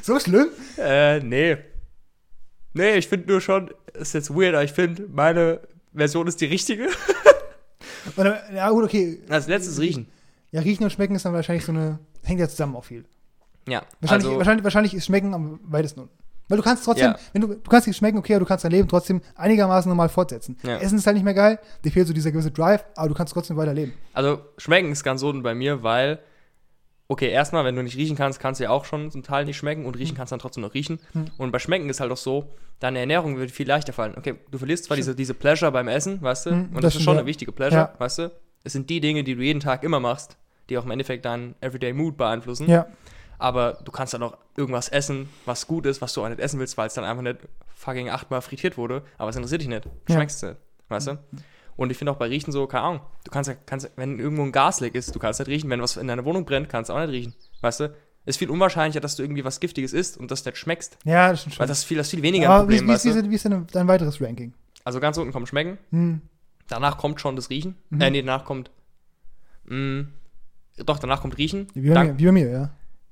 So 0.02 0.18
schlimm? 0.18 0.48
Äh, 0.78 1.20
nee. 1.20 1.58
Nee, 2.72 2.96
ich 2.96 3.06
finde 3.06 3.30
nur 3.30 3.42
schon, 3.42 3.70
ist 3.92 4.14
jetzt 4.14 4.30
weird, 4.34 4.54
aber 4.54 4.64
ich 4.64 4.72
finde, 4.72 5.06
meine 5.12 5.60
Version 5.92 6.26
ist 6.26 6.40
die 6.40 6.46
richtige. 6.46 6.88
Und 8.16 8.24
dann, 8.24 8.38
ja, 8.54 8.70
gut, 8.70 8.84
okay. 8.84 9.20
Als 9.28 9.46
letztes 9.46 9.78
riechen. 9.78 10.08
Ja, 10.52 10.60
riechen 10.62 10.84
und 10.84 10.90
schmecken 10.90 11.14
ist 11.14 11.24
dann 11.24 11.32
wahrscheinlich 11.32 11.64
so 11.64 11.72
eine, 11.72 11.98
hängt 12.22 12.40
ja 12.40 12.48
zusammen 12.48 12.76
auch 12.76 12.84
viel. 12.84 13.04
Ja. 13.68 13.82
Wahrscheinlich, 14.00 14.26
also, 14.26 14.38
wahrscheinlich, 14.38 14.64
wahrscheinlich 14.64 14.94
ist 14.94 15.06
Schmecken 15.06 15.32
am 15.34 15.60
weitesten 15.64 16.00
unten. 16.00 16.14
Weil 16.48 16.56
du 16.56 16.64
kannst 16.64 16.84
trotzdem, 16.84 17.12
Ja. 17.12 17.18
wenn 17.32 17.42
du, 17.42 17.48
du 17.48 17.70
kannst 17.70 17.86
nicht 17.86 17.96
schmecken, 17.96 18.18
okay, 18.18 18.34
aber 18.34 18.40
du 18.40 18.46
kannst 18.46 18.64
dein 18.64 18.72
Leben 18.72 18.88
trotzdem 18.88 19.20
einigermaßen 19.36 19.88
normal 19.88 20.08
fortsetzen. 20.08 20.56
Ja. 20.64 20.78
Essen 20.78 20.98
ist 20.98 21.06
halt 21.06 21.14
nicht 21.14 21.22
mehr 21.22 21.34
geil, 21.34 21.60
dir 21.84 21.92
fehlt 21.92 22.08
so 22.08 22.12
dieser 22.12 22.32
gewisse 22.32 22.50
Drive, 22.50 22.84
aber 22.96 23.08
du 23.08 23.14
kannst 23.14 23.32
trotzdem 23.32 23.56
weiterleben. 23.56 23.92
also 24.12 24.40
schmecken 24.58 24.90
ist 24.90 25.04
ganz 25.04 25.22
unten 25.22 25.44
bei 25.44 25.54
mir, 25.54 25.84
weil, 25.84 26.18
okay, 27.06 27.28
erstmal, 27.30 27.64
wenn 27.64 27.76
du 27.76 27.84
nicht 27.84 27.96
riechen 27.96 28.16
kannst, 28.16 28.40
kannst 28.40 28.58
du 28.58 28.64
ja 28.64 28.70
auch 28.70 28.84
schon 28.84 29.12
zum 29.12 29.22
Teil 29.22 29.44
nicht 29.44 29.58
schmecken 29.58 29.86
und 29.86 29.96
riechen 29.96 30.16
kannst 30.16 30.32
dann 30.32 30.40
trotzdem 30.40 30.62
noch 30.62 30.74
riechen. 30.74 30.98
Hm. 31.12 31.26
Und 31.38 31.52
bei 31.52 31.60
Schmecken 31.60 31.88
ist 31.88 32.00
halt 32.00 32.10
auch 32.10 32.16
so, 32.16 32.50
deine 32.80 32.98
Ernährung 32.98 33.36
wird 33.36 33.52
viel 33.52 33.68
leichter 33.68 33.92
fallen. 33.92 34.14
Okay, 34.16 34.34
du 34.50 34.58
verlierst 34.58 34.84
zwar 34.86 34.96
diese, 34.96 35.14
diese 35.14 35.34
Pleasure 35.34 35.70
beim 35.70 35.86
Essen, 35.86 36.20
weißt 36.20 36.46
du, 36.46 36.50
Hm, 36.50 36.60
und 36.70 36.76
das 36.76 36.82
das, 36.82 36.96
ist 36.96 37.02
schon 37.02 37.14
ja. 37.14 37.20
eine 37.20 37.26
wichtige 37.28 37.52
Pleasure, 37.52 37.92
weißt 37.98 38.18
du. 38.18 38.30
Es 38.64 38.72
sind 38.72 38.90
die 38.90 39.00
Dinge, 39.00 39.24
die 39.24 39.34
du 39.34 39.42
jeden 39.42 39.60
Tag 39.60 39.82
immer 39.82 40.00
machst, 40.00 40.36
die 40.68 40.76
auch 40.78 40.84
im 40.84 40.90
Endeffekt 40.90 41.24
deinen 41.24 41.54
Everyday 41.60 41.92
Mood 41.92 42.16
beeinflussen. 42.16 42.68
Ja. 42.68 42.86
Aber 43.38 43.78
du 43.84 43.90
kannst 43.90 44.12
dann 44.12 44.22
auch 44.22 44.36
irgendwas 44.56 44.88
essen, 44.90 45.30
was 45.46 45.66
gut 45.66 45.86
ist, 45.86 46.02
was 46.02 46.12
du 46.12 46.22
auch 46.22 46.28
nicht 46.28 46.40
essen 46.40 46.60
willst, 46.60 46.76
weil 46.76 46.86
es 46.88 46.94
dann 46.94 47.04
einfach 47.04 47.22
nicht 47.22 47.38
fucking 47.74 48.10
achtmal 48.10 48.42
frittiert 48.42 48.76
wurde. 48.76 49.02
Aber 49.16 49.30
es 49.30 49.36
interessiert 49.36 49.62
dich 49.62 49.68
nicht. 49.68 49.86
Du 49.86 49.90
Ja. 50.08 50.16
schmeckst 50.16 50.42
es 50.42 50.50
nicht. 50.50 50.60
Weißt 50.88 51.06
du? 51.06 51.18
Und 51.76 51.90
ich 51.90 51.96
finde 51.96 52.12
auch 52.12 52.16
bei 52.16 52.26
Riechen 52.26 52.52
so, 52.52 52.66
keine 52.66 52.82
Ahnung, 52.84 53.00
du 53.24 53.30
kannst, 53.30 53.48
ja- 53.48 53.56
kannst 53.64 53.90
wenn 53.96 54.18
irgendwo 54.18 54.42
ein 54.42 54.52
Gasleck 54.52 54.94
ist, 54.94 55.14
du 55.14 55.18
kannst 55.18 55.40
nicht 55.40 55.48
riechen. 55.48 55.70
Wenn 55.70 55.80
was 55.80 55.96
in 55.96 56.06
deiner 56.08 56.24
Wohnung 56.26 56.44
brennt, 56.44 56.68
kannst 56.68 56.90
du 56.90 56.94
auch 56.94 57.00
nicht 57.00 57.10
riechen. 57.10 57.34
Weißt 57.62 57.80
du? 57.80 57.94
Ist 58.26 58.36
viel 58.38 58.50
unwahrscheinlicher, 58.50 59.00
dass 59.00 59.16
du 59.16 59.22
irgendwie 59.22 59.44
was 59.46 59.60
Giftiges 59.60 59.94
isst 59.94 60.18
und 60.18 60.30
das 60.30 60.44
nicht 60.44 60.58
schmeckst. 60.58 60.98
Ja, 61.04 61.30
das 61.30 61.40
stimmt 61.40 61.58
Weil 61.58 61.66
das 61.68 61.78
ist 61.78 61.84
viel, 61.84 61.96
das 61.96 62.08
ist 62.08 62.10
viel 62.10 62.22
weniger 62.22 62.48
ein 62.48 62.52
aber 62.52 62.68
wie, 62.68 62.74
Problem, 62.76 62.88
wie, 62.88 62.92
weißt 62.92 63.06
ist, 63.06 63.16
du? 63.16 63.24
wie, 63.24 63.30
wie 63.30 63.34
ist 63.36 63.44
denn 63.46 63.66
dein 63.72 63.88
weiteres 63.88 64.20
Ranking? 64.20 64.52
Also 64.84 65.00
ganz 65.00 65.16
unten 65.16 65.32
kommt 65.32 65.48
Schmecken. 65.48 65.78
Hm. 65.90 66.20
Danach 66.70 66.98
kommt 66.98 67.20
schon 67.20 67.34
das 67.34 67.50
Riechen. 67.50 67.74
Mhm. 67.90 68.00
Äh, 68.00 68.10
nee, 68.10 68.22
danach 68.22 68.44
kommt. 68.44 68.70
Mh, 69.64 70.06
doch, 70.76 70.98
danach 70.98 71.20
kommt 71.20 71.36
Riechen. 71.36 71.66
Wie 71.74 71.88
bei, 71.88 71.94
Dann, 71.94 72.06
mir, 72.06 72.18
wie 72.18 72.26
bei 72.26 72.32
mir, 72.32 72.48
ja. 72.48 72.70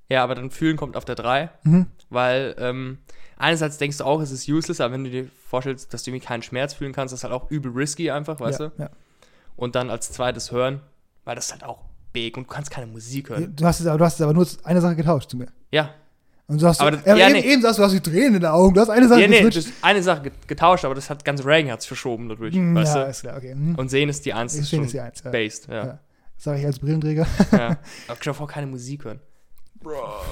ja, 0.09 0.25
aber 0.25 0.37
dann 0.37 0.51
Fühlen 0.51 0.77
kommt 0.77 0.97
auf 0.97 1.05
der 1.05 1.17
3. 1.17 1.51
Mhm. 1.65 1.87
Weil 2.09 2.55
ähm, 2.59 2.99
einerseits 3.37 3.77
denkst 3.79 3.99
du 3.99 4.05
auch, 4.05 4.21
es 4.21 4.31
ist 4.31 4.49
useless, 4.49 4.81
aber 4.81 4.95
wenn 4.95 5.05
du 5.05 5.11
dir 5.11 5.29
vorstellst, 5.49 5.93
dass 5.93 6.05
du 6.05 6.11
irgendwie 6.11 6.25
keinen 6.25 6.43
Schmerz 6.43 6.73
fühlen 6.73 6.93
kannst, 6.93 7.13
das 7.13 7.21
ist 7.21 7.25
halt 7.25 7.35
auch 7.35 7.51
übel 7.51 7.73
risky 7.73 8.11
einfach, 8.11 8.39
weißt 8.39 8.61
ja, 8.61 8.69
du? 8.69 8.83
Ja. 8.83 8.91
Und 9.57 9.75
dann 9.75 9.91
als 9.91 10.13
zweites 10.13 10.53
hören, 10.53 10.81
weil 11.25 11.35
das 11.35 11.47
ist 11.47 11.53
halt 11.53 11.65
auch 11.65 11.83
big 12.13 12.37
und 12.37 12.45
du 12.45 12.49
kannst 12.49 12.71
keine 12.71 12.87
Musik 12.87 13.29
hören. 13.31 13.57
Du 13.57 13.65
hast, 13.65 13.81
es, 13.81 13.87
aber, 13.87 13.99
du 13.99 14.05
hast 14.05 14.15
es 14.15 14.23
aber 14.23 14.35
nur 14.35 14.47
eine 14.63 14.81
Sache 14.81 14.95
getauscht 14.95 15.31
zu 15.31 15.37
mir. 15.37 15.49
Ja, 15.73 15.91
Und 16.49 16.63
du 16.63 16.67
hast, 16.67 16.81
Aber 16.81 16.93
das- 16.93 17.05
ja, 17.05 17.15
ja, 17.15 17.29
eben, 17.29 17.41
nee. 17.41 17.53
eben 17.53 17.63
sagst 17.63 17.79
du, 17.79 17.83
hast 17.83 17.93
die 17.93 18.01
Tränen 18.01 18.27
in 18.37 18.41
den 18.41 18.47
Augen. 18.47 18.73
Du 18.75 18.81
hast 18.81 18.89
eine 18.89 19.07
Sache 19.07 19.21
ja 19.21 19.29
nee, 19.29 19.43
das 19.43 19.57
ist 19.57 19.73
eine 19.83 20.03
Sache 20.03 20.23
get- 20.23 20.49
getauscht, 20.49 20.85
aber 20.87 20.95
das 20.95 21.11
hat 21.11 21.23
Ranking 21.27 21.71
hat's 21.71 21.85
verschoben 21.85 22.29
dadurch, 22.29 22.55
Hm, 22.55 22.75
weißt 22.75 22.97
ja, 22.97 23.05
du? 23.05 23.11
ist 23.11 23.21
klar, 23.21 23.37
okay. 23.37 23.53
Hm. 23.53 23.75
Und 23.75 23.91
sehen 23.91 24.09
ist 24.09 24.25
die 24.25 24.33
Eins, 24.33 24.55
ist 24.55 24.71
sehe 24.71 24.79
schon 24.79 24.85
das 24.87 24.93
die 24.93 25.01
Eins. 25.01 25.23
Ja. 25.25 25.31
based, 25.31 25.69
ja. 25.69 25.75
Ja. 25.75 25.85
ja. 25.87 25.99
Das 26.37 26.45
sage 26.45 26.61
ich 26.61 26.67
als 26.67 26.79
Brillenträger. 26.79 27.27
Aber 27.51 27.77
stell 28.19 28.33
dir 28.33 28.35
vor, 28.35 28.49
keine 28.49 28.67
Musik 28.67 29.05
hören. 29.05 29.21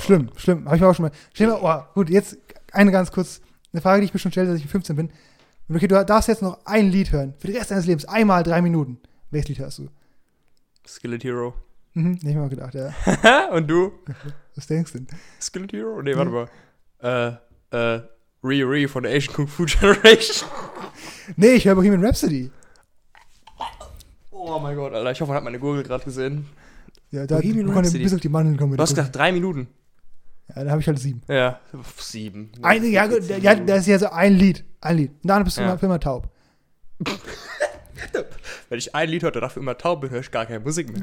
Schlimm, 0.00 0.30
schlimm. 0.36 0.64
Habe 0.64 0.76
ich 0.76 0.82
mir 0.82 0.88
auch 0.88 0.94
schon 0.94 1.04
mal. 1.04 1.12
Stell 1.34 1.48
mal, 1.48 1.60
oh, 1.62 1.92
gut, 1.94 2.08
jetzt 2.10 2.38
eine 2.72 2.90
ganz 2.90 3.12
kurz, 3.12 3.40
eine 3.72 3.82
Frage, 3.82 4.00
die 4.00 4.06
ich 4.06 4.14
mir 4.14 4.18
schon 4.20 4.32
stelle, 4.32 4.48
dass 4.48 4.58
ich 4.58 4.66
15 4.66 4.96
bin. 4.96 5.10
Okay, 5.68 5.86
du 5.86 6.02
darfst 6.04 6.28
jetzt 6.28 6.42
noch 6.42 6.64
ein 6.64 6.88
Lied 6.90 7.12
hören. 7.12 7.34
Für 7.38 7.48
den 7.48 7.56
Rest 7.56 7.70
deines 7.72 7.86
Lebens. 7.86 8.04
Einmal 8.06 8.42
drei 8.42 8.62
Minuten. 8.62 8.98
Welches 9.30 9.48
Lied 9.48 9.58
hörst 9.58 9.78
du? 9.78 9.88
Skillet 10.86 11.24
Hero. 11.24 11.54
Mhm, 11.97 12.18
nicht 12.22 12.36
mal 12.36 12.49
gedacht, 12.51 12.74
ja. 12.74 12.92
und 13.53 13.66
du? 13.68 13.90
Was 14.55 14.66
denkst 14.66 14.92
du 14.92 14.99
denn? 14.99 15.07
Skillet 15.40 15.72
Hero? 15.72 16.03
Nee, 16.03 16.14
warte 16.14 16.30
mal. 16.30 17.40
Äh, 17.72 17.97
äh, 17.97 18.03
Ri 18.44 18.86
von 18.86 19.03
der 19.03 19.16
Asian 19.16 19.34
Kung 19.34 19.49
Fu 19.49 19.64
Generation. 19.64 20.49
Nee, 21.36 21.55
ich 21.55 21.64
höre 21.66 21.74
Bohemian 21.74 22.05
Rhapsody. 22.05 22.53
Oh 24.30 24.61
mein 24.61 24.76
Gott, 24.76 24.94
Alter, 24.94 25.11
ich 25.11 25.20
hoffe, 25.20 25.30
man 25.30 25.38
hat 25.38 25.42
meine 25.44 25.59
Gurgel 25.59 25.82
gerade 25.82 26.05
gesehen. 26.05 26.47
Ja, 27.11 27.26
da 27.26 27.38
Bohemian 27.38 27.72
konnte 27.72 27.90
bis 27.99 28.14
auf 28.14 28.20
die 28.20 28.28
Mandeln 28.28 28.57
kommen. 28.57 28.76
Du 28.76 28.82
hast 28.82 28.90
gesagt 28.94 29.16
drei 29.16 29.32
Minuten. 29.32 29.66
Ja, 30.55 30.62
da 30.62 30.70
habe 30.70 30.80
ich 30.80 30.86
halt 30.86 31.01
sieben. 31.01 31.22
Ja, 31.26 31.59
sieben. 31.99 32.53
Ein, 32.62 32.84
ja, 32.92 33.07
gut, 33.09 33.24
ja, 33.28 33.57
das 33.57 33.80
ist 33.80 33.86
ja 33.88 33.99
so 33.99 34.11
ein 34.11 34.34
Lied. 34.34 34.64
Ein 34.80 34.97
Lied. 34.99 35.11
Und 35.22 35.28
dann 35.28 35.42
bist 35.42 35.57
du 35.57 35.62
Ja. 35.62 35.66
immer, 35.70 35.78
für 35.78 35.86
immer 35.86 35.99
taub. 35.99 36.28
Wenn 38.68 38.78
ich 38.78 38.94
ein 38.94 39.09
Lied 39.09 39.24
höre, 39.24 39.32
dafür 39.32 39.62
immer 39.62 39.76
taub 39.76 40.03
bin, 40.03 40.11
höre 40.11 40.20
ich 40.20 40.30
gar 40.30 40.47
keine 40.47 40.61
Musik 40.61 40.92
mehr. 40.92 41.03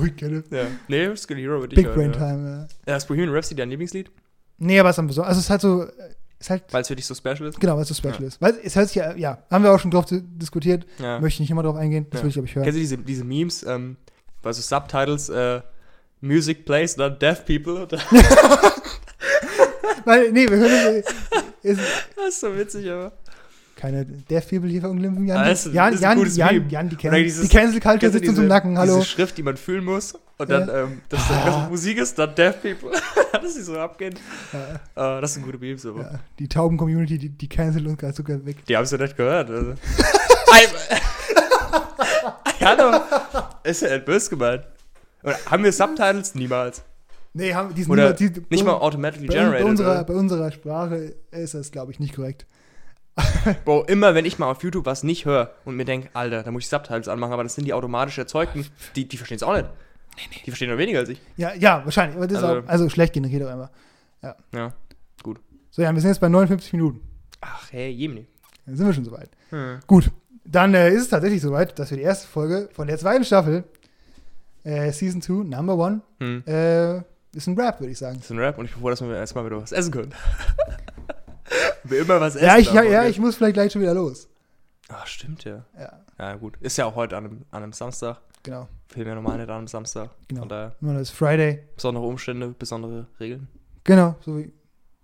Oh, 0.00 0.04
ich 0.04 0.16
kenne. 0.16 0.42
Ja. 0.50 0.64
Nee, 0.88 1.14
Skill 1.16 1.36
Hero 1.38 1.60
würde 1.60 1.74
ich 1.76 1.82
Big. 1.84 1.94
Brain 1.94 2.12
ja. 2.12 2.18
Time. 2.18 2.68
Ja. 2.86 2.92
Ja, 2.92 2.96
ist 2.96 3.06
Bohemian 3.08 3.30
Rhapsody 3.34 3.56
dein 3.56 3.70
Lieblingslied? 3.70 4.10
Nee, 4.58 4.78
aber 4.80 4.90
es 4.90 4.94
ist 4.96 4.98
am 5.00 5.06
besonderen. 5.06 5.28
Also, 5.28 5.38
es 5.40 5.44
ist 5.46 5.50
halt 5.50 5.60
so. 5.60 5.82
äh, 5.84 6.14
Ist 6.40 6.50
halt. 6.50 6.64
Weil 6.72 6.82
es 6.82 6.88
für 6.88 6.96
dich 6.96 7.06
so 7.06 7.14
special 7.14 7.42
ist? 7.48 7.58
Genau, 7.60 7.74
weil 7.76 7.82
es 7.82 7.88
so 7.88 7.94
special 7.94 8.22
ist. 8.22 8.40
Weil 8.40 8.56
es 8.62 8.72
sich 8.74 8.94
ja, 8.94 9.14
ja, 9.16 9.38
haben 9.50 9.62
wir 9.64 9.72
auch 9.72 9.78
schon 9.80 9.90
drauf 9.90 10.04
di- 10.06 10.22
diskutiert. 10.22 10.86
Ja. 10.98 11.20
Möchte 11.20 11.36
ich 11.36 11.40
nicht 11.40 11.50
immer 11.50 11.62
drauf 11.62 11.76
eingehen. 11.76 12.06
Das 12.10 12.20
Ja. 12.20 12.24
will 12.24 12.28
ich, 12.28 12.34
glaube 12.34 12.48
ich, 12.48 12.54
hören. 12.54 12.64
Kennst 12.64 12.76
du 12.76 12.80
diese, 12.80 12.98
diese 12.98 13.24
Memes, 13.24 13.62
ähm, 13.64 13.96
bei 14.42 14.52
so 14.52 14.62
Subtitles, 14.62 15.28
äh, 15.28 15.60
Music 16.20 16.64
plays, 16.64 16.96
not 16.96 17.20
deaf 17.22 17.44
people? 17.44 17.86
das 17.86 18.00
Weil, 20.04 20.32
nee, 20.32 20.48
wir 20.48 20.56
hören. 20.56 21.02
Ist 21.62 21.80
ist 22.28 22.40
so 22.40 22.56
witzig, 22.56 22.90
aber. 22.90 23.12
Keine 23.78 24.04
Deaf 24.04 24.48
People 24.50 24.68
hier 24.68 24.80
verunglimpfen, 24.82 25.26
Jan. 25.26 25.38
Ah, 25.38 25.48
das 25.48 25.64
ist- 25.66 25.72
Jan, 25.74 25.92
das 25.92 26.00
ist 26.00 26.36
Jan, 26.36 26.54
Jan. 26.68 26.68
Jan, 26.68 26.88
die, 26.90 26.96
dieses- 27.24 27.48
die 27.48 27.56
Cancel 27.56 27.80
Culture 27.80 27.98
Kennst 27.98 28.14
du 28.14 28.18
sitzt 28.18 28.28
uns 28.30 28.38
im 28.40 28.48
Nacken, 28.48 28.76
hallo. 28.76 28.96
Diese 28.96 29.06
Schrift, 29.06 29.38
die 29.38 29.42
man 29.42 29.56
fühlen 29.56 29.84
muss 29.84 30.14
und 30.36 30.50
dann, 30.50 30.68
ähm, 30.68 31.00
dass 31.08 31.26
das 31.28 31.44
ganze 31.44 31.70
Musik 31.70 31.98
ist, 31.98 32.18
not 32.18 32.36
deaf 32.36 32.60
people. 32.60 32.90
dass 33.32 33.54
sie 33.54 33.62
so 33.62 33.78
abgehen. 33.78 34.14
Ja, 34.96 35.18
Äh, 35.18 35.20
das 35.20 35.34
sind 35.34 35.44
gute 35.44 35.58
Memes, 35.58 35.86
aber. 35.86 36.00
ja, 36.02 36.10
die 36.38 36.48
Tauben-Community, 36.48 37.18
die, 37.18 37.28
die 37.30 37.48
cancelt 37.48 37.86
uns 37.86 37.98
gerade 37.98 38.14
sogar 38.14 38.44
weg. 38.44 38.56
Die 38.66 38.76
haben 38.76 38.84
es 38.84 38.90
ja 38.90 38.98
nicht 38.98 39.16
gehört. 39.16 39.50
Also. 39.50 39.74
Hallo. 42.60 43.00
Ist 43.64 43.82
ja 43.82 43.94
nicht 43.94 44.04
böse 44.04 44.30
gemeint. 44.30 44.64
Oder 45.22 45.36
haben 45.50 45.64
wir 45.64 45.72
Subtitles? 45.72 46.34
Niemals. 46.34 46.82
Nee, 47.34 47.54
haben, 47.54 47.74
die 47.74 47.82
sind 47.82 47.92
Oder 47.92 48.14
niemals- 48.14 48.18
die, 48.18 48.42
nicht 48.50 48.64
mal 48.64 48.72
bei, 48.74 48.80
automatically 48.80 49.26
bei, 49.26 49.34
generated. 49.34 49.66
unserer, 49.66 49.90
oder? 49.92 50.04
bei 50.04 50.14
unserer 50.14 50.52
Sprache 50.52 51.14
ist 51.30 51.54
das, 51.54 51.70
glaube 51.70 51.92
ich, 51.92 52.00
nicht 52.00 52.14
korrekt. 52.16 52.46
Bro, 53.64 53.84
immer 53.84 54.14
wenn 54.14 54.24
ich 54.24 54.38
mal 54.38 54.50
auf 54.50 54.62
YouTube 54.62 54.86
was 54.86 55.02
nicht 55.02 55.24
höre 55.24 55.52
und 55.64 55.76
mir 55.76 55.84
denke, 55.84 56.08
Alter, 56.14 56.42
da 56.42 56.50
muss 56.50 56.64
ich 56.64 56.68
Subtitles 56.68 57.08
anmachen, 57.08 57.32
aber 57.32 57.42
das 57.42 57.54
sind 57.54 57.64
die 57.64 57.72
automatisch 57.72 58.18
erzeugten, 58.18 58.66
die, 58.96 59.08
die 59.08 59.16
verstehen 59.16 59.36
es 59.36 59.42
auch 59.42 59.54
nicht. 59.56 59.68
Die 60.46 60.50
verstehen 60.50 60.68
nur 60.68 60.78
weniger 60.78 60.98
als 61.00 61.08
ich. 61.10 61.20
Ja, 61.36 61.54
ja, 61.54 61.84
wahrscheinlich. 61.84 62.16
Aber 62.16 62.26
das 62.26 62.42
Also- 62.42 62.58
ist 62.58 62.64
auch, 62.64 62.68
also 62.68 62.88
schlecht 62.88 63.12
generiert 63.12 63.44
auch 63.46 63.52
immer. 63.52 63.70
Ja. 64.22 64.72
So, 65.70 65.82
ja, 65.82 65.92
wir 65.94 66.00
sind 66.00 66.10
jetzt 66.10 66.20
bei 66.20 66.28
59 66.28 66.72
Minuten. 66.72 67.00
Ach, 67.40 67.70
hey, 67.70 67.90
Jemini. 67.90 68.26
Dann 68.66 68.74
sind 68.76 68.86
wir 68.86 68.92
schon 68.92 69.04
soweit. 69.04 69.30
Hm. 69.50 69.78
Gut, 69.86 70.10
dann 70.44 70.74
äh, 70.74 70.90
ist 70.90 71.02
es 71.02 71.08
tatsächlich 71.08 71.40
soweit, 71.40 71.78
dass 71.78 71.90
wir 71.90 71.98
die 71.98 72.02
erste 72.02 72.26
Folge 72.26 72.68
von 72.72 72.88
der 72.88 72.98
zweiten 72.98 73.24
Staffel, 73.24 73.62
äh, 74.64 74.90
Season 74.92 75.22
2, 75.22 75.44
Number 75.44 75.86
1, 75.86 76.02
Hm. 76.20 76.42
äh, 76.46 76.96
ist 77.36 77.46
ein 77.46 77.58
Rap, 77.60 77.78
würde 77.80 77.92
ich 77.92 77.98
sagen. 77.98 78.16
Das 78.16 78.24
ist 78.24 78.30
ein 78.32 78.38
Rap 78.40 78.58
und 78.58 78.64
ich 78.64 78.72
froh, 78.72 78.90
dass 78.90 79.00
wir 79.00 79.14
erstmal 79.14 79.44
wieder 79.46 79.62
was 79.62 79.70
essen 79.72 79.92
können. 79.92 80.12
wir 81.84 82.00
immer 82.02 82.20
was 82.20 82.36
essen. 82.36 82.46
Ja, 82.46 82.56
ich, 82.58 82.72
ja, 82.72 82.82
ja, 82.82 83.04
ich 83.04 83.18
muss 83.18 83.36
vielleicht 83.36 83.54
gleich 83.54 83.72
schon 83.72 83.82
wieder 83.82 83.94
los. 83.94 84.28
Ach, 84.88 85.06
stimmt 85.06 85.44
ja. 85.44 85.64
Ja, 85.78 86.00
Ja, 86.18 86.34
gut. 86.36 86.56
Ist 86.60 86.76
ja 86.78 86.86
auch 86.86 86.94
heute 86.94 87.16
an 87.16 87.24
einem, 87.26 87.44
an 87.50 87.62
einem 87.62 87.72
Samstag. 87.72 88.18
Genau. 88.42 88.68
Filmen 88.88 89.08
ja 89.08 89.14
normal 89.16 89.36
nicht 89.38 89.50
an 89.50 89.58
am 89.58 89.66
Samstag. 89.66 90.10
Genau. 90.28 90.40
Von 90.42 90.48
daher 90.48 90.74
Nur 90.80 90.94
das 90.94 91.10
Friday. 91.10 91.64
besondere 91.74 92.04
Umstände, 92.06 92.54
besondere 92.58 93.06
Regeln. 93.20 93.48
Genau, 93.84 94.16
so 94.20 94.38
wie, 94.38 94.52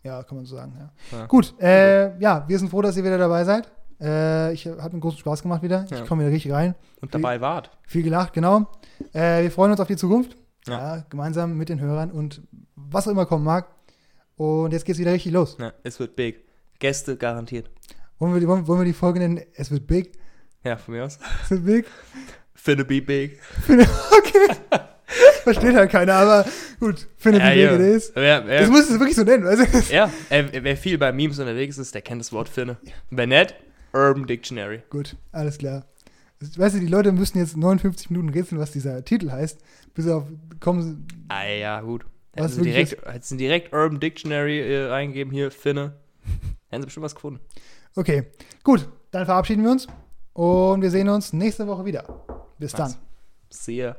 ja, 0.03 0.22
kann 0.22 0.36
man 0.38 0.47
so 0.47 0.57
sagen, 0.57 0.74
ja. 0.78 1.18
Ja. 1.18 1.26
Gut, 1.26 1.55
äh, 1.61 2.18
ja, 2.18 2.45
wir 2.47 2.59
sind 2.59 2.70
froh, 2.70 2.80
dass 2.82 2.97
ihr 2.97 3.05
wieder 3.05 3.18
dabei 3.18 3.45
seid. 3.45 3.70
Äh, 4.01 4.53
ich 4.53 4.66
hat 4.66 4.92
mir 4.92 5.01
großen 5.01 5.18
Spaß 5.18 5.42
gemacht 5.42 5.62
wieder. 5.62 5.84
Ja. 5.90 5.99
Ich 6.03 6.07
komme 6.07 6.22
wieder 6.24 6.32
richtig 6.32 6.53
rein. 6.53 6.74
Und 7.01 7.14
dabei 7.14 7.40
wart. 7.40 7.70
Viel 7.86 8.03
gelacht, 8.03 8.32
genau. 8.32 8.66
Äh, 9.12 9.42
wir 9.42 9.51
freuen 9.51 9.70
uns 9.72 9.80
auf 9.80 9.88
die 9.88 9.97
Zukunft. 9.97 10.36
Ja. 10.66 10.97
Ja. 10.97 11.05
gemeinsam 11.11 11.59
mit 11.59 11.68
den 11.68 11.78
Hörern 11.80 12.11
und 12.11 12.40
was 12.74 13.07
auch 13.07 13.12
immer 13.12 13.26
kommen 13.26 13.45
mag. 13.45 13.68
Und 14.37 14.72
jetzt 14.72 14.85
geht's 14.85 14.99
wieder 14.99 15.12
richtig 15.12 15.32
los. 15.32 15.57
Ja, 15.61 15.72
es 15.82 15.99
wird 16.01 16.16
big. 16.16 16.45
Gäste 16.78 17.16
garantiert. 17.16 17.70
Wollen 18.18 18.32
wir, 18.35 18.41
die- 18.41 18.49
wollen, 18.49 18.66
wollen 18.66 18.80
wir 18.80 18.85
die 18.85 18.93
Folge 18.93 19.20
nennen? 19.20 19.41
Es 19.55 19.70
wird 19.70 19.87
big. 19.87 20.12
Ja, 20.64 20.76
von 20.76 20.95
mir 20.95 21.05
aus. 21.05 21.18
Es 21.45 21.51
wird 21.51 21.64
big. 21.64 21.87
Finna 22.55 22.82
be 22.82 23.01
big. 23.03 23.39
okay. 23.68 24.49
Versteht 25.43 25.74
halt 25.74 25.91
keiner, 25.91 26.14
aber 26.14 26.45
gut. 26.80 27.07
Findet 27.18 27.43
Ja, 27.43 27.51
wie 27.51 27.55
big 27.57 27.64
ja. 27.64 27.74
it 27.74 27.80
is. 27.97 28.12
Wer, 28.14 28.41
Das 28.41 28.49
wer, 28.49 28.68
musst 28.70 28.91
du 28.91 28.95
wirklich 28.99 29.14
so 29.16 29.22
nennen. 29.22 29.45
Weißt 29.45 29.91
du? 29.91 29.95
ja, 29.95 30.11
wer 30.30 30.76
viel 30.76 30.97
bei 30.99 31.12
Memes 31.12 31.39
unterwegs 31.39 31.76
ist, 31.78 31.95
der 31.95 32.03
kennt 32.03 32.20
das 32.20 32.32
Wort 32.32 32.49
Finne. 32.49 32.78
Wer 33.11 33.26
nicht, 33.26 33.55
Urban 33.93 34.26
Dictionary. 34.26 34.82
Gut, 34.91 35.16
alles 35.32 35.59
klar. 35.59 35.85
Weißt 36.57 36.74
du, 36.76 36.80
die 36.80 36.87
Leute 36.87 37.12
müssen 37.12 37.39
jetzt 37.39 37.57
59 37.57 38.11
Minuten 38.11 38.30
rätseln, 38.30 38.61
was 38.61 38.72
dieser 38.72 39.05
Titel 39.05 39.30
heißt, 39.30 39.61
bis 39.95 40.09
auf 40.09 40.24
kommen. 40.61 41.07
Ah 41.28 41.45
ja, 41.47 41.80
gut. 41.82 42.05
Hätten 42.35 42.49
sie 42.49 42.57
wirklich 42.64 42.89
direkt, 42.91 43.07
hätten 43.07 43.24
sie 43.24 43.37
direkt 43.37 43.72
Urban 43.72 44.01
Dictionary 44.01 44.61
äh, 44.61 45.30
hier, 45.30 45.51
Finne. 45.51 45.95
Hätten 46.68 46.82
sie 46.82 46.87
bestimmt 46.87 47.05
was 47.05 47.14
gefunden. 47.14 47.41
Okay, 47.97 48.26
gut, 48.62 48.89
dann 49.11 49.24
verabschieden 49.24 49.62
wir 49.62 49.70
uns 49.70 49.87
und 50.32 50.82
wir 50.82 50.91
sehen 50.91 51.09
uns 51.09 51.32
nächste 51.32 51.66
Woche 51.66 51.85
wieder. 51.85 52.24
Bis 52.59 52.72
dann. 52.72 52.91
Nice. 52.91 52.99
See 53.51 53.76
ya. 53.76 53.97